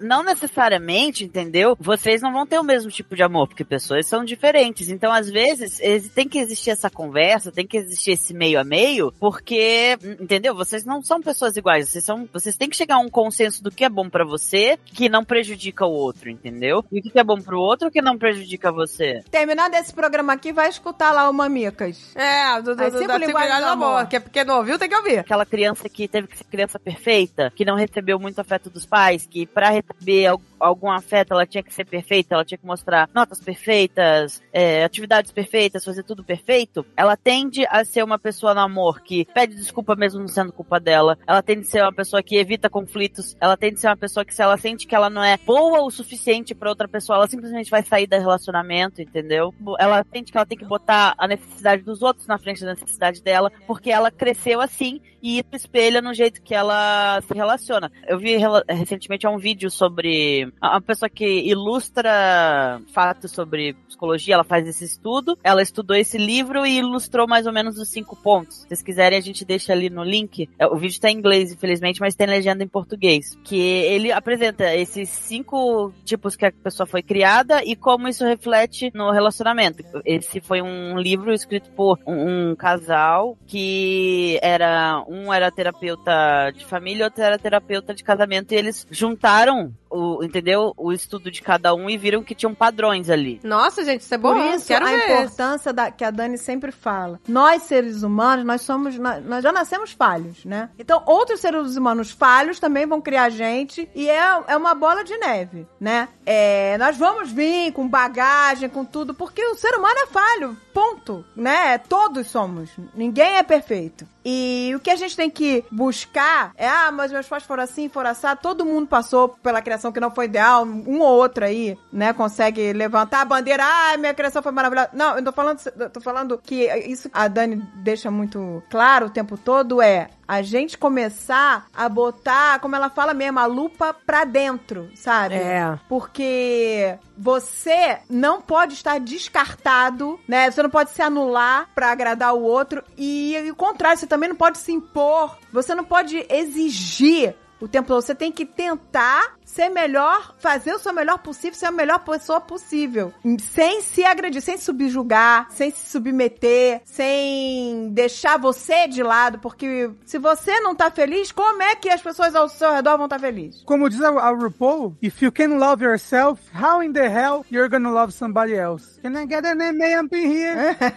Não 0.00 0.22
necessariamente, 0.22 1.24
entendeu? 1.24 1.76
Vocês 1.78 2.22
não 2.22 2.32
vão 2.32 2.46
ter 2.46 2.58
o 2.58 2.64
mesmo 2.64 2.90
tipo 2.90 3.14
de 3.16 3.22
amor, 3.22 3.48
porque 3.48 3.64
pessoas 3.64 4.06
são 4.06 4.24
diferentes. 4.24 4.88
Então, 4.88 5.12
às 5.12 5.28
vezes, 5.28 5.80
tem 6.10 6.28
que 6.28 6.38
existir 6.38 6.70
essa 6.70 6.90
conversa, 6.90 7.52
tem 7.52 7.66
que 7.66 7.76
existir 7.76 8.12
esse 8.12 8.34
meio 8.34 8.60
a 8.60 8.64
meio, 8.64 9.12
porque, 9.18 9.98
entendeu? 10.20 10.54
Vocês 10.54 10.84
não 10.84 11.02
são 11.02 11.20
pessoas 11.20 11.56
iguais. 11.56 11.88
Vocês 11.88 12.04
são, 12.04 12.28
vocês 12.32 12.56
têm 12.56 12.68
que 12.68 12.76
chegar 12.76 12.96
a 12.96 13.00
um 13.00 13.08
consenso 13.08 13.62
do 13.62 13.70
que 13.70 13.84
é 13.84 13.88
bom 13.88 14.08
pra 14.08 14.24
você, 14.24 14.78
que 14.84 15.08
não 15.08 15.24
prejudica 15.24 15.84
o 15.84 15.92
outro, 15.92 16.30
entendeu? 16.30 16.84
E 16.90 17.00
o 17.00 17.02
que 17.02 17.18
é 17.18 17.24
bom 17.24 17.40
pro 17.40 17.58
outro, 17.58 17.90
que 17.90 18.02
não 18.02 18.18
prejudica 18.18 18.72
você. 18.72 19.20
Terminado 19.30 19.74
esse 19.76 19.92
programa 19.92 20.32
aqui, 20.32 20.52
vai 20.52 20.68
escutar 20.68 21.12
lá 21.12 21.28
o 21.28 21.32
Mamicas. 21.32 22.14
É, 22.14 22.60
do, 22.60 22.74
do, 22.74 22.82
As 22.82 22.92
do, 22.92 23.06
da 23.06 23.18
linguagens 23.18 23.26
linguagem 23.26 23.60
do 23.60 23.66
amor. 23.66 23.86
amor. 23.86 24.06
Que 24.08 24.16
é 24.16 24.20
porque 24.20 24.44
não 24.44 24.58
ouviu, 24.58 24.78
tem 24.78 24.88
que 24.88 24.96
ouvir. 24.96 25.18
Aquela 25.18 25.46
criança 25.46 25.88
que 25.88 26.08
teve 26.08 26.28
que 26.28 26.38
ser 26.38 26.44
criança 26.44 26.78
perfeita, 26.78 27.52
que 27.54 27.64
não 27.64 27.76
recebeu 27.76 28.18
muito 28.18 28.38
afeto 28.38 28.70
dos 28.70 28.86
pais, 28.86 29.26
que 29.26 29.39
pra 29.46 29.70
receber 29.70 30.36
algum 30.60 30.90
afeto 30.90 31.32
ela 31.32 31.46
tinha 31.46 31.62
que 31.62 31.72
ser 31.72 31.84
perfeita, 31.84 32.34
ela 32.34 32.44
tinha 32.44 32.58
que 32.58 32.66
mostrar 32.66 33.08
notas 33.14 33.40
perfeitas, 33.40 34.42
é, 34.52 34.84
atividades 34.84 35.32
perfeitas, 35.32 35.84
fazer 35.84 36.02
tudo 36.02 36.22
perfeito. 36.22 36.84
Ela 36.96 37.16
tende 37.16 37.66
a 37.68 37.84
ser 37.84 38.04
uma 38.04 38.18
pessoa 38.18 38.54
no 38.54 38.60
amor 38.60 39.00
que 39.00 39.26
pede 39.34 39.54
desculpa 39.54 39.96
mesmo 39.96 40.20
não 40.20 40.28
sendo 40.28 40.52
culpa 40.52 40.78
dela. 40.78 41.18
Ela 41.26 41.42
tende 41.42 41.62
a 41.62 41.70
ser 41.70 41.82
uma 41.82 41.92
pessoa 41.92 42.22
que 42.22 42.36
evita 42.36 42.68
conflitos. 42.68 43.36
Ela 43.40 43.56
tende 43.56 43.76
a 43.76 43.78
ser 43.78 43.86
uma 43.88 43.96
pessoa 43.96 44.24
que 44.24 44.34
se 44.34 44.42
ela 44.42 44.56
sente 44.56 44.86
que 44.86 44.94
ela 44.94 45.10
não 45.10 45.22
é 45.22 45.36
boa 45.38 45.82
o 45.82 45.90
suficiente 45.90 46.54
pra 46.54 46.68
outra 46.68 46.88
pessoa, 46.88 47.16
ela 47.16 47.26
simplesmente 47.26 47.70
vai 47.70 47.82
sair 47.82 48.06
do 48.06 48.16
relacionamento, 48.16 49.00
entendeu? 49.00 49.54
Ela 49.78 50.04
sente 50.12 50.30
que 50.30 50.38
ela 50.38 50.46
tem 50.46 50.58
que 50.58 50.64
botar 50.64 51.14
a 51.16 51.26
necessidade 51.26 51.82
dos 51.82 52.02
outros 52.02 52.26
na 52.26 52.38
frente 52.38 52.64
da 52.64 52.74
necessidade 52.74 53.22
dela, 53.22 53.50
porque 53.66 53.90
ela 53.90 54.10
cresceu 54.10 54.60
assim 54.60 55.00
e 55.22 55.38
isso 55.38 55.48
espelha 55.54 56.00
no 56.00 56.14
jeito 56.14 56.42
que 56.42 56.54
ela 56.54 57.20
se 57.22 57.34
relaciona. 57.34 57.90
Eu 58.06 58.18
vi 58.18 58.36
recentemente 58.68 59.26
um 59.26 59.38
vídeo 59.38 59.70
sobre 59.70 60.49
uma 60.62 60.80
pessoa 60.80 61.08
que 61.08 61.24
ilustra 61.24 62.80
fatos 62.92 63.30
sobre 63.32 63.74
psicologia, 63.86 64.34
ela 64.34 64.44
faz 64.44 64.66
esse 64.66 64.84
estudo, 64.84 65.38
ela 65.42 65.62
estudou 65.62 65.96
esse 65.96 66.16
livro 66.16 66.64
e 66.64 66.78
ilustrou 66.78 67.26
mais 67.28 67.46
ou 67.46 67.52
menos 67.52 67.78
os 67.78 67.88
cinco 67.88 68.16
pontos. 68.16 68.58
Se 68.58 68.68
vocês 68.68 68.82
quiserem, 68.82 69.18
a 69.18 69.22
gente 69.22 69.44
deixa 69.44 69.72
ali 69.72 69.90
no 69.90 70.02
link. 70.02 70.48
É, 70.58 70.66
O 70.66 70.76
vídeo 70.76 71.00
tá 71.00 71.10
em 71.10 71.16
inglês, 71.16 71.52
infelizmente, 71.52 72.00
mas 72.00 72.14
tem 72.14 72.26
legenda 72.26 72.64
em 72.64 72.68
português. 72.68 73.38
Que 73.44 73.58
ele 73.58 74.12
apresenta 74.12 74.74
esses 74.74 75.08
cinco 75.08 75.92
tipos 76.04 76.36
que 76.36 76.46
a 76.46 76.52
pessoa 76.52 76.86
foi 76.86 77.02
criada 77.02 77.64
e 77.64 77.76
como 77.76 78.08
isso 78.08 78.24
reflete 78.24 78.90
no 78.94 79.10
relacionamento. 79.10 79.82
Esse 80.04 80.40
foi 80.40 80.62
um 80.62 80.98
livro 80.98 81.32
escrito 81.32 81.70
por 81.72 81.98
um, 82.06 82.50
um 82.50 82.56
casal 82.56 83.36
que 83.46 84.38
era 84.42 85.04
um 85.08 85.32
era 85.32 85.50
terapeuta 85.50 86.50
de 86.50 86.64
família, 86.64 87.06
outro 87.06 87.22
era 87.22 87.38
terapeuta 87.38 87.94
de 87.94 88.04
casamento 88.04 88.52
e 88.52 88.56
eles 88.56 88.86
juntaram 88.90 89.72
o, 89.90 90.22
entendeu? 90.40 90.72
O 90.76 90.92
estudo 90.92 91.30
de 91.30 91.42
cada 91.42 91.74
um 91.74 91.88
e 91.88 91.96
viram 91.96 92.22
que 92.22 92.34
tinham 92.34 92.54
padrões 92.54 93.10
ali. 93.10 93.40
Nossa, 93.44 93.84
gente, 93.84 94.00
isso 94.00 94.14
é 94.14 94.18
bom. 94.18 94.32
Por 94.32 94.54
isso, 94.54 94.66
Quero 94.66 94.86
a 94.86 94.90
ver. 94.90 95.04
importância 95.04 95.72
da, 95.72 95.90
que 95.90 96.02
a 96.02 96.10
Dani 96.10 96.38
sempre 96.38 96.72
fala. 96.72 97.20
Nós, 97.28 97.62
seres 97.64 98.02
humanos, 98.02 98.44
nós 98.44 98.62
somos. 98.62 98.98
Nós, 98.98 99.24
nós 99.24 99.42
já 99.42 99.52
nascemos 99.52 99.92
falhos, 99.92 100.44
né? 100.44 100.70
Então, 100.78 101.02
outros 101.06 101.40
seres 101.40 101.76
humanos 101.76 102.10
falhos 102.10 102.58
também 102.58 102.86
vão 102.86 103.00
criar 103.00 103.24
a 103.24 103.30
gente. 103.30 103.88
E 103.94 104.08
é, 104.08 104.42
é 104.48 104.56
uma 104.56 104.74
bola 104.74 105.04
de 105.04 105.16
neve, 105.18 105.66
né? 105.78 106.08
É, 106.24 106.76
nós 106.78 106.96
vamos 106.96 107.30
vir 107.30 107.72
com 107.72 107.86
bagagem, 107.86 108.68
com 108.68 108.84
tudo, 108.84 109.14
porque 109.14 109.44
o 109.44 109.54
ser 109.54 109.74
humano 109.74 110.00
é 110.00 110.06
falho. 110.06 110.56
Ponto. 110.72 111.24
Né? 111.36 111.78
Todos 111.78 112.28
somos. 112.28 112.70
Ninguém 112.94 113.36
é 113.36 113.42
perfeito. 113.42 114.06
E 114.24 114.72
o 114.74 114.80
que 114.80 114.90
a 114.90 114.96
gente 114.96 115.16
tem 115.16 115.30
que 115.30 115.64
buscar 115.70 116.52
é, 116.56 116.68
ah, 116.68 116.90
mas 116.92 117.12
meus 117.12 117.26
pais 117.26 117.42
foram 117.42 117.62
assim, 117.62 117.88
foram 117.88 118.10
assim. 118.10 118.26
Todo 118.42 118.64
mundo 118.64 118.86
passou 118.86 119.30
pela 119.42 119.62
criação 119.62 119.92
que 119.92 120.00
não 120.00 120.10
foi 120.10 120.26
ideal. 120.26 120.64
Um 120.64 121.00
ou 121.00 121.16
outro 121.16 121.44
aí, 121.44 121.76
né, 121.92 122.12
consegue 122.12 122.72
levantar 122.72 123.22
a 123.22 123.24
bandeira. 123.24 123.62
Ah, 123.64 123.96
minha 123.96 124.14
criação 124.14 124.42
foi 124.42 124.52
maravilhosa. 124.52 124.90
Não, 124.92 125.16
eu 125.16 125.24
tô 125.24 125.32
falando, 125.32 125.58
tô 125.92 126.00
falando 126.00 126.38
que 126.38 126.66
isso 126.86 127.08
a 127.12 127.28
Dani 127.28 127.56
deixa 127.76 128.10
muito 128.10 128.62
claro 128.70 129.06
o 129.06 129.10
tempo 129.10 129.36
todo 129.36 129.80
é 129.80 130.08
a 130.30 130.42
gente 130.42 130.78
começar 130.78 131.66
a 131.74 131.88
botar, 131.88 132.60
como 132.60 132.76
ela 132.76 132.88
fala 132.88 133.12
mesmo, 133.12 133.40
a 133.40 133.46
lupa 133.46 133.92
pra 133.92 134.22
dentro, 134.22 134.88
sabe? 134.94 135.34
É. 135.34 135.76
Porque 135.88 136.96
você 137.18 137.98
não 138.08 138.40
pode 138.40 138.74
estar 138.74 139.00
descartado, 139.00 140.20
né? 140.28 140.48
Você 140.48 140.62
não 140.62 140.70
pode 140.70 140.90
se 140.90 141.02
anular 141.02 141.68
pra 141.74 141.90
agradar 141.90 142.32
o 142.32 142.42
outro 142.42 142.84
e, 142.96 143.34
e 143.34 143.50
o 143.50 143.56
contrário, 143.56 143.98
você 143.98 144.06
também 144.06 144.28
não 144.28 144.36
pode 144.36 144.58
se 144.58 144.70
impor, 144.70 145.36
você 145.52 145.74
não 145.74 145.82
pode 145.82 146.24
exigir 146.30 147.34
o 147.60 147.68
tempo 147.68 147.88
todo. 147.88 148.02
Você 148.02 148.14
tem 148.14 148.32
que 148.32 148.44
tentar 148.44 149.36
ser 149.44 149.68
melhor, 149.68 150.34
fazer 150.38 150.72
o 150.72 150.78
seu 150.78 150.92
melhor 150.92 151.18
possível, 151.18 151.58
ser 151.58 151.66
a 151.66 151.72
melhor 151.72 151.98
pessoa 152.00 152.40
possível. 152.40 153.12
Sem 153.52 153.82
se 153.82 154.04
agredir, 154.04 154.40
sem 154.40 154.56
subjugar, 154.56 155.48
sem 155.50 155.70
se 155.70 155.90
submeter, 155.90 156.80
sem 156.84 157.90
deixar 157.90 158.38
você 158.38 158.86
de 158.86 159.02
lado, 159.02 159.38
porque 159.40 159.90
se 160.04 160.18
você 160.18 160.60
não 160.60 160.74
tá 160.74 160.90
feliz, 160.90 161.32
como 161.32 161.62
é 161.62 161.74
que 161.74 161.90
as 161.90 162.00
pessoas 162.00 162.34
ao 162.34 162.48
seu 162.48 162.72
redor 162.72 162.96
vão 162.96 163.06
estar 163.06 163.18
felizes? 163.18 163.62
Como 163.64 163.88
diz 163.88 164.00
a, 164.00 164.10
a 164.10 164.30
RuPaul, 164.30 164.96
if 165.02 165.20
you 165.20 165.32
can 165.32 165.58
love 165.58 165.84
yourself, 165.84 166.40
how 166.54 166.82
in 166.82 166.92
the 166.92 167.08
hell 167.08 167.44
you're 167.50 167.68
gonna 167.68 167.90
love 167.90 168.12
somebody 168.12 168.54
else? 168.54 169.00
Can 169.02 169.16
I 169.16 169.26
get 169.26 169.44
an 169.44 169.60
in 169.60 170.08
here? 170.12 170.76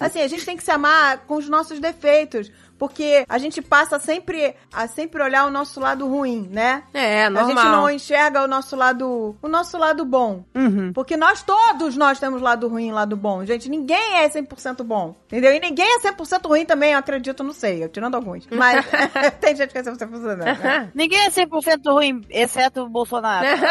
Assim, 0.00 0.22
a 0.22 0.28
gente 0.28 0.44
tem 0.44 0.56
que 0.56 0.62
se 0.62 0.70
amar 0.70 1.18
com 1.26 1.36
os 1.36 1.48
nossos 1.48 1.78
defeitos. 1.78 2.50
Porque 2.82 3.24
a 3.28 3.38
gente 3.38 3.62
passa 3.62 4.00
sempre 4.00 4.56
a 4.72 4.88
sempre 4.88 5.22
olhar 5.22 5.46
o 5.46 5.50
nosso 5.52 5.78
lado 5.78 6.08
ruim, 6.08 6.48
né? 6.50 6.82
É, 6.92 7.26
A 7.26 7.30
normal. 7.30 7.54
gente 7.54 7.64
não 7.64 7.88
enxerga 7.88 8.42
o 8.42 8.48
nosso 8.48 8.74
lado, 8.74 9.36
o 9.40 9.46
nosso 9.46 9.78
lado 9.78 10.04
bom. 10.04 10.42
Uhum. 10.52 10.92
Porque 10.92 11.16
nós 11.16 11.44
todos 11.44 11.96
nós 11.96 12.18
temos 12.18 12.42
lado 12.42 12.66
ruim 12.66 12.88
e 12.88 12.92
lado 12.92 13.16
bom. 13.16 13.46
Gente, 13.46 13.70
ninguém 13.70 14.16
é 14.16 14.28
100% 14.28 14.82
bom. 14.82 15.14
Entendeu? 15.26 15.54
E 15.54 15.60
ninguém 15.60 15.86
é 15.94 16.00
100% 16.00 16.48
ruim 16.48 16.64
também, 16.66 16.94
eu 16.94 16.98
acredito, 16.98 17.44
não 17.44 17.52
sei, 17.52 17.84
eu 17.84 17.88
tirando 17.88 18.16
alguns. 18.16 18.48
Mas 18.50 18.84
tem 19.40 19.54
gente 19.54 19.70
que 19.70 19.78
é 19.78 19.82
100% 19.84 20.10
ruim, 20.10 20.34
né? 20.34 20.90
Ninguém 20.92 21.20
é 21.20 21.30
100% 21.30 21.78
ruim, 21.86 22.20
exceto 22.30 22.82
o 22.82 22.88
Bolsonaro. 22.88 23.46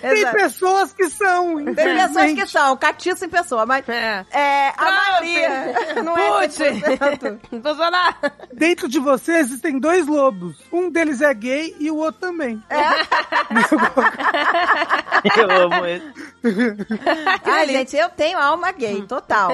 Tem 0.00 0.30
pessoas 0.32 0.92
que 0.92 1.10
são, 1.10 1.56
Tem 1.64 1.74
pessoas 1.74 2.32
que 2.34 2.46
são, 2.46 2.76
catiço 2.76 3.24
em 3.24 3.28
pessoa, 3.28 3.66
mas 3.66 3.84
É. 3.88 4.24
é, 4.30 4.68
a 4.76 4.84
maioria 4.84 6.02
não 6.04 6.16
é 6.16 6.30
100%. 6.84 7.60
Bolsonaro. 7.60 8.16
Dentro 8.52 8.88
de 8.88 8.98
você 8.98 9.38
existem 9.38 9.78
dois 9.78 10.06
lobos. 10.06 10.56
Um 10.72 10.90
deles 10.90 11.20
é 11.20 11.32
gay 11.34 11.74
e 11.78 11.90
o 11.90 11.96
outro 11.96 12.20
também. 12.20 12.62
Eu 15.36 15.50
amo 15.50 15.86
isso. 15.86 16.12
Ai, 17.44 17.66
gente, 17.66 17.96
eu 17.96 18.08
tenho 18.10 18.38
alma 18.38 18.70
gay, 18.72 19.02
total. 19.06 19.52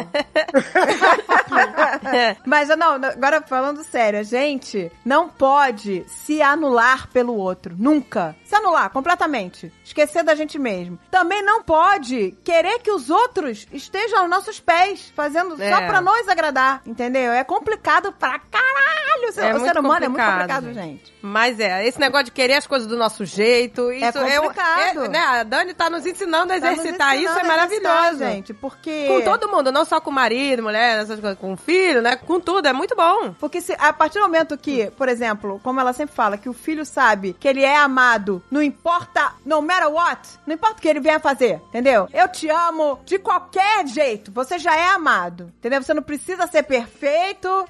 Mas 2.45 2.69
não, 2.77 2.95
agora 2.95 3.41
falando 3.43 3.85
sério, 3.85 4.19
a 4.19 4.23
gente 4.25 4.91
não 5.05 5.29
pode 5.29 6.05
se 6.09 6.43
anular 6.43 7.09
pelo 7.09 7.35
outro. 7.37 7.75
Nunca. 7.79 8.35
Se 8.45 8.55
anular 8.57 8.91
completamente. 8.91 9.73
Esquecer 9.85 10.25
da 10.25 10.35
gente 10.35 10.59
mesmo. 10.59 10.99
Também 11.11 11.43
não 11.45 11.63
pode 11.63 12.33
querer 12.45 12.81
que 12.81 12.91
os 12.91 13.09
outros 13.11 13.67
estejam 13.73 14.21
aos 14.21 14.31
nossos 14.31 14.59
pés, 14.59 15.13
fazendo 15.15 15.57
só 15.57 15.63
É. 15.63 15.87
pra 15.87 16.01
nos 16.01 16.29
agradar. 16.29 16.83
Entendeu? 16.85 17.20
É 17.27 17.45
complicado 17.45 18.13
pra 18.13 18.39
caralho. 18.39 19.01
É 19.37 19.55
o 19.55 19.61
ser 19.61 19.79
humano 19.79 20.05
é 20.05 20.09
muito 20.09 20.23
complicado, 20.23 20.65
complicado, 20.65 20.73
gente. 20.73 21.15
Mas 21.21 21.61
é, 21.61 21.87
esse 21.87 22.01
negócio 22.01 22.27
de 22.27 22.31
querer 22.33 22.55
as 22.55 22.67
coisas 22.67 22.89
do 22.89 22.97
nosso 22.97 23.25
jeito, 23.25 23.93
isso 23.93 24.19
é, 24.19 24.41
complicado. 24.41 25.05
é, 25.05 25.09
né, 25.09 25.19
a 25.19 25.43
Dani 25.43 25.75
tá 25.75 25.91
nos 25.91 26.07
ensinando 26.07 26.53
a 26.53 26.61
Tá 26.61 26.73
exercitar 26.73 27.17
isso, 27.17 27.29
é 27.29 27.33
ensinando 27.33 27.53
a 27.61 27.65
exercitar, 27.67 27.95
maravilhoso. 27.95 28.33
gente. 28.33 28.55
Porque. 28.55 29.07
Com 29.07 29.21
todo 29.23 29.49
mundo, 29.49 29.71
não 29.71 29.85
só 29.85 30.01
com 30.01 30.11
o 30.11 30.13
marido, 30.13 30.63
mulher, 30.63 31.01
essas 31.01 31.21
coisas, 31.21 31.39
com 31.39 31.53
o 31.53 31.57
filho, 31.57 32.01
né? 32.01 32.17
Com 32.17 32.41
tudo, 32.41 32.67
é 32.67 32.73
muito 32.73 32.97
bom. 32.97 33.33
Porque 33.39 33.61
se, 33.61 33.75
a 33.79 33.93
partir 33.93 34.19
do 34.19 34.23
momento 34.23 34.57
que, 34.57 34.91
por 34.93 35.09
exemplo, 35.09 35.61
como 35.63 35.79
ela 35.81 35.93
sempre 35.93 36.15
fala, 36.15 36.39
que 36.39 36.49
o 36.49 36.53
filho 36.55 36.85
sabe 36.85 37.37
que 37.39 37.47
ele 37.47 37.63
é 37.63 37.77
amado, 37.77 38.43
não 38.51 38.63
importa, 38.63 39.33
no 39.45 39.61
matter 39.61 39.91
what, 39.91 40.29
não 40.47 40.55
importa 40.55 40.79
o 40.79 40.81
que 40.81 40.89
ele 40.89 41.01
venha 41.01 41.21
fazer, 41.21 41.61
entendeu? 41.69 42.09
Eu 42.13 42.27
te 42.29 42.49
amo 42.49 42.99
de 43.05 43.19
qualquer 43.19 43.87
jeito, 43.87 44.33
você 44.33 44.59
já 44.59 44.75
é 44.75 44.89
amado, 44.89 45.53
entendeu? 45.59 45.83
Você 45.83 45.93
não 45.95 46.03
precisa 46.03 46.47
ser 46.47 46.63
perfeito 46.63 47.10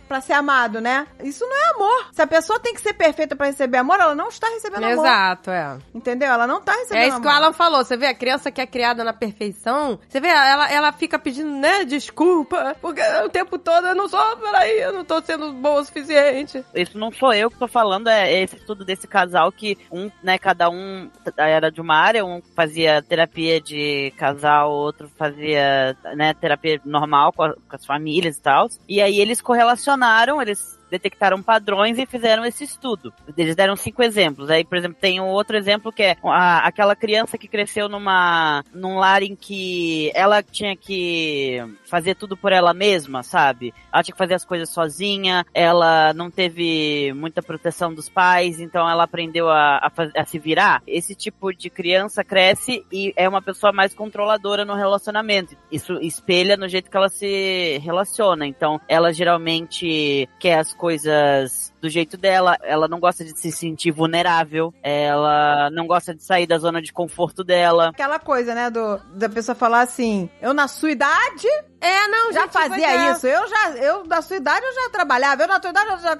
pra 0.08 0.20
ser 0.20 0.32
amado, 0.34 0.80
né? 0.80 1.06
Isso 1.22 1.44
não 1.46 1.56
é 1.56 1.70
amor. 1.74 2.06
Se 2.12 2.22
a 2.22 2.26
pessoa 2.26 2.58
tem 2.60 2.74
que 2.74 2.80
ser 2.80 2.92
perfeita 2.94 3.34
pra 3.36 3.46
receber 3.46 3.78
amor, 3.78 3.98
ela 4.00 4.14
não 4.14 4.28
está 4.28 4.48
recebendo 4.48 4.84
amor. 4.84 5.04
Exato, 5.06 5.50
é. 5.50 5.78
Entendeu? 5.94 6.28
Ela 6.30 6.46
não 6.46 6.60
tá 6.60 6.72
recebendo 6.72 7.02
É 7.02 7.08
isso 7.08 7.20
que 7.20 7.26
o 7.26 7.30
amor. 7.30 7.42
Alan 7.42 7.52
falou. 7.52 7.84
Você 7.84 7.96
vê 7.96 8.06
a 8.06 8.14
criança 8.14 8.50
que 8.50 8.60
é 8.60 8.66
criada 8.66 9.02
na 9.04 9.12
perfeição, 9.12 9.98
você 10.08 10.20
vê, 10.20 10.28
ela, 10.28 10.70
ela 10.70 10.92
fica 10.92 11.18
pedindo, 11.18 11.50
né, 11.50 11.84
desculpa, 11.84 12.76
porque 12.80 13.00
o 13.24 13.28
tempo 13.28 13.58
todo 13.58 13.86
eu 13.86 13.94
não 13.94 14.08
sou, 14.08 14.36
peraí, 14.38 14.80
eu 14.80 14.92
não 14.92 15.04
tô 15.04 15.20
sendo 15.22 15.52
boa 15.52 15.80
o 15.80 15.84
suficiente. 15.84 16.64
Isso 16.74 16.98
não 16.98 17.12
sou 17.12 17.32
eu 17.32 17.50
que 17.50 17.58
tô 17.58 17.68
falando, 17.68 18.08
é 18.08 18.42
esse 18.42 18.56
estudo 18.56 18.84
desse 18.84 19.06
casal 19.06 19.50
que 19.52 19.76
um, 19.90 20.10
né, 20.22 20.38
cada 20.38 20.68
um 20.70 21.10
era 21.36 21.70
de 21.70 21.80
uma 21.80 21.96
área, 21.96 22.24
um 22.24 22.40
fazia 22.54 23.02
terapia 23.02 23.60
de 23.60 24.12
casal, 24.16 24.70
outro 24.72 25.10
fazia, 25.16 25.96
né, 26.16 26.34
terapia 26.34 26.80
normal 26.84 27.32
com, 27.32 27.42
a- 27.44 27.54
com 27.54 27.76
as 27.76 27.84
famílias 27.86 28.36
e 28.36 28.40
tal. 28.42 28.68
E 28.88 29.00
aí 29.00 29.19
eles 29.20 29.40
correlacionaram, 29.40 30.40
eles 30.40 30.79
detectaram 30.90 31.42
padrões 31.42 31.98
e 31.98 32.06
fizeram 32.06 32.44
esse 32.44 32.64
estudo. 32.64 33.12
Eles 33.36 33.54
deram 33.56 33.76
cinco 33.76 34.02
exemplos. 34.02 34.50
Aí, 34.50 34.64
por 34.64 34.76
exemplo, 34.76 34.96
tem 35.00 35.20
um 35.20 35.28
outro 35.28 35.56
exemplo 35.56 35.92
que 35.92 36.02
é 36.02 36.16
a- 36.24 36.66
aquela 36.66 36.96
criança 36.96 37.38
que 37.38 37.48
cresceu 37.48 37.88
numa 37.88 38.64
num 38.74 38.98
lar 38.98 39.22
em 39.22 39.34
que 39.36 40.10
ela 40.14 40.42
tinha 40.42 40.76
que 40.76 41.62
fazer 41.88 42.14
tudo 42.14 42.36
por 42.36 42.52
ela 42.52 42.72
mesma, 42.74 43.22
sabe? 43.22 43.72
Ela 43.92 44.02
tinha 44.02 44.12
que 44.14 44.18
fazer 44.18 44.34
as 44.34 44.44
coisas 44.44 44.68
sozinha, 44.70 45.44
ela 45.54 46.12
não 46.14 46.30
teve 46.30 47.12
muita 47.14 47.42
proteção 47.42 47.92
dos 47.92 48.08
pais, 48.08 48.60
então 48.60 48.88
ela 48.88 49.04
aprendeu 49.04 49.48
a, 49.48 49.76
a, 49.78 49.92
a 50.16 50.24
se 50.24 50.38
virar. 50.38 50.82
Esse 50.86 51.14
tipo 51.14 51.52
de 51.52 51.70
criança 51.70 52.24
cresce 52.24 52.84
e 52.92 53.12
é 53.16 53.28
uma 53.28 53.42
pessoa 53.42 53.72
mais 53.72 53.94
controladora 53.94 54.64
no 54.64 54.74
relacionamento. 54.74 55.56
Isso 55.70 55.94
espelha 56.00 56.56
no 56.56 56.68
jeito 56.68 56.90
que 56.90 56.96
ela 56.96 57.08
se 57.08 57.78
relaciona. 57.82 58.46
Então, 58.46 58.80
ela 58.88 59.12
geralmente 59.12 60.28
quer 60.38 60.58
as 60.58 60.72
coisas 60.80 61.69
do 61.80 61.88
jeito 61.88 62.16
dela, 62.16 62.56
ela 62.62 62.86
não 62.88 63.00
gosta 63.00 63.24
de 63.24 63.38
se 63.38 63.50
sentir 63.50 63.90
vulnerável, 63.90 64.72
ela 64.82 65.70
não 65.70 65.86
gosta 65.86 66.14
de 66.14 66.22
sair 66.22 66.46
da 66.46 66.58
zona 66.58 66.80
de 66.82 66.92
conforto 66.92 67.42
dela. 67.42 67.88
Aquela 67.88 68.18
coisa, 68.18 68.54
né, 68.54 68.70
do, 68.70 68.98
da 69.14 69.28
pessoa 69.28 69.54
falar 69.54 69.80
assim, 69.82 70.28
eu 70.40 70.52
na 70.52 70.68
sua 70.68 70.90
idade 70.90 71.46
É, 71.82 72.08
não, 72.08 72.30
já 72.32 72.42
gente, 72.42 72.52
fazia 72.52 72.90
é. 73.08 73.12
isso. 73.12 73.26
Eu 73.26 73.48
já, 73.48 73.70
eu 73.78 74.04
na 74.04 74.20
sua 74.20 74.36
idade 74.36 74.64
eu 74.66 74.74
já 74.74 74.90
trabalhava, 74.90 75.42
eu 75.42 75.48
na 75.48 75.58
tua 75.58 75.70
idade 75.70 75.90
eu 75.90 75.98
já... 75.98 76.18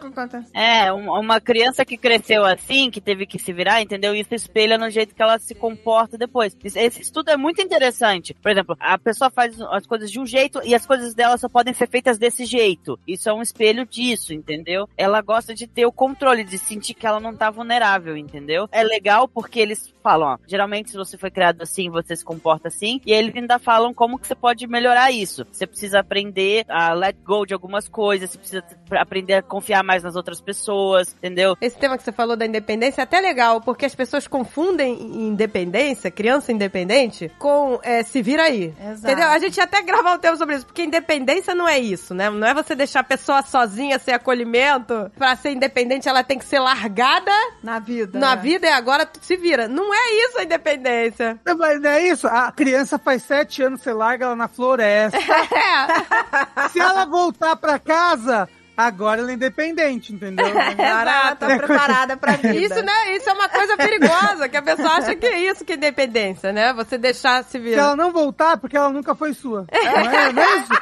É, 0.55 0.91
um- 0.93 1.11
uma 1.21 1.39
criança 1.41 1.85
que 1.85 1.99
cresceu 1.99 2.45
assim, 2.47 2.91
que 2.91 3.01
teve 3.01 3.27
que 3.27 3.39
se 3.39 3.53
virar, 3.53 3.83
entendeu? 3.83 4.15
Isso 4.15 4.35
espelha 4.35 4.79
no 4.79 4.89
jeito 4.89 5.15
que 5.15 5.23
ela 5.23 5.39
se 5.39 5.55
comporta 5.55 6.17
depois. 6.17 6.57
Esse 6.65 7.03
estudo 7.03 7.31
é 7.31 7.37
muito 7.37 7.61
interessante. 7.61 8.33
Por 8.35 8.51
exemplo, 8.51 8.75
a 8.81 8.97
pessoa 8.97 9.29
faz 9.31 9.61
as 9.61 9.87
coisas 9.87 10.11
de 10.11 10.19
um 10.19 10.25
jeito 10.25 10.61
e 10.65 10.75
as 10.75 10.87
coisas 10.87 11.15
dela 11.15 11.37
só 11.37 11.49
podem 11.49 11.75
ser 11.75 11.89
feitas 11.89 12.19
desse 12.19 12.47
jeito. 12.47 12.99
Isso 13.07 13.29
é 13.29 13.33
um 13.35 13.43
espelho 13.43 13.85
disso, 13.85 14.33
entendeu? 14.33 14.89
Ela 14.97 15.21
gosta 15.21 15.50
de 15.55 15.67
ter 15.67 15.87
o 15.87 15.93
controle, 15.93 16.45
de 16.45 16.59
sentir 16.59 16.95
que 16.95 17.07
ela 17.07 17.21
não 17.21 17.35
tá 17.35 17.51
vulnerável, 17.51 18.17
entendeu? 18.17 18.69
É 18.73 18.83
legal 18.83 19.29
porque 19.29 19.61
eles 19.61 19.93
falam, 20.03 20.29
ó, 20.29 20.39
geralmente 20.47 20.91
se 20.91 20.97
você 20.97 21.19
foi 21.19 21.31
criado 21.31 21.63
assim, 21.63 21.91
você 21.91 22.17
se 22.17 22.25
comporta 22.25 22.69
assim, 22.69 23.01
e 23.05 23.13
eles 23.13 23.35
ainda 23.37 23.59
falam 23.59 23.93
como 23.93 24.19
que 24.19 24.27
você 24.27 24.35
pode 24.35 24.67
melhorar 24.67 25.11
isso. 25.11 25.47
Você 25.51 25.67
precisa 25.67 26.01
aprender 26.01 26.65
a 26.69 26.93
let 26.93 27.17
go 27.25 27.45
de 27.45 27.55
algumas 27.55 27.89
coisas, 27.89 28.31
você 28.31 28.39
precisa 28.39 28.65
aprender 28.93 29.35
a 29.35 29.43
confiar 29.43 29.83
mais 29.83 30.03
nas 30.03 30.17
outras 30.17 30.41
pessoas, 30.41 31.15
entendeu? 31.15 31.57
Esse 31.61 31.79
tema 31.79 31.97
que 31.97 32.03
você 32.03 32.13
falou 32.13 32.37
da 32.37 32.47
independência 32.47 33.03
é 33.03 33.05
até 33.05 33.21
legal, 33.21 33.61
porque 33.61 33.85
as 33.85 33.95
pessoas 33.95 34.27
confundem 34.27 34.95
independência, 35.29 36.11
criança 36.11 36.53
independente, 36.53 37.31
com 37.39 37.79
é, 37.83 38.03
se 38.03 38.23
vira 38.23 38.45
aí. 38.45 38.75
Exato. 38.81 39.13
Entendeu? 39.13 39.29
A 39.29 39.39
gente 39.39 39.57
ia 39.57 39.65
até 39.65 39.83
gravar 39.83 40.15
um 40.15 40.19
tema 40.19 40.37
sobre 40.37 40.57
isso, 40.57 40.67
porque 40.67 40.83
independência 40.83 41.55
não 41.55 41.69
é 41.69 41.79
isso, 41.79 42.15
né? 42.15 42.31
Não 42.31 42.47
é 42.47 42.55
você 42.55 42.75
deixar 42.75 43.01
a 43.01 43.05
pessoa 43.05 43.43
sozinha 43.43 43.99
sem 43.99 44.15
acolhimento. 44.15 45.11
Pra 45.17 45.37
ser 45.41 45.51
independente, 45.53 46.09
ela 46.09 46.23
tem 46.23 46.39
que 46.39 46.45
ser 46.45 46.59
largada 46.61 47.33
Na 47.63 47.79
vida. 47.79 48.19
na 48.19 48.37
né? 48.37 48.43
vida 48.43 48.67
e 48.67 48.71
agora 48.71 49.05
tu 49.07 49.19
se 49.23 49.37
vira. 49.37 49.67
Não 49.69 49.93
é 49.93 50.27
isso 50.27 50.39
a 50.39 50.43
independência. 50.45 51.39
Não, 51.45 51.57
Mas 51.57 51.81
não 51.81 51.91
é 51.91 52.07
isso? 52.07 52.27
A 52.29 52.53
criança 52.53 52.99
faz 52.99 53.23
sete 53.23 53.63
anos, 53.63 53.81
você 53.83 53.93
larga 53.93 54.27
ela 54.27 54.37
na 54.37 54.49
floresta. 54.49 55.19
É. 55.51 56.69
Se 56.69 56.79
ela 56.81 57.05
voltar 57.05 57.57
pra 57.57 57.79
casa, 57.79 58.49
agora 58.87 59.21
ela 59.21 59.31
é 59.31 59.35
independente, 59.35 60.13
entendeu? 60.13 60.47
Agora 60.71 61.11
ela 61.11 61.37
tá 61.37 61.47
preparada 61.57 62.17
pra 62.17 62.33
vida. 62.37 62.55
Isso, 62.55 62.83
né? 62.83 63.17
Isso 63.17 63.29
é 63.29 63.33
uma 63.33 63.49
coisa 63.49 63.77
perigosa, 63.77 64.49
que 64.49 64.57
a 64.57 64.63
pessoa 64.63 64.91
acha 64.93 65.15
que 65.15 65.27
é 65.27 65.39
isso 65.51 65.65
que 65.65 65.73
é 65.73 65.77
independência, 65.77 66.53
né? 66.53 66.73
Você 66.73 66.97
deixar 66.99 67.45
se 67.45 67.51
Se 67.53 67.59
virar. 67.59 67.83
ela 67.83 67.97
não 67.97 68.13
voltar, 68.13 68.57
porque 68.59 68.77
ela 68.77 68.91
nunca 68.91 69.15
foi 69.15 69.33
sua. 69.35 69.67
Não 69.73 70.11
é, 70.11 70.33
não 70.33 70.43
é 70.43 70.57
isso? 70.59 70.73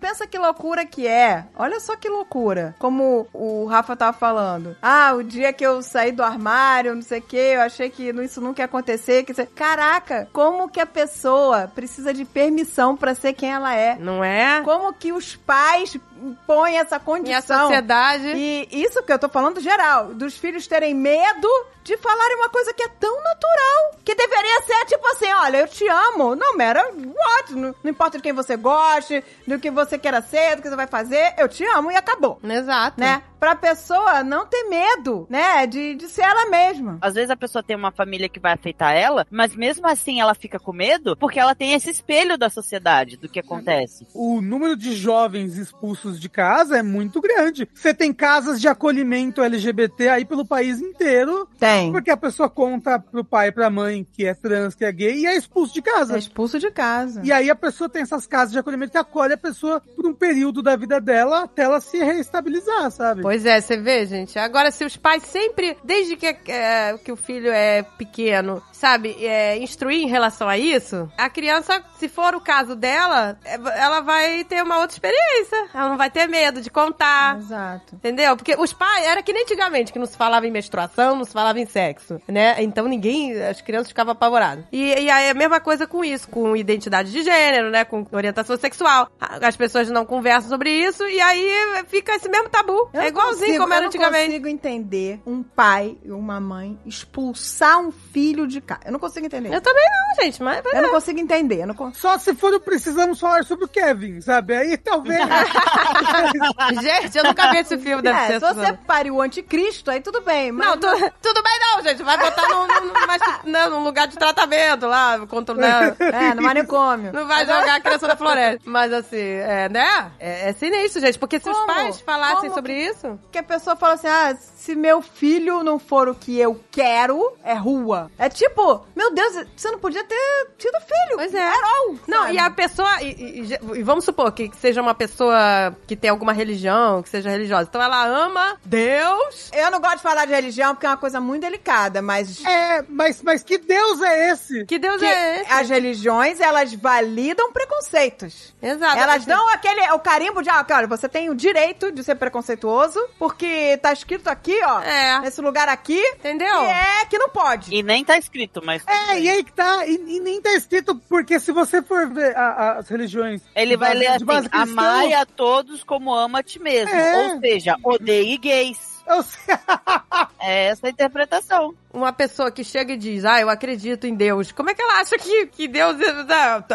Pensa 0.00 0.26
que 0.26 0.38
loucura 0.38 0.84
que 0.86 1.06
é. 1.06 1.44
Olha 1.56 1.78
só 1.80 1.96
que 1.96 2.08
loucura. 2.08 2.74
Como 2.78 3.28
o 3.32 3.66
Rafa 3.66 3.94
tava 3.96 4.16
falando. 4.16 4.76
Ah, 4.80 5.12
o 5.14 5.22
dia 5.22 5.52
que 5.52 5.64
eu 5.64 5.82
saí 5.82 6.12
do 6.12 6.22
armário, 6.22 6.94
não 6.94 7.02
sei 7.02 7.18
o 7.18 7.22
que, 7.22 7.36
eu 7.36 7.60
achei 7.60 7.90
que 7.90 8.08
isso 8.08 8.40
nunca 8.40 8.62
ia 8.62 8.66
acontecer. 8.66 9.24
Que... 9.24 9.34
Caraca, 9.46 10.28
como 10.32 10.68
que 10.68 10.80
a 10.80 10.86
pessoa 10.86 11.70
precisa 11.74 12.12
de 12.14 12.24
permissão 12.24 12.96
pra 12.96 13.14
ser 13.14 13.32
quem 13.34 13.52
ela 13.52 13.74
é? 13.74 13.96
Não 13.98 14.22
é? 14.24 14.39
Como 14.64 14.92
que 14.92 15.12
os 15.12 15.36
pais 15.36 15.96
impõem 16.22 16.78
essa 16.78 16.94
E 16.94 16.98
a 16.98 17.00
condição? 17.00 17.60
sociedade. 17.66 18.26
E 18.34 18.68
isso 18.70 19.02
que 19.02 19.12
eu 19.12 19.18
tô 19.18 19.28
falando 19.28 19.60
geral, 19.60 20.14
dos 20.14 20.36
filhos 20.36 20.66
terem 20.66 20.94
medo 20.94 21.48
de 21.82 21.96
falarem 21.96 22.36
uma 22.36 22.50
coisa 22.50 22.74
que 22.74 22.82
é 22.82 22.88
tão 22.88 23.22
natural, 23.22 23.94
que 24.04 24.14
deveria 24.14 24.60
ser 24.62 24.84
tipo 24.86 25.06
assim, 25.08 25.32
olha, 25.32 25.56
eu 25.58 25.68
te 25.68 25.86
amo, 25.88 26.36
não 26.36 26.56
matter 26.56 26.84
what, 26.94 27.54
não, 27.54 27.74
não 27.82 27.90
importa 27.90 28.18
de 28.18 28.22
quem 28.22 28.32
você 28.34 28.54
goste, 28.56 29.24
do 29.46 29.58
que 29.58 29.70
você 29.70 29.98
queira 29.98 30.20
ser, 30.20 30.56
do 30.56 30.62
que 30.62 30.68
você 30.68 30.76
vai 30.76 30.86
fazer, 30.86 31.34
eu 31.38 31.48
te 31.48 31.64
amo 31.64 31.90
e 31.90 31.96
acabou, 31.96 32.38
Exato. 32.44 33.00
né? 33.00 33.22
Pra 33.40 33.56
pessoa 33.56 34.22
não 34.22 34.44
ter 34.46 34.64
medo, 34.64 35.26
né, 35.30 35.66
de, 35.66 35.94
de 35.94 36.06
ser 36.08 36.20
ela 36.22 36.50
mesma. 36.50 36.98
Às 37.00 37.14
vezes 37.14 37.30
a 37.30 37.36
pessoa 37.36 37.62
tem 37.62 37.74
uma 37.74 37.90
família 37.90 38.28
que 38.28 38.38
vai 38.38 38.52
aceitar 38.52 38.92
ela, 38.92 39.26
mas 39.30 39.56
mesmo 39.56 39.86
assim 39.88 40.20
ela 40.20 40.34
fica 40.34 40.58
com 40.60 40.74
medo 40.74 41.16
porque 41.16 41.40
ela 41.40 41.54
tem 41.54 41.72
esse 41.72 41.88
espelho 41.90 42.36
da 42.36 42.50
sociedade, 42.50 43.16
do 43.16 43.28
que 43.28 43.40
acontece. 43.40 44.06
O 44.12 44.42
número 44.42 44.76
de 44.76 44.94
jovens 44.94 45.56
expulsos 45.56 46.09
de 46.18 46.28
casa 46.28 46.78
é 46.78 46.82
muito 46.82 47.20
grande. 47.20 47.68
Você 47.74 47.92
tem 47.92 48.12
casas 48.12 48.60
de 48.60 48.68
acolhimento 48.68 49.42
LGBT 49.42 50.08
aí 50.08 50.24
pelo 50.24 50.44
país 50.44 50.80
inteiro, 50.80 51.48
Tem. 51.58 51.92
porque 51.92 52.10
a 52.10 52.16
pessoa 52.16 52.48
conta 52.48 52.98
pro 52.98 53.24
pai 53.24 53.48
e 53.48 53.52
pra 53.52 53.70
mãe 53.70 54.06
que 54.10 54.26
é 54.26 54.34
trans, 54.34 54.74
que 54.74 54.84
é 54.84 54.92
gay, 54.92 55.20
e 55.20 55.26
é 55.26 55.36
expulso 55.36 55.74
de 55.74 55.82
casa. 55.82 56.16
É 56.16 56.18
expulso 56.18 56.58
de 56.58 56.70
casa. 56.70 57.20
E 57.24 57.30
aí 57.30 57.50
a 57.50 57.54
pessoa 57.54 57.88
tem 57.88 58.02
essas 58.02 58.26
casas 58.26 58.52
de 58.52 58.58
acolhimento 58.58 58.92
que 58.92 58.98
acolhe 58.98 59.34
a 59.34 59.38
pessoa 59.38 59.82
por 59.94 60.06
um 60.06 60.14
período 60.14 60.62
da 60.62 60.76
vida 60.76 61.00
dela 61.00 61.44
até 61.44 61.62
ela 61.62 61.80
se 61.80 61.98
reestabilizar, 61.98 62.90
sabe? 62.90 63.22
Pois 63.22 63.44
é, 63.44 63.60
você 63.60 63.76
vê, 63.76 64.06
gente. 64.06 64.38
Agora, 64.38 64.70
se 64.70 64.84
os 64.84 64.96
pais 64.96 65.22
sempre, 65.24 65.76
desde 65.84 66.16
que, 66.16 66.26
é, 66.26 66.96
que 66.98 67.12
o 67.12 67.16
filho 67.16 67.50
é 67.50 67.82
pequeno, 67.82 68.62
sabe, 68.72 69.16
é, 69.24 69.58
instruir 69.58 70.02
em 70.02 70.08
relação 70.08 70.48
a 70.48 70.56
isso, 70.56 71.10
a 71.18 71.28
criança, 71.28 71.82
se 71.98 72.08
for 72.08 72.34
o 72.34 72.40
caso 72.40 72.74
dela, 72.74 73.38
é, 73.44 73.54
ela 73.54 74.00
vai 74.00 74.44
ter 74.44 74.62
uma 74.62 74.78
outra 74.78 74.94
experiência. 74.94 75.68
Ela 75.74 75.90
não 75.90 75.96
vai 75.96 75.99
ter 76.08 76.26
medo 76.28 76.62
de 76.62 76.70
contar. 76.70 77.36
Exato. 77.38 77.96
Entendeu? 77.96 78.36
Porque 78.36 78.54
os 78.56 78.72
pais, 78.72 79.04
era 79.04 79.22
que 79.22 79.32
nem 79.32 79.42
antigamente, 79.42 79.92
que 79.92 79.98
não 79.98 80.06
se 80.06 80.16
falava 80.16 80.46
em 80.46 80.50
menstruação, 80.50 81.16
não 81.16 81.24
se 81.24 81.32
falava 81.32 81.58
em 81.60 81.66
sexo, 81.66 82.20
né? 82.28 82.62
Então 82.62 82.86
ninguém, 82.86 83.40
as 83.42 83.60
crianças 83.60 83.88
ficavam 83.88 84.12
apavoradas. 84.12 84.64
E, 84.72 84.80
e 84.94 85.10
aí 85.10 85.26
é 85.26 85.30
a 85.30 85.34
mesma 85.34 85.60
coisa 85.60 85.86
com 85.86 86.04
isso, 86.04 86.28
com 86.28 86.56
identidade 86.56 87.10
de 87.10 87.22
gênero, 87.22 87.70
né? 87.70 87.84
Com 87.84 88.06
orientação 88.12 88.56
sexual. 88.56 89.10
As 89.20 89.56
pessoas 89.56 89.90
não 89.90 90.06
conversam 90.06 90.48
sobre 90.48 90.70
isso 90.70 91.06
e 91.08 91.20
aí 91.20 91.84
fica 91.88 92.14
esse 92.14 92.28
mesmo 92.28 92.48
tabu. 92.48 92.88
Eu 92.94 93.00
é 93.00 93.08
igualzinho 93.08 93.40
consigo- 93.46 93.58
como 93.58 93.74
era 93.74 93.84
Eu 93.84 93.88
antigamente. 93.88 94.20
não 94.28 94.30
consigo 94.38 94.48
entender 94.48 95.20
um 95.26 95.42
pai 95.42 95.98
e 96.04 96.12
uma 96.12 96.38
mãe 96.40 96.78
expulsar 96.86 97.80
um 97.80 97.90
filho 97.90 98.46
de 98.46 98.60
casa. 98.60 98.82
Eu 98.86 98.92
não 98.92 99.00
consigo 99.00 99.26
entender. 99.26 99.52
Eu 99.52 99.60
também 99.60 99.84
não, 99.90 100.24
gente, 100.24 100.42
mas... 100.42 100.62
Eu 100.72 100.82
não 100.82 100.90
consigo 100.90 101.18
entender. 101.18 101.62
Eu 101.62 101.66
não 101.66 101.74
consigo. 101.74 101.98
Só 102.00 102.16
se 102.18 102.34
for 102.34 102.58
precisamos 102.60 103.18
falar 103.18 103.44
sobre 103.44 103.64
o 103.64 103.68
Kevin, 103.68 104.20
sabe? 104.20 104.54
Aí 104.54 104.76
talvez. 104.76 105.20
Gente, 106.82 107.18
eu 107.18 107.24
nunca 107.24 107.50
vi 107.50 107.58
esse 107.58 107.78
filme, 107.78 108.02
deve 108.02 108.18
É, 108.18 108.26
ser. 108.26 108.40
se 108.40 108.54
você 108.54 108.72
pariu 108.86 109.16
o 109.16 109.22
anticristo, 109.22 109.90
aí 109.90 110.00
tudo 110.00 110.20
bem. 110.22 110.52
Mas 110.52 110.66
Não, 110.66 110.76
tu- 110.78 111.12
tudo 111.22 111.42
bem 111.42 111.58
não, 111.60 111.82
gente. 111.82 112.02
Vai 112.02 112.16
botar 112.18 112.46
num, 112.48 113.70
num 113.70 113.84
lugar 113.84 114.06
de 114.08 114.16
tratamento 114.16 114.86
lá, 114.86 115.18
contra, 115.26 115.54
né? 115.54 115.96
É, 115.98 116.34
no 116.34 116.42
manicômio. 116.42 117.12
Não 117.12 117.26
vai 117.26 117.40
jogar 117.44 117.76
a 117.76 117.80
criança 117.80 118.06
na 118.08 118.16
floresta. 118.16 118.60
Mas 118.64 118.92
assim, 118.92 119.18
é, 119.20 119.68
né? 119.68 120.12
É, 120.18 120.50
é 120.50 120.52
sinistro, 120.52 121.00
gente. 121.00 121.18
Porque 121.18 121.38
se 121.38 121.48
os 121.48 121.54
Como? 121.56 121.66
pais 121.66 122.00
falassem 122.00 122.36
Como 122.42 122.54
sobre 122.54 122.74
que- 122.74 122.80
isso. 122.90 123.18
Que 123.30 123.38
a 123.38 123.42
pessoa 123.42 123.76
fala 123.76 123.94
assim: 123.94 124.08
ah, 124.08 124.34
se 124.60 124.74
meu 124.74 125.00
filho 125.00 125.62
não 125.62 125.78
for 125.78 126.06
o 126.08 126.14
que 126.14 126.38
eu 126.38 126.60
quero, 126.70 127.34
é 127.42 127.54
rua. 127.54 128.10
É 128.18 128.28
tipo, 128.28 128.84
meu 128.94 129.10
Deus, 129.12 129.46
você 129.56 129.70
não 129.70 129.78
podia 129.78 130.04
ter 130.04 130.48
tido 130.58 130.78
filho. 130.80 131.16
Pois 131.16 131.34
é. 131.34 131.48
At 131.48 131.54
all, 131.64 131.96
Não, 132.06 132.18
sabe? 132.24 132.34
e 132.34 132.38
a 132.38 132.50
pessoa. 132.50 133.02
E, 133.02 133.06
e- 133.08 133.58
e- 133.78 133.82
vamos 133.82 134.04
supor 134.04 134.30
que 134.32 134.50
seja 134.60 134.82
uma 134.82 134.94
pessoa 134.94 135.74
que 135.86 135.96
tem 135.96 136.10
alguma 136.10 136.32
religião, 136.32 137.02
que 137.02 137.08
seja 137.08 137.30
religiosa. 137.30 137.66
Então 137.70 137.82
ela 137.82 138.04
ama 138.06 138.58
Deus. 138.64 139.50
Eu 139.52 139.70
não 139.70 139.80
gosto 139.80 139.96
de 139.96 140.02
falar 140.02 140.26
de 140.26 140.32
religião 140.32 140.74
porque 140.74 140.86
é 140.86 140.90
uma 140.90 140.96
coisa 140.96 141.20
muito 141.20 141.42
delicada, 141.42 142.02
mas. 142.02 142.44
é, 142.44 142.84
mas, 142.88 143.22
mas 143.22 143.42
que 143.42 143.56
Deus 143.58 144.00
é 144.02 144.30
esse? 144.32 144.64
Que 144.66 144.78
Deus 144.78 144.98
que 144.98 145.06
é 145.06 145.40
esse? 145.40 145.52
as 145.52 145.68
religiões, 145.70 146.38
elas 146.40 146.74
validam 146.74 147.50
preconceitos. 147.52 148.54
Exato. 148.62 148.98
Elas 148.98 149.24
dão 149.24 149.48
aquele, 149.48 149.90
o 149.92 149.98
carimbo 149.98 150.42
de, 150.42 150.50
ah, 150.50 150.64
olha, 150.70 150.86
você 150.86 151.08
tem 151.08 151.30
o 151.30 151.34
direito 151.34 151.90
de 151.90 152.04
ser 152.04 152.14
preconceituoso, 152.16 153.00
porque 153.18 153.78
tá 153.78 153.92
escrito 153.92 154.28
aqui, 154.28 154.49
ó, 154.64 154.80
É. 154.80 155.20
nesse 155.20 155.40
lugar 155.40 155.68
aqui, 155.68 156.00
Entendeu? 156.16 156.60
que 156.60 156.64
é 156.66 157.04
que 157.06 157.18
não 157.18 157.28
pode. 157.28 157.74
E 157.74 157.82
nem 157.82 158.04
tá 158.04 158.16
escrito, 158.18 158.60
mas. 158.64 158.82
É, 158.86 159.18
e 159.20 159.28
aí 159.28 159.44
que 159.44 159.52
tá, 159.52 159.86
e, 159.86 159.94
e 160.16 160.20
nem 160.20 160.40
tá 160.40 160.52
escrito, 160.54 160.94
porque 161.08 161.38
se 161.40 161.52
você 161.52 161.82
for 161.82 162.08
ver 162.08 162.36
a- 162.36 162.40
a- 162.48 162.78
as 162.78 162.88
religiões. 162.88 163.42
Ele 163.54 163.76
vai 163.76 163.94
ler 163.94 164.08
assim: 164.08 164.24
amai 164.52 165.12
a 165.12 165.24
todos 165.26 165.82
como 165.84 166.14
ama 166.14 166.40
a 166.40 166.42
ti 166.42 166.58
mesmo. 166.58 166.94
É. 166.94 167.32
Ou 167.34 167.40
seja, 167.40 167.76
odeie 167.84 168.36
gays. 168.38 168.89
Eu 169.10 169.22
sei- 169.22 169.54
É 170.42 170.68
essa 170.68 170.86
a 170.86 170.90
interpretação. 170.90 171.74
Uma 171.92 172.12
pessoa 172.14 172.50
que 172.50 172.64
chega 172.64 172.94
e 172.94 172.96
diz, 172.96 173.24
ah, 173.26 173.40
eu 173.40 173.50
acredito 173.50 174.06
em 174.06 174.14
Deus. 174.14 174.50
Como 174.52 174.70
é 174.70 174.74
que 174.74 174.80
ela 174.80 175.00
acha 175.00 175.18
que, 175.18 175.46
que 175.48 175.68
Deus. 175.68 175.96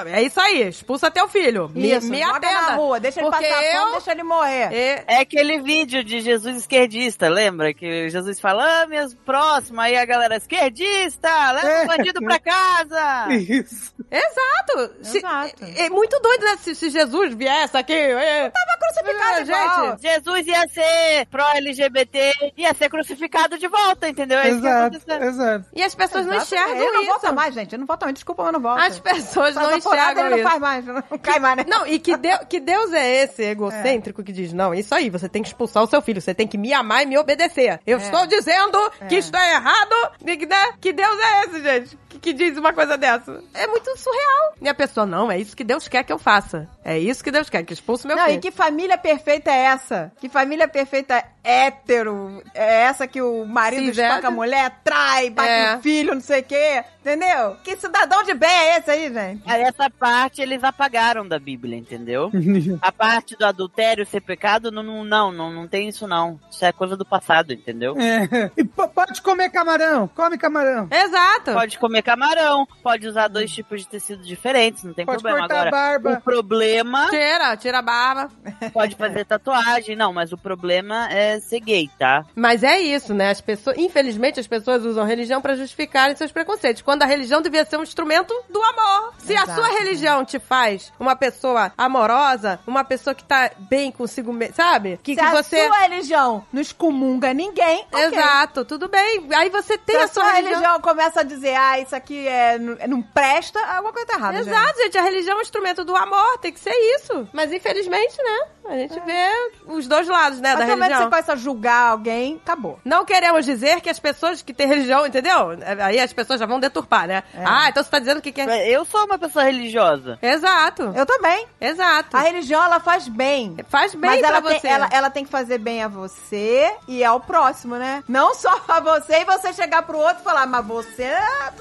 É 0.05 0.21
isso 0.21 0.39
aí, 0.39 0.67
expulsa 0.67 1.09
teu 1.09 1.27
filho. 1.27 1.71
Me, 1.73 1.91
Isso, 1.91 2.07
me 2.07 2.19
joga 2.21 2.37
atenda. 2.37 2.61
na 2.61 2.75
rua, 2.75 2.99
deixa 2.99 3.21
ele 3.21 3.29
porque 3.31 3.47
passar 3.47 3.63
eu... 3.63 3.79
fome, 3.81 3.91
deixa 3.93 4.11
ele 4.11 4.23
morrer. 4.23 4.73
É, 4.73 5.03
É 5.07 5.17
aquele 5.19 5.61
vídeo 5.61 6.03
de 6.03 6.19
Jesus 6.21 6.57
esquerdista, 6.57 7.27
lembra? 7.27 7.73
Que 7.73 8.07
Jesus 8.09 8.39
fala, 8.39 8.83
ame 8.83 8.99
os 9.03 9.15
próximos, 9.15 9.79
aí 9.79 9.97
a 9.97 10.05
galera, 10.05 10.35
esquerdista, 10.35 11.51
leva 11.53 11.67
É. 11.67 11.83
o 11.85 11.87
bandido 11.87 12.19
pra 12.21 12.37
casa. 12.39 13.27
Isso. 13.33 13.95
Exato. 14.11 14.95
Se- 15.01 15.17
Exato. 15.17 15.63
É, 15.63 15.85
é 15.85 15.89
muito 15.89 16.19
doido, 16.19 16.43
né? 16.43 16.57
Se, 16.57 16.75
se 16.75 16.89
Jesus 16.89 17.33
viesse 17.33 17.75
aqui. 17.75 17.93
É, 17.93 18.49
Tava 18.49 18.77
crucificado 18.79 19.39
É, 19.39 19.45
gente. 19.45 20.01
Jesus 20.01 20.47
ia 20.47 20.67
ser 20.67 21.25
pró-LGBT, 21.31 22.24
ia 22.57 22.73
ser 22.73 22.89
crucificado 22.89 23.57
de 23.57 23.67
volta, 23.67 24.07
entendeu? 24.09 24.39
É 24.39 24.49
isso 24.49 24.61
que 24.61 24.67
Exato, 24.67 24.95
aconteceu. 24.97 25.23
exato. 25.29 25.65
e 25.73 25.83
as 25.83 25.95
pessoas 25.95 26.25
não 26.25 26.33
Exato. 26.33 26.55
enxergam 26.55 26.75
Ele 26.83 26.91
não 26.91 27.01
isso. 27.01 27.09
volta 27.11 27.31
mais, 27.31 27.53
gente. 27.53 27.73
Ele 27.73 27.79
não 27.81 27.87
volta 27.87 28.05
mais. 28.05 28.13
Desculpa, 28.15 28.43
mas 28.43 28.53
não 28.53 28.59
volta. 28.61 28.83
As 28.85 28.99
pessoas 28.99 29.55
não 29.55 29.75
enxergam 29.75 30.25
ele 30.25 30.29
não 30.29 30.37
isso. 30.39 30.47
faz 30.49 30.59
mais. 30.61 30.85
Não 30.85 31.01
cai 31.21 31.39
mais, 31.39 31.57
né? 31.57 31.65
Não, 31.67 31.85
e 31.87 31.99
que, 31.99 32.15
Deus, 32.17 32.39
que 32.49 32.59
Deus 32.59 32.93
é 32.93 33.23
esse 33.23 33.43
egocêntrico 33.43 34.23
que 34.23 34.31
diz, 34.31 34.53
não, 34.53 34.73
isso 34.73 34.93
aí, 34.95 35.09
você 35.09 35.27
tem 35.29 35.41
que 35.41 35.49
expulsar 35.49 35.83
o 35.83 35.87
seu 35.87 36.01
filho, 36.01 36.21
você 36.21 36.33
tem 36.33 36.47
que 36.47 36.57
me 36.57 36.73
amar 36.73 37.03
e 37.03 37.05
me 37.05 37.17
obedecer. 37.17 37.79
Eu 37.85 37.97
estou 37.97 38.25
dizendo 38.27 38.77
que 39.07 39.15
isso 39.17 39.35
é 39.35 39.53
errado, 39.55 39.95
que, 40.23 40.45
né, 40.45 40.73
que 40.79 40.93
Deus 40.93 41.19
é 41.19 41.41
esse, 41.43 41.61
gente, 41.61 41.99
que, 42.09 42.19
que 42.19 42.33
diz 42.33 42.57
uma 42.57 42.73
coisa 42.73 42.97
dessa. 42.97 43.43
É 43.53 43.67
muito 43.67 43.95
surreal. 43.97 44.53
E 44.61 44.69
a 44.69 44.73
pessoa, 44.73 45.05
não, 45.05 45.31
é 45.31 45.37
isso 45.39 45.55
que 45.55 45.63
Deus 45.63 45.87
quer 45.87 46.03
que 46.03 46.11
eu 46.13 46.19
faça. 46.19 46.67
É 46.83 46.97
isso 46.97 47.23
que 47.23 47.31
Deus 47.31 47.49
quer, 47.49 47.63
que 47.63 47.73
expulse 47.73 48.05
meu 48.07 48.15
Não, 48.15 48.25
filho. 48.25 48.37
e 48.37 48.41
que 48.41 48.51
família 48.51 48.97
perfeita 48.97 49.51
é 49.51 49.63
essa? 49.65 50.11
Que 50.19 50.29
família 50.29 50.67
perfeita 50.67 51.23
hétero? 51.43 52.14
É 52.53 52.83
essa 52.83 53.07
que 53.07 53.21
o 53.21 53.45
marido 53.45 53.93
Sim, 53.93 54.01
a 54.01 54.31
mulher, 54.31 54.71
trai, 54.83 55.29
bate 55.29 55.49
É. 55.49 55.75
no 55.75 55.81
filho, 55.81 56.13
não 56.13 56.21
sei 56.21 56.41
o 56.41 56.43
quê. 56.43 56.83
Entendeu? 57.01 57.55
Que 57.63 57.75
cidadão 57.77 58.23
de 58.23 58.33
bem 58.33 58.49
é 58.49 58.79
esse 58.79 58.89
aí, 58.89 59.13
gente? 59.13 59.43
Aí 59.45 59.61
essa 59.61 59.87
parte 59.91 60.41
eles 60.41 60.63
apagaram 60.63 61.27
da 61.27 61.37
Bíblia, 61.37 61.77
entendeu? 61.77 62.31
A 62.81 62.91
parte 62.91 63.35
do 63.37 63.45
adultério 63.45 64.05
ser 64.07 64.21
pecado, 64.21 64.71
não, 64.71 64.81
não, 64.81 65.03
não, 65.03 65.31
não, 65.31 65.53
não 65.53 65.67
tem 65.67 65.87
isso 65.87 66.07
não. 66.07 66.39
Isso 66.49 66.65
é 66.65 66.71
coisa 66.71 66.97
do 66.97 67.05
passado, 67.05 67.53
entendeu? 67.53 67.95
É. 67.99 68.49
E 68.57 68.63
pode 68.63 69.21
comer 69.21 69.49
camarão, 69.51 70.07
come 70.07 70.35
camarão. 70.35 70.87
Exato. 70.89 71.51
Pode 71.53 71.77
comer 71.77 72.01
camarão, 72.01 72.67
pode 72.81 73.07
usar 73.07 73.27
dois 73.27 73.51
tipos 73.51 73.81
de 73.81 73.87
tecido 73.87 74.23
diferentes, 74.23 74.83
não 74.83 74.93
tem 74.93 75.05
Pode 75.05 75.21
problema. 75.21 75.47
cortar 75.47 75.55
a 75.65 75.67
Agora, 75.67 75.99
barba. 75.99 76.11
o 76.17 76.21
problema 76.21 77.09
Tira, 77.11 77.55
tira 77.57 77.79
a 77.79 77.81
barba. 77.83 78.31
pode 78.73 78.95
fazer 78.95 79.25
tatuagem, 79.29 79.95
não, 79.95 80.11
mas 80.11 80.31
o 80.31 80.37
problema 80.37 81.07
é 81.11 81.39
ser 81.39 81.59
gay, 81.59 81.87
tá? 81.99 82.25
Mas 82.35 82.63
é 82.63 82.79
isso, 82.79 83.13
né? 83.13 83.29
As 83.31 83.41
pessoas, 83.41 83.77
infelizmente, 83.77 84.39
as 84.39 84.47
pessoas 84.47 84.83
usam 84.85 85.03
a 85.03 85.07
religião 85.07 85.41
pra 85.41 85.55
justificarem 85.55 86.15
seus 86.15 86.31
preconceitos. 86.31 86.81
Quando 86.81 87.03
a 87.03 87.05
religião 87.05 87.41
devia 87.41 87.65
ser 87.65 87.77
um 87.77 87.83
instrumento 87.83 88.33
do 88.49 88.61
amor. 88.61 89.13
Se 89.19 89.35
a 89.35 89.43
Exato. 89.43 89.53
sua 89.61 89.67
religião 89.79 90.23
te 90.25 90.39
faz 90.39 90.91
uma 90.99 91.15
pessoa 91.15 91.71
amorosa, 91.77 92.59
uma 92.67 92.83
pessoa 92.83 93.13
que 93.15 93.23
tá 93.23 93.51
bem 93.57 93.91
consigo 93.91 94.31
mesmo, 94.33 94.55
sabe? 94.55 94.99
Que, 95.03 95.13
Se 95.15 95.19
que 95.19 95.25
a 95.25 95.31
você. 95.31 95.65
sua 95.67 95.77
religião 95.79 96.45
não 96.51 96.61
excomunga 96.61 97.33
ninguém, 97.33 97.85
ok. 97.91 98.03
Exato, 98.05 98.65
tudo 98.65 98.87
bem. 98.87 99.27
Aí 99.35 99.49
você 99.49 99.77
tem 99.77 99.95
Se 99.95 100.01
a 100.01 100.05
a 100.05 100.07
sua 100.07 100.23
sua 100.23 100.33
religião. 100.33 100.59
religião 100.59 100.81
começa 100.81 101.19
a 101.21 101.23
dizer, 101.23 101.55
ah, 101.55 101.79
isso 101.79 101.95
aqui 101.95 102.27
é, 102.27 102.57
não- 102.59 103.01
presta, 103.01 103.59
alguma 103.59 103.93
coisa 103.93 104.07
tá 104.07 104.15
errada, 104.15 104.37
gente. 104.43 104.47
Exato, 104.49 104.77
gente. 104.79 104.97
A 104.97 105.01
religião 105.01 105.35
é 105.35 105.39
um 105.39 105.41
instrumento 105.41 105.83
do 105.83 105.95
amor, 105.95 106.37
tem 106.39 106.51
que 106.51 106.59
ser 106.59 106.73
isso. 106.97 107.27
Mas 107.33 107.51
infelizmente, 107.53 108.15
né? 108.17 108.39
A 108.67 108.77
gente 108.77 108.99
vê 109.01 109.51
os 109.67 109.87
dois 109.87 110.07
lados, 110.07 110.39
né, 110.41 110.51
A 110.51 110.55
da 110.55 110.63
do 110.65 110.69
momento 110.71 110.77
que 110.79 110.83
religião. 110.85 111.03
você 111.03 111.09
começa 111.09 111.33
a 111.33 111.35
julgar 111.35 111.84
alguém, 111.89 112.39
acabou. 112.43 112.79
Não 112.83 113.05
queremos 113.05 113.45
dizer 113.45 113.81
que 113.81 113.89
as 113.89 113.99
pessoas 113.99 114.41
que 114.41 114.53
têm 114.53 114.67
religião, 114.67 115.05
entendeu? 115.05 115.49
Aí 115.81 115.99
as 115.99 116.13
pessoas 116.13 116.39
já 116.39 116.45
vão 116.45 116.59
deturpar, 116.59 117.07
né? 117.07 117.23
Ah, 117.43 117.69
então 117.69 117.83
você 117.83 117.89
tá 117.89 117.99
dizendo 117.99 118.21
que 118.21 118.31
quer. 118.31 118.67
Eu 118.67 118.85
sou 118.85 119.05
uma 119.05 119.17
pessoa 119.17 119.45
religiosa. 119.45 120.17
Exato. 120.21 120.93
Eu 120.95 121.05
também. 121.05 121.45
Exato. 121.59 122.15
A 122.15 122.21
religião, 122.21 122.63
ela 122.63 122.79
faz 122.79 123.07
bem. 123.07 123.57
Faz 123.69 123.93
bem 123.93 124.09
Mas 124.09 124.19
pra 124.19 124.29
ela 124.29 124.41
você. 124.41 124.59
tem, 124.59 124.71
ela, 124.71 124.89
ela 124.91 125.09
tem 125.09 125.25
que 125.25 125.31
fazer 125.31 125.57
bem 125.57 125.83
a 125.83 125.87
você 125.87 126.71
e 126.87 127.03
ao 127.03 127.19
próximo, 127.19 127.75
né? 127.75 128.03
Não 128.07 128.33
só 128.35 128.53
a 128.67 128.79
você 128.79 129.21
e 129.21 129.25
você 129.25 129.53
chegar 129.53 129.81
pro 129.83 129.97
outro 129.97 130.21
e 130.21 130.23
falar, 130.23 130.45
mas 130.45 130.65
você 130.65 131.13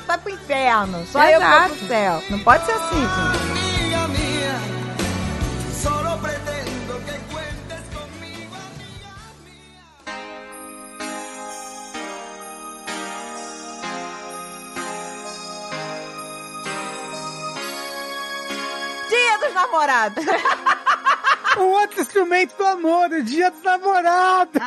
vai 0.07 0.19
pro 0.19 0.33
inferno, 0.33 1.05
só 1.07 1.23
eu 1.25 1.41
Exato. 1.41 1.69
vou 1.69 1.79
pro 1.79 1.87
céu. 1.89 2.23
Não 2.31 2.39
pode 2.41 2.65
ser 2.67 2.73
assim, 2.73 3.01
gente. 3.01 3.61
Amiga 3.85 4.09
mía, 4.09 4.55
solo 5.83 6.19
pretendo 6.19 6.54
Dia 19.25 19.39
dos 19.39 19.55
namorados. 19.55 20.25
Um 21.57 21.67
outro 21.67 22.01
instrumento 22.01 22.57
do 22.57 22.67
amor, 22.67 23.11
o 23.11 23.23
dia 23.23 23.51
dos 23.51 23.63
namorados. 23.63 24.61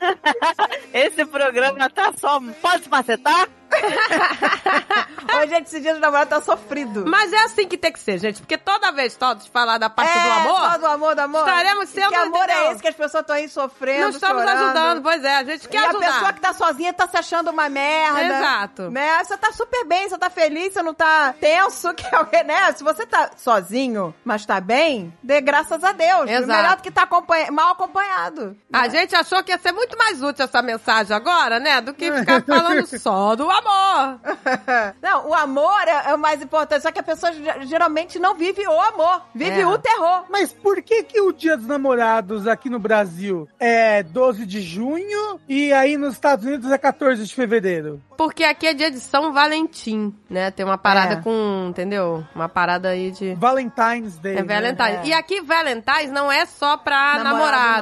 Esse 0.94 1.24
programa 1.26 1.90
tá 1.90 2.12
só. 2.16 2.40
Pode 2.62 2.88
macetar? 2.88 3.48
Ô, 5.36 5.46
gente, 5.48 5.66
esse 5.66 5.80
dia 5.80 5.92
dos 5.92 6.00
namorados 6.00 6.28
tá 6.30 6.40
sofrido. 6.40 7.04
Mas 7.06 7.32
é 7.32 7.42
assim 7.44 7.66
que 7.66 7.76
tem 7.76 7.92
que 7.92 7.98
ser, 7.98 8.18
gente. 8.18 8.40
Porque 8.40 8.56
toda 8.56 8.92
vez 8.92 9.16
todos 9.16 9.46
falar 9.48 9.78
da 9.78 9.90
parte 9.90 10.16
é, 10.16 10.22
do 10.22 10.30
amor, 10.30 10.70
Só 10.70 10.78
do 10.78 10.86
amor, 10.86 11.14
do 11.14 11.20
amor. 11.20 11.40
estaremos 11.48 11.88
sendo, 11.88 12.08
Que 12.08 12.14
amor 12.14 12.44
entendeu? 12.44 12.56
é 12.56 12.72
esse 12.72 12.82
que 12.82 12.88
as 12.88 12.94
pessoas 12.94 13.20
estão 13.22 13.36
aí 13.36 13.48
sofrendo, 13.48 14.00
não 14.02 14.08
estamos 14.10 14.42
chorando. 14.42 14.62
ajudando. 14.64 15.02
Pois 15.02 15.24
é, 15.24 15.36
a 15.36 15.44
gente 15.44 15.64
E 15.64 15.68
quer 15.68 15.78
a 15.78 15.88
ajudar. 15.88 16.12
pessoa 16.12 16.32
que 16.32 16.40
tá 16.40 16.52
sozinha 16.52 16.92
tá 16.92 17.08
se 17.08 17.16
achando 17.16 17.50
uma 17.50 17.68
merda. 17.68 18.22
Exato. 18.22 18.90
Né? 18.90 19.24
Você 19.24 19.36
tá 19.36 19.52
super 19.52 19.84
bem, 19.86 20.08
você 20.08 20.18
tá 20.18 20.30
feliz, 20.30 20.72
você 20.72 20.82
não 20.82 20.94
tá 20.94 21.34
tenso, 21.40 21.92
que 21.94 22.14
alguém, 22.14 22.44
né? 22.44 22.72
Se 22.72 22.84
você 22.84 23.04
tá 23.04 23.30
sozinho, 23.36 24.14
mas 24.24 24.46
tá 24.46 24.60
bem, 24.60 25.12
dê 25.22 25.40
graças 25.40 25.82
a 25.82 25.92
Deus. 25.92 26.30
Exato. 26.30 26.46
Melhor 26.46 26.76
do 26.76 26.82
que 26.82 26.90
tá 26.90 27.02
acompanha- 27.02 27.50
mal 27.50 27.72
acompanhado. 27.72 28.56
A 28.72 28.88
gente 28.88 29.14
achou 29.16 29.42
que 29.42 29.50
ia 29.50 29.58
ser 29.58 29.72
muito 29.72 29.98
mais 29.98 30.22
útil 30.22 30.44
essa 30.44 30.62
mensagem 30.62 31.14
agora, 31.16 31.58
né? 31.58 31.80
Do 31.80 31.92
que 31.92 32.10
ficar 32.12 32.42
falando 32.42 32.86
só 32.98 33.34
do 33.34 33.50
amor. 33.50 33.63
Amor. 33.68 34.20
Não, 35.02 35.28
o 35.28 35.34
amor 35.34 35.82
é, 35.86 36.10
é 36.10 36.14
o 36.14 36.18
mais 36.18 36.42
importante, 36.42 36.82
só 36.82 36.90
que 36.92 36.98
a 36.98 37.02
pessoa 37.02 37.32
ge- 37.32 37.66
geralmente 37.66 38.18
não 38.18 38.34
vive 38.34 38.66
o 38.66 38.80
amor, 38.80 39.22
vive 39.34 39.60
É. 39.60 39.66
o 39.66 39.78
terror. 39.78 40.24
Mas 40.30 40.52
por 40.52 40.82
que 40.82 41.02
que 41.04 41.20
o 41.20 41.32
Dia 41.32 41.56
dos 41.56 41.66
Namorados 41.66 42.46
aqui 42.46 42.68
no 42.70 42.78
Brasil 42.78 43.48
é 43.58 44.02
12 44.02 44.46
de 44.46 44.60
junho 44.60 45.40
e 45.48 45.72
aí 45.72 45.96
nos 45.96 46.14
Estados 46.14 46.44
Unidos 46.44 46.70
é 46.70 46.78
14 46.78 47.24
de 47.24 47.34
fevereiro? 47.34 48.00
Porque 48.16 48.44
aqui 48.44 48.66
é 48.68 48.74
dia 48.74 48.90
de 48.92 49.00
São 49.00 49.32
Valentim, 49.32 50.14
né? 50.30 50.48
Tem 50.52 50.64
uma 50.64 50.78
parada 50.78 51.14
É. 51.14 51.16
com, 51.20 51.66
entendeu? 51.70 52.24
Uma 52.32 52.48
parada 52.48 52.90
aí 52.90 53.10
de... 53.10 53.34
Valentine's 53.34 54.16
Day. 54.18 54.36
É 54.36 54.42
né? 54.42 54.54
Valentine's. 54.54 55.04
É. 55.04 55.06
E 55.06 55.12
aqui 55.12 55.40
Valentine's 55.40 56.12
não 56.12 56.30
é 56.30 56.46
só 56.46 56.76
pra 56.76 57.18
Namorado 57.18 57.24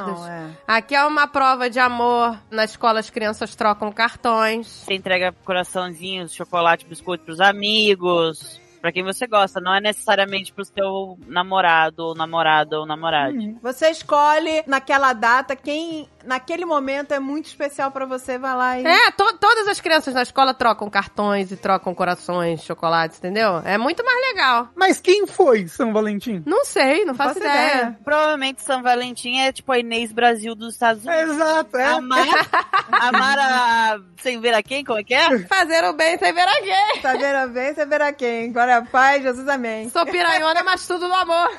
namorados. 0.07 0.19
não, 0.21 0.27
é. 0.27 0.43
Aqui 0.67 0.95
é 0.95 1.05
uma 1.05 1.27
prova 1.27 1.69
de 1.69 1.79
amor. 1.79 2.35
Na 2.49 2.63
escola 2.63 2.99
as 2.99 3.11
crianças 3.11 3.53
trocam 3.55 3.91
cartões. 3.91 4.65
Você 4.67 4.95
entrega 4.95 5.31
coraçãozinhos, 5.63 6.33
chocolate, 6.33 6.85
biscoito 6.85 7.23
pros 7.23 7.39
amigos. 7.39 8.61
Pra 8.83 8.91
quem 8.91 9.01
você 9.01 9.25
gosta, 9.25 9.61
não 9.61 9.73
é 9.73 9.79
necessariamente 9.79 10.51
pro 10.51 10.65
seu 10.65 11.17
namorado, 11.25 12.03
ou 12.07 12.13
namorada 12.15 12.77
ou 12.81 12.85
namorado. 12.85 13.33
Você 13.61 13.89
escolhe 13.89 14.61
naquela 14.67 15.13
data 15.13 15.55
quem 15.55 16.05
naquele 16.25 16.65
momento 16.65 17.13
é 17.13 17.19
muito 17.19 17.45
especial 17.47 17.91
pra 17.91 18.05
você, 18.05 18.37
vai 18.37 18.55
lá 18.55 18.79
e 18.79 18.85
É, 18.85 19.11
to- 19.11 19.37
todas 19.37 19.67
as 19.67 19.79
crianças 19.81 20.13
na 20.13 20.21
escola 20.21 20.53
trocam 20.53 20.89
cartões 20.89 21.51
e 21.51 21.57
trocam 21.57 21.93
corações, 21.93 22.63
chocolates, 22.63 23.17
entendeu? 23.19 23.61
É 23.65 23.77
muito 23.77 24.03
mais 24.05 24.19
legal. 24.27 24.69
Mas 24.75 24.99
quem 25.01 25.27
foi 25.27 25.67
São 25.67 25.91
Valentim? 25.91 26.41
Não 26.45 26.63
sei, 26.65 27.03
não 27.05 27.13
faço, 27.13 27.35
faço 27.35 27.45
ideia. 27.45 27.67
ideia. 27.77 27.99
Provavelmente 28.05 28.61
São 28.63 28.81
Valentim 28.81 29.37
é 29.39 29.51
tipo 29.51 29.69
a 29.71 29.79
Inês 29.79 30.11
Brasil 30.13 30.55
dos 30.55 30.73
Estados 30.73 31.05
Unidos. 31.05 31.35
Exato, 31.35 31.77
é. 31.77 31.85
Amar, 31.85 32.25
amar 32.91 33.39
a... 33.39 33.99
sem 34.21 34.39
ver 34.39 34.53
a 34.53 34.63
quem, 34.63 34.83
como 34.83 34.99
é 34.99 35.03
que 35.03 35.13
é? 35.13 35.39
Fazer 35.39 35.83
o 35.85 35.93
bem 35.93 36.17
sem 36.17 36.33
ver 36.33 36.47
a 36.47 36.61
quem. 36.61 37.01
Tá 37.01 37.13
vendo 37.13 37.53
bem, 37.53 37.73
você 37.73 37.85
verá 37.85 38.13
quem. 38.13 38.51
Glória 38.73 38.87
Pai, 38.91 39.21
Jesus, 39.21 39.47
amém. 39.47 39.89
Sou 39.89 40.05
piranhona, 40.05 40.63
mas 40.63 40.87
tudo 40.87 41.07
no 41.07 41.13
amor. 41.13 41.49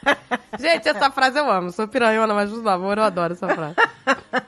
Gente, 0.58 0.88
essa 0.88 1.10
frase 1.10 1.38
eu 1.38 1.50
amo. 1.50 1.70
Sou 1.70 1.86
piranhona, 1.86 2.34
mas 2.34 2.50
tudo 2.50 2.62
no 2.62 2.68
amor. 2.70 2.98
Eu 2.98 3.04
adoro 3.04 3.32
essa 3.34 3.46
frase. 3.48 3.74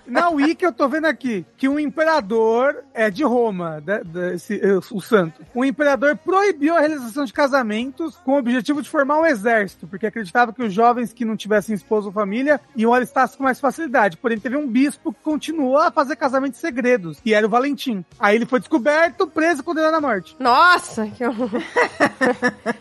Na 0.06 0.28
Wiki 0.30 0.64
eu 0.64 0.72
tô 0.72 0.88
vendo 0.88 1.06
aqui 1.06 1.46
que 1.56 1.68
um 1.68 1.78
imperador 1.78 2.82
é 2.92 3.10
de 3.10 3.22
Roma, 3.22 3.80
da- 3.80 4.00
da- 4.02 4.34
esse- 4.34 4.60
eh, 4.60 4.78
o 4.90 5.00
santo. 5.00 5.44
O 5.54 5.64
imperador 5.64 6.16
proibiu 6.16 6.76
a 6.76 6.80
realização 6.80 7.24
de 7.24 7.32
casamentos 7.32 8.16
com 8.16 8.32
o 8.32 8.38
objetivo 8.38 8.82
de 8.82 8.88
formar 8.90 9.18
um 9.20 9.26
exército, 9.26 9.86
porque 9.86 10.06
acreditava 10.06 10.52
que 10.52 10.62
os 10.62 10.72
jovens 10.72 11.12
que 11.12 11.24
não 11.24 11.36
tivessem 11.36 11.74
esposa 11.74 12.08
ou 12.08 12.12
família 12.12 12.60
iam 12.74 12.92
alistar-se 12.92 13.36
com 13.36 13.44
mais 13.44 13.60
facilidade. 13.60 14.16
Porém, 14.16 14.38
teve 14.38 14.56
um 14.56 14.66
bispo 14.66 15.12
que 15.12 15.20
continuou 15.22 15.78
a 15.78 15.90
fazer 15.92 16.16
casamentos 16.16 16.58
segredos, 16.58 17.18
e 17.24 17.32
era 17.32 17.46
o 17.46 17.50
Valentim. 17.50 18.04
Aí 18.18 18.34
ele 18.36 18.46
foi 18.46 18.58
descoberto, 18.58 19.26
preso 19.28 19.60
e 19.60 19.64
condenado 19.64 19.94
à 19.94 20.00
morte. 20.00 20.34
Nossa, 20.40 21.06
que 21.06 21.24
horror. 21.24 21.50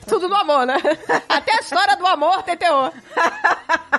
Tudo 0.08 0.28
no 0.28 0.36
amor, 0.36 0.66
né? 0.66 0.76
Até 1.28 1.54
a 1.54 1.62
história 1.62 1.96
do 1.96 2.06
amor 2.06 2.44
tem 2.44 2.58
terror. 2.58 2.92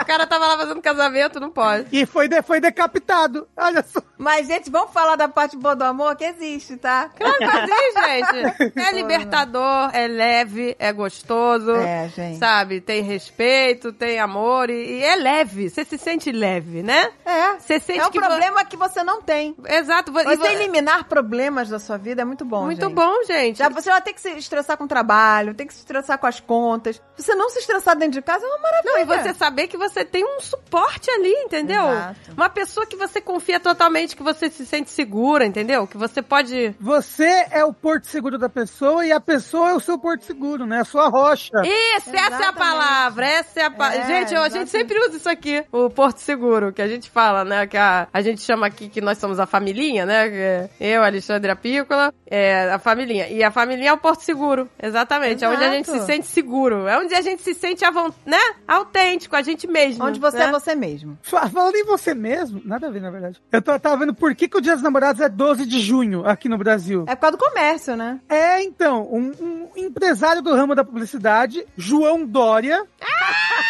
O 0.00 0.04
cara 0.04 0.26
tava 0.26 0.46
lá 0.46 0.56
fazendo 0.58 0.80
casamento, 0.82 1.40
não 1.40 1.50
pode. 1.50 1.86
E 1.92 2.04
foi, 2.06 2.28
de- 2.28 2.42
foi 2.42 2.60
decapitado. 2.60 3.48
Olha 3.56 3.82
só. 3.86 4.00
Mas, 4.18 4.46
gente, 4.46 4.70
vamos 4.70 4.92
falar 4.92 5.16
da 5.16 5.28
parte 5.28 5.56
boa 5.56 5.74
do 5.74 5.82
amor 5.84 6.16
que 6.16 6.24
existe, 6.24 6.76
tá? 6.76 7.10
Claro 7.16 7.36
que 7.38 7.44
existe, 7.44 8.72
gente. 8.72 8.78
É 8.78 8.92
libertador, 8.92 9.90
é 9.94 10.06
leve, 10.06 10.76
é 10.78 10.92
gostoso. 10.92 11.72
É, 11.76 12.08
gente. 12.08 12.38
Sabe? 12.38 12.80
Tem 12.80 13.02
respeito, 13.02 13.92
tem 13.92 14.18
amor 14.20 14.68
e, 14.70 14.98
e 14.98 15.02
é 15.04 15.16
leve. 15.16 15.68
Você 15.70 15.84
se 15.84 15.96
sente 15.98 16.30
leve, 16.32 16.82
né? 16.82 17.10
É. 17.24 17.58
Você 17.58 17.78
sente 17.80 18.00
É 18.00 18.06
um 18.06 18.10
que 18.10 18.18
problema 18.20 18.64
que 18.64 18.76
você 18.76 19.02
não 19.02 19.22
tem. 19.22 19.54
vo- 19.56 19.66
Exato. 19.66 20.12
vo- 20.12 20.20
e 20.20 20.24
Você 20.24 20.36
vo- 20.36 20.46
eliminar 20.46 21.04
problemas 21.04 21.68
da 21.68 21.78
sua 21.78 21.96
vida 21.96 22.22
é 22.22 22.24
muito 22.24 22.44
bom, 22.44 22.64
Muito 22.64 22.82
gente. 22.82 22.94
bom, 22.94 23.22
gente. 23.26 23.58
Já, 23.58 23.68
você 23.68 23.90
vai 23.90 24.00
ter 24.02 24.12
que 24.12 24.20
se 24.20 24.30
estressar 24.30 24.76
com 24.76 24.84
o 24.84 24.88
trabalho, 24.88 25.54
tem 25.54 25.66
que 25.66 25.72
se 25.74 25.80
estressar 25.80 26.18
com 26.18 26.26
as 26.26 26.40
contas. 26.40 27.00
Você 27.16 27.34
não 27.34 27.48
se 27.50 27.58
estressar 27.60 27.96
dentro 27.96 28.14
de 28.14 28.22
casa 28.22 28.44
é 28.44 28.48
uma 28.48 28.58
maravilha. 28.58 28.92
Não, 28.92 28.98
e 29.00 29.04
você 29.04 29.34
saber 29.34 29.59
que 29.66 29.76
você 29.76 30.04
tem 30.04 30.24
um 30.24 30.40
suporte 30.40 31.10
ali, 31.10 31.32
entendeu? 31.32 31.88
Exato. 31.90 32.32
Uma 32.36 32.48
pessoa 32.48 32.86
que 32.86 32.96
você 32.96 33.20
confia 33.20 33.58
totalmente, 33.60 34.16
que 34.16 34.22
você 34.22 34.48
se 34.50 34.64
sente 34.66 34.90
segura, 34.90 35.44
entendeu? 35.44 35.86
Que 35.86 35.96
você 35.96 36.22
pode. 36.22 36.74
Você 36.80 37.46
é 37.50 37.64
o 37.64 37.72
porto 37.72 38.04
seguro 38.06 38.38
da 38.38 38.48
pessoa 38.48 39.04
e 39.04 39.12
a 39.12 39.20
pessoa 39.20 39.70
é 39.70 39.74
o 39.74 39.80
seu 39.80 39.98
porto 39.98 40.24
seguro, 40.24 40.66
né? 40.66 40.80
A 40.80 40.84
sua 40.84 41.08
rocha. 41.08 41.50
Isso, 41.64 42.10
essa 42.14 42.42
é 42.42 42.46
a 42.46 42.52
palavra, 42.52 43.26
essa 43.26 43.60
é 43.60 43.64
a 43.64 43.70
palavra. 43.70 43.98
É, 44.00 44.06
gente, 44.06 44.34
eu- 44.34 44.42
a 44.42 44.48
gente 44.48 44.70
sempre 44.70 44.98
usa 44.98 45.16
isso 45.16 45.28
aqui, 45.28 45.64
o 45.72 45.88
Porto 45.90 46.18
Seguro, 46.18 46.72
que 46.72 46.82
a 46.82 46.88
gente 46.88 47.10
fala, 47.10 47.44
né? 47.44 47.66
Que 47.66 47.76
a, 47.76 48.08
a 48.12 48.20
gente 48.20 48.40
chama 48.42 48.66
aqui 48.66 48.88
que 48.88 49.00
nós 49.00 49.18
somos 49.18 49.38
a 49.40 49.46
familhinha, 49.46 50.04
né? 50.06 50.68
Eu, 50.80 51.02
Alexandre 51.02 51.50
Apícola, 51.50 52.12
é 52.26 52.70
a 52.70 52.78
familhinha. 52.78 53.28
E 53.28 53.42
a 53.42 53.50
familhinha 53.50 53.90
é 53.90 53.92
o 53.92 53.98
Porto 53.98 54.20
Seguro, 54.22 54.68
exatamente. 54.82 55.44
É 55.44 55.48
onde 55.48 55.64
a 55.64 55.70
gente 55.70 55.88
Exato. 55.88 56.00
se 56.00 56.06
sente 56.06 56.26
seguro. 56.26 56.86
É 56.88 56.98
onde 56.98 57.14
a 57.14 57.20
gente 57.20 57.42
se 57.42 57.54
sente, 57.54 57.84
né? 58.26 58.38
Autêntico, 58.66 59.36
a 59.40 59.44
gente 59.44 59.66
mesmo. 59.66 60.04
Onde 60.04 60.20
você 60.20 60.38
né? 60.38 60.44
é 60.46 60.50
você 60.50 60.74
mesmo. 60.74 61.18
Fa- 61.22 61.48
Falando 61.48 61.74
em 61.76 61.84
você 61.84 62.14
mesmo, 62.14 62.60
nada 62.64 62.86
a 62.86 62.90
ver, 62.90 63.00
na 63.00 63.10
verdade. 63.10 63.40
Eu 63.50 63.60
tô- 63.62 63.78
tava 63.78 63.96
vendo 63.98 64.14
por 64.14 64.34
que, 64.34 64.48
que 64.48 64.56
o 64.56 64.60
Dia 64.60 64.74
dos 64.74 64.82
Namorados 64.82 65.20
é 65.20 65.28
12 65.28 65.66
de 65.66 65.80
junho 65.80 66.26
aqui 66.26 66.48
no 66.48 66.58
Brasil. 66.58 67.04
É 67.08 67.14
por 67.14 67.22
causa 67.22 67.36
do 67.36 67.42
comércio, 67.44 67.96
né? 67.96 68.20
É, 68.28 68.62
então, 68.62 69.02
um, 69.12 69.32
um 69.40 69.68
empresário 69.76 70.42
do 70.42 70.54
ramo 70.54 70.74
da 70.74 70.84
publicidade, 70.84 71.66
João 71.76 72.24
Dória, 72.24 72.84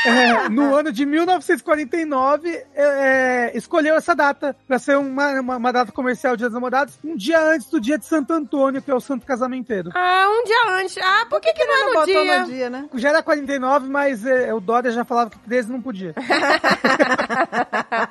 é, 0.06 0.48
no 0.48 0.74
ano 0.74 0.92
de 0.92 1.04
1949, 1.06 2.50
é, 2.50 2.64
é, 2.74 3.56
escolheu 3.56 3.94
essa 3.96 4.14
data 4.14 4.56
pra 4.66 4.78
ser 4.78 4.96
uma, 4.96 5.40
uma, 5.40 5.56
uma 5.56 5.72
data 5.72 5.92
comercial 5.92 6.36
Dia 6.36 6.46
dos 6.48 6.54
Namorados, 6.54 6.98
um 7.04 7.16
dia 7.16 7.40
antes 7.42 7.68
do 7.68 7.80
dia 7.80 7.98
de 7.98 8.04
Santo 8.04 8.32
Antônio, 8.32 8.80
que 8.82 8.90
é 8.90 8.94
o 8.94 9.00
santo 9.00 9.26
casamenteiro. 9.26 9.90
Ah, 9.94 10.26
um 10.28 10.44
dia 10.44 10.80
antes. 10.80 10.96
Ah, 10.98 11.26
por 11.28 11.40
que, 11.40 11.52
que 11.52 11.64
não 11.64 11.74
é 11.74 11.84
no 11.86 11.92
botou 11.92 12.06
dia? 12.22 12.40
no 12.40 12.46
dia, 12.46 12.70
né? 12.70 12.88
Já 12.94 13.08
era 13.10 13.22
49, 13.22 13.88
mas 13.88 14.24
é, 14.26 14.52
o 14.54 14.60
Dória 14.60 14.90
já 14.90 15.04
falava 15.04 15.30
que 15.30 15.38
13 15.60 15.70
não 15.72 15.80
podia. 15.80 16.14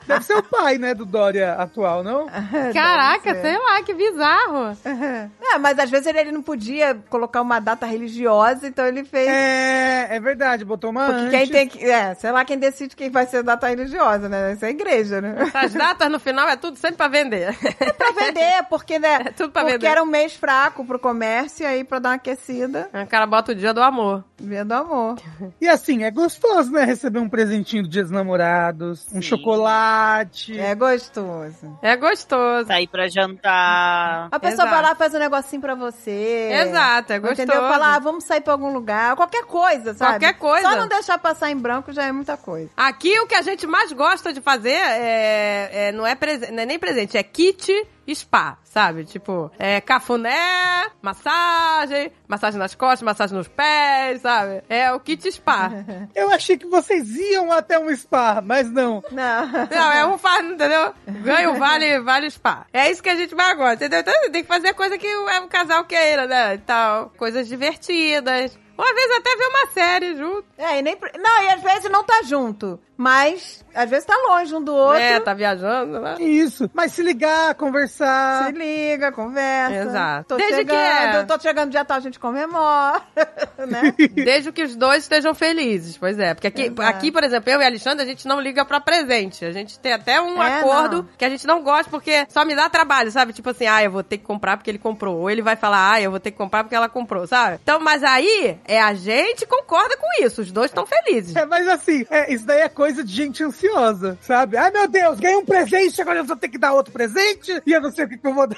Deve 0.08 0.24
ser 0.24 0.36
o 0.38 0.44
pai, 0.44 0.78
né, 0.78 0.94
do 0.94 1.06
Dória 1.06 1.54
atual, 1.54 2.04
não? 2.04 2.28
Caraca, 2.74 3.42
sei 3.42 3.58
lá, 3.58 3.82
que 3.84 3.94
bizarro. 3.94 4.78
É, 4.86 5.58
mas 5.60 5.78
às 5.80 5.90
vezes 5.90 6.08
ele, 6.08 6.20
ele 6.20 6.32
não 6.32 6.42
podia 6.42 6.96
colocar 7.10 7.42
uma 7.42 7.60
data 7.60 7.86
religiosa, 7.86 8.68
então 8.68 8.86
ele 8.86 9.04
fez. 9.04 9.28
É, 9.28 10.16
é 10.16 10.20
verdade, 10.20 10.64
botou 10.66 10.90
uma 10.92 11.06
Porque 11.08 11.22
antes. 11.22 11.32
quem 11.40 11.48
tem 11.50 11.68
que. 11.68 11.84
É, 11.86 12.14
sei 12.16 12.32
lá 12.32 12.46
quem 12.46 12.58
decide 12.58 12.96
quem 12.96 13.10
vai 13.10 13.26
ser 13.26 13.44
data 13.44 13.68
religiosa, 13.68 14.30
né? 14.30 14.54
Isso 14.54 14.66
é 14.66 14.68
a 14.68 14.72
igreja, 14.72 15.22
né? 15.22 15.36
As 15.54 15.74
datas 15.74 16.10
no 16.12 16.20
final 16.20 16.48
é 16.48 16.56
tudo 16.56 16.78
sempre 16.78 16.98
pra 16.98 17.08
vender. 17.08 17.56
pra 17.98 18.12
vender, 18.12 18.64
porque, 18.70 19.00
né? 19.00 19.10
É 19.30 19.32
tudo 19.32 19.52
pra 19.52 19.62
porque 19.64 19.74
vender. 19.78 19.88
era 19.88 20.02
um 20.04 20.06
mês 20.06 20.34
fraco 20.36 20.86
pro 20.86 20.98
comércio, 21.00 21.64
e 21.64 21.66
aí 21.66 21.84
pra 21.84 22.00
dar 22.00 22.10
uma 22.10 22.16
aquecida, 22.16 22.90
O 22.94 23.08
cara 23.08 23.26
bota 23.26 23.52
o 23.52 23.56
dia 23.56 23.74
do 23.74 23.82
amor. 23.82 24.24
vendo 24.40 24.72
amor. 24.72 25.18
E 25.60 25.68
assim, 25.68 26.04
é 26.04 26.12
gostoso, 26.12 26.72
né? 26.72 26.84
Receber 26.84 27.20
um 27.20 27.28
presentinho 27.40 27.84
do 27.84 27.90
Dia 27.90 28.02
dos 28.02 28.12
Namorados, 28.12 29.08
um 29.14 29.22
Sim. 29.22 29.22
chocolate. 29.22 30.60
É 30.60 30.76
gostoso. 30.76 31.80
É 31.82 31.96
gostoso. 31.96 32.68
Sair 32.68 32.88
pra 32.88 33.08
jantar. 33.08 34.28
A 34.30 34.40
pessoa 34.40 34.66
Exato. 34.66 34.70
vai 34.70 34.82
lá 34.82 34.92
e 34.92 34.96
faz 34.96 35.14
um 35.14 35.20
negocinho 35.20 35.62
pra 35.62 35.74
você. 35.74 36.50
Exato, 36.52 37.14
é 37.14 37.20
gostoso. 37.20 37.42
Entendeu? 37.44 37.62
Fala, 37.62 37.96
ah, 37.96 38.00
vamos 38.00 38.26
sair 38.26 38.42
pra 38.42 38.52
algum 38.52 38.74
lugar. 38.74 39.16
Qualquer 39.16 39.46
coisa, 39.46 39.94
sabe? 39.94 40.12
Qualquer 40.20 40.34
coisa. 40.38 40.70
Só 40.70 40.76
não 40.76 40.90
deixar 40.90 41.18
passar 41.18 41.50
em 41.50 41.56
branco 41.58 41.94
já 41.94 42.04
é 42.04 42.12
muita 42.12 42.36
coisa. 42.36 42.70
Aqui 42.76 43.18
o 43.22 43.26
que 43.26 43.36
a 43.36 43.42
gente 43.42 43.66
mais 43.66 43.94
gosta 43.94 44.34
de 44.34 44.42
fazer 44.42 44.72
é, 44.72 45.70
é- 45.72 45.92
não, 45.94 46.06
é 46.06 46.18
não 46.52 46.64
é 46.64 46.66
nem 46.66 46.78
presente, 46.78 47.18
é 47.18 47.24
kit 47.24 47.72
spa, 48.14 48.58
sabe? 48.64 49.06
Tipo, 49.06 49.52
é 49.58 49.80
cafuné, 49.82 50.90
massagem, 51.02 52.12
massagem 52.28 52.60
nas 52.60 52.76
costas, 52.76 53.02
massagem 53.02 53.38
nos 53.38 53.48
pés, 53.48 54.22
sabe? 54.22 54.64
É 54.70 54.92
o 54.92 55.00
kit 55.00 55.32
spa. 55.32 55.72
Eu 56.16 56.32
achei 56.32 56.58
que 56.58 56.68
vocês 56.68 57.16
iam 57.16 57.52
até 57.52 57.80
um 57.80 57.96
spa, 57.96 58.42
mas 58.44 58.70
não. 58.72 59.04
Não. 59.12 59.48
Não, 59.70 59.92
é 59.92 60.06
um 60.06 60.18
faz, 60.18 60.46
entendeu? 60.46 60.94
Ganha 61.08 61.52
o 61.52 61.58
vale, 61.58 62.00
vale 62.00 62.30
spa. 62.30 62.66
É 62.74 62.90
isso 62.90 63.04
que 63.04 63.10
a 63.10 63.16
gente 63.16 63.36
mais 63.36 63.56
gosta, 63.58 63.86
entendeu? 63.86 64.00
Então 64.00 64.32
tem 64.32 64.42
que 64.42 64.48
fazer 64.48 64.74
coisa 64.74 64.98
que 64.98 65.08
o, 65.08 65.30
é 65.30 65.40
um 65.40 65.48
casal 65.48 65.84
queira, 65.86 66.28
né? 66.28 66.56
E 66.56 66.58
tal. 66.60 67.12
Coisas 67.18 67.48
divertidas. 67.48 68.58
Às 68.78 68.96
vezes 68.96 69.18
até 69.18 69.36
ver 69.36 69.48
uma 69.48 69.68
série 69.72 70.16
junto. 70.16 70.46
É, 70.58 70.80
e 70.80 70.82
nem. 70.82 70.98
Não, 71.18 71.44
e 71.44 71.50
às 71.50 71.62
vezes 71.62 71.92
não 71.92 72.04
tá 72.04 72.22
junto. 72.24 72.80
Mas 73.00 73.64
às 73.74 73.90
vezes 73.90 74.04
tá 74.04 74.14
longe 74.28 74.54
um 74.54 74.62
do 74.62 74.76
outro. 74.76 75.00
É, 75.02 75.22
tá 75.22 75.34
viajando, 75.34 76.02
né? 76.02 76.16
Isso. 76.20 76.70
Mas 76.74 76.92
se 76.92 77.02
ligar, 77.02 77.56
conversar. 77.56 78.48
Se 78.48 78.52
liga, 78.52 79.10
conversa. 79.10 79.74
Exato. 79.90 80.26
Tô 80.28 80.36
Desde 80.36 80.66
que 80.66 80.72
chegando, 80.76 81.16
é- 81.16 81.24
tô 81.24 81.40
chegando 81.40 81.72
dia 81.72 81.86
tal, 81.86 81.96
a 81.96 82.02
gente 82.02 82.20
comemora. 82.20 83.02
né? 83.70 83.94
Desde 84.14 84.52
que 84.52 84.64
os 84.64 84.76
dois 84.76 85.04
estejam 85.04 85.34
felizes, 85.34 85.98
pois 85.98 86.20
é. 86.20 86.34
Porque 86.34 86.48
aqui, 86.48 86.64
Exato. 86.64 86.82
aqui, 86.82 87.10
por 87.10 87.24
exemplo, 87.24 87.50
eu 87.50 87.62
e 87.62 87.64
a 87.64 87.68
Alexandre, 87.68 88.04
a 88.04 88.06
gente 88.06 88.28
não 88.28 88.42
liga 88.42 88.66
pra 88.66 88.82
presente. 88.82 89.46
A 89.46 89.54
gente 89.54 89.80
tem 89.80 89.94
até 89.94 90.20
um 90.22 90.44
É, 90.44 90.60
acordo 90.60 90.98
não. 91.04 91.10
que 91.18 91.24
a 91.24 91.30
gente 91.30 91.48
não 91.48 91.64
gosta 91.64 91.90
porque 91.90 92.26
só 92.28 92.44
me 92.44 92.54
dá 92.54 92.70
trabalho, 92.70 93.12
sabe? 93.12 93.32
Tipo 93.32 93.52
assim, 93.52 93.66
ah, 93.66 93.82
eu 93.82 93.92
vou 93.92 94.04
ter 94.04 94.18
que 94.18 94.26
comprar 94.26 94.58
porque 94.58 94.70
ele 94.70 94.78
comprou. 94.78 95.20
Ou 95.20 95.30
ele 95.30 95.42
vai 95.42 95.56
falar, 95.56 95.94
ah, 95.94 96.02
eu 96.02 96.12
vou 96.12 96.20
ter 96.20 96.32
que 96.32 96.38
comprar 96.38 96.66
porque 96.66 96.76
ela 96.76 96.90
comprou, 96.90 97.26
sabe? 97.26 97.60
Então, 97.64 97.80
mas 97.80 98.04
aí, 98.04 98.60
é 98.68 98.82
a 98.82 98.94
gente 98.94 99.46
concorda 99.46 99.96
com 99.96 100.22
isso. 100.26 100.42
Os 100.42 100.52
dois 100.52 100.70
estão 100.70 100.86
felizes. 100.86 101.34
É, 101.34 101.46
mas 101.46 101.66
assim, 101.66 102.06
é, 102.10 102.34
isso 102.34 102.46
daí 102.46 102.60
é 102.60 102.68
coisa 102.68 102.89
coisa 102.90 103.04
de 103.04 103.14
gente 103.14 103.44
ansiosa, 103.44 104.18
sabe? 104.22 104.58
Ai, 104.58 104.72
meu 104.72 104.88
Deus, 104.88 105.20
ganhei 105.20 105.38
um 105.38 105.46
presente, 105.46 106.02
agora 106.02 106.20
eu 106.20 106.26
vou 106.26 106.36
ter 106.36 106.50
que 106.50 106.58
dar 106.58 106.74
outro 106.74 106.92
presente 106.92 107.62
e 107.64 107.72
eu 107.72 107.80
não 107.80 107.92
sei 107.92 108.06
o 108.06 108.10
que, 108.10 108.18
que 108.18 108.28
eu 108.28 108.34
vou 108.34 108.48
dar. 108.48 108.58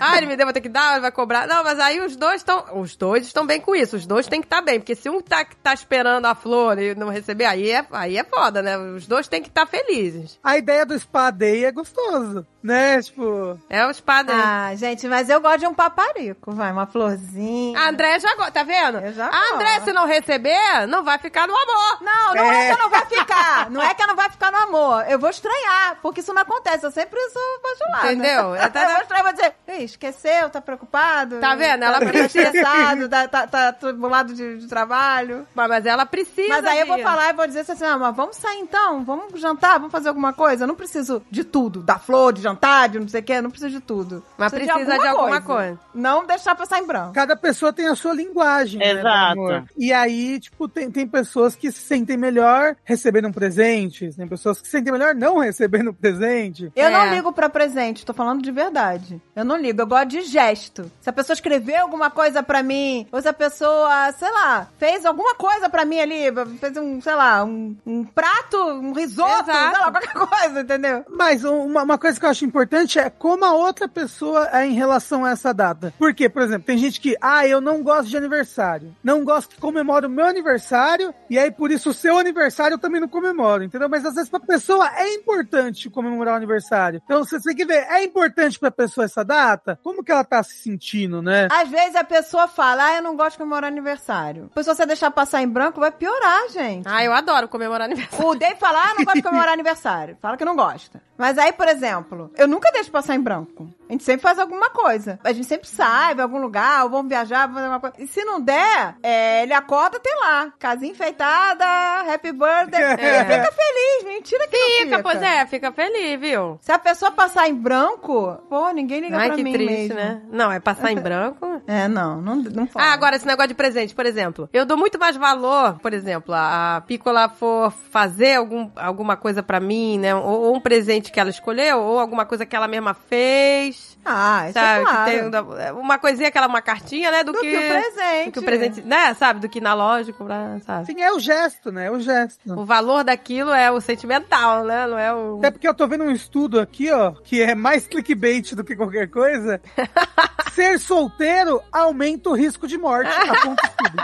Ah, 0.00 0.16
ele 0.16 0.26
me 0.26 0.36
deu, 0.36 0.46
vou 0.46 0.52
ter 0.52 0.60
que 0.60 0.68
dar, 0.68 0.92
ele 0.92 1.02
vai 1.02 1.12
cobrar. 1.12 1.46
Não, 1.46 1.62
mas 1.62 1.78
aí 1.78 2.00
os 2.00 2.16
dois 2.16 2.36
estão. 2.36 2.64
Os 2.80 2.96
dois 2.96 3.26
estão 3.26 3.46
bem 3.46 3.60
com 3.60 3.74
isso. 3.74 3.96
Os 3.96 4.06
dois 4.06 4.26
têm 4.26 4.40
que 4.40 4.46
estar 4.46 4.62
bem. 4.62 4.80
Porque 4.80 4.94
se 4.94 5.08
um 5.08 5.20
tá, 5.20 5.44
tá 5.62 5.72
esperando 5.72 6.26
a 6.26 6.34
flor 6.34 6.78
e 6.78 6.94
não 6.94 7.08
receber, 7.08 7.44
aí 7.44 7.70
é, 7.70 7.86
aí 7.90 8.16
é 8.16 8.24
foda, 8.24 8.62
né? 8.62 8.76
Os 8.76 9.06
dois 9.06 9.28
têm 9.28 9.42
que 9.42 9.48
estar 9.48 9.66
felizes. 9.66 10.38
A 10.42 10.56
ideia 10.56 10.84
do 10.84 10.98
spa 10.98 11.30
day 11.30 11.64
é 11.64 11.72
gostoso, 11.72 12.46
né? 12.62 13.00
Tipo, 13.02 13.58
É 13.68 13.86
o 13.86 13.90
espada. 13.90 14.32
Ah, 14.34 14.74
gente, 14.74 15.06
mas 15.08 15.28
eu 15.30 15.40
gosto 15.40 15.60
de 15.60 15.66
um 15.66 15.74
paparico, 15.74 16.52
vai, 16.52 16.72
uma 16.72 16.86
florzinha. 16.86 17.78
A 17.78 17.88
André 17.88 18.18
já 18.18 18.34
gosta, 18.36 18.52
tá 18.52 18.62
vendo? 18.62 18.98
Eu 18.98 19.12
já 19.12 19.26
a 19.28 19.54
André, 19.54 19.74
gosto. 19.74 19.84
se 19.84 19.92
não 19.92 20.06
receber, 20.06 20.86
não 20.88 21.02
vai 21.04 21.18
ficar 21.18 21.46
no 21.46 21.54
amor. 21.56 22.02
Não, 22.02 22.34
não 22.34 22.50
é. 22.50 22.68
É. 22.68 22.74
que 22.74 22.82
não 22.82 22.90
vai 22.90 23.06
ficar. 23.06 23.70
Não 23.70 23.82
é 23.82 23.94
que 23.94 24.06
não 24.06 24.16
vai 24.16 24.30
ficar 24.30 24.50
no 24.50 24.58
amor. 24.58 25.04
Eu 25.08 25.18
vou 25.18 25.30
estranhar, 25.30 25.96
porque 26.02 26.20
isso 26.20 26.32
não 26.34 26.42
acontece. 26.42 26.84
Eu 26.84 26.90
sempre 26.90 27.18
sou 27.30 27.42
bajulada. 27.62 28.12
Entendeu? 28.12 28.54
É, 28.54 28.68
tá- 28.70 28.82
Eu 28.82 28.88
vou 28.90 29.02
estranhar, 29.02 29.24
vou 29.24 29.32
dizer, 29.32 29.54
Ei, 29.66 29.84
esqueceu, 29.84 30.50
tá 30.50 30.60
preocupado? 30.60 31.38
Tá 31.40 31.54
vendo? 31.54 31.82
Ela 31.84 32.00
tá 32.00 32.06
precisa- 32.06 32.42
estressado, 32.48 33.08
tá, 33.08 33.28
tá, 33.28 33.46
tá 33.46 33.72
tribulado 33.72 34.34
de, 34.34 34.58
de 34.58 34.66
trabalho. 34.68 35.46
Mas, 35.54 35.68
mas 35.68 35.86
ela 35.86 36.04
precisa. 36.06 36.48
Mas 36.48 36.64
aí 36.64 36.80
eu 36.80 36.86
vou 36.86 36.98
falar 37.00 37.30
e 37.30 37.32
vou 37.32 37.46
dizer 37.46 37.60
assim, 37.60 37.84
ah, 37.84 37.98
mas 37.98 38.16
vamos 38.16 38.36
sair 38.36 38.58
então, 38.58 39.04
vamos 39.04 39.40
jantar, 39.40 39.74
vamos 39.78 39.92
fazer 39.92 40.08
alguma 40.08 40.32
coisa. 40.32 40.64
Eu 40.64 40.68
não 40.68 40.74
preciso 40.74 41.22
de 41.30 41.44
tudo, 41.44 41.82
da 41.82 41.98
flor, 41.98 42.32
de 42.32 42.42
jantar, 42.48 42.88
de 42.88 42.98
não 43.00 43.08
sei 43.08 43.20
o 43.20 43.24
quê, 43.24 43.40
não 43.40 43.50
preciso 43.50 43.70
de 43.72 43.80
tudo. 43.80 44.22
Mas 44.36 44.50
Preciso 44.52 44.74
precisa 44.74 44.98
de 44.98 45.06
alguma 45.06 45.40
coisa. 45.40 45.78
Não 45.94 46.26
deixar 46.26 46.54
passar 46.54 46.78
em 46.78 46.86
branco. 46.86 47.12
cada 47.12 47.36
pessoa 47.36 47.72
tem 47.72 47.88
a 47.88 47.94
sua 47.94 48.14
linguagem. 48.14 48.78
né, 48.78 48.90
Exato. 48.92 49.32
amor. 49.32 49.64
E 49.76 49.92
aí, 49.92 50.38
tipo, 50.40 50.68
tem, 50.68 50.90
tem 50.90 51.06
pessoas 51.06 51.54
que 51.54 51.70
se 51.72 51.80
sentem 51.80 52.16
melhor 52.16 52.76
recebendo 52.84 53.28
um 53.28 53.32
presente, 53.32 54.10
tem 54.16 54.26
pessoas 54.28 54.60
que 54.60 54.66
se 54.66 54.72
sentem 54.72 54.92
melhor 54.92 55.14
não 55.14 55.38
recebendo 55.38 55.90
um 55.90 55.94
presente. 55.94 56.72
Eu 56.74 56.86
É. 56.86 56.90
não 56.90 57.14
ligo 57.14 57.32
pra 57.32 57.48
presente, 57.48 58.04
tô 58.06 58.12
falando 58.12 58.42
de 58.42 58.50
verdade. 58.50 59.20
Eu 59.34 59.44
não 59.44 59.56
ligo, 59.56 59.80
eu 59.80 59.86
gosto 59.86 60.08
de 60.08 60.22
gesto. 60.22 60.90
Se 61.00 61.10
a 61.10 61.12
pessoa 61.12 61.34
escreveu 61.34 61.82
alguma 61.82 62.10
coisa 62.10 62.42
pra 62.42 62.62
mim, 62.62 63.06
ou 63.12 63.20
se 63.20 63.28
a 63.28 63.32
pessoa, 63.32 64.12
sei 64.12 64.30
lá, 64.30 64.68
fez 64.78 65.04
alguma 65.04 65.34
coisa 65.34 65.68
pra 65.68 65.84
mim 65.84 66.00
ali, 66.00 66.24
fez 66.58 66.76
um, 66.76 67.00
sei 67.00 67.14
lá, 67.14 67.44
um, 67.44 67.76
um 67.86 68.04
prato, 68.04 68.56
um 68.56 68.92
risoto, 68.92 69.30
Exato. 69.50 69.52
sei 69.74 69.84
lá, 69.84 69.90
qualquer 69.90 70.12
coisa, 70.38 70.60
entendeu? 70.60 71.04
Mas 71.10 71.44
uma, 71.44 71.82
uma 71.82 71.98
coisa 71.98 72.18
que 72.18 72.24
eu 72.26 72.30
acho 72.30 72.37
importante 72.44 72.98
é 72.98 73.10
como 73.10 73.44
a 73.44 73.52
outra 73.52 73.88
pessoa 73.88 74.48
é 74.52 74.66
em 74.66 74.74
relação 74.74 75.24
a 75.24 75.30
essa 75.30 75.52
data. 75.52 75.92
Porque, 75.98 76.28
por 76.28 76.42
exemplo, 76.42 76.66
tem 76.66 76.78
gente 76.78 77.00
que, 77.00 77.16
ah, 77.20 77.46
eu 77.46 77.60
não 77.60 77.82
gosto 77.82 78.08
de 78.08 78.16
aniversário. 78.16 78.94
Não 79.02 79.24
gosto 79.24 79.54
que 79.54 79.60
comemore 79.60 80.06
o 80.06 80.10
meu 80.10 80.26
aniversário, 80.26 81.14
e 81.28 81.38
aí 81.38 81.50
por 81.50 81.70
isso 81.70 81.90
o 81.90 81.94
seu 81.94 82.18
aniversário 82.18 82.74
eu 82.74 82.78
também 82.78 83.00
não 83.00 83.08
comemoro, 83.08 83.64
entendeu? 83.64 83.88
Mas 83.88 84.04
às 84.04 84.14
vezes 84.14 84.30
pra 84.30 84.40
pessoa 84.40 84.88
é 84.96 85.14
importante 85.14 85.90
comemorar 85.90 86.34
o 86.34 86.36
aniversário. 86.36 87.00
Então 87.04 87.24
você 87.24 87.40
tem 87.40 87.54
que 87.54 87.64
ver, 87.64 87.86
é 87.88 88.04
importante 88.04 88.58
pra 88.58 88.70
pessoa 88.70 89.04
essa 89.04 89.24
data? 89.24 89.78
Como 89.82 90.02
que 90.02 90.12
ela 90.12 90.24
tá 90.24 90.42
se 90.42 90.54
sentindo, 90.54 91.22
né? 91.22 91.48
Às 91.50 91.68
vezes 91.68 91.96
a 91.96 92.04
pessoa 92.04 92.48
fala, 92.48 92.86
ah, 92.86 92.96
eu 92.96 93.02
não 93.02 93.16
gosto 93.16 93.32
de 93.32 93.38
comemorar 93.38 93.70
aniversário. 93.70 94.44
Depois 94.44 94.66
se 94.66 94.74
você 94.74 94.86
deixar 94.86 95.10
passar 95.10 95.42
em 95.42 95.48
branco, 95.48 95.80
vai 95.80 95.90
piorar, 95.90 96.48
gente. 96.50 96.86
Ah, 96.86 97.04
eu 97.04 97.12
adoro 97.12 97.48
comemorar 97.48 97.86
aniversário. 97.86 98.26
O 98.26 98.34
Dave 98.34 98.56
fala, 98.56 98.82
ah, 98.82 98.94
não 98.96 99.04
gosto 99.04 99.16
de 99.16 99.22
comemorar 99.22 99.52
aniversário. 99.52 100.16
Fala 100.20 100.36
que 100.36 100.44
não 100.44 100.56
gosta. 100.56 101.02
Mas 101.16 101.36
aí, 101.36 101.52
por 101.52 101.66
exemplo, 101.68 102.27
eu 102.36 102.48
nunca 102.48 102.70
deixo 102.72 102.90
passar 102.90 103.14
em 103.14 103.20
branco. 103.20 103.68
A 103.88 103.92
gente 103.92 104.04
sempre 104.04 104.22
faz 104.22 104.38
alguma 104.38 104.70
coisa. 104.70 105.18
A 105.24 105.32
gente 105.32 105.46
sempre 105.46 105.66
sai, 105.66 106.14
vai 106.14 106.20
a 106.20 106.24
algum 106.24 106.38
lugar, 106.38 106.84
ou 106.84 106.90
vamos 106.90 107.08
viajar, 107.08 107.46
vamos 107.46 107.54
fazer 107.54 107.66
alguma 107.66 107.80
coisa. 107.80 107.96
E 107.98 108.06
se 108.06 108.24
não 108.24 108.40
der, 108.40 108.96
é, 109.02 109.42
ele 109.42 109.54
acorda, 109.54 109.98
tem 109.98 110.14
lá. 110.20 110.52
Casinha 110.58 110.92
enfeitada, 110.92 111.64
happy 112.12 112.32
birthday. 112.32 112.78
É. 112.98 113.24
Fica 113.24 113.52
feliz, 113.52 114.04
mentira 114.04 114.46
que 114.48 114.56
não 114.56 114.68
Fica, 114.84 115.02
pois 115.02 115.22
é, 115.22 115.46
fica 115.46 115.72
feliz, 115.72 116.20
viu? 116.20 116.58
Se 116.60 116.72
a 116.72 116.78
pessoa 116.78 117.10
passar 117.10 117.48
em 117.48 117.54
branco, 117.54 118.36
pô, 118.48 118.70
ninguém 118.70 119.00
liga 119.00 119.16
Ai, 119.16 119.28
pra 119.28 119.36
que 119.36 119.44
mim 119.44 119.52
triste, 119.52 119.94
mesmo. 119.94 119.94
né? 119.94 120.22
Não, 120.30 120.50
é 120.52 120.60
passar 120.60 120.92
em 120.92 120.96
branco. 121.00 121.46
É, 121.68 121.86
não, 121.86 122.22
não, 122.22 122.36
não 122.36 122.66
fala. 122.66 122.86
Ah, 122.86 122.92
agora 122.94 123.14
esse 123.14 123.26
negócio 123.26 123.48
de 123.48 123.54
presente, 123.54 123.94
por 123.94 124.06
exemplo. 124.06 124.48
Eu 124.54 124.64
dou 124.64 124.74
muito 124.74 124.98
mais 124.98 125.18
valor, 125.18 125.78
por 125.80 125.92
exemplo, 125.92 126.34
a 126.34 126.82
Piccola 126.86 127.28
for 127.28 127.70
fazer 127.70 128.36
algum, 128.36 128.70
alguma 128.74 129.18
coisa 129.18 129.42
pra 129.42 129.60
mim, 129.60 129.98
né? 129.98 130.14
Ou, 130.14 130.44
ou 130.44 130.56
um 130.56 130.60
presente 130.60 131.12
que 131.12 131.20
ela 131.20 131.28
escolheu, 131.28 131.78
ou 131.78 131.98
alguma 131.98 132.24
coisa 132.24 132.46
que 132.46 132.56
ela 132.56 132.66
mesma 132.66 132.94
fez. 132.94 133.97
Ah, 134.10 134.44
isso 134.44 134.52
sabe? 134.54 134.80
é 134.80 134.84
claro. 134.84 135.04
Que 135.04 135.10
tem 135.10 135.72
um- 135.74 135.80
uma 135.80 135.98
coisinha, 135.98 136.28
aquela 136.28 136.46
uma 136.46 136.62
cartinha, 136.62 137.10
né? 137.10 137.22
Do, 137.22 137.32
Do 137.32 137.40
que 137.40 137.56
o 137.56 137.58
presente. 137.68 138.24
Do 138.26 138.32
que 138.32 138.38
o 138.38 138.42
presente, 138.42 138.80
né? 138.82 139.14
Sabe? 139.14 139.40
Do 139.40 139.48
que 139.48 139.60
na 139.60 139.74
loja 139.74 140.12
comprar, 140.12 140.58
sabe? 140.60 140.86
Sim, 140.86 141.00
é 141.02 141.12
o 141.12 141.18
gesto, 141.20 141.70
né? 141.70 141.86
É 141.86 141.90
o 141.90 142.00
gesto. 142.00 142.40
O 142.58 142.64
valor 142.64 143.04
daquilo 143.04 143.52
é 143.52 143.70
o 143.70 143.80
sentimental, 143.80 144.64
né? 144.64 144.86
Não 144.86 144.98
é 144.98 145.12
o. 145.14 145.38
Até 145.38 145.50
porque 145.50 145.68
eu 145.68 145.74
tô 145.74 145.86
vendo 145.86 146.04
um 146.04 146.10
estudo 146.10 146.58
aqui, 146.60 146.90
ó, 146.90 147.12
que 147.12 147.42
é 147.42 147.54
mais 147.54 147.86
clickbait 147.86 148.54
do 148.54 148.64
que 148.64 148.74
qualquer 148.74 149.08
coisa. 149.10 149.60
Ser 150.54 150.78
solteiro 150.80 151.60
aumenta 151.70 152.30
o 152.30 152.34
risco 152.34 152.66
de 152.66 152.76
morte. 152.78 153.10
Aponta 153.10 153.62
estudo. 153.66 154.02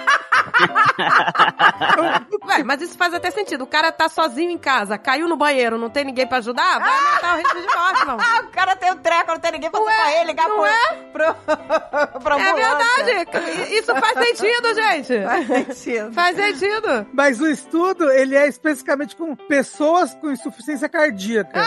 Ué, 2.47 2.63
mas 2.63 2.81
isso 2.81 2.97
faz 2.97 3.13
até 3.13 3.31
sentido. 3.31 3.63
O 3.63 3.67
cara 3.67 3.91
tá 3.91 4.09
sozinho 4.09 4.51
em 4.51 4.57
casa, 4.57 4.97
caiu 4.97 5.27
no 5.27 5.35
banheiro, 5.35 5.77
não 5.77 5.89
tem 5.89 6.05
ninguém 6.05 6.27
pra 6.27 6.37
ajudar, 6.39 6.79
vai 6.79 6.97
aumentar 6.97 7.33
o 7.33 7.37
risco 7.37 7.61
de 7.61 7.75
morte, 7.75 8.05
não. 8.05 8.17
Ah, 8.19 8.41
o 8.47 8.51
cara 8.51 8.75
tem 8.75 8.91
o 8.91 8.95
treco, 8.95 9.31
não 9.31 9.39
tem 9.39 9.51
ninguém 9.51 9.69
pra 9.69 9.79
socorrer 9.79 10.17
ele, 10.17 10.25
ligar 10.25 10.47
não 10.47 10.55
pro, 10.57 10.65
é? 10.65 10.95
pro, 11.11 11.35
pro 12.21 12.39
É 12.39 12.53
verdade. 12.53 13.73
Isso 13.75 13.93
faz 13.95 14.27
sentido, 14.27 14.73
gente. 14.73 15.23
Faz 15.23 15.47
sentido. 15.47 16.13
Faz 16.13 16.35
sentido. 16.35 17.07
Mas 17.13 17.39
o 17.39 17.47
estudo, 17.47 18.11
ele 18.11 18.35
é 18.35 18.47
especificamente 18.47 19.15
com 19.15 19.35
pessoas 19.35 20.13
com 20.15 20.31
insuficiência 20.31 20.87
cardíaca. 20.89 21.61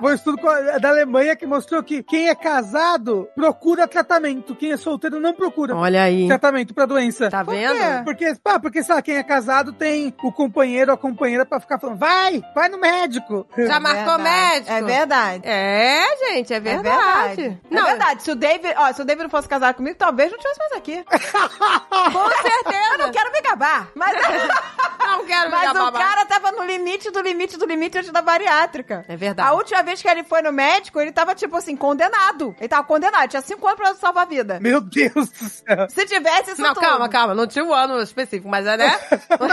Foi 0.00 0.12
um 0.12 0.14
estudo 0.14 0.38
co- 0.38 0.78
da 0.80 0.88
Alemanha 0.90 1.34
que 1.36 1.46
mostrou 1.46 1.82
que 1.82 2.02
quem 2.02 2.28
é 2.28 2.34
casado 2.34 3.28
procura 3.34 3.88
tratamento, 3.88 4.54
quem 4.54 4.72
é 4.72 4.76
solteiro 4.76 5.18
não 5.20 5.32
procura 5.34 5.74
Olha 5.74 6.02
aí. 6.02 6.26
tratamento 6.28 6.74
pra 6.74 6.86
doença. 6.86 7.30
Tá 7.30 7.44
Por 7.44 7.54
vendo? 7.54 7.74
quê? 7.74 8.02
Porque, 8.04 8.34
pá, 8.42 8.58
porque, 8.60 8.82
sei 8.82 8.94
lá, 8.94 9.02
quem 9.02 9.16
é 9.16 9.22
casado 9.22 9.72
tem 9.72 10.14
o 10.22 10.30
companheiro 10.32 10.90
ou 10.90 10.94
a 10.94 10.98
companheira 10.98 11.44
pra 11.46 11.58
ficar 11.60 11.78
falando, 11.78 11.98
vai, 11.98 12.42
vai 12.54 12.68
no 12.68 12.78
médico. 12.78 13.46
Já 13.56 13.80
marcou 13.80 14.16
Verdade. 14.16 14.22
médico? 14.22 14.72
É 14.72 14.82
verdade. 14.82 15.42
É, 15.46 16.04
gente, 16.28 16.52
é 16.52 16.56
É 16.56 16.60
verdade. 16.60 17.36
verdade. 17.36 17.60
Não, 17.70 17.82
é 17.84 17.90
verdade. 17.90 18.22
Se 18.22 18.30
o 18.30 18.34
David, 18.36 18.74
ó, 18.76 18.92
se 18.92 19.02
o 19.02 19.04
David 19.04 19.24
não 19.24 19.30
fosse 19.30 19.48
casado 19.48 19.74
comigo, 19.76 19.96
talvez 19.98 20.30
não 20.30 20.38
tivesse 20.38 20.58
mais 20.60 20.72
aqui. 20.72 21.04
com 22.12 22.28
certeza. 22.42 22.92
Eu 22.92 22.98
não 22.98 23.10
quero 23.10 23.32
me 23.32 23.40
gabar. 23.40 23.88
Mas, 23.94 24.16
Não 25.06 25.24
quero 25.24 25.50
me 25.50 25.56
mas 25.56 25.70
o 25.70 25.74
gabar. 25.74 25.92
cara 25.92 26.26
tava 26.26 26.50
no 26.52 26.64
limite 26.64 27.10
do 27.12 27.20
limite 27.20 27.56
do 27.56 27.64
limite 27.64 27.96
antes 27.98 28.10
da 28.10 28.20
bariátrica. 28.20 28.85
É 29.08 29.16
verdade. 29.16 29.48
A 29.48 29.52
última 29.52 29.82
vez 29.82 30.00
que 30.02 30.08
ele 30.08 30.24
foi 30.24 30.42
no 30.42 30.52
médico, 30.52 31.00
ele 31.00 31.12
tava, 31.12 31.34
tipo 31.34 31.56
assim, 31.56 31.76
condenado. 31.76 32.54
Ele 32.58 32.68
tava 32.68 32.84
condenado. 32.86 33.28
Tinha 33.28 33.42
cinco 33.42 33.66
anos 33.66 33.78
pra 33.80 33.94
salvar 33.94 34.24
a 34.24 34.28
vida. 34.28 34.58
Meu 34.60 34.80
Deus 34.80 35.12
do 35.30 35.48
céu. 35.48 35.88
Se 35.90 36.06
tivesse 36.06 36.52
isso 36.52 36.62
Não, 36.62 36.74
tudo. 36.74 36.82
calma, 36.82 37.08
calma. 37.08 37.34
Não 37.34 37.46
tinha 37.46 37.64
um 37.64 37.72
ano 37.72 38.00
específico, 38.00 38.48
mas 38.48 38.66
é, 38.66 38.76
né? 38.76 38.98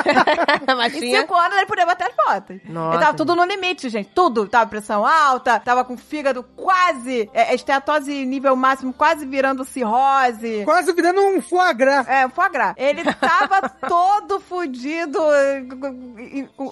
mas 0.75 0.93
Em 0.95 0.99
tinha. 0.99 1.21
cinco 1.21 1.35
anos 1.35 1.57
ele 1.57 1.65
podia 1.65 1.85
bater 1.85 2.07
as 2.09 2.15
botas. 2.15 2.59
Nossa. 2.65 2.95
Ele 2.97 3.03
tava 3.05 3.17
tudo 3.17 3.35
no 3.35 3.43
limite, 3.45 3.89
gente. 3.89 4.09
Tudo. 4.13 4.47
Tava 4.47 4.69
pressão 4.69 5.05
alta, 5.05 5.59
tava 5.59 5.83
com 5.83 5.97
fígado 5.97 6.43
quase, 6.55 7.29
é, 7.33 7.53
esteatose 7.53 8.25
nível 8.25 8.55
máximo, 8.55 8.93
quase 8.93 9.25
virando 9.25 9.63
cirrose. 9.65 10.63
Quase 10.65 10.93
virando 10.93 11.21
um 11.21 11.41
foie 11.41 11.73
gras. 11.73 12.07
É, 12.07 12.27
foie 12.29 12.49
gras. 12.49 12.73
Ele 12.77 13.03
tava 13.15 13.69
todo 13.87 14.39
fudido, 14.39 15.19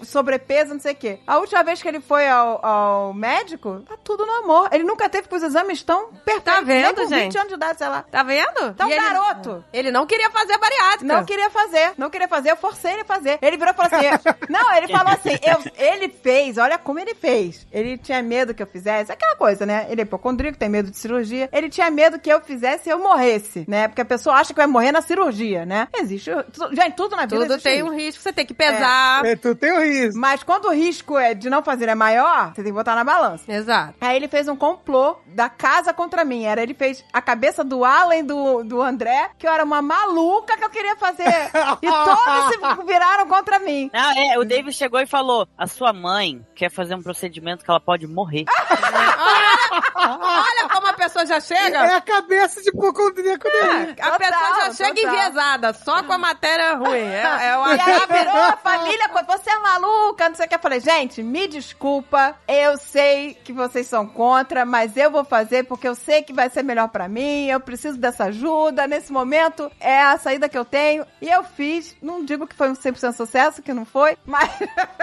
sobrepeso, 0.04 0.74
não 0.74 0.80
sei 0.82 0.94
o 0.94 0.96
quê. 0.96 1.20
A 1.26 1.38
última 1.38 1.64
vez 1.64 1.82
que 1.82 1.88
ele 1.88 2.00
foi 2.00 2.28
ao, 2.28 2.51
ao 2.62 3.14
médico, 3.14 3.82
tá 3.88 3.96
tudo 4.04 4.26
no 4.26 4.32
amor. 4.44 4.70
Ele 4.72 4.84
nunca 4.84 5.08
teve 5.10 5.28
que 5.28 5.36
os 5.36 5.44
exames 5.44 5.84
tão 5.84 6.08
perfeitos. 6.26 6.44
Tá 6.44 6.62
vendo, 6.62 6.96
com 6.96 7.08
20 7.08 7.10
gente? 7.10 7.38
anos 7.38 7.50
de 7.50 7.54
idade, 7.56 7.78
sei 7.78 7.88
lá. 7.88 8.04
Tá 8.10 8.24
vendo? 8.24 8.74
Tá 8.76 8.86
um 8.86 8.90
E 8.90 8.94
ele- 8.94 9.02
garoto. 9.02 9.64
Ele 9.72 9.92
não 9.92 10.06
queria 10.06 10.30
fazer 10.30 10.54
a 10.54 10.58
bariátrica. 10.58 11.06
Não 11.14 11.24
queria 11.26 11.50
fazer, 11.50 11.94
não 11.98 12.10
queria 12.10 12.28
fazer, 12.28 12.52
eu 12.52 12.58
forcei 12.58 12.94
ele 12.94 13.02
a 13.02 13.06
fazer. 13.06 13.38
Ele 13.42 13.58
virou 13.58 13.74
e 13.74 13.76
falou 13.76 13.92
assim: 13.94 14.08
Não, 14.50 14.74
ele 14.76 14.88
falou 14.88 15.14
assim: 15.14 15.38
eu- 15.44 15.72
ele 15.86 16.10
fez, 16.10 16.58
olha 16.58 16.78
como 16.78 17.00
ele 17.00 17.14
fez. 17.16 17.66
Ele 17.72 17.98
tinha 17.98 18.22
medo 18.22 18.54
que 18.54 18.62
eu 18.64 18.68
fizesse, 18.68 19.12
aquela 19.12 19.36
coisa, 19.36 19.66
né? 19.66 19.88
Ele 19.90 20.02
é 20.02 20.04
hipocondríaco, 20.04 20.58
tem 20.58 20.70
medo 20.70 20.90
de 20.92 20.98
cirurgia. 20.98 21.50
Ele 21.52 21.70
tinha 21.70 21.90
medo 21.92 22.20
que 22.20 22.32
eu 22.32 22.42
fizesse 22.42 22.90
e 22.90 22.92
eu 22.92 23.00
morresse, 23.00 23.66
né? 23.68 23.88
Porque 23.88 24.02
a 24.02 24.06
pessoa 24.06 24.36
acha 24.36 24.54
que 24.54 24.58
vai 24.60 24.68
morrer 24.68 24.92
na 24.92 25.02
cirurgia, 25.02 25.66
né? 25.66 25.88
Existe. 25.96 26.32
Gente, 26.72 26.96
tudo 26.96 27.16
na 27.16 27.26
vida 27.26 27.46
Tudo 27.46 27.62
tem 27.62 27.82
um 27.84 27.88
risco. 27.90 28.02
risco, 28.02 28.24
você 28.24 28.34
tem 28.34 28.46
que 28.46 28.54
pesar. 28.54 29.26
É, 29.26 29.36
tu 29.36 29.54
tem 29.56 29.72
o 29.72 29.80
risco. 29.82 30.20
Mas 30.20 30.44
quando 30.44 30.66
o 30.66 30.72
risco 30.72 31.18
é 31.18 31.34
de 31.34 31.50
não 31.50 31.62
fazer 31.64 31.90
é 31.90 31.96
maior, 31.96 32.41
você 32.50 32.64
tem 32.64 32.66
que 32.66 32.72
botar 32.72 32.96
na 32.96 33.04
balança. 33.04 33.52
Exato. 33.52 33.96
Aí 34.02 34.16
ele 34.16 34.28
fez 34.28 34.48
um 34.48 34.56
complô 34.56 35.18
da 35.28 35.50
casa 35.50 35.94
contra 35.94 36.26
mim. 36.26 36.44
Era 36.44 36.62
ele 36.62 36.74
fez 36.74 37.04
a 37.14 37.22
cabeça 37.22 37.64
do 37.64 37.84
Alan 37.84 38.16
e 38.16 38.24
do, 38.24 38.64
do 38.64 38.82
André, 38.82 39.32
que 39.38 39.48
eu 39.48 39.52
era 39.52 39.64
uma 39.64 39.82
maluca 39.82 40.58
que 40.58 40.64
eu 40.64 40.70
queria 40.70 40.96
fazer. 40.96 41.24
e 41.82 41.88
todos 41.88 42.78
se 42.78 42.86
viraram 42.86 43.28
contra 43.28 43.60
mim. 43.60 43.90
Não, 43.94 44.12
é, 44.12 44.38
o 44.38 44.44
David 44.44 44.76
chegou 44.76 45.00
e 45.00 45.06
falou: 45.06 45.48
a 45.58 45.68
sua 45.68 45.94
mãe 45.94 46.46
quer 46.56 46.70
fazer 46.70 46.96
um 46.96 47.02
procedimento 47.02 47.64
que 47.64 47.70
ela 47.70 47.80
pode 47.80 48.08
morrer. 48.08 48.46
Olha 49.96 50.70
como 50.70 50.88
a 50.88 50.94
pessoa 50.94 51.26
já 51.26 51.36
É 51.38 51.42
chega. 51.42 51.96
a 51.98 52.02
cabeça 52.02 52.62
de 52.62 52.70
hipocondríaco 52.70 53.44
dele. 53.44 53.96
A 54.02 54.18
pessoa 54.18 54.40
já 54.42 54.56
Total, 54.56 54.74
chega 54.74 54.96
total. 54.96 55.14
enviesada, 55.14 55.74
só 55.74 56.04
com 56.04 56.14
a 56.14 56.18
matéria 56.18 56.76
ruim. 56.76 57.00
É, 57.00 57.48
é 57.50 57.58
o 57.58 57.68
E 57.68 57.80
aí 57.80 58.08
virou 58.08 58.42
a 58.44 58.58
família, 58.58 59.10
você 59.28 59.50
é 59.50 59.60
maluca, 59.60 60.30
não 60.30 60.36
sei 60.36 60.46
o 60.46 60.50
que. 60.50 60.56
Eu 60.56 60.60
falei, 60.60 60.80
gente, 60.80 61.24
me 61.24 61.48
desculpa, 61.48 62.36
eu 62.48 62.78
sei 62.78 63.34
que 63.44 63.54
vocês 63.54 63.88
são 63.88 64.08
contra, 64.08 64.66
mas 64.66 64.96
eu 64.98 65.10
vou 65.12 65.24
fazer 65.24 65.64
porque 65.66 65.88
eu 65.88 65.96
sei 65.96 66.22
que 66.24 66.34
vai 66.34 66.50
ser 66.50 66.64
melhor 66.64 66.90
pra 66.90 67.08
mim, 67.08 67.48
eu 67.48 67.60
preciso 67.60 67.98
dessa 67.98 68.26
ajuda, 68.26 68.88
nesse 68.88 69.12
momento 69.12 69.72
é 69.80 70.02
a 70.02 70.18
saída 70.18 70.50
que 70.50 70.58
eu 70.58 70.66
tenho. 70.66 71.06
E 71.22 71.30
eu 71.30 71.44
fiz, 71.44 71.96
não 72.02 72.24
digo 72.26 72.48
que 72.48 72.56
foi 72.56 72.70
um 72.70 72.74
100% 72.76 73.14
sucesso, 73.14 73.62
que 73.62 73.74
não 73.74 73.86
foi, 73.86 74.18
mas 74.26 74.50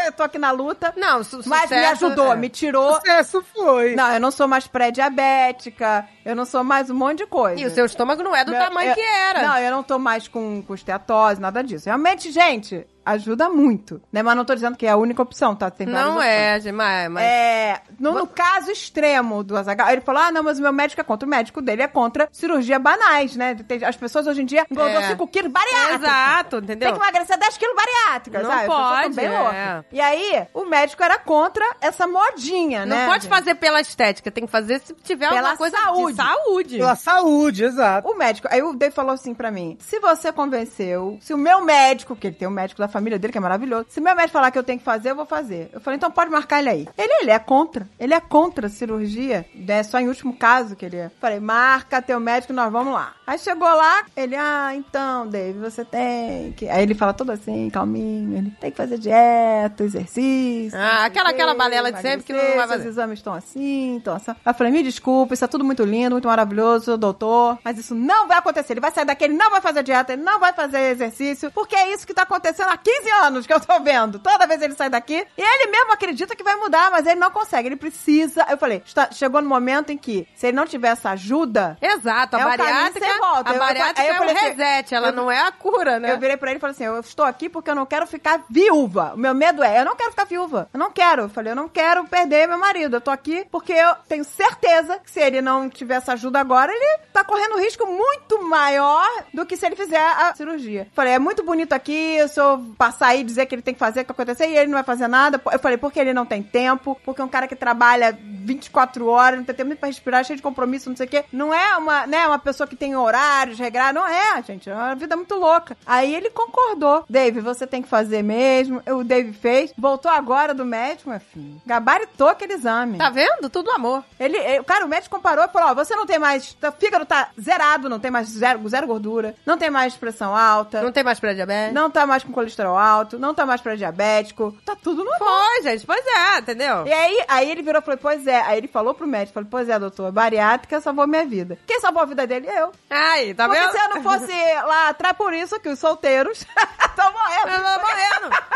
eu 0.06 0.12
tô 0.12 0.22
aqui 0.22 0.38
na 0.38 0.50
luta. 0.50 0.92
Não, 0.96 1.22
su 1.24 1.40
Mas 1.46 1.70
me 1.70 1.76
sucesso, 1.76 2.06
ajudou, 2.06 2.32
é. 2.32 2.36
me 2.36 2.48
tirou. 2.48 2.94
Sucesso 2.96 3.42
foi. 3.54 3.94
Não, 3.94 4.12
eu 4.12 4.20
não 4.20 4.30
sou 4.30 4.46
mais 4.48 4.57
pré-diabética, 4.66 6.06
eu 6.24 6.34
não 6.34 6.44
sou 6.44 6.64
mais 6.64 6.90
um 6.90 6.94
monte 6.94 7.18
de 7.18 7.26
coisa. 7.26 7.60
E 7.60 7.66
o 7.66 7.70
seu 7.70 7.84
estômago 7.86 8.22
não 8.22 8.34
é 8.34 8.44
do 8.44 8.50
Meu- 8.52 8.60
tamanho 8.60 8.90
eu- 8.90 8.94
que 8.94 9.00
era. 9.00 9.42
Não, 9.42 9.58
eu 9.58 9.70
não 9.70 9.82
tô 9.82 9.98
mais 9.98 10.26
com, 10.28 10.62
com 10.62 10.74
esteatose, 10.74 11.40
nada 11.40 11.62
disso. 11.62 11.86
Realmente, 11.86 12.30
gente, 12.30 12.86
ajuda 13.10 13.48
muito. 13.48 14.00
Né? 14.12 14.22
Mas 14.22 14.36
não 14.36 14.44
tô 14.44 14.54
dizendo 14.54 14.76
que 14.76 14.86
é 14.86 14.90
a 14.90 14.96
única 14.96 15.22
opção, 15.22 15.54
tá? 15.54 15.70
Tem 15.70 15.86
várias 15.86 16.06
Não 16.14 16.22
é, 16.22 16.60
gente, 16.60 16.72
mas... 16.74 17.10
mas- 17.10 17.24
É, 17.24 17.80
no, 17.98 18.12
no 18.12 18.26
caso 18.26 18.70
extremo 18.70 19.42
do 19.42 19.56
Azaghal, 19.56 19.90
ele 19.90 20.00
falou: 20.00 20.22
ah, 20.22 20.30
não, 20.32 20.42
mas 20.42 20.58
o 20.58 20.62
meu 20.62 20.72
médico 20.72 21.00
é 21.00 21.04
contra. 21.04 21.26
O 21.26 21.30
médico 21.30 21.60
dele 21.60 21.82
é 21.82 21.88
contra 21.88 22.28
cirurgia 22.32 22.78
banais, 22.78 23.36
né? 23.36 23.54
Tem- 23.54 23.84
As 23.84 23.96
pessoas 23.96 24.26
hoje 24.26 24.42
em 24.42 24.46
dia 24.46 24.66
engordam 24.70 25.00
É. 25.02 25.08
5 25.08 25.26
quilos 25.28 25.50
bariátrica. 25.52 25.94
Exato, 26.06 26.50
Tem 26.62 26.64
entendeu? 26.76 26.92
que 26.92 26.98
emagrecer 26.98 27.38
10 27.38 27.56
quilos 27.58 27.76
bariátrica, 27.76 28.38
Não 28.42 28.50
sabe? 28.50 28.66
Tão 28.66 28.76
pode, 28.76 29.14
bem 29.14 29.26
é. 29.26 29.84
E 29.92 30.00
aí, 30.00 30.46
o 30.54 30.64
médico 30.64 31.02
era 31.02 31.18
contra 31.18 31.64
essa 31.80 32.06
modinha, 32.06 32.84
Não 32.86 32.96
né? 32.96 33.06
pode 33.06 33.24
gente? 33.24 33.30
fazer 33.34 33.54
pela 33.54 33.80
estética, 33.80 34.30
tem 34.30 34.44
que 34.46 34.50
fazer 34.50 34.80
se 34.80 34.94
tiver 34.94 35.28
Pela 35.28 35.40
alguma 35.40 35.56
coisa 35.56 35.76
saúde. 35.76 36.12
de 36.12 36.16
saúde. 36.22 36.76
Pela 36.78 36.96
saúde, 36.96 37.64
exato. 37.64 38.08
O 38.08 38.14
médico, 38.16 38.48
aí 38.50 38.62
o 38.62 38.72
Dave 38.74 38.94
falou 38.94 39.12
assim 39.12 39.34
pra 39.34 39.50
mim: 39.50 39.76
se 39.80 39.98
você 40.00 40.32
convenceu, 40.32 41.18
se 41.20 41.32
o 41.34 41.38
meu 41.38 41.62
médico, 41.64 42.14
que 42.16 42.26
ele 42.28 42.36
tem 42.36 42.46
um 42.48 42.50
médico 42.50 42.80
da 42.80 42.88
família 42.88 42.97
dele, 43.18 43.32
que 43.32 43.38
é 43.38 43.40
maravilhoso, 43.40 43.86
se 43.88 44.00
meu 44.00 44.14
médico 44.14 44.32
falar 44.32 44.50
que 44.50 44.58
eu 44.58 44.62
tenho 44.62 44.78
que 44.78 44.84
fazer, 44.84 45.10
eu 45.10 45.16
vou 45.16 45.26
fazer. 45.26 45.70
Eu 45.72 45.80
falei, 45.80 45.96
então 45.96 46.10
pode 46.10 46.30
marcar 46.30 46.60
ele 46.60 46.68
aí. 46.68 46.88
Ele, 46.96 47.12
ele 47.22 47.30
é 47.30 47.38
contra. 47.38 47.88
Ele 47.98 48.14
é 48.14 48.20
contra 48.20 48.66
a 48.66 48.70
cirurgia. 48.70 49.46
É 49.66 49.82
só 49.82 49.98
em 49.98 50.08
último 50.08 50.36
caso 50.36 50.76
que 50.76 50.84
ele 50.84 50.96
é. 50.96 51.10
Falei, 51.20 51.40
marca 51.40 52.02
teu 52.02 52.18
médico, 52.20 52.52
nós 52.52 52.72
vamos 52.72 52.92
lá. 52.92 53.14
Aí 53.28 53.38
chegou 53.38 53.68
lá, 53.68 54.04
ele, 54.16 54.34
ah, 54.34 54.70
então, 54.74 55.26
Dave, 55.28 55.58
você 55.58 55.84
tem 55.84 56.52
que. 56.52 56.66
Aí 56.66 56.82
ele 56.82 56.94
fala 56.94 57.12
todo 57.12 57.30
assim, 57.30 57.68
calminho, 57.68 58.38
ele 58.38 58.50
tem 58.58 58.70
que 58.70 58.76
fazer 58.78 58.96
dieta, 58.96 59.84
exercício. 59.84 60.78
Ah, 60.78 61.04
aquela- 61.04 61.28
aquela 61.28 61.54
balela 61.54 61.92
de 61.92 62.00
sempre 62.00 62.24
que 62.24 62.32
não 62.32 62.40
vai 62.56 62.66
fazer. 62.66 62.84
seus 62.84 62.86
exames 62.94 63.18
estão 63.18 63.34
assim, 63.34 63.98
estão 63.98 64.14
assim. 64.14 64.30
Aí 64.30 64.36
eu 64.46 64.54
falei, 64.54 64.72
me 64.72 64.82
desculpa, 64.82 65.34
isso 65.34 65.44
é 65.44 65.48
tudo 65.48 65.62
muito 65.62 65.84
lindo, 65.84 66.12
muito 66.12 66.26
maravilhoso, 66.26 66.96
doutor, 66.96 67.58
mas 67.62 67.76
isso 67.78 67.94
não 67.94 68.26
vai 68.26 68.38
acontecer. 68.38 68.72
Ele 68.72 68.80
vai 68.80 68.90
sair 68.92 69.04
daqui, 69.04 69.24
ele 69.24 69.34
não 69.36 69.50
vai 69.50 69.60
fazer 69.60 69.82
dieta, 69.82 70.14
ele 70.14 70.22
não 70.22 70.40
vai 70.40 70.54
fazer 70.54 70.78
exercício, 70.90 71.50
porque 71.52 71.76
é 71.76 71.92
isso 71.92 72.06
que 72.06 72.14
tá 72.14 72.22
acontecendo 72.22 72.68
há 72.70 72.78
15 72.78 73.10
anos 73.24 73.46
que 73.46 73.52
eu 73.52 73.60
tô 73.60 73.78
vendo. 73.80 74.18
Toda 74.18 74.46
vez 74.46 74.62
ele 74.62 74.74
sai 74.74 74.88
daqui, 74.88 75.26
e 75.36 75.42
ele 75.42 75.70
mesmo 75.70 75.92
acredita 75.92 76.34
que 76.34 76.42
vai 76.42 76.56
mudar, 76.56 76.90
mas 76.90 77.06
ele 77.06 77.20
não 77.20 77.30
consegue, 77.30 77.68
ele 77.68 77.76
precisa. 77.76 78.46
Eu 78.48 78.56
falei, 78.56 78.82
está- 78.86 79.10
chegou 79.12 79.42
no 79.42 79.48
momento 79.50 79.90
em 79.90 79.98
que, 79.98 80.26
se 80.34 80.46
ele 80.46 80.56
não 80.56 80.64
tiver 80.66 80.88
essa 80.88 81.10
ajuda, 81.10 81.76
Exato, 81.82 82.36
a 82.36 82.40
É 82.40 82.44
bariátrica, 82.44 83.17
volta. 83.18 83.50
a 83.50 83.54
Eu- 83.54 83.58
bariátrica 83.58 84.02
aí 84.02 84.08
eu 84.08 84.14
é 84.14 84.18
falei 84.18 84.34
um 84.34 84.36
assim, 84.38 84.46
reset, 84.48 84.94
ela 84.94 85.08
eu- 85.08 85.12
não 85.12 85.30
é 85.30 85.40
a 85.40 85.52
cura, 85.52 85.98
né? 85.98 86.12
eu 86.12 86.18
virei 86.18 86.36
pra 86.36 86.50
ele 86.50 86.58
e 86.58 86.60
falei 86.60 86.74
assim: 86.74 86.84
Eu 86.84 87.00
estou 87.00 87.24
aqui 87.24 87.48
porque 87.48 87.70
eu 87.70 87.74
não 87.74 87.86
quero 87.86 88.06
ficar 88.06 88.42
viúva. 88.48 89.12
O 89.14 89.18
meu 89.18 89.34
medo 89.34 89.62
é: 89.62 89.80
eu 89.80 89.84
não 89.84 89.96
quero 89.96 90.10
ficar 90.10 90.24
viúva. 90.24 90.68
Eu 90.72 90.78
não 90.78 90.90
quero. 90.90 91.22
Eu 91.22 91.28
falei: 91.28 91.52
eu 91.52 91.56
não 91.56 91.68
quero 91.68 92.04
perder 92.04 92.46
meu 92.48 92.58
marido. 92.58 92.96
Eu 92.96 93.00
tô 93.00 93.10
aqui 93.10 93.46
porque 93.50 93.72
eu 93.72 93.94
tenho 94.08 94.24
certeza 94.24 94.98
que 95.04 95.10
se 95.10 95.20
ele 95.20 95.40
não 95.40 95.68
tiver 95.68 95.96
essa 95.96 96.12
ajuda 96.12 96.38
agora, 96.40 96.72
ele 96.72 96.98
tá 97.12 97.22
correndo 97.24 97.56
um 97.56 97.60
risco 97.60 97.86
muito 97.86 98.42
maior 98.44 99.06
do 99.32 99.44
que 99.46 99.56
se 99.56 99.66
ele 99.66 99.76
fizer 99.76 100.00
a 100.00 100.34
cirurgia. 100.34 100.86
Falei: 100.94 101.14
é 101.14 101.18
muito 101.18 101.42
bonito 101.44 101.72
aqui. 101.72 102.18
Se 102.28 102.40
eu 102.40 102.74
passar 102.78 103.08
aí 103.08 103.20
e 103.20 103.24
dizer 103.24 103.46
que 103.46 103.54
ele 103.54 103.62
tem 103.62 103.74
que 103.74 103.80
fazer 103.80 104.00
o 104.00 104.04
que 104.04 104.12
acontecer 104.12 104.46
e 104.48 104.56
ele 104.56 104.66
não 104.66 104.74
vai 104.74 104.84
fazer 104.84 105.08
nada. 105.08 105.40
Eu 105.52 105.58
falei: 105.58 105.76
porque 105.78 105.98
ele 106.00 106.12
não 106.14 106.24
tem 106.26 106.42
tempo, 106.42 106.98
porque 107.04 107.20
é 107.20 107.24
um 107.24 107.28
cara 107.28 107.46
que 107.48 107.56
trabalha 107.56 108.16
24 108.22 109.06
horas, 109.08 109.38
não 109.38 109.44
tem 109.44 109.54
tempo 109.54 109.68
nem 109.68 109.76
pra 109.76 109.88
respirar, 109.88 110.24
cheio 110.24 110.36
de 110.36 110.42
compromisso, 110.42 110.88
não 110.88 110.96
sei 110.96 111.06
o 111.06 111.08
quê. 111.08 111.24
Não 111.32 111.52
é 111.52 111.76
uma, 111.76 112.06
né, 112.06 112.26
uma 112.26 112.38
pessoa 112.38 112.66
que 112.66 112.76
tem 112.76 112.96
horários 113.08 113.58
regrados. 113.58 113.94
Não 114.00 114.06
é, 114.08 114.42
gente. 114.42 114.68
É 114.70 114.74
uma 114.74 114.94
vida 114.94 115.16
muito 115.16 115.34
louca. 115.34 115.76
Aí 115.86 116.14
ele 116.14 116.30
concordou. 116.30 117.04
Dave, 117.08 117.40
você 117.40 117.66
tem 117.66 117.82
que 117.82 117.88
fazer 117.88 118.22
mesmo. 118.22 118.82
O 118.86 119.02
Dave 119.04 119.32
fez. 119.32 119.72
Voltou 119.76 120.10
agora 120.10 120.54
do 120.54 120.64
médico, 120.64 121.10
meu 121.10 121.20
filho. 121.20 121.60
Gabaritou 121.66 122.28
aquele 122.28 122.54
exame. 122.54 122.98
Tá 122.98 123.10
vendo? 123.10 123.48
Tudo 123.50 123.70
amor. 123.70 124.04
Ele, 124.18 124.36
ele- 124.36 124.64
cara, 124.64 124.84
o 124.84 124.88
médico 124.88 125.14
comparou 125.16 125.44
e 125.44 125.48
falou: 125.48 125.70
ó, 125.70 125.74
você 125.74 125.94
não 125.96 126.06
tem 126.06 126.18
mais. 126.18 126.56
O 126.62 126.72
fígado 126.72 127.04
tá 127.06 127.28
zerado, 127.40 127.88
não 127.88 127.98
tem 128.00 128.10
mais 128.10 128.28
zero, 128.28 128.66
zero 128.68 128.86
gordura, 128.86 129.34
não 129.46 129.56
tem 129.58 129.70
mais 129.70 129.94
pressão 129.94 130.36
alta, 130.36 130.78
Não 130.78 130.84
não, 130.86 130.92
tem 130.92 131.04
mais 131.04 131.18
pré-diabetes? 131.20 131.74
tá 131.92 132.06
mais 132.06 132.22
com 132.22 132.32
colesterol 132.32 132.76
alto, 132.76 133.18
não 133.18 133.34
tá 133.34 133.44
mais 133.46 133.60
pré-diabético. 133.60 134.56
Tá 134.64 134.76
tudo 134.76 135.04
no 135.04 135.10
Foi, 135.18 135.62
gente. 135.62 135.86
Pois 135.86 136.04
é, 136.06 136.38
entendeu? 136.38 136.86
e 136.86 136.92
aí, 136.92 137.24
aí 137.28 137.50
ele 137.50 137.62
virou 137.62 137.80
e 137.80 137.84
falou, 137.84 137.98
pois 138.00 138.26
é. 138.26 138.40
Aí 138.42 138.58
ele 138.58 138.68
falou 138.68 138.94
pro 138.94 139.06
médico, 139.06 139.34
falou, 139.34 139.48
pois 139.50 139.68
é, 139.68 139.78
doutor, 139.78 140.10
bariátrica 140.12 140.80
salvou 140.80 141.06
minha 141.06 141.24
vida. 141.24 141.58
Quem 141.66 141.80
salvou 141.80 142.02
a 142.02 142.06
vida 142.06 142.26
dele? 142.26 142.48
Eu. 142.48 142.72
Aí, 142.98 143.34
tá 143.34 143.46
Porque 143.48 143.60
vendo? 143.60 143.70
se 143.72 143.78
eu 143.78 143.88
não 143.90 144.02
fosse 144.02 144.32
lá 144.64 144.88
atrás, 144.88 145.16
por 145.16 145.32
isso 145.32 145.58
que 145.60 145.68
os 145.68 145.78
solteiros 145.78 146.44
estão 146.84 147.12
morrendo. 147.12 147.62
Tô 147.64 147.80
morrendo. 147.80 148.48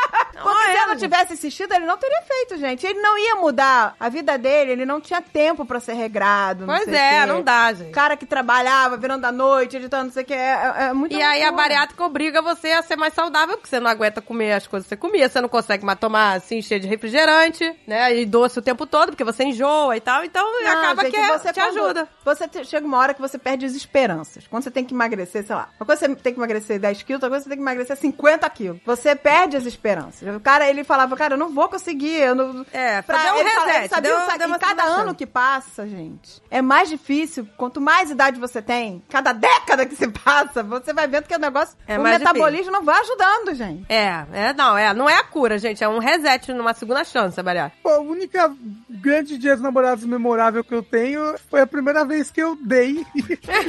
Porque 0.42 0.72
se 0.72 0.78
eu 0.78 0.86
não 0.88 0.96
tivesse 0.96 1.32
insistido, 1.34 1.72
ele 1.72 1.86
não 1.86 1.96
teria 1.96 2.22
feito, 2.22 2.58
gente. 2.58 2.84
Ele 2.86 3.00
não 3.00 3.16
ia 3.16 3.36
mudar 3.36 3.94
a 4.00 4.08
vida 4.08 4.36
dele, 4.36 4.72
ele 4.72 4.84
não 4.86 5.00
tinha 5.00 5.22
tempo 5.22 5.64
pra 5.64 5.78
ser 5.78 5.92
regrado. 5.92 6.64
Pois 6.66 6.88
é, 6.88 7.24
não 7.26 7.42
dá, 7.42 7.72
gente. 7.72 7.92
Cara 7.92 8.16
que 8.16 8.26
trabalhava, 8.26 8.96
virando 8.96 9.24
a 9.24 9.30
noite, 9.32 9.76
editando, 9.76 10.04
não 10.06 10.12
sei 10.12 10.22
o 10.22 10.26
que, 10.26 10.34
é, 10.34 10.74
é 10.88 10.92
muito 10.92 11.12
E 11.14 11.22
aí 11.22 11.42
a 11.42 11.46
loucura. 11.46 11.62
bariátrica 11.62 12.04
obriga 12.04 12.42
você 12.42 12.72
a 12.72 12.82
ser 12.82 12.96
mais 12.96 13.14
saudável, 13.14 13.56
porque 13.56 13.68
você 13.68 13.78
não 13.78 13.90
aguenta 13.90 14.20
comer 14.20 14.52
as 14.54 14.66
coisas 14.66 14.84
que 14.86 14.90
você 14.90 14.96
comia, 14.96 15.28
você 15.28 15.40
não 15.40 15.48
consegue 15.48 15.84
mais 15.84 15.98
tomar 15.98 16.32
assim, 16.36 16.60
cheio 16.60 16.80
de 16.80 16.88
refrigerante, 16.88 17.72
né? 17.86 18.14
E 18.16 18.26
doce 18.26 18.58
o 18.58 18.62
tempo 18.62 18.84
todo, 18.86 19.10
porque 19.10 19.24
você 19.24 19.44
enjoa 19.44 19.96
e 19.96 20.00
tal. 20.00 20.24
Então 20.24 20.44
Não, 20.62 20.70
acaba 20.78 21.02
gente, 21.02 21.12
que 21.14 21.48
é- 21.48 21.52
te 21.52 21.60
ajuda. 21.60 22.08
Você 22.24 22.48
te- 22.48 22.64
chega 22.64 22.86
uma 22.86 22.98
hora 22.98 23.14
que 23.14 23.20
você 23.20 23.38
perde 23.38 23.64
as 23.66 23.74
esperanças. 23.74 24.31
Quando 24.48 24.62
você 24.64 24.70
tem 24.70 24.84
que 24.84 24.94
emagrecer, 24.94 25.44
sei 25.44 25.54
lá. 25.54 25.68
Uma 25.78 25.86
coisa 25.86 26.00
você 26.06 26.14
tem 26.16 26.32
que 26.34 26.38
emagrecer 26.40 26.78
10 26.78 27.02
quilos, 27.02 27.22
outra 27.22 27.28
coisa 27.30 27.42
você 27.44 27.48
tem 27.48 27.58
que 27.58 27.62
emagrecer 27.62 27.96
50 27.96 28.48
quilos. 28.50 28.80
Você 28.84 29.14
perde 29.14 29.56
as 29.56 29.66
esperanças. 29.66 30.34
O 30.36 30.40
cara, 30.40 30.68
ele 30.68 30.84
falava, 30.84 31.16
cara, 31.16 31.34
eu 31.34 31.38
não 31.38 31.50
vou 31.52 31.68
conseguir. 31.68 32.14
Eu 32.20 32.34
não... 32.34 32.66
É, 32.72 33.02
Pra, 33.02 33.34
um 33.34 33.38
ele 33.38 33.48
reset, 33.48 33.88
sabia, 33.88 34.10
deu- 34.10 34.26
sabe, 34.26 34.38
deu 34.38 34.48
uma 34.48 34.58
cada 34.58 34.84
ano 34.84 35.04
chance. 35.04 35.16
que 35.16 35.26
passa, 35.26 35.86
gente, 35.86 36.42
é 36.50 36.62
mais 36.62 36.88
difícil. 36.88 37.46
Quanto 37.56 37.80
mais 37.80 38.10
idade 38.10 38.38
você 38.40 38.60
tem, 38.62 39.02
cada 39.08 39.32
década 39.32 39.84
que 39.86 39.94
se 39.96 40.08
passa, 40.08 40.62
você 40.62 40.92
vai 40.92 41.06
vendo 41.06 41.24
que 41.24 41.34
o 41.34 41.38
negócio, 41.38 41.76
É 41.86 41.98
o 41.98 42.02
metabolismo 42.02 42.70
não 42.72 42.84
vai 42.84 43.00
ajudando, 43.00 43.54
gente. 43.54 43.84
É, 43.88 44.24
é, 44.32 44.52
não, 44.52 44.76
é, 44.76 44.92
não 44.94 45.08
é 45.08 45.16
a 45.18 45.24
cura, 45.24 45.58
gente, 45.58 45.82
é 45.82 45.88
um 45.88 45.98
reset 45.98 46.52
numa 46.52 46.74
segunda 46.74 47.04
chance, 47.04 47.40
bariátrica. 47.42 47.78
Pô, 47.82 47.90
a 47.90 48.00
única 48.00 48.54
grande 49.02 49.36
dia 49.36 49.54
dos 49.54 49.62
namorados 49.62 50.04
memorável 50.04 50.62
que 50.64 50.74
eu 50.74 50.82
tenho 50.82 51.34
foi 51.50 51.60
a 51.60 51.66
primeira 51.66 52.04
vez 52.04 52.30
que 52.30 52.40
eu 52.40 52.56
dei. 52.62 53.04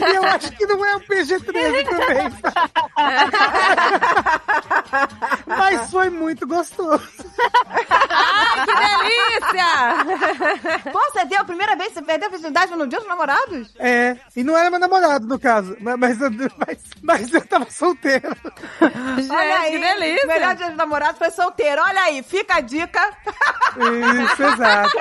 E 0.04 0.16
eu 0.16 0.24
acho 0.24 0.52
que 0.52 0.66
não 0.66 0.84
é 0.86 0.96
um 0.96 1.00
PG-13 1.00 1.90
também. 1.90 2.32
Mas 5.48 5.90
foi 5.92 6.10
muito 6.10 6.46
gostoso. 6.48 7.04
Ai, 8.10 8.66
que 8.66 8.76
delícia! 8.76 9.66
Pô, 10.92 11.00
você 11.12 11.26
deu 11.26 11.42
a 11.42 11.46
primeira 11.46 11.76
vez 11.76 11.90
que 11.90 11.96
você 11.96 12.02
perdeu 12.02 12.28
a 12.28 12.32
virgindade 12.32 12.76
no 12.76 12.88
dia 12.88 13.00
dos 13.00 13.08
namorados? 13.08 13.74
É, 13.80 14.18
e 14.36 14.44
não 14.44 14.58
era 14.58 14.70
meu 14.70 14.80
namorado, 14.80 15.26
no 15.28 15.40
caso. 15.40 15.76
Mas, 15.80 15.98
mas, 15.98 16.22
eu- 16.22 16.32
mas, 16.32 16.78
mas 17.02 17.34
eu 17.34 17.42
tava 17.46 17.70
solteiro. 17.70 18.36
gente, 19.18 19.32
Olha 19.32 19.60
aí, 19.60 19.72
que 19.72 19.80
delícia! 19.80 20.26
o 20.26 20.28
melhor 20.28 20.56
dia 20.56 20.68
dos 20.68 20.78
namorados 20.78 21.18
foi 21.18 21.32
solteiro. 21.32 21.82
Olha 21.82 22.02
aí, 22.02 22.24
fica 22.24 22.56
a 22.56 22.62
dica. 22.62 23.02
Isso, 24.32 24.44
exato. 24.44 24.92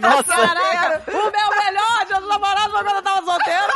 Nossa. 0.00 1.08
O 1.08 1.30
meu 1.30 1.64
melhor 1.64 2.06
dia 2.06 2.20
dos 2.20 2.28
namorados 2.28 2.72
foi 2.72 2.84
quando 2.84 2.96
eu 2.96 3.02
tava 3.02 3.24
solteiro. 3.24 3.72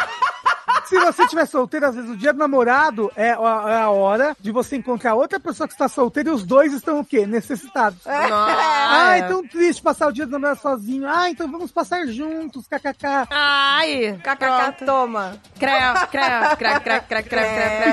Se 0.85 0.99
você 0.99 1.23
estiver 1.23 1.47
solteiro, 1.47 1.87
às 1.87 1.95
vezes 1.95 2.11
o 2.11 2.17
dia 2.17 2.33
do 2.33 2.39
namorado 2.39 3.11
é 3.17 3.31
a, 3.31 3.83
a, 3.85 3.91
hora 3.91 4.37
de 4.39 4.51
você 4.51 4.77
encontrar 4.77 5.15
outra 5.15 5.41
pessoa 5.41 5.67
que 5.67 5.73
está 5.73 5.89
solteira 5.89 6.29
e 6.29 6.33
os 6.33 6.45
dois 6.45 6.73
estão 6.73 7.01
o 7.01 7.05
quê? 7.05 7.27
Necessitados. 7.27 8.07
É. 8.07 8.29
Ah, 8.31 9.17
é 9.17 9.23
tão 9.23 9.47
triste 9.47 9.81
passar 9.81 10.09
o 10.09 10.13
dia 10.13 10.27
do 10.27 10.33
namorado 10.33 10.61
sozinho. 10.61 11.09
Ah, 11.09 11.31
então 11.31 11.51
vamos 11.51 11.73
passar 11.73 12.07
juntos, 12.07 12.67
kkk. 12.67 13.29
Ai, 13.31 14.19
kkk, 14.23 14.85
toma. 14.85 15.41
Creu, 15.59 15.95
creu, 16.11 16.57
creu, 16.59 16.81
creu, 16.81 16.81
creu, 16.81 17.03
creu, 17.03 17.23
creu, 17.25 17.45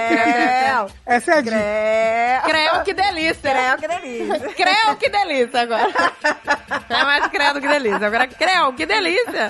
creu. 0.09 0.89
Essa 1.05 1.31
é 1.31 1.37
a 1.37 1.41
dica. 1.41 2.49
Creu, 2.49 2.83
que 2.83 2.93
delícia. 2.93 3.51
Creu, 3.51 3.77
que 3.77 3.87
delícia. 3.87 4.39
Creu, 4.53 4.95
que 4.97 5.09
delícia 5.09 5.61
agora. 5.61 5.89
É 6.89 7.03
mais 7.03 7.27
credo 7.27 7.61
que 7.61 7.67
delícia. 7.67 7.88
Agora, 7.93 8.27
creu, 8.27 8.73
que 8.73 8.85
delícia. 8.85 9.49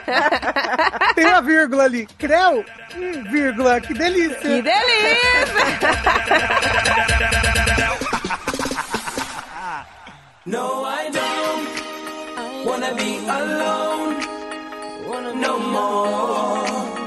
Tem 1.14 1.26
uma 1.26 1.42
vírgula 1.42 1.84
ali. 1.84 2.06
Creu, 2.18 2.64
hum, 2.96 3.24
vírgula, 3.30 3.80
que 3.80 3.94
delícia. 3.94 4.38
Que 4.38 4.62
delícia. 4.62 5.18
No, 10.46 10.84
I 10.84 11.10
don't 11.10 12.66
wanna 12.66 12.94
be 12.94 13.18
alone. 13.28 13.90
no 15.40 15.58
more. 15.58 16.99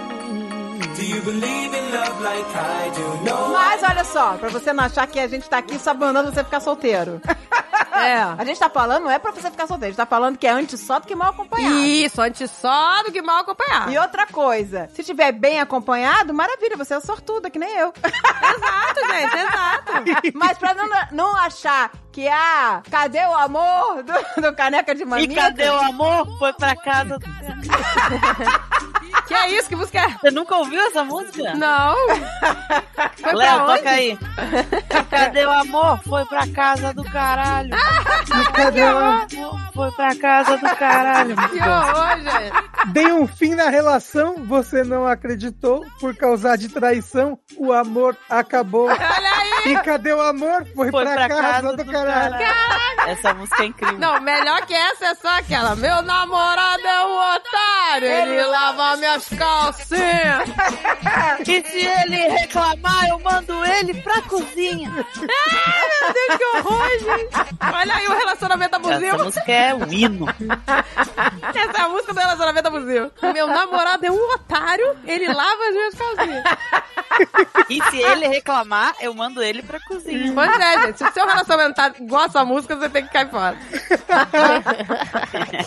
Mas 3.51 3.83
olha 3.83 4.03
só, 4.03 4.33
pra 4.37 4.49
você 4.49 4.73
não 4.73 4.83
achar 4.83 5.07
que 5.07 5.19
a 5.19 5.27
gente 5.27 5.49
tá 5.49 5.57
aqui 5.57 5.77
só 5.79 5.93
mandando 5.93 6.31
você 6.31 6.43
ficar 6.43 6.59
solteiro. 6.59 7.21
É. 7.93 8.21
A 8.37 8.43
gente 8.43 8.59
tá 8.59 8.69
falando, 8.69 9.03
não 9.03 9.11
é 9.11 9.19
pra 9.19 9.31
você 9.31 9.49
ficar 9.51 9.67
solteiro, 9.67 9.85
a 9.85 9.91
gente 9.91 9.97
tá 9.97 10.05
falando 10.05 10.37
que 10.37 10.47
é 10.47 10.51
antes 10.51 10.79
só 10.79 10.99
do 10.99 11.07
que 11.07 11.15
mal 11.15 11.29
acompanhado. 11.29 11.75
Isso, 11.75 12.21
antes 12.21 12.49
só 12.49 13.03
do 13.03 13.11
que 13.11 13.21
mal 13.21 13.41
acompanhado. 13.41 13.91
E 13.91 13.97
outra 13.97 14.25
coisa, 14.25 14.89
se 14.93 15.03
tiver 15.03 15.31
bem 15.31 15.59
acompanhado, 15.59 16.33
maravilha, 16.33 16.75
você 16.75 16.95
é 16.95 16.99
sortuda, 16.99 17.49
que 17.49 17.59
nem 17.59 17.69
eu. 17.77 17.93
Exato, 18.03 18.99
gente, 19.11 19.37
exato. 19.37 20.31
Mas 20.33 20.57
pra 20.57 20.73
não, 20.73 20.89
não 21.11 21.35
achar 21.37 21.91
que, 22.13 22.27
ah, 22.27 22.83
cadê 22.91 23.25
o 23.25 23.35
amor 23.35 24.03
do, 24.03 24.41
do 24.41 24.53
caneca 24.55 24.93
de 24.93 25.01
E 25.01 25.05
mamita? 25.05 25.33
cadê 25.33 25.67
o 25.67 25.79
amor? 25.79 26.37
Foi 26.37 26.53
pra 26.53 26.75
casa. 26.75 27.17
Que 29.27 29.33
é 29.33 29.51
isso? 29.51 29.69
Que 29.69 29.75
música 29.75 29.99
é? 29.99 30.09
Você 30.09 30.31
nunca 30.31 30.55
ouviu 30.55 30.81
essa 30.87 31.03
música? 31.03 31.53
Não. 31.55 31.95
Foi 33.21 33.31
pra 33.31 33.33
Léo, 33.33 33.65
toca 33.65 33.89
aí. 33.89 34.19
Cadê 35.09 35.45
o 35.45 35.51
amor? 35.51 35.99
Foi 36.03 36.25
pra 36.25 36.47
casa 36.47 36.93
do 36.93 37.03
caralho. 37.05 37.69
Cadê 38.53 38.79
ela? 38.81 39.25
Foi 39.73 39.91
pra 39.91 40.15
casa 40.15 40.57
do 40.57 40.75
caralho. 40.75 41.35
Que 41.35 41.59
horror, 41.59 42.17
gente. 42.19 42.91
Dei 42.91 43.11
um 43.13 43.25
fim 43.27 43.55
na 43.55 43.69
relação, 43.69 44.45
você 44.45 44.83
não 44.83 45.07
acreditou, 45.07 45.85
por 45.99 46.15
causa 46.15 46.55
de 46.57 46.67
traição, 46.69 47.39
o 47.57 47.71
amor 47.71 48.17
acabou. 48.29 48.87
Olha 48.89 48.99
aí. 48.99 49.73
E 49.73 49.77
cadê 49.81 50.11
o 50.11 50.21
amor? 50.21 50.65
Foi, 50.75 50.91
Foi 50.91 51.05
pra, 51.05 51.29
casa, 51.29 51.75
do, 51.77 51.85
caralho. 51.85 52.02
Essa 53.07 53.33
música 53.33 53.63
é 53.63 53.65
incrível. 53.67 53.97
Não, 53.99 54.21
melhor 54.21 54.65
que 54.65 54.73
essa 54.73 55.07
é 55.07 55.15
só 55.15 55.37
aquela. 55.37 55.75
Meu 55.75 56.01
namorado 56.01 56.85
é 56.87 57.05
um 57.05 57.35
otário, 57.35 58.07
ele 58.07 58.43
lava 58.45 58.97
minhas 58.97 59.27
calcinhas. 59.29 60.49
E 61.45 61.61
se 61.63 61.85
ele 61.85 62.15
reclamar, 62.29 63.07
eu 63.09 63.19
mando 63.19 63.65
ele 63.65 63.93
pra 64.01 64.21
cozinha. 64.23 64.89
Meu 64.91 66.13
Deus, 66.13 66.37
que 66.37 66.45
horror, 66.57 66.89
gente. 66.89 67.55
Olha 67.73 67.95
aí 67.95 68.07
o 68.07 68.17
relacionamento 68.17 68.75
Essa 68.77 68.87
abusivo. 68.95 69.23
música 69.25 69.51
é 69.51 69.73
o 69.73 69.93
hino. 69.93 70.25
Essa 71.53 71.77
é 71.77 71.81
a 71.81 71.89
música 71.89 72.13
do 72.13 72.19
relacionamento 72.19 72.67
abusivo. 72.67 73.11
Meu 73.33 73.47
namorado 73.47 74.05
é 74.05 74.11
um 74.11 74.33
otário, 74.33 74.97
ele 75.05 75.27
lava 75.27 75.63
as 75.67 75.73
minhas 75.73 75.95
calcinhas. 75.95 76.43
E 77.69 77.83
se 77.89 77.97
ele 78.01 78.27
reclamar, 78.27 78.95
eu 78.99 79.13
mando 79.13 79.41
ele 79.43 79.61
pra 79.61 79.79
cozinha. 79.81 80.31
Pois 80.33 80.59
é, 80.59 80.81
gente. 80.83 80.97
Se 80.97 81.03
o 81.03 81.11
seu 81.13 81.27
relacionamento 81.27 81.75
tá 81.75 81.92
igual 81.99 82.27
a 82.33 82.45
música, 82.45 82.75
você 82.75 82.89
tem 82.89 83.05
que 83.05 83.11
cair 83.11 83.29
fora. 83.29 83.55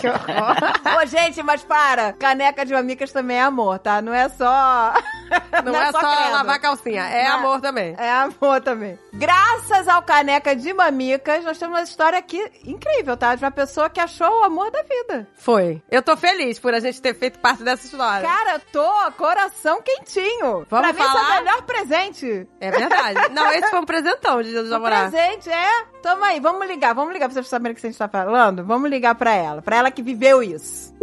que 0.00 0.08
horror. 0.08 1.02
Ô, 1.02 1.06
gente, 1.06 1.42
mas 1.42 1.62
para. 1.64 2.12
Caneca 2.14 2.64
de 2.64 2.72
mamicas 2.72 3.12
também 3.12 3.38
é 3.38 3.42
amor, 3.42 3.78
tá? 3.78 4.00
Não 4.02 4.12
é 4.12 4.28
só... 4.28 4.92
Não, 5.64 5.74
é 5.74 5.90
só, 5.90 5.98
credo. 5.98 6.32
lavar 6.32 6.60
calcinha, 6.60 7.02
é 7.04 7.28
Não. 7.28 7.38
amor 7.38 7.60
também. 7.60 7.94
É 7.98 8.10
amor 8.10 8.60
também. 8.60 8.96
Graças 9.12 9.88
ao 9.88 10.02
Caneca 10.02 10.54
de 10.54 10.72
Mamicas, 10.72 11.44
nós 11.44 11.58
temos 11.58 11.76
uma 11.76 11.82
história 11.82 12.16
aqui 12.18 12.40
incrível, 12.64 13.16
tá? 13.16 13.34
De 13.34 13.42
uma 13.44 13.50
pessoa 13.50 13.90
que 13.90 13.98
achou 13.98 14.40
o 14.40 14.44
amor 14.44 14.70
da 14.70 14.82
vida. 14.82 15.26
Foi. 15.34 15.82
Eu 15.90 16.00
tô 16.02 16.16
feliz 16.16 16.58
por 16.60 16.74
a 16.74 16.80
gente 16.80 17.00
ter 17.02 17.14
feito 17.14 17.38
parte 17.40 17.62
dessa 17.64 17.86
história. 17.86 18.28
Cara, 18.28 18.52
eu 18.54 18.60
tô 18.72 19.12
coração 19.12 19.82
quentinho. 19.82 20.64
Vamos 20.68 20.68
pra 20.68 20.92
mim, 20.92 21.00
esse 21.00 21.02
é 21.02 21.12
falar? 21.12 21.40
o 21.40 21.44
melhor 21.44 21.62
presente. 21.62 22.48
É 22.60 22.70
verdade. 22.70 23.28
Não, 23.32 23.50
esse 23.52 23.68
foi 23.70 23.80
um 23.80 23.84
presentão 23.86 24.42
de 24.42 24.50
Dia 24.50 24.62
dos 24.62 24.70
Namorados. 24.70 25.10
presente, 25.10 25.50
é. 25.50 25.84
Toma 26.06 26.26
aí, 26.28 26.38
vamos 26.38 26.64
ligar. 26.68 26.94
Vamos 26.94 27.12
ligar 27.12 27.26
pra 27.26 27.34
vocês 27.34 27.48
saberem 27.48 27.72
o 27.72 27.80
que 27.80 27.84
a 27.84 27.90
gente 27.90 27.98
tá 27.98 28.06
falando? 28.06 28.64
Vamos 28.64 28.88
ligar 28.88 29.16
pra 29.16 29.34
ela. 29.34 29.60
Pra 29.60 29.78
ela 29.78 29.90
que 29.90 30.00
viveu 30.00 30.40
isso. 30.40 30.94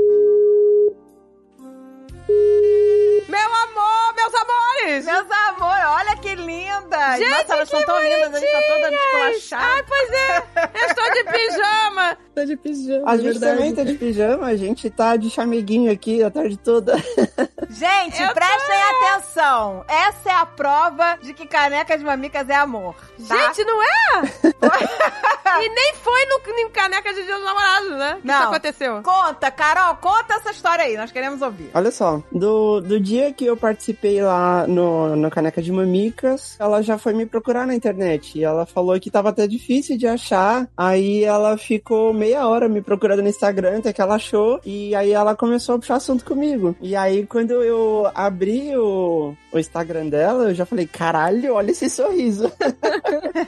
Meu 3.28 3.54
amor, 3.54 4.16
meus 4.16 4.34
amores! 4.34 5.06
Meus 5.06 5.28
amores, 5.50 5.86
olha 5.88 6.16
que 6.16 6.34
linda. 6.36 7.18
Gente, 7.18 7.30
Nossa, 7.32 7.54
elas 7.54 7.70
que 7.70 7.76
são 7.76 7.86
tão 7.86 8.02
lindas. 8.02 8.34
A 8.34 8.40
gente 8.40 8.52
tá 8.54 8.62
toda 8.62 8.90
descolachada. 8.92 9.66
Ai, 9.66 9.84
pois 9.84 10.10
é. 10.10 10.38
Eu 10.74 10.88
estou 10.88 11.12
de 11.12 11.24
pijama. 11.26 12.18
Tá 12.34 12.46
de 12.46 12.58
pijama, 12.58 13.12
A 13.12 13.14
é 13.14 13.18
gente 13.18 13.26
verdade. 13.26 13.56
também 13.58 13.76
tá 13.76 13.84
de 13.84 13.94
pijama, 13.94 14.48
a 14.48 14.56
gente 14.56 14.90
tá 14.90 15.16
de 15.16 15.30
chameguinho 15.30 15.92
aqui 15.92 16.24
a 16.24 16.32
tarde 16.32 16.58
toda. 16.58 16.96
Gente, 17.70 18.22
Eu 18.22 18.34
prestem 18.34 18.76
atenção. 18.82 19.86
Essa 19.88 20.30
é 20.30 20.34
a 20.34 20.46
prova 20.46 21.18
de 21.22 21.34
que 21.34 21.46
caneca 21.46 21.98
de 21.98 22.04
mamicas 22.04 22.50
é 22.50 22.56
amor. 22.56 22.96
tá? 23.28 23.36
Gente, 23.36 23.64
não 23.66 23.82
é? 23.82 24.22
e 25.64 25.70
nem 25.70 25.94
foi 25.96 26.26
no, 26.26 26.64
no 26.64 26.70
caneca 26.70 27.14
de 27.14 27.24
Dia 27.24 27.36
dos 27.36 27.46
Namorados, 27.46 27.90
né? 27.92 28.18
Que 28.22 28.28
Não. 28.28 28.36
isso 28.36 28.44
aconteceu. 28.48 29.02
Conta, 29.04 29.52
Carol, 29.52 29.96
conta 29.98 30.36
essa 30.36 30.52
história 30.52 30.86
aí. 30.86 30.98
Nós 30.98 31.12
queremos 31.12 31.42
ouvir. 31.42 31.72
Olha 31.74 31.92
só, 31.92 32.22
do, 32.32 32.82
do 32.82 33.00
dia 33.00 33.32
que 33.34 33.46
eu 33.46 33.56
participei 33.56 34.22
lá 34.22 34.66
no, 34.68 35.16
no 35.16 35.30
Caneca 35.30 35.62
de 35.62 35.72
Mamicas, 35.72 36.56
ela 36.60 36.82
já 36.82 36.98
foi 36.98 37.14
me 37.14 37.26
procurar 37.26 37.66
na 37.66 37.76
internet. 37.76 38.38
E 38.38 38.44
ela 38.44 38.66
falou 38.66 39.00
que 39.00 39.12
tava 39.12 39.30
até 39.30 39.48
difícil 39.48 39.98
de 39.98 40.08
achar. 40.08 40.68
Aí 40.76 41.24
ela 41.24 41.58
ficou 41.58 42.14
meia 42.14 42.48
hora 42.48 42.68
me 42.68 42.82
procurando 42.82 43.22
no 43.22 43.30
Instagram, 43.30 43.80
até 43.80 43.94
que 43.94 44.02
ela 44.02 44.16
achou. 44.16 44.60
E 44.66 44.96
aí 44.96 45.12
ela 45.12 45.36
começou 45.36 45.76
a 45.76 45.80
puxar 45.80 45.96
assunto 45.96 46.26
comigo. 46.26 46.76
E 46.82 46.96
aí 46.96 47.26
quando 47.26 47.53
eu 47.62 48.10
abri 48.16 48.76
o, 48.76 49.36
o 49.52 49.60
Instagram 49.60 50.08
dela, 50.08 50.46
eu 50.46 50.56
já 50.56 50.66
falei, 50.66 50.88
caralho, 50.88 51.54
olha 51.54 51.72
esse 51.72 51.90
sorriso. 51.90 52.52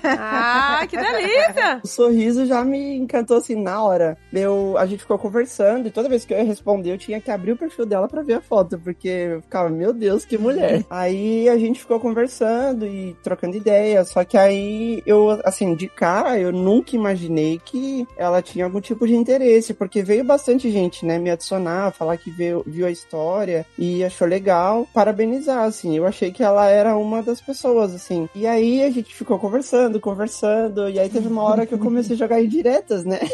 Ah, 0.04 0.86
que 0.88 0.98
delícia! 0.98 1.82
O 1.84 1.88
sorriso 1.88 2.46
já 2.46 2.64
me 2.64 2.98
encantou 2.98 3.38
assim 3.38 3.56
na 3.56 3.84
hora. 3.84 4.18
Eu, 4.32 4.76
a 4.78 4.86
gente 4.86 5.00
ficou 5.00 5.18
conversando 5.18 5.88
e 5.88 5.92
toda 5.92 6.10
vez 6.10 6.26
que 6.26 6.34
eu 6.34 6.38
ia 6.38 6.44
responder, 6.44 6.92
eu 6.92 6.98
tinha 6.98 7.20
que 7.20 7.32
abrir 7.32 7.54
o 7.54 7.58
perfil 7.58 7.86
dela 7.86 8.08
pra 8.08 8.22
ver 8.22 8.36
a 8.36 8.42
foto, 8.42 8.80
porque 8.80 9.08
eu 9.08 9.42
ficava, 9.42 9.70
meu 9.70 9.94
Deus, 9.94 10.26
que 10.26 10.38
mulher. 10.38 10.84
aí 10.90 11.50
a 11.50 11.58
gente 11.58 11.80
ficou 11.80 12.00
conversando 12.00 12.86
e 12.86 13.16
trocando 13.24 13.58
ideias, 13.58 14.10
só 14.10 14.24
que 14.24 14.38
aí 14.38 15.02
eu, 15.06 15.40
assim, 15.44 15.76
de 15.76 15.88
cara, 15.88 16.40
eu 16.40 16.52
nunca 16.52 16.96
imaginei 16.96 17.60
que 17.64 18.08
ela 18.18 18.42
tinha 18.42 18.66
algum 18.66 18.82
tipo 18.82 19.08
de 19.08 19.16
interesse, 19.16 19.74
porque 19.74 20.04
veio 20.04 20.24
bastante 20.24 20.70
gente, 20.72 21.06
né, 21.06 21.18
me 21.18 21.30
adicionar, 21.30 21.92
falar 21.92 22.18
que 22.18 22.30
viu, 22.32 22.64
viu 22.66 22.86
a 22.86 22.92
história 22.92 23.66
e 23.78 23.95
achou 24.04 24.28
legal, 24.28 24.88
parabenizar, 24.94 25.64
assim. 25.64 25.98
Eu 25.98 26.06
achei 26.06 26.32
que 26.32 26.44
ela 26.44 26.68
era 26.68 26.96
uma 26.96 27.22
das 27.22 27.42
pessoas, 27.42 27.94
assim. 27.94 28.30
E 28.36 28.46
aí 28.48 28.84
a 28.84 28.90
gente 28.90 29.14
ficou 29.14 29.40
conversando, 29.40 30.00
conversando, 30.00 30.90
e 30.90 31.00
aí 31.00 31.10
teve 31.10 31.28
uma 31.28 31.44
hora 31.44 31.66
que 31.66 31.74
eu 31.74 31.80
comecei 31.80 32.16
a 32.16 32.20
jogar 32.20 32.42
indiretas, 32.42 33.04
né? 33.04 33.20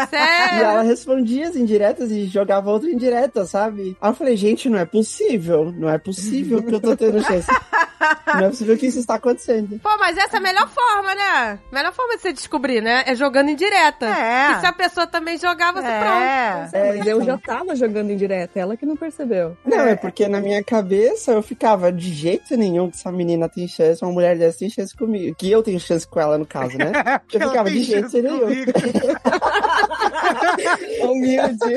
E 0.00 0.06
Sério? 0.06 0.64
ela 0.64 0.82
respondia 0.82 1.48
as 1.48 1.56
indiretas 1.56 2.10
e 2.10 2.26
jogava 2.26 2.70
outra 2.70 2.90
indireta, 2.90 3.44
sabe? 3.44 3.96
Aí 4.00 4.10
eu 4.10 4.14
falei, 4.14 4.36
gente, 4.36 4.68
não 4.68 4.78
é 4.78 4.84
possível. 4.84 5.72
Não 5.76 5.88
é 5.88 5.98
possível 5.98 6.62
que 6.62 6.74
eu 6.74 6.80
tô 6.80 6.96
tendo 6.96 7.22
chance. 7.22 7.48
Não 8.26 8.46
é 8.46 8.48
possível 8.48 8.76
que 8.76 8.86
isso 8.86 8.98
está 8.98 9.16
acontecendo. 9.16 9.78
Pô, 9.80 9.96
mas 9.98 10.16
essa 10.16 10.36
é 10.36 10.38
a 10.38 10.42
melhor 10.42 10.68
forma, 10.68 11.14
né? 11.14 11.58
Melhor 11.70 11.92
forma 11.92 12.16
de 12.16 12.22
você 12.22 12.32
descobrir, 12.32 12.80
né? 12.80 13.04
É 13.06 13.14
jogando 13.14 13.48
em 13.50 13.56
direta. 13.56 14.06
É. 14.06 14.52
E 14.52 14.60
se 14.60 14.66
a 14.66 14.72
pessoa 14.72 15.06
também 15.06 15.38
jogar, 15.38 15.72
você 15.72 15.86
pronto. 15.86 16.22
É. 16.22 16.70
É, 16.72 16.96
mas 16.96 17.06
eu 17.06 17.22
já 17.22 17.36
tava 17.38 17.74
jogando 17.76 18.10
em 18.10 18.16
direto, 18.16 18.56
ela 18.70 18.76
que 18.76 18.86
não 18.86 18.96
percebeu. 18.96 19.56
Não, 19.64 19.80
é 19.80 19.96
porque 19.96 20.28
na 20.28 20.40
minha 20.40 20.62
cabeça 20.62 21.32
eu 21.32 21.42
ficava 21.42 21.90
de 21.92 22.12
jeito 22.12 22.56
nenhum 22.56 22.88
que 22.90 22.96
essa 22.96 23.10
menina 23.10 23.48
tem 23.48 23.66
chance, 23.66 24.04
uma 24.04 24.12
mulher 24.12 24.38
dessa 24.38 24.60
tem 24.60 24.70
chance 24.70 24.96
comigo. 24.96 25.34
Que 25.36 25.50
eu 25.50 25.60
tenho 25.62 25.80
chance 25.80 26.06
com 26.06 26.20
ela, 26.20 26.38
no 26.38 26.46
caso, 26.46 26.78
né? 26.78 26.92
Eu 27.32 27.40
ela 27.40 27.50
ficava 27.50 27.70
de 27.70 27.82
jeito 27.82 28.22
nenhum. 28.22 28.46
Humilde. 31.10 31.74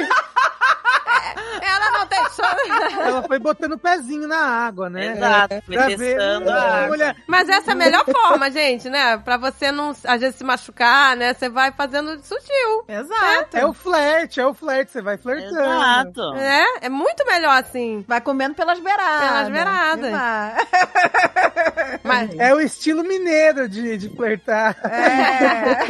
Ela 1.62 1.92
não 1.92 2.08
tem 2.08 2.24
chance. 2.26 3.00
Ela 3.00 3.24
foi 3.24 3.40
botando 3.40 3.74
o 3.74 3.78
pezinho 3.78 4.28
na 4.28 4.38
água, 4.38 4.90
né? 4.90 5.14
Exato, 5.14 5.62
foi 5.66 5.76
Pra 5.76 5.88
ver, 5.88 5.98
testando 5.98 6.50
a 6.50 6.62
água. 6.62 7.16
Mas 7.28 7.50
essa 7.50 7.72
é 7.72 7.74
a 7.74 7.76
melhor 7.76 8.06
forma, 8.06 8.52
gente, 8.52 8.90
né? 8.90 9.18
Pra 9.18 9.38
você 9.38 9.72
não, 9.72 9.90
às 9.90 10.22
vezes, 10.22 10.36
se 10.36 10.44
machucar, 10.44 11.16
né? 11.16 11.34
Você 11.34 11.50
vai 11.50 11.72
fazendo 11.72 12.20
sutil. 12.24 12.84
Exato. 12.88 13.58
é 13.58 13.66
o 13.66 13.74
flerte, 13.74 14.40
é 14.40 14.46
o 14.46 14.54
flerte, 14.54 14.92
você 14.92 15.02
vai 15.02 15.18
flertando. 15.18 15.60
Exato. 15.60 16.34
É, 16.36 16.83
é 16.84 16.90
muito 16.90 17.26
melhor 17.26 17.64
assim. 17.64 18.04
Vai 18.06 18.20
comendo 18.20 18.56
pelas 18.56 18.78
beiradas. 18.78 19.30
Pelas 19.30 19.50
beiradas. 19.50 20.12
Mas, 22.04 22.38
É 22.38 22.54
o 22.54 22.60
estilo 22.60 23.04
mineiro 23.04 23.70
de, 23.70 23.98
de 23.98 24.10
flertar. 24.10 24.78
É. 24.84 25.84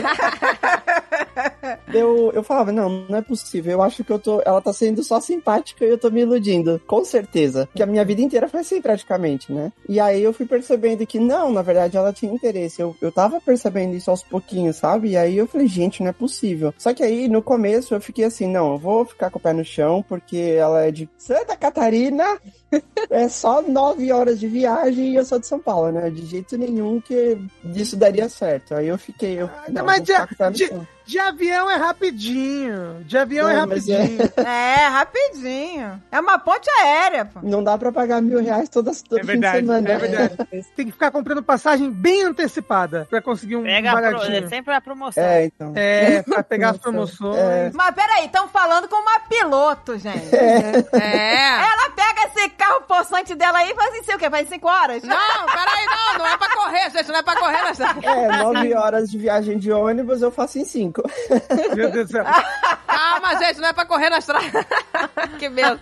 Eu, 1.94 2.32
eu 2.34 2.44
falava, 2.44 2.72
não, 2.72 3.06
não 3.07 3.18
é 3.18 3.22
possível. 3.22 3.74
Eu 3.74 3.82
acho 3.82 4.03
que 4.03 4.11
eu 4.11 4.20
tô. 4.20 4.41
Ela 4.45 4.61
tá 4.61 4.74
sendo 4.74 5.03
só 5.03 5.20
simpática 5.20 5.86
e 5.86 5.90
eu 5.90 5.98
tô 5.98 6.10
me 6.10 6.22
iludindo. 6.22 6.82
Com 6.88 7.06
certeza. 7.06 7.70
Que 7.76 7.84
a 7.84 7.86
minha 7.86 8.03
vida 8.03 8.22
inteira 8.22 8.48
foi 8.48 8.61
assim, 8.61 8.82
praticamente, 8.82 9.52
né? 9.52 9.72
E 9.88 9.99
aí 9.99 10.22
eu 10.24 10.34
fui 10.34 10.45
percebendo 10.45 11.06
que 11.06 11.20
não, 11.20 11.52
na 11.52 11.61
verdade, 11.61 11.98
ela 11.98 12.11
tinha 12.11 12.34
interesse. 12.34 12.82
Eu, 12.82 12.95
eu 13.02 13.11
tava 13.11 13.40
percebendo 13.40 13.95
isso 13.95 14.10
aos 14.10 14.24
pouquinhos, 14.24 14.78
sabe? 14.78 15.10
E 15.10 15.18
aí 15.18 15.38
eu 15.38 15.48
falei, 15.48 15.68
gente, 15.68 16.02
não 16.02 16.10
é 16.10 16.14
possível. 16.14 16.74
Só 16.78 16.94
que 16.94 17.03
aí, 17.03 17.28
no 17.28 17.41
começo, 17.41 17.94
eu 17.94 18.02
fiquei 18.02 18.26
assim, 18.26 18.48
não, 18.48 18.74
eu 18.74 18.78
vou 18.78 19.06
ficar 19.06 19.30
com 19.30 19.38
o 19.38 19.41
pé 19.41 19.53
no 19.53 19.64
chão, 19.64 20.03
porque 20.07 20.38
ela 20.57 20.82
é 20.84 20.91
de 20.91 21.10
Santa 21.18 21.55
Catarina. 21.55 22.23
É 23.10 23.30
só 23.30 23.61
nove 23.61 24.11
horas 24.11 24.39
de 24.39 24.47
viagem 24.47 25.11
e 25.11 25.15
eu 25.15 25.23
sou 25.23 25.38
de 25.38 25.45
São 25.45 25.60
Paulo, 25.60 25.91
né? 25.91 26.10
De 26.10 26.26
jeito 26.26 26.57
nenhum 26.57 26.99
que 26.99 27.38
isso 27.76 27.95
daria 27.95 28.27
certo. 28.27 28.73
Aí 28.73 28.88
eu 28.88 28.97
fiquei. 28.97 29.39
Eu, 29.39 29.47
não, 29.69 29.85
Mas 29.85 30.07
vou 30.07 30.27
ficar 30.27 30.51
de- 31.05 31.19
avião 31.19 31.69
é 31.69 31.75
rapidinho. 31.75 33.03
De 33.05 33.17
avião 33.17 33.47
é 33.49 33.55
Não, 33.55 33.67
mas 33.67 33.88
é- 33.89 33.97
rapidinho. 33.97 34.34
É, 34.45 34.88
rapidinho. 34.88 36.03
É 36.11 36.19
uma 36.19 36.38
ponte 36.39 36.69
aérea, 36.81 37.25
pô. 37.25 37.39
Não 37.43 37.63
dá 37.63 37.77
pra 37.77 37.91
pagar 37.91 38.21
mil 38.21 38.41
reais 38.41 38.69
todas, 38.69 39.01
todo 39.01 39.17
É 39.19 39.21
fim 39.21 39.27
verdade, 39.27 39.61
de 39.61 39.65
semana. 39.67 39.89
é 39.89 39.97
verdade. 39.97 40.65
Tem 40.75 40.85
que 40.85 40.91
ficar 40.91 41.11
comprando 41.11 41.41
passagem 41.43 41.89
bem 41.91 42.23
antecipada 42.23 43.07
pra 43.09 43.21
conseguir 43.21 43.55
um 43.57 43.63
Pega 43.63 43.89
a 43.91 43.93
pro... 43.93 44.01
baratinho. 44.01 44.45
é 44.45 44.47
sempre 44.47 44.73
a 44.73 44.81
promoção. 44.81 45.23
É, 45.23 45.45
então. 45.45 45.73
É, 45.75 46.21
pra 46.27 46.43
pegar 46.43 46.71
as 46.71 46.77
promoções. 46.77 47.38
É. 47.38 47.71
Mas 47.73 47.95
peraí, 47.95 48.25
estão 48.25 48.47
falando 48.47 48.88
com 48.88 48.95
uma 48.95 49.19
piloto, 49.21 49.97
gente. 49.97 50.35
É. 50.35 50.84
Ela 50.93 51.89
pega 51.95 52.27
esse 52.27 52.49
carro 52.49 52.81
possante 52.81 53.35
dela 53.35 53.59
aí 53.59 53.71
e 53.71 53.75
faz 53.75 53.99
assim, 53.99 54.13
o 54.13 54.17
quê? 54.19 54.30
Faz 54.30 54.47
cinco 54.49 54.67
horas? 54.67 55.03
Não, 55.03 55.45
peraí, 55.45 55.85
não, 55.85 56.19
não 56.19 56.27
é 56.27 56.38
pra 56.38 56.49
correr, 56.55 56.89
gente, 56.91 57.07
não 57.09 57.15
é 57.19 57.23
pra 57.23 57.35
correr 57.39 57.63
nessa. 57.63 57.84
É, 58.03 58.38
nove 58.43 58.73
horas 58.75 59.09
de 59.09 59.17
viagem 59.17 59.57
de 59.57 59.71
ônibus 59.71 60.21
eu 60.21 60.31
faço 60.31 60.57
em 60.59 60.65
cinco. 60.65 60.93
Meu 61.76 61.90
Deus 61.91 62.07
do 62.07 62.11
céu. 62.11 62.26
Calma, 62.88 63.36
gente, 63.38 63.60
não 63.60 63.70
é 63.70 63.74
pra 63.74 63.86
correr 63.86 64.10
na 64.10 64.20
estrada. 64.20 64.65
que 65.40 65.49
medo. 65.49 65.80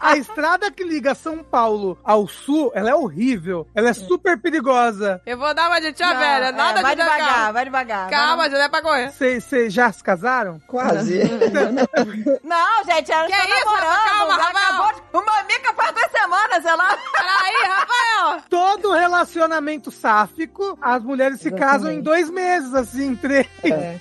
A 0.00 0.16
estrada 0.16 0.70
que 0.70 0.82
liga 0.82 1.14
São 1.14 1.38
Paulo 1.44 1.98
ao 2.02 2.26
sul, 2.26 2.72
ela 2.74 2.90
é 2.90 2.94
horrível. 2.94 3.66
Ela 3.74 3.90
é 3.90 3.92
super 3.92 4.38
perigosa. 4.40 5.20
Eu 5.24 5.38
vou 5.38 5.54
dar 5.54 5.68
uma 5.68 5.80
de 5.80 5.92
tia 5.92 6.06
Não, 6.06 6.18
velha, 6.18 6.46
é, 6.46 6.52
nada 6.52 6.82
vai 6.82 6.96
de 6.96 7.02
devagar, 7.02 7.28
calma. 7.28 7.52
vai 7.52 7.64
devagar. 7.64 8.10
Calma, 8.10 8.44
gente, 8.44 8.54
não 8.54 8.64
é 8.64 8.68
pra 8.68 8.82
correr. 8.82 9.10
Vocês 9.12 9.72
já 9.72 9.92
se 9.92 10.02
casaram? 10.02 10.58
Quase. 10.66 11.20
Não, 12.44 12.84
gente, 12.84 13.12
ela 13.12 13.26
Que 13.26 13.32
tá 13.32 13.44
isso, 13.44 13.64
namorando. 13.66 14.04
calma, 14.04 14.34
Rafael. 14.36 14.94
de... 14.94 15.00
O 15.18 15.24
Mamica 15.24 15.72
faz 15.74 15.92
duas 15.92 16.10
semanas, 16.10 16.62
sei 16.62 16.76
lá. 16.76 16.98
Peraí, 17.12 17.68
Rafael. 17.68 18.42
Todo 18.48 18.92
relacionamento 18.92 19.90
sáfico, 19.90 20.78
as 20.80 21.02
mulheres 21.02 21.40
se 21.40 21.50
casam 21.50 21.90
em 21.90 22.00
dois 22.00 22.28
meses, 22.30 22.74
assim, 22.74 23.14
três. 23.16 23.46
É. 23.64 23.98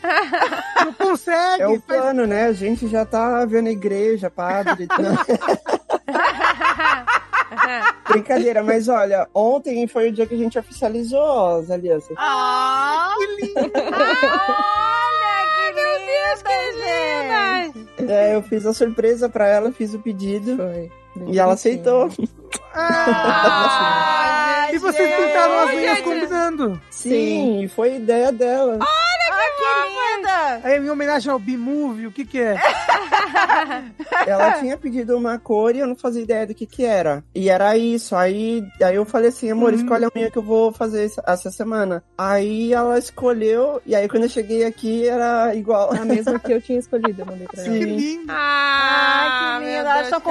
Não 0.85 0.93
consegue. 0.93 1.61
É 1.63 1.67
o 1.67 1.79
faz- 1.81 1.83
plano, 2.01 2.25
né? 2.27 2.45
A 2.45 2.53
gente 2.53 2.87
já 2.87 3.05
tá 3.05 3.43
vendo 3.45 3.67
a 3.67 3.71
igreja, 3.71 4.29
padre. 4.29 4.87
Brincadeira, 8.09 8.63
mas 8.63 8.87
olha, 8.87 9.27
ontem 9.33 9.87
foi 9.87 10.09
o 10.09 10.11
dia 10.11 10.25
que 10.25 10.33
a 10.33 10.37
gente 10.37 10.57
oficializou 10.57 11.57
as 11.59 11.69
alianças. 11.69 12.15
Ah, 12.17 13.13
Que 13.17 13.25
lindo. 13.45 13.59
olha, 13.59 13.73
que 15.53 15.73
meu 15.73 15.99
Deus, 15.99 16.41
que 16.43 16.71
linda. 18.05 18.13
É, 18.13 18.35
eu 18.35 18.41
fiz 18.43 18.65
a 18.65 18.73
surpresa 18.73 19.29
pra 19.29 19.47
ela, 19.47 19.71
fiz 19.71 19.93
o 19.93 19.99
pedido 19.99 20.55
Foi. 20.57 20.91
E 21.27 21.39
ela 21.39 21.53
aceitou. 21.53 22.09
Ah, 22.73 24.67
e 24.71 24.77
vocês 24.77 25.15
pintaram 25.15 25.59
as 25.59 25.69
unhas 25.75 26.01
combinando. 26.01 26.81
Sim, 26.89 27.69
foi 27.75 27.95
ideia 27.95 28.31
dela. 28.31 28.77
Ai, 28.81 29.49
que 29.57 30.17
linda. 30.17 30.59
Aí, 30.63 30.77
em 30.77 30.89
homenagem 30.89 31.31
ao 31.31 31.39
B-Movie, 31.39 32.07
o 32.07 32.11
que 32.11 32.25
que 32.25 32.39
é? 32.39 32.55
Ela 34.25 34.53
tinha 34.53 34.77
pedido 34.77 35.15
uma 35.17 35.37
cor 35.39 35.75
e 35.75 35.79
eu 35.79 35.87
não 35.87 35.95
fazia 35.95 36.21
ideia 36.21 36.45
do 36.47 36.53
que 36.53 36.65
que 36.65 36.83
era. 36.85 37.23
E 37.33 37.49
era 37.49 37.77
isso. 37.77 38.15
Aí, 38.15 38.63
aí 38.81 38.95
eu 38.95 39.05
falei 39.05 39.29
assim, 39.29 39.49
amor, 39.51 39.73
escolhe 39.73 40.05
a 40.05 40.09
unha 40.15 40.29
que 40.31 40.37
eu 40.37 40.43
vou 40.43 40.71
fazer 40.71 41.11
essa- 41.25 41.51
semana. 41.51 42.03
Aí 42.17 42.73
ela 42.73 42.97
escolheu, 42.99 43.81
e 43.85 43.95
aí 43.95 44.07
quando 44.07 44.23
eu 44.23 44.29
cheguei 44.29 44.63
aqui 44.65 45.07
era 45.07 45.53
igual. 45.55 45.91
A 45.93 46.05
mesma 46.05 46.37
que 46.39 46.51
eu 46.53 46.61
tinha 46.61 46.79
escolhido, 46.79 47.21
eu 47.21 47.25
mandei 47.25 47.47
pra 47.47 47.63
ela. 47.63 47.71
Que 47.73 47.79
Sim. 47.79 47.95
lindo. 47.95 48.31
Ah, 48.31 49.55
Ai, 49.55 49.59
que 49.59 49.65
meu 49.65 49.69
linda. 49.77 49.79
Elas 49.89 49.93
Deus 49.95 50.05
estão 50.07 50.21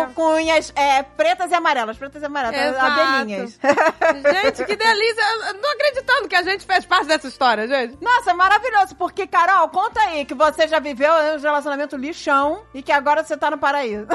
é, 0.78 1.02
pretas 1.02 1.50
e 1.50 1.55
amarelas. 1.55 1.98
Pretas 1.98 2.22
e 2.22 2.26
amarelas. 2.26 2.76
Exato. 2.76 3.00
Abelhinhas. 3.00 3.59
Gente, 4.44 4.64
que 4.64 4.76
delícia. 4.76 5.22
Eu 5.48 5.55
não 5.55 5.60
tô 5.60 5.68
acreditando 5.68 6.28
que 6.28 6.36
a 6.36 6.42
gente 6.42 6.64
fez 6.64 6.86
parte 6.86 7.09
dessa 7.09 7.26
história, 7.26 7.66
gente. 7.66 7.98
Nossa, 8.00 8.30
é 8.30 8.34
maravilhoso. 8.34 8.94
Porque, 8.96 9.26
Carol, 9.26 9.68
conta 9.70 10.00
aí 10.00 10.24
que 10.24 10.34
você 10.34 10.68
já 10.68 10.78
viveu 10.78 11.10
um 11.12 11.40
relacionamento 11.40 11.96
lixão 11.96 12.62
e 12.72 12.82
que 12.82 12.92
agora 12.92 13.24
você 13.24 13.36
tá 13.36 13.50
no 13.50 13.59
paraíso. 13.59 14.06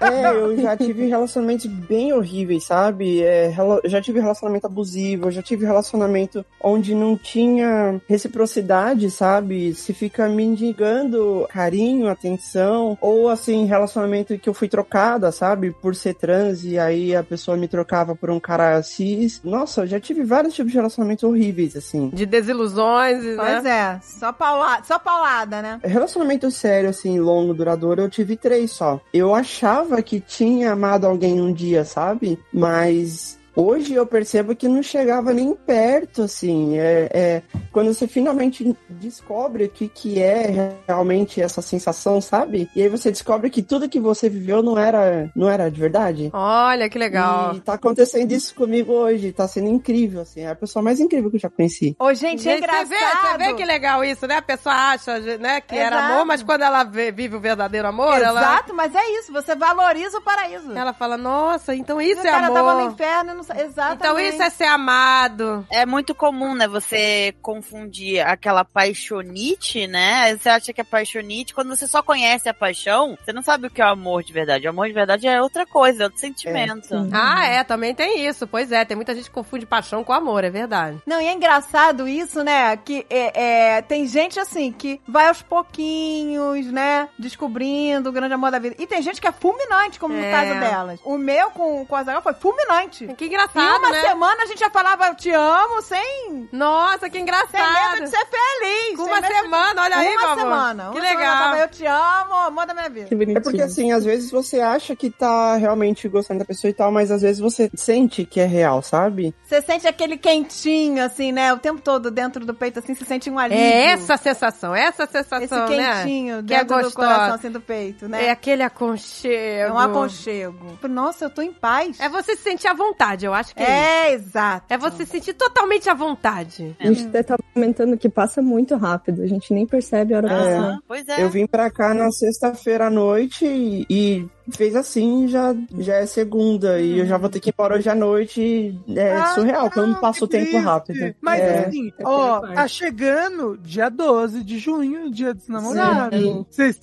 É, 0.00 0.30
eu 0.30 0.56
já 0.60 0.76
tive 0.76 1.06
relacionamentos 1.06 1.66
bem 1.66 2.12
horríveis, 2.12 2.64
sabe? 2.64 3.22
É, 3.22 3.52
já 3.86 4.00
tive 4.00 4.20
relacionamento 4.20 4.66
abusivo, 4.66 5.26
eu 5.26 5.32
já 5.32 5.42
tive 5.42 5.64
relacionamento 5.64 6.44
onde 6.60 6.94
não 6.94 7.16
tinha 7.16 8.00
reciprocidade, 8.08 9.10
sabe? 9.10 9.74
Se 9.74 9.92
fica 9.92 10.28
mendigando 10.28 11.48
carinho, 11.50 12.08
atenção, 12.08 12.96
ou 13.00 13.28
assim, 13.28 13.64
relacionamento 13.64 14.38
que 14.38 14.48
eu 14.48 14.54
fui 14.54 14.68
trocada, 14.68 15.32
sabe? 15.32 15.72
Por 15.72 15.95
ser 15.96 16.14
trans 16.14 16.64
e 16.64 16.78
aí 16.78 17.14
a 17.14 17.22
pessoa 17.22 17.56
me 17.56 17.66
trocava 17.68 18.14
por 18.14 18.30
um 18.30 18.38
cara 18.40 18.82
cis. 18.82 19.40
Nossa, 19.42 19.82
eu 19.82 19.86
já 19.86 19.98
tive 20.00 20.22
vários 20.24 20.54
tipos 20.54 20.70
de 20.72 20.78
relacionamentos 20.78 21.24
horríveis, 21.24 21.76
assim. 21.76 22.10
De 22.10 22.24
desilusões, 22.26 23.22
Pois 23.36 23.62
né? 23.62 23.70
é. 23.70 24.00
Só 24.02 24.32
paulada, 24.32 24.84
só 24.84 24.98
paulada, 24.98 25.62
né? 25.62 25.80
Relacionamento 25.82 26.50
sério, 26.50 26.90
assim, 26.90 27.18
longo, 27.18 27.54
duradouro, 27.54 28.02
eu 28.02 28.10
tive 28.10 28.36
três 28.36 28.70
só. 28.72 29.00
Eu 29.12 29.34
achava 29.34 30.00
que 30.02 30.20
tinha 30.20 30.72
amado 30.72 31.06
alguém 31.06 31.40
um 31.40 31.52
dia, 31.52 31.84
sabe? 31.84 32.38
Mas 32.52 33.35
hoje 33.56 33.94
eu 33.94 34.06
percebo 34.06 34.54
que 34.54 34.68
não 34.68 34.82
chegava 34.82 35.32
nem 35.32 35.54
perto, 35.54 36.22
assim. 36.22 36.78
É, 36.78 37.08
é 37.12 37.42
quando 37.72 37.92
você 37.92 38.06
finalmente 38.06 38.76
descobre 38.88 39.64
o 39.64 39.68
que, 39.68 39.88
que 39.88 40.22
é 40.22 40.74
realmente 40.86 41.40
essa 41.40 41.60
sensação, 41.62 42.20
sabe? 42.20 42.68
E 42.76 42.82
aí 42.82 42.88
você 42.88 43.10
descobre 43.10 43.50
que 43.50 43.62
tudo 43.62 43.88
que 43.88 43.98
você 44.00 44.28
viveu 44.28 44.62
não 44.62 44.78
era, 44.78 45.30
não 45.34 45.48
era 45.48 45.70
de 45.70 45.80
verdade. 45.80 46.30
Olha 46.32 46.88
que 46.88 46.98
legal. 46.98 47.54
E 47.54 47.60
tá 47.60 47.74
acontecendo 47.74 48.30
isso 48.32 48.54
comigo 48.54 48.92
hoje, 48.92 49.32
tá 49.32 49.46
sendo 49.48 49.68
incrível, 49.68 50.20
assim. 50.22 50.40
É 50.42 50.50
a 50.50 50.54
pessoa 50.54 50.82
mais 50.82 51.00
incrível 51.00 51.30
que 51.30 51.36
eu 51.36 51.40
já 51.40 51.50
conheci. 51.50 51.96
Ô, 51.98 52.12
gente, 52.12 52.26
é 52.26 52.26
Gente, 52.26 52.42
você 52.42 52.56
engraçado. 52.58 52.88
vê, 52.88 52.96
você 52.98 53.38
vê 53.38 53.54
que 53.54 53.64
legal 53.64 54.04
isso, 54.04 54.26
né? 54.26 54.36
A 54.36 54.42
pessoa 54.42 54.74
acha, 54.74 55.18
né, 55.38 55.60
que 55.60 55.74
era 55.76 55.96
Exato. 55.96 56.12
amor, 56.12 56.24
mas 56.26 56.42
quando 56.42 56.62
ela 56.62 56.84
vê- 56.84 57.10
vive 57.12 57.36
o 57.36 57.40
verdadeiro 57.40 57.88
amor, 57.88 58.20
ela, 58.20 58.40
Exato, 58.40 58.74
mas 58.74 58.94
é 58.94 59.18
isso. 59.18 59.32
Você 59.32 59.54
valoriza 59.54 60.18
o 60.18 60.22
paraíso. 60.22 60.72
ela 60.72 60.92
fala, 60.92 61.16
nossa, 61.16 61.74
então 61.74 62.00
isso 62.00 62.20
o 62.22 62.26
é 62.26 62.30
cara 62.30 62.46
amor. 62.48 62.54
tava 62.58 62.74
no 62.82 62.90
inferno 62.92 63.30
e 63.32 63.34
não 63.34 63.42
Exatamente. 63.54 63.96
Então 63.98 64.18
isso 64.18 64.42
é 64.42 64.50
ser 64.50 64.64
amado. 64.64 65.66
É 65.70 65.84
muito 65.86 66.14
comum, 66.14 66.54
né? 66.54 66.66
Você 66.68 67.34
confundir 67.42 68.20
aquela 68.26 68.64
paixonite, 68.64 69.86
né? 69.86 70.36
Você 70.36 70.48
acha 70.48 70.72
que 70.72 70.80
é 70.80 70.84
paixonite. 70.84 71.54
Quando 71.54 71.74
você 71.74 71.86
só 71.86 72.02
conhece 72.02 72.48
a 72.48 72.54
paixão, 72.54 73.16
você 73.24 73.32
não 73.32 73.42
sabe 73.42 73.66
o 73.66 73.70
que 73.70 73.80
é 73.80 73.84
o 73.84 73.88
amor 73.90 74.22
de 74.22 74.32
verdade. 74.32 74.66
O 74.66 74.70
amor 74.70 74.86
de 74.86 74.92
verdade 74.92 75.26
é 75.26 75.40
outra 75.40 75.66
coisa, 75.66 76.02
é 76.02 76.06
outro 76.06 76.20
sentimento. 76.20 76.86
sim. 76.88 77.10
Ah, 77.12 77.46
é, 77.46 77.64
também 77.64 77.94
tem 77.94 78.26
isso. 78.26 78.46
Pois 78.46 78.70
é, 78.72 78.84
tem 78.84 78.96
muita 78.96 79.14
gente 79.14 79.24
que 79.26 79.30
confunde 79.30 79.66
paixão 79.66 80.02
com 80.04 80.12
amor, 80.12 80.44
é 80.44 80.50
verdade. 80.50 80.98
Não, 81.06 81.20
e 81.20 81.26
é 81.26 81.32
engraçado 81.32 82.08
isso, 82.08 82.42
né? 82.42 82.76
Que 82.76 83.06
é, 83.10 83.76
é, 83.76 83.82
tem 83.82 84.06
gente 84.06 84.38
assim 84.40 84.72
que 84.72 85.00
vai 85.06 85.28
aos 85.28 85.42
pouquinhos, 85.42 86.66
né? 86.72 87.08
Descobrindo 87.18 88.08
o 88.08 88.12
grande 88.12 88.34
amor 88.34 88.50
da 88.50 88.58
vida. 88.58 88.76
E 88.78 88.86
tem 88.86 89.02
gente 89.02 89.20
que 89.20 89.26
é 89.26 89.32
fulminante, 89.32 89.98
como 89.98 90.14
no 90.14 90.20
É. 90.22 90.30
caso 90.30 90.60
delas. 90.60 91.00
O 91.04 91.16
meu 91.18 91.50
com, 91.50 91.84
com 91.86 91.96
a 91.96 92.02
Zagal 92.02 92.22
foi 92.22 92.34
fulminante. 92.34 93.06
Que 93.14 93.28
Em 93.36 93.48
engraçado, 93.48 93.78
uma 93.78 93.90
né? 93.90 94.02
semana 94.02 94.42
a 94.42 94.46
gente 94.46 94.58
já 94.60 94.70
falava 94.70 95.06
eu 95.08 95.14
te 95.14 95.30
amo 95.30 95.82
sem, 95.82 96.48
Nossa, 96.52 97.06
que 97.08 97.12
sem 97.12 97.22
engraçado. 97.22 97.92
medo 97.92 98.04
de 98.04 98.10
ser 98.10 98.26
feliz. 98.26 98.96
Com 98.96 99.04
sem 99.04 99.12
uma 99.12 99.22
semana, 99.26 99.82
olha 99.82 99.96
aí, 99.96 100.08
uma 100.16 100.20
meu 100.20 100.28
amor. 100.30 100.38
semana. 100.42 100.82
Que 100.92 100.98
Uma 100.98 101.06
semana 101.06 101.12
eu 101.14 101.18
legal. 101.18 101.38
tava, 101.38 101.58
eu 101.58 101.68
te 101.68 101.86
amo, 101.86 102.34
amor 102.34 102.66
da 102.66 102.74
minha 102.74 102.88
vida. 102.90 103.06
Que 103.08 103.14
bonitinho. 103.14 103.38
É 103.38 103.40
porque 103.40 103.62
assim, 103.62 103.92
às 103.92 104.04
vezes 104.04 104.30
você 104.30 104.60
acha 104.60 104.96
que 104.96 105.10
tá 105.10 105.56
realmente 105.56 106.08
gostando 106.08 106.40
da 106.40 106.44
pessoa 106.44 106.70
e 106.70 106.74
tal, 106.74 106.90
mas 106.90 107.10
às 107.10 107.22
vezes 107.22 107.40
você 107.40 107.70
sente 107.74 108.24
que 108.24 108.40
é 108.40 108.46
real, 108.46 108.82
sabe? 108.82 109.34
Você 109.44 109.60
sente 109.62 109.86
aquele 109.86 110.16
quentinho, 110.16 111.04
assim, 111.04 111.32
né? 111.32 111.52
O 111.52 111.58
tempo 111.58 111.80
todo 111.80 112.10
dentro 112.10 112.44
do 112.44 112.54
peito, 112.54 112.78
assim, 112.78 112.94
você 112.94 113.04
sente 113.04 113.28
um 113.30 113.38
alívio. 113.38 113.62
É 113.64 113.92
essa 113.92 114.16
sensação, 114.16 114.74
essa 114.74 115.04
Esse 115.04 115.12
sensação, 115.12 115.68
né? 115.68 116.02
quentinho 116.02 116.42
Que 116.44 116.54
é 116.54 116.64
dentro 116.64 116.82
do 116.82 116.92
coração, 116.92 117.34
assim, 117.34 117.50
do 117.50 117.60
peito, 117.60 118.08
né? 118.08 118.26
É 118.26 118.30
aquele 118.30 118.62
aconchego. 118.62 119.36
É 119.68 119.72
um 119.72 119.78
aconchego. 119.78 120.78
Nossa, 120.88 121.24
eu 121.26 121.30
tô 121.30 121.42
em 121.42 121.52
paz. 121.52 121.98
É 122.00 122.08
você 122.08 122.36
se 122.36 122.42
sentir 122.42 122.68
à 122.68 122.74
vontade, 122.74 123.25
eu 123.26 123.34
acho 123.34 123.54
que 123.54 123.62
é, 123.62 123.66
É, 124.10 124.14
isso. 124.14 124.26
exato. 124.28 124.66
É 124.72 124.78
você 124.78 125.04
se 125.04 125.12
sentir 125.12 125.34
totalmente 125.34 125.88
à 125.90 125.94
vontade. 125.94 126.74
A 126.80 126.86
gente 126.86 127.06
até 127.06 127.22
tava 127.22 127.42
comentando 127.52 127.96
que 127.96 128.08
passa 128.08 128.40
muito 128.42 128.76
rápido, 128.76 129.22
a 129.22 129.26
gente 129.26 129.52
nem 129.52 129.66
percebe 129.66 130.14
a 130.14 130.18
hora 130.18 130.28
passar. 130.28 130.78
Pois 130.86 131.08
é. 131.08 131.22
Eu 131.22 131.28
vim 131.30 131.46
pra 131.46 131.70
cá 131.70 131.92
na 131.94 132.10
sexta-feira 132.10 132.86
à 132.86 132.90
noite 132.90 133.44
e, 133.46 133.86
e 133.90 134.28
fez 134.52 134.76
assim, 134.76 135.26
já, 135.28 135.54
já 135.78 135.96
é 135.96 136.06
segunda. 136.06 136.80
E 136.80 136.98
eu 137.00 137.06
já 137.06 137.16
vou 137.18 137.28
ter 137.28 137.40
que 137.40 137.50
ir 137.50 137.52
embora 137.56 137.76
hoje 137.76 137.88
à 137.88 137.94
noite. 137.94 138.78
É 138.94 139.12
Ah, 139.16 139.26
surreal, 139.34 139.70
como 139.70 139.96
passa 140.00 140.24
o 140.24 140.28
tempo 140.28 140.58
rápido. 140.58 141.14
Mas 141.20 141.40
É. 141.40 141.66
assim, 141.66 141.88
É 141.98 142.02
ó, 142.06 142.40
tá 142.40 142.68
chegando 142.68 143.58
dia 143.58 143.88
12 143.88 144.42
de 144.44 144.58
junho, 144.58 145.10
dia 145.10 145.34
dos 145.34 145.48
namorados. 145.48 146.46
Vocês 146.48 146.78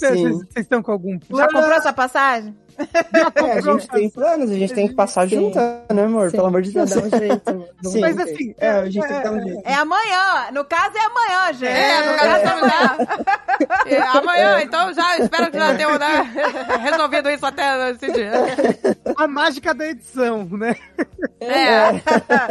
estão 0.58 0.82
com 0.84 0.92
algum 0.92 1.14
Já 1.20 1.48
plano? 1.48 1.52
comprou 1.54 1.72
essa 1.74 1.94
passagem? 1.94 2.56
É, 3.36 3.52
a 3.54 3.62
gente 3.62 3.88
tem 3.88 4.10
planos, 4.10 4.50
a 4.50 4.54
gente 4.54 4.74
tem 4.74 4.88
que 4.88 4.94
passar 4.96 5.28
Sim. 5.28 5.36
junta, 5.36 5.84
né, 5.94 6.04
amor? 6.06 6.30
Sim, 6.30 6.38
Pelo 6.38 6.48
amor 6.48 6.62
de 6.62 6.72
Deus. 6.72 6.90
dá 6.90 7.02
um 7.02 7.10
jeito. 7.10 7.66
Sim. 7.84 8.02
Mas 8.02 8.18
assim, 8.20 8.56
É, 8.58 8.70
a 8.70 8.86
gente 8.90 9.08
tem 9.08 9.18
que 9.18 9.24
dar 9.24 9.32
um 9.32 9.42
jeito. 9.42 9.62
É 9.66 9.74
amanhã. 9.74 10.52
No 10.52 10.64
caso, 10.66 10.98
é 10.98 11.02
amanhã, 11.06 11.54
gente. 11.54 11.72
É, 11.72 12.12
no 12.12 12.18
caso, 12.18 12.46
é 12.46 12.48
amanhã. 12.48 12.98
E 13.86 13.96
amanhã, 14.18 14.62
então 14.62 14.94
já 14.94 15.18
espero 15.18 15.52
que 15.52 15.58
já 15.58 15.76
tenham 15.76 15.98
né, 15.98 16.34
resolvido 16.82 17.30
isso 17.30 17.46
até 17.46 17.92
esse 17.92 18.12
dia. 18.12 18.32
A 19.18 19.28
mágica 19.28 19.74
da 19.74 19.86
edição, 19.88 20.46
né? 20.52 20.76
É. 21.40 21.92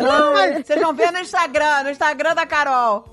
Não, 0.03 0.32
mas 0.35 0.66
vocês 0.66 0.81
vão 0.81 0.93
ver 0.94 1.11
no 1.12 1.19
Instagram, 1.19 1.85
no 1.85 1.90
Instagram 1.90 2.35
da 2.35 2.47
Carol. 2.47 3.05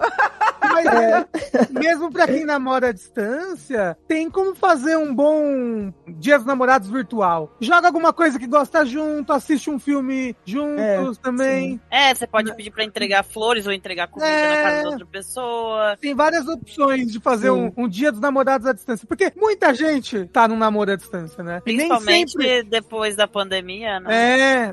Mas 0.62 0.86
é, 0.86 1.26
mesmo 1.72 2.12
pra 2.12 2.28
quem 2.28 2.46
namora 2.46 2.90
à 2.90 2.92
distância, 2.92 3.98
tem 4.08 4.30
como 4.30 4.56
fazer 4.56 4.98
um 4.98 5.14
bom 5.14 5.92
Dia 6.08 6.38
dos 6.38 6.46
Namorados 6.46 6.90
virtual. 7.00 7.52
Joga 7.60 7.88
alguma 7.88 8.12
coisa 8.14 8.38
que 8.38 8.48
gosta 8.48 8.86
junto, 8.86 9.32
assiste 9.34 9.70
um 9.70 9.80
filme 9.80 10.36
juntos 10.46 11.18
também. 11.18 11.80
É, 11.90 12.14
você 12.14 12.28
pode 12.28 12.54
pedir 12.56 12.72
pra 12.72 12.84
entregar 12.84 13.24
flores 13.24 13.66
ou 13.66 13.74
entregar 13.74 14.08
comida 14.08 14.30
É. 14.30 14.56
na 14.56 14.64
casa 14.70 14.84
da 14.84 14.90
outra 14.90 15.06
pessoa. 15.06 15.98
Tem 16.00 16.14
várias 16.14 16.48
opções 16.48 17.12
de 17.12 17.20
fazer 17.20 17.50
um, 17.52 17.72
um 17.78 17.88
Dia 17.88 18.12
dos 18.12 18.22
Namorados 18.22 18.68
à 18.68 18.74
distância. 18.74 19.08
Porque 19.08 19.32
muita 19.36 19.74
gente 19.74 20.26
tá 20.28 20.48
num 20.48 20.58
namoro 20.58 20.92
à 20.92 20.96
distância, 20.96 21.44
né? 21.44 21.62
E 21.66 21.74
nem 21.74 21.88
Principalmente 21.90 22.32
sempre. 22.32 22.64
depois 22.64 23.16
da 23.16 23.28
pandemia, 23.28 24.00
né? 24.00 24.14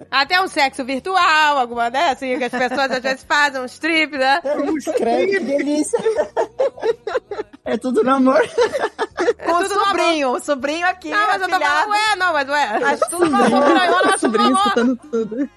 É, 0.00 0.06
Até 0.10 0.40
um 0.40 0.48
sexo 0.48 0.84
virtual, 0.84 1.58
alguma, 1.58 1.88
né? 1.90 2.10
Assim, 2.10 2.36
que 2.38 2.44
as 2.44 2.50
pessoas 2.52 2.90
às 2.90 3.00
vezes 3.00 3.24
fazem 3.24 3.60
um 3.60 3.66
strip, 3.66 4.16
né? 4.16 4.40
Credo, 4.96 5.30
que 5.30 5.40
delícia. 5.40 5.98
É 7.68 7.76
tudo 7.76 8.04
namoro. 8.04 8.48
Com 9.44 9.52
o 9.54 9.66
sobrinho, 9.68 10.30
o 10.30 10.38
sobrinho 10.40 10.86
aqui, 10.86 11.10
Não, 11.10 11.26
mas 11.26 11.42
eu 11.42 11.48
tô 11.48 11.58
falando, 11.58 11.90
ué, 11.90 12.15
não, 12.16 12.32
mas 12.32 12.48
ué. 12.48 12.78
Mas 12.80 13.00
tudo. 13.10 13.26
Piranhona, 13.30 14.02
mas 14.06 14.20
tudo 14.20 14.38
amor. 14.40 14.56
escutando 14.58 14.96
tudo. 14.96 15.36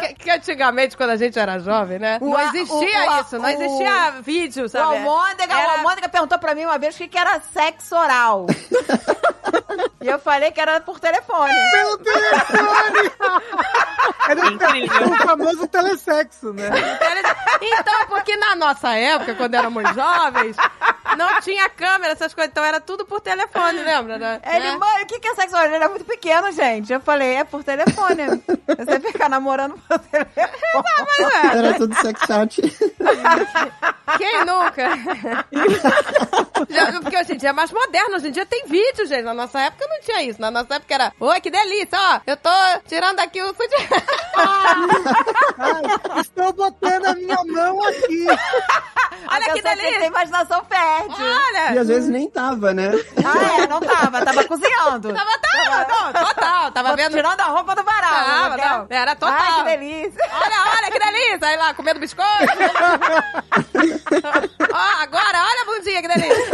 Que, 0.00 0.14
que 0.14 0.30
antigamente, 0.30 0.96
quando 0.96 1.10
a 1.10 1.16
gente 1.16 1.38
era 1.38 1.58
jovem, 1.58 1.98
né? 1.98 2.18
O 2.20 2.30
não 2.30 2.40
existia 2.40 2.76
o- 2.76 3.12
o- 3.16 3.20
isso, 3.20 3.38
não 3.38 3.44
o- 3.44 3.48
existia 3.48 4.10
vídeo, 4.22 4.64
O 4.64 4.68
sabe? 4.68 4.84
Almôndega, 4.96 5.54
o 5.54 5.58
Era- 5.58 5.72
Almôndega 5.72 6.08
perguntou 6.08 6.38
pra 6.38 6.54
mim 6.54 6.64
uma 6.64 6.78
vez 6.78 6.94
o 6.94 6.98
que, 6.98 7.08
que 7.08 7.18
era 7.18 7.40
sexo 7.52 7.94
oral. 7.96 8.46
e 10.00 10.08
eu 10.08 10.18
falei 10.18 10.50
que 10.52 10.60
era 10.60 10.80
por 10.80 10.98
telefone. 11.00 11.52
pelo 11.72 11.98
telefone! 12.04 13.10
Era 14.28 14.40
o, 14.42 14.46
Incrível. 14.52 15.08
o 15.08 15.16
famoso 15.18 15.66
telesexo, 15.68 16.52
né? 16.52 16.70
Então, 17.60 18.06
porque 18.08 18.36
na 18.36 18.54
nossa 18.56 18.94
época, 18.94 19.34
quando 19.34 19.54
éramos 19.54 19.82
jovens, 19.94 20.56
não 21.16 21.40
tinha 21.40 21.68
câmera, 21.68 22.12
essas 22.12 22.32
coisas, 22.32 22.50
então 22.50 22.64
era 22.64 22.80
tudo 22.80 23.04
por 23.04 23.20
telefone, 23.20 23.78
lembra? 23.82 24.18
Né? 24.18 24.40
Ele, 24.56 24.70
Né? 24.72 24.76
mãe, 24.76 25.02
o 25.02 25.06
que, 25.06 25.18
que 25.20 25.28
é 25.28 25.34
sexo 25.34 25.54
oral? 25.56 25.66
Ele 25.74 25.84
é 25.84 25.88
muito 25.88 26.04
pequeno, 26.04 26.50
gente. 26.52 26.92
Eu 26.92 27.00
falei, 27.00 27.34
é 27.36 27.44
por 27.44 27.62
telefone. 27.64 28.42
Você 28.66 29.00
fica 29.00 29.28
namorando 29.28 29.74
por 29.88 29.98
telefone. 29.98 31.56
Era 31.56 31.74
tudo 31.74 31.94
sex 32.00 32.20
chat. 32.26 32.60
Quem 34.18 34.44
nunca? 34.44 34.90
Já- 36.68 37.00
porque 37.00 37.16
hoje 37.16 37.32
em 37.34 37.36
dia 37.36 37.50
é 37.50 37.52
mais 37.52 37.70
moderno, 37.72 38.16
hoje 38.16 38.28
em 38.28 38.32
dia 38.32 38.44
tem 38.46 38.64
vídeo, 38.66 39.06
gente. 39.06 39.22
Na 39.22 39.34
nossa 39.34 39.60
época 39.60 39.86
não 39.88 40.00
tinha 40.00 40.22
isso. 40.22 40.40
Na 40.40 40.50
nossa 40.50 40.74
época 40.74 40.94
era, 40.94 41.12
oi, 41.18 41.40
que 41.40 41.50
delícia, 41.50 41.98
ó, 41.98 42.20
eu 42.26 42.36
tô 42.36 42.50
tirando 42.86 43.20
aqui 43.20 43.40
o 43.42 43.48
sutiã. 43.48 43.78
Ai, 45.58 46.20
estou 46.20 46.52
botando 46.52 47.06
a 47.06 47.14
minha 47.14 47.38
mão 47.44 47.82
aqui. 47.86 48.26
Olha 49.28 49.46
A 49.46 49.52
que 49.52 49.62
delícia. 49.62 49.98
tem 49.98 50.06
imaginação 50.08 50.64
perde. 50.64 51.14
Olha! 51.22 51.74
E 51.74 51.78
às 51.78 51.88
vezes 51.88 52.08
nem 52.08 52.28
tava, 52.28 52.72
né? 52.74 52.90
Ah, 53.24 53.62
é, 53.62 53.66
não 53.66 53.80
tava. 53.80 54.24
Tava 54.24 54.39
cozinhando. 54.46 55.14
Tava, 55.20 55.38
tava, 55.38 55.86
não, 55.88 56.12
total, 56.24 56.70
tava 56.72 56.96
vendo... 56.96 57.12
Tirando 57.16 57.40
a 57.40 57.44
roupa 57.44 57.74
do 57.74 57.84
varal. 57.84 58.10
Tava, 58.10 58.56
né? 58.56 58.64
não, 58.66 58.86
era 58.90 59.14
total. 59.14 59.36
Ai, 59.38 59.56
que 59.56 59.64
delícia. 59.78 60.24
Olha, 60.32 60.64
olha 60.78 60.90
que 60.90 60.98
delícia! 60.98 61.48
Aí 61.48 61.56
lá, 61.56 61.74
comendo 61.74 62.00
biscoito. 62.00 62.30
Ó, 64.72 65.02
agora, 65.02 65.44
olha 65.44 65.62
a 65.62 65.64
bundinha, 65.66 66.02
que 66.02 66.08
delícia. 66.08 66.44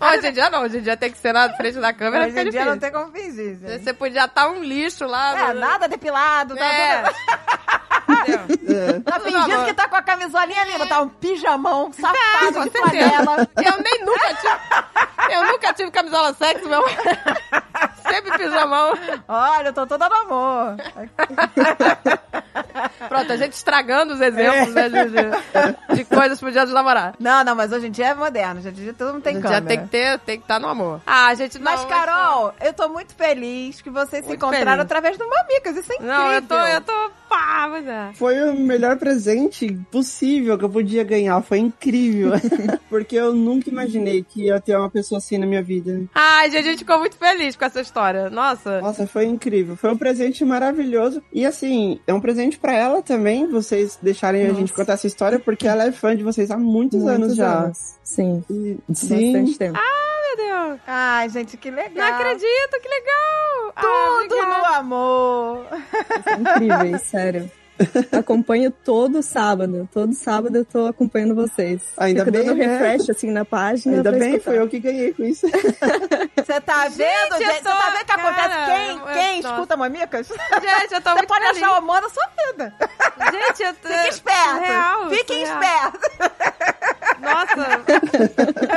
Hoje 0.00 0.26
em 0.28 0.32
dia 0.32 0.50
não, 0.50 0.62
hoje 0.62 0.78
em 0.78 0.82
dia 0.82 0.96
tem 0.96 1.10
que 1.12 1.18
ser 1.18 1.32
na 1.32 1.48
frente 1.54 1.78
da 1.78 1.92
câmera. 1.92 2.24
Hoje 2.26 2.32
em 2.32 2.34
dia 2.34 2.44
difícil. 2.50 2.66
não 2.70 2.78
tem 2.78 2.90
como 2.90 3.12
fingir. 3.12 3.58
Você 3.80 3.92
podia 3.94 4.24
estar 4.24 4.48
um 4.48 4.60
lixo 4.62 5.06
lá. 5.06 5.50
É, 5.50 5.54
no- 5.54 5.60
nada 5.60 5.88
depilado, 5.88 6.56
tá 6.56 6.64
É. 6.64 7.04
É. 8.12 9.00
Tá 9.00 9.18
Tudo 9.18 9.32
fingindo 9.32 9.64
que 9.64 9.74
tá 9.74 9.88
com 9.88 9.96
a 9.96 10.02
camisolinha 10.02 10.62
ali, 10.62 10.78
botar 10.78 11.00
um 11.02 11.08
pijamão 11.08 11.92
safado 11.92 12.62
de 12.64 12.70
flanela. 12.70 13.48
Eu 13.56 13.82
nem 13.82 14.04
nunca 14.04 14.34
tive. 14.34 15.34
Eu 15.34 15.46
nunca 15.46 15.72
tive 15.72 15.90
camisola 15.90 16.32
sexy, 16.34 16.66
meu. 16.68 16.82
Sempre 18.08 18.36
pijamão. 18.38 18.92
Olha, 19.28 19.68
eu 19.68 19.72
tô 19.72 19.86
toda 19.86 20.08
no 20.08 20.14
amor. 20.14 20.76
Pronto, 23.08 23.32
a 23.32 23.36
gente 23.36 23.52
estragando 23.52 24.14
os 24.14 24.20
exemplos, 24.20 24.74
né, 24.74 24.88
de, 24.88 25.04
de, 25.10 25.96
de 25.96 26.04
coisas 26.04 26.38
pro 26.38 26.50
dia 26.52 26.64
dos 26.64 26.74
namorados. 26.74 27.16
Não, 27.18 27.44
não, 27.44 27.54
mas 27.54 27.72
hoje 27.72 27.86
em 27.88 27.90
dia 27.90 28.08
é 28.08 28.14
moderno. 28.14 28.60
Hoje 28.60 28.68
em 28.68 28.72
dia 28.72 28.94
todo 28.94 29.14
mundo 29.14 29.22
tem 29.22 29.34
Já 29.36 29.42
câmera. 29.42 29.66
tem 29.66 29.80
que 29.80 29.88
ter, 29.88 30.18
tem 30.20 30.36
que 30.38 30.44
estar 30.44 30.58
no 30.60 30.68
amor. 30.68 31.00
Ah, 31.06 31.34
gente, 31.34 31.58
não. 31.58 31.72
Mas, 31.72 31.84
Carol, 31.86 32.52
eu 32.60 32.72
tô 32.72 32.88
muito 32.88 33.14
feliz 33.14 33.80
que 33.80 33.90
vocês 33.90 34.22
se 34.22 34.28
Muito 34.28 34.36
encontraram 34.44 34.66
feliz. 34.66 34.84
através 34.84 35.16
do 35.18 35.28
Mamicas. 35.28 35.76
Isso 35.76 35.92
é 35.92 35.94
incrível. 35.96 36.14
Não, 36.16 36.32
eu 36.32 36.42
tô, 36.42 36.54
eu 36.56 36.80
tô. 36.80 37.10
Pá, 37.32 37.66
mas 37.70 37.86
é. 37.86 38.10
Foi 38.12 38.38
o 38.50 38.54
melhor 38.54 38.98
presente 38.98 39.72
possível 39.90 40.58
que 40.58 40.64
eu 40.66 40.68
podia 40.68 41.02
ganhar. 41.02 41.40
Foi 41.40 41.56
incrível. 41.58 42.32
Porque 42.90 43.16
eu 43.16 43.34
nunca 43.34 43.70
imaginei 43.70 44.22
que 44.22 44.44
ia 44.48 44.60
ter 44.60 44.76
uma 44.76 44.90
pessoa 44.90 45.16
assim 45.16 45.38
na 45.38 45.46
minha 45.46 45.62
vida. 45.62 46.02
Ai, 46.14 46.50
gente, 46.50 46.60
a 46.68 46.70
gente 46.70 46.78
ficou 46.80 46.98
muito 46.98 47.16
feliz 47.16 47.56
com 47.56 47.64
essa 47.64 47.80
história. 47.80 48.28
Nossa. 48.28 48.82
Nossa, 48.82 49.06
foi 49.06 49.24
incrível. 49.24 49.76
Foi 49.76 49.90
um 49.90 49.96
presente 49.96 50.44
maravilhoso. 50.44 51.22
E 51.32 51.46
assim, 51.46 51.98
é 52.06 52.12
um 52.12 52.20
presente 52.20 52.58
pra 52.58 52.74
ela 52.74 53.00
também, 53.00 53.46
vocês 53.46 53.98
deixarem 54.02 54.42
a 54.42 54.48
Nossa. 54.48 54.60
gente 54.60 54.72
contar 54.74 54.92
essa 54.92 55.06
história, 55.06 55.38
porque 55.38 55.66
ela 55.66 55.84
é 55.84 55.92
fã 55.92 56.14
de 56.14 56.22
vocês 56.22 56.50
há 56.50 56.58
muitos, 56.58 57.06
anos 57.06 57.34
já. 57.34 57.60
anos. 57.64 57.94
Sim, 58.04 58.44
E, 58.50 58.76
bastante 58.86 59.56
tempo. 59.56 59.72
Meu 59.72 60.11
Deus. 60.36 60.80
Ai, 60.86 61.28
gente, 61.28 61.56
que 61.56 61.70
legal. 61.70 62.08
Não 62.08 62.16
acredito, 62.16 62.80
que 62.82 62.88
legal. 62.88 63.72
Ah, 63.76 63.80
Tudo 63.80 64.34
obrigada. 64.36 64.58
no 64.58 64.64
amor. 64.74 65.66
São 66.24 66.40
incríveis, 66.40 67.02
sério. 67.02 67.50
Acompanho 68.16 68.70
todo 68.70 69.22
sábado. 69.22 69.88
Todo 69.92 70.12
sábado 70.14 70.56
eu 70.56 70.64
tô 70.64 70.86
acompanhando 70.86 71.34
vocês. 71.34 71.82
Ainda 71.96 72.20
Fico 72.24 72.36
bem, 72.36 72.46
dando 72.46 72.58
né? 72.58 72.66
refresh 72.66 73.10
assim 73.10 73.30
na 73.30 73.44
página. 73.44 73.96
Ainda 73.96 74.12
bem, 74.12 74.34
escutar. 74.36 74.44
foi 74.44 74.58
eu 74.60 74.68
que 74.68 74.78
ganhei 74.78 75.12
com 75.12 75.24
isso. 75.24 75.46
Você 76.36 76.60
tá 76.60 76.86
vendo, 76.88 77.38
gente? 77.38 77.54
Você 77.54 77.62
tô- 77.62 77.70
tá 77.70 77.90
vendo 77.90 78.02
o 78.02 78.04
que 78.04 78.12
acontece? 78.12 78.48
cara, 78.48 78.66
Quem, 78.66 79.00
quem 79.14 79.42
nossa. 79.42 79.54
escuta 79.54 79.76
Mamicas? 79.76 80.28
Gente, 80.28 80.92
eu 80.94 81.00
tô 81.00 81.10
Você 81.10 81.16
muito 81.16 81.28
pode 81.28 81.44
feliz. 81.46 81.62
achar 81.62 81.72
o 81.72 81.76
amor 81.78 82.00
da 82.02 82.08
sua 82.08 82.28
vida. 82.46 82.74
Gente, 83.32 83.62
eu 83.62 83.74
tô... 83.74 83.88
Fique 83.88 84.08
esperto. 84.10 84.58
Real, 84.60 85.10
Fiquem 85.10 85.46
surreal. 85.46 85.62
espertos. 85.62 86.10
Nossa, 87.22 87.80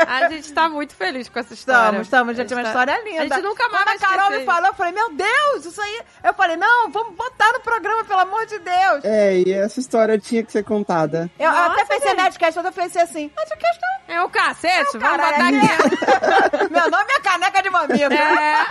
a 0.08 0.30
gente 0.30 0.54
tá 0.54 0.70
muito 0.70 0.96
feliz 0.96 1.28
com 1.28 1.40
essa 1.40 1.54
história. 1.54 2.02
Estamos, 2.02 2.08
estamos, 2.08 2.38
gente, 2.38 2.54
é 2.54 2.56
uma 2.56 2.64
tá- 2.64 2.70
história 2.70 3.04
linda. 3.04 3.22
A 3.22 3.24
gente 3.24 3.42
nunca 3.42 3.68
mais 3.70 3.86
Quando 3.86 4.04
a 4.04 4.08
Carol 4.08 4.32
me 4.38 4.46
falou, 4.46 4.68
eu 4.68 4.74
falei, 4.76 4.94
meu 4.94 5.14
Deus, 5.14 5.66
isso 5.66 5.82
aí... 5.82 6.02
Eu 6.24 6.34
falei, 6.34 6.56
não, 6.56 6.90
vamos 6.92 7.16
botar 7.16 7.52
no 7.54 7.60
programa, 7.62 8.04
pelo 8.06 8.20
amor 8.20 8.46
de 8.46 8.60
Deus. 8.60 9.04
É, 9.04 9.38
e 9.40 9.52
essa 9.52 9.80
história 9.80 10.18
tinha 10.20 10.44
que 10.44 10.52
ser 10.52 10.64
contada. 10.64 11.30
Eu, 11.40 11.52
Nossa, 11.52 11.74
até 11.74 11.86
pensei 11.86 12.08
gente. 12.10 12.18
na 12.18 12.24
Nerdcast, 12.24 12.58
eu 12.58 12.72
pensei 12.72 13.02
assim, 13.02 13.32
Nerdcast 13.36 13.80
É 14.08 14.22
o 14.22 14.30
cacete, 14.30 14.98
vamos 14.98 15.18
caralho, 15.18 15.36
botar 15.36 15.54
é 15.54 16.58
aqui. 16.58 16.70
Meu 16.74 16.90
nome 16.90 17.12
é 17.12 17.20
Caneca 17.20 17.64
de 17.64 17.70
Mamico. 17.70 18.14
É. 18.14 18.66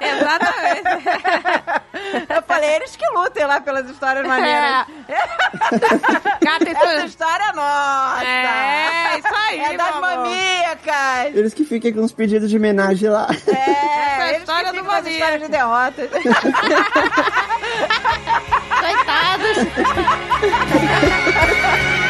Exatamente. 0.00 0.90
Eu 2.34 2.42
falei, 2.42 2.70
eles 2.76 2.96
que 2.96 3.06
lutem 3.10 3.46
lá 3.46 3.60
pelas 3.60 3.88
histórias 3.88 4.26
maneiras. 4.26 4.86
É. 5.08 5.20
Cata 6.44 6.70
Essa 6.70 7.04
história 7.06 7.44
é 7.44 7.52
nossa. 7.52 8.24
É, 8.30 9.18
isso 9.18 9.34
aí, 9.34 9.60
É 9.60 9.76
das 9.76 10.00
mamicas. 10.00 11.34
Eles 11.34 11.52
que 11.54 11.64
fiquem 11.64 11.92
com 11.92 12.00
os 12.02 12.12
pedidos 12.12 12.48
de 12.50 12.56
homenagem 12.56 13.08
lá. 13.08 13.26
É, 13.46 13.52
é 13.52 14.22
a 14.22 14.28
eles 14.28 14.40
história 14.40 14.70
que 14.70 14.78
do 14.78 14.84
ficam 14.84 14.90
com 14.90 14.92
as 14.92 15.02
Mamica. 15.04 15.18
histórias 15.18 15.42
de 15.42 15.48
derrota. 15.48 16.08
Coitados. 18.80 19.56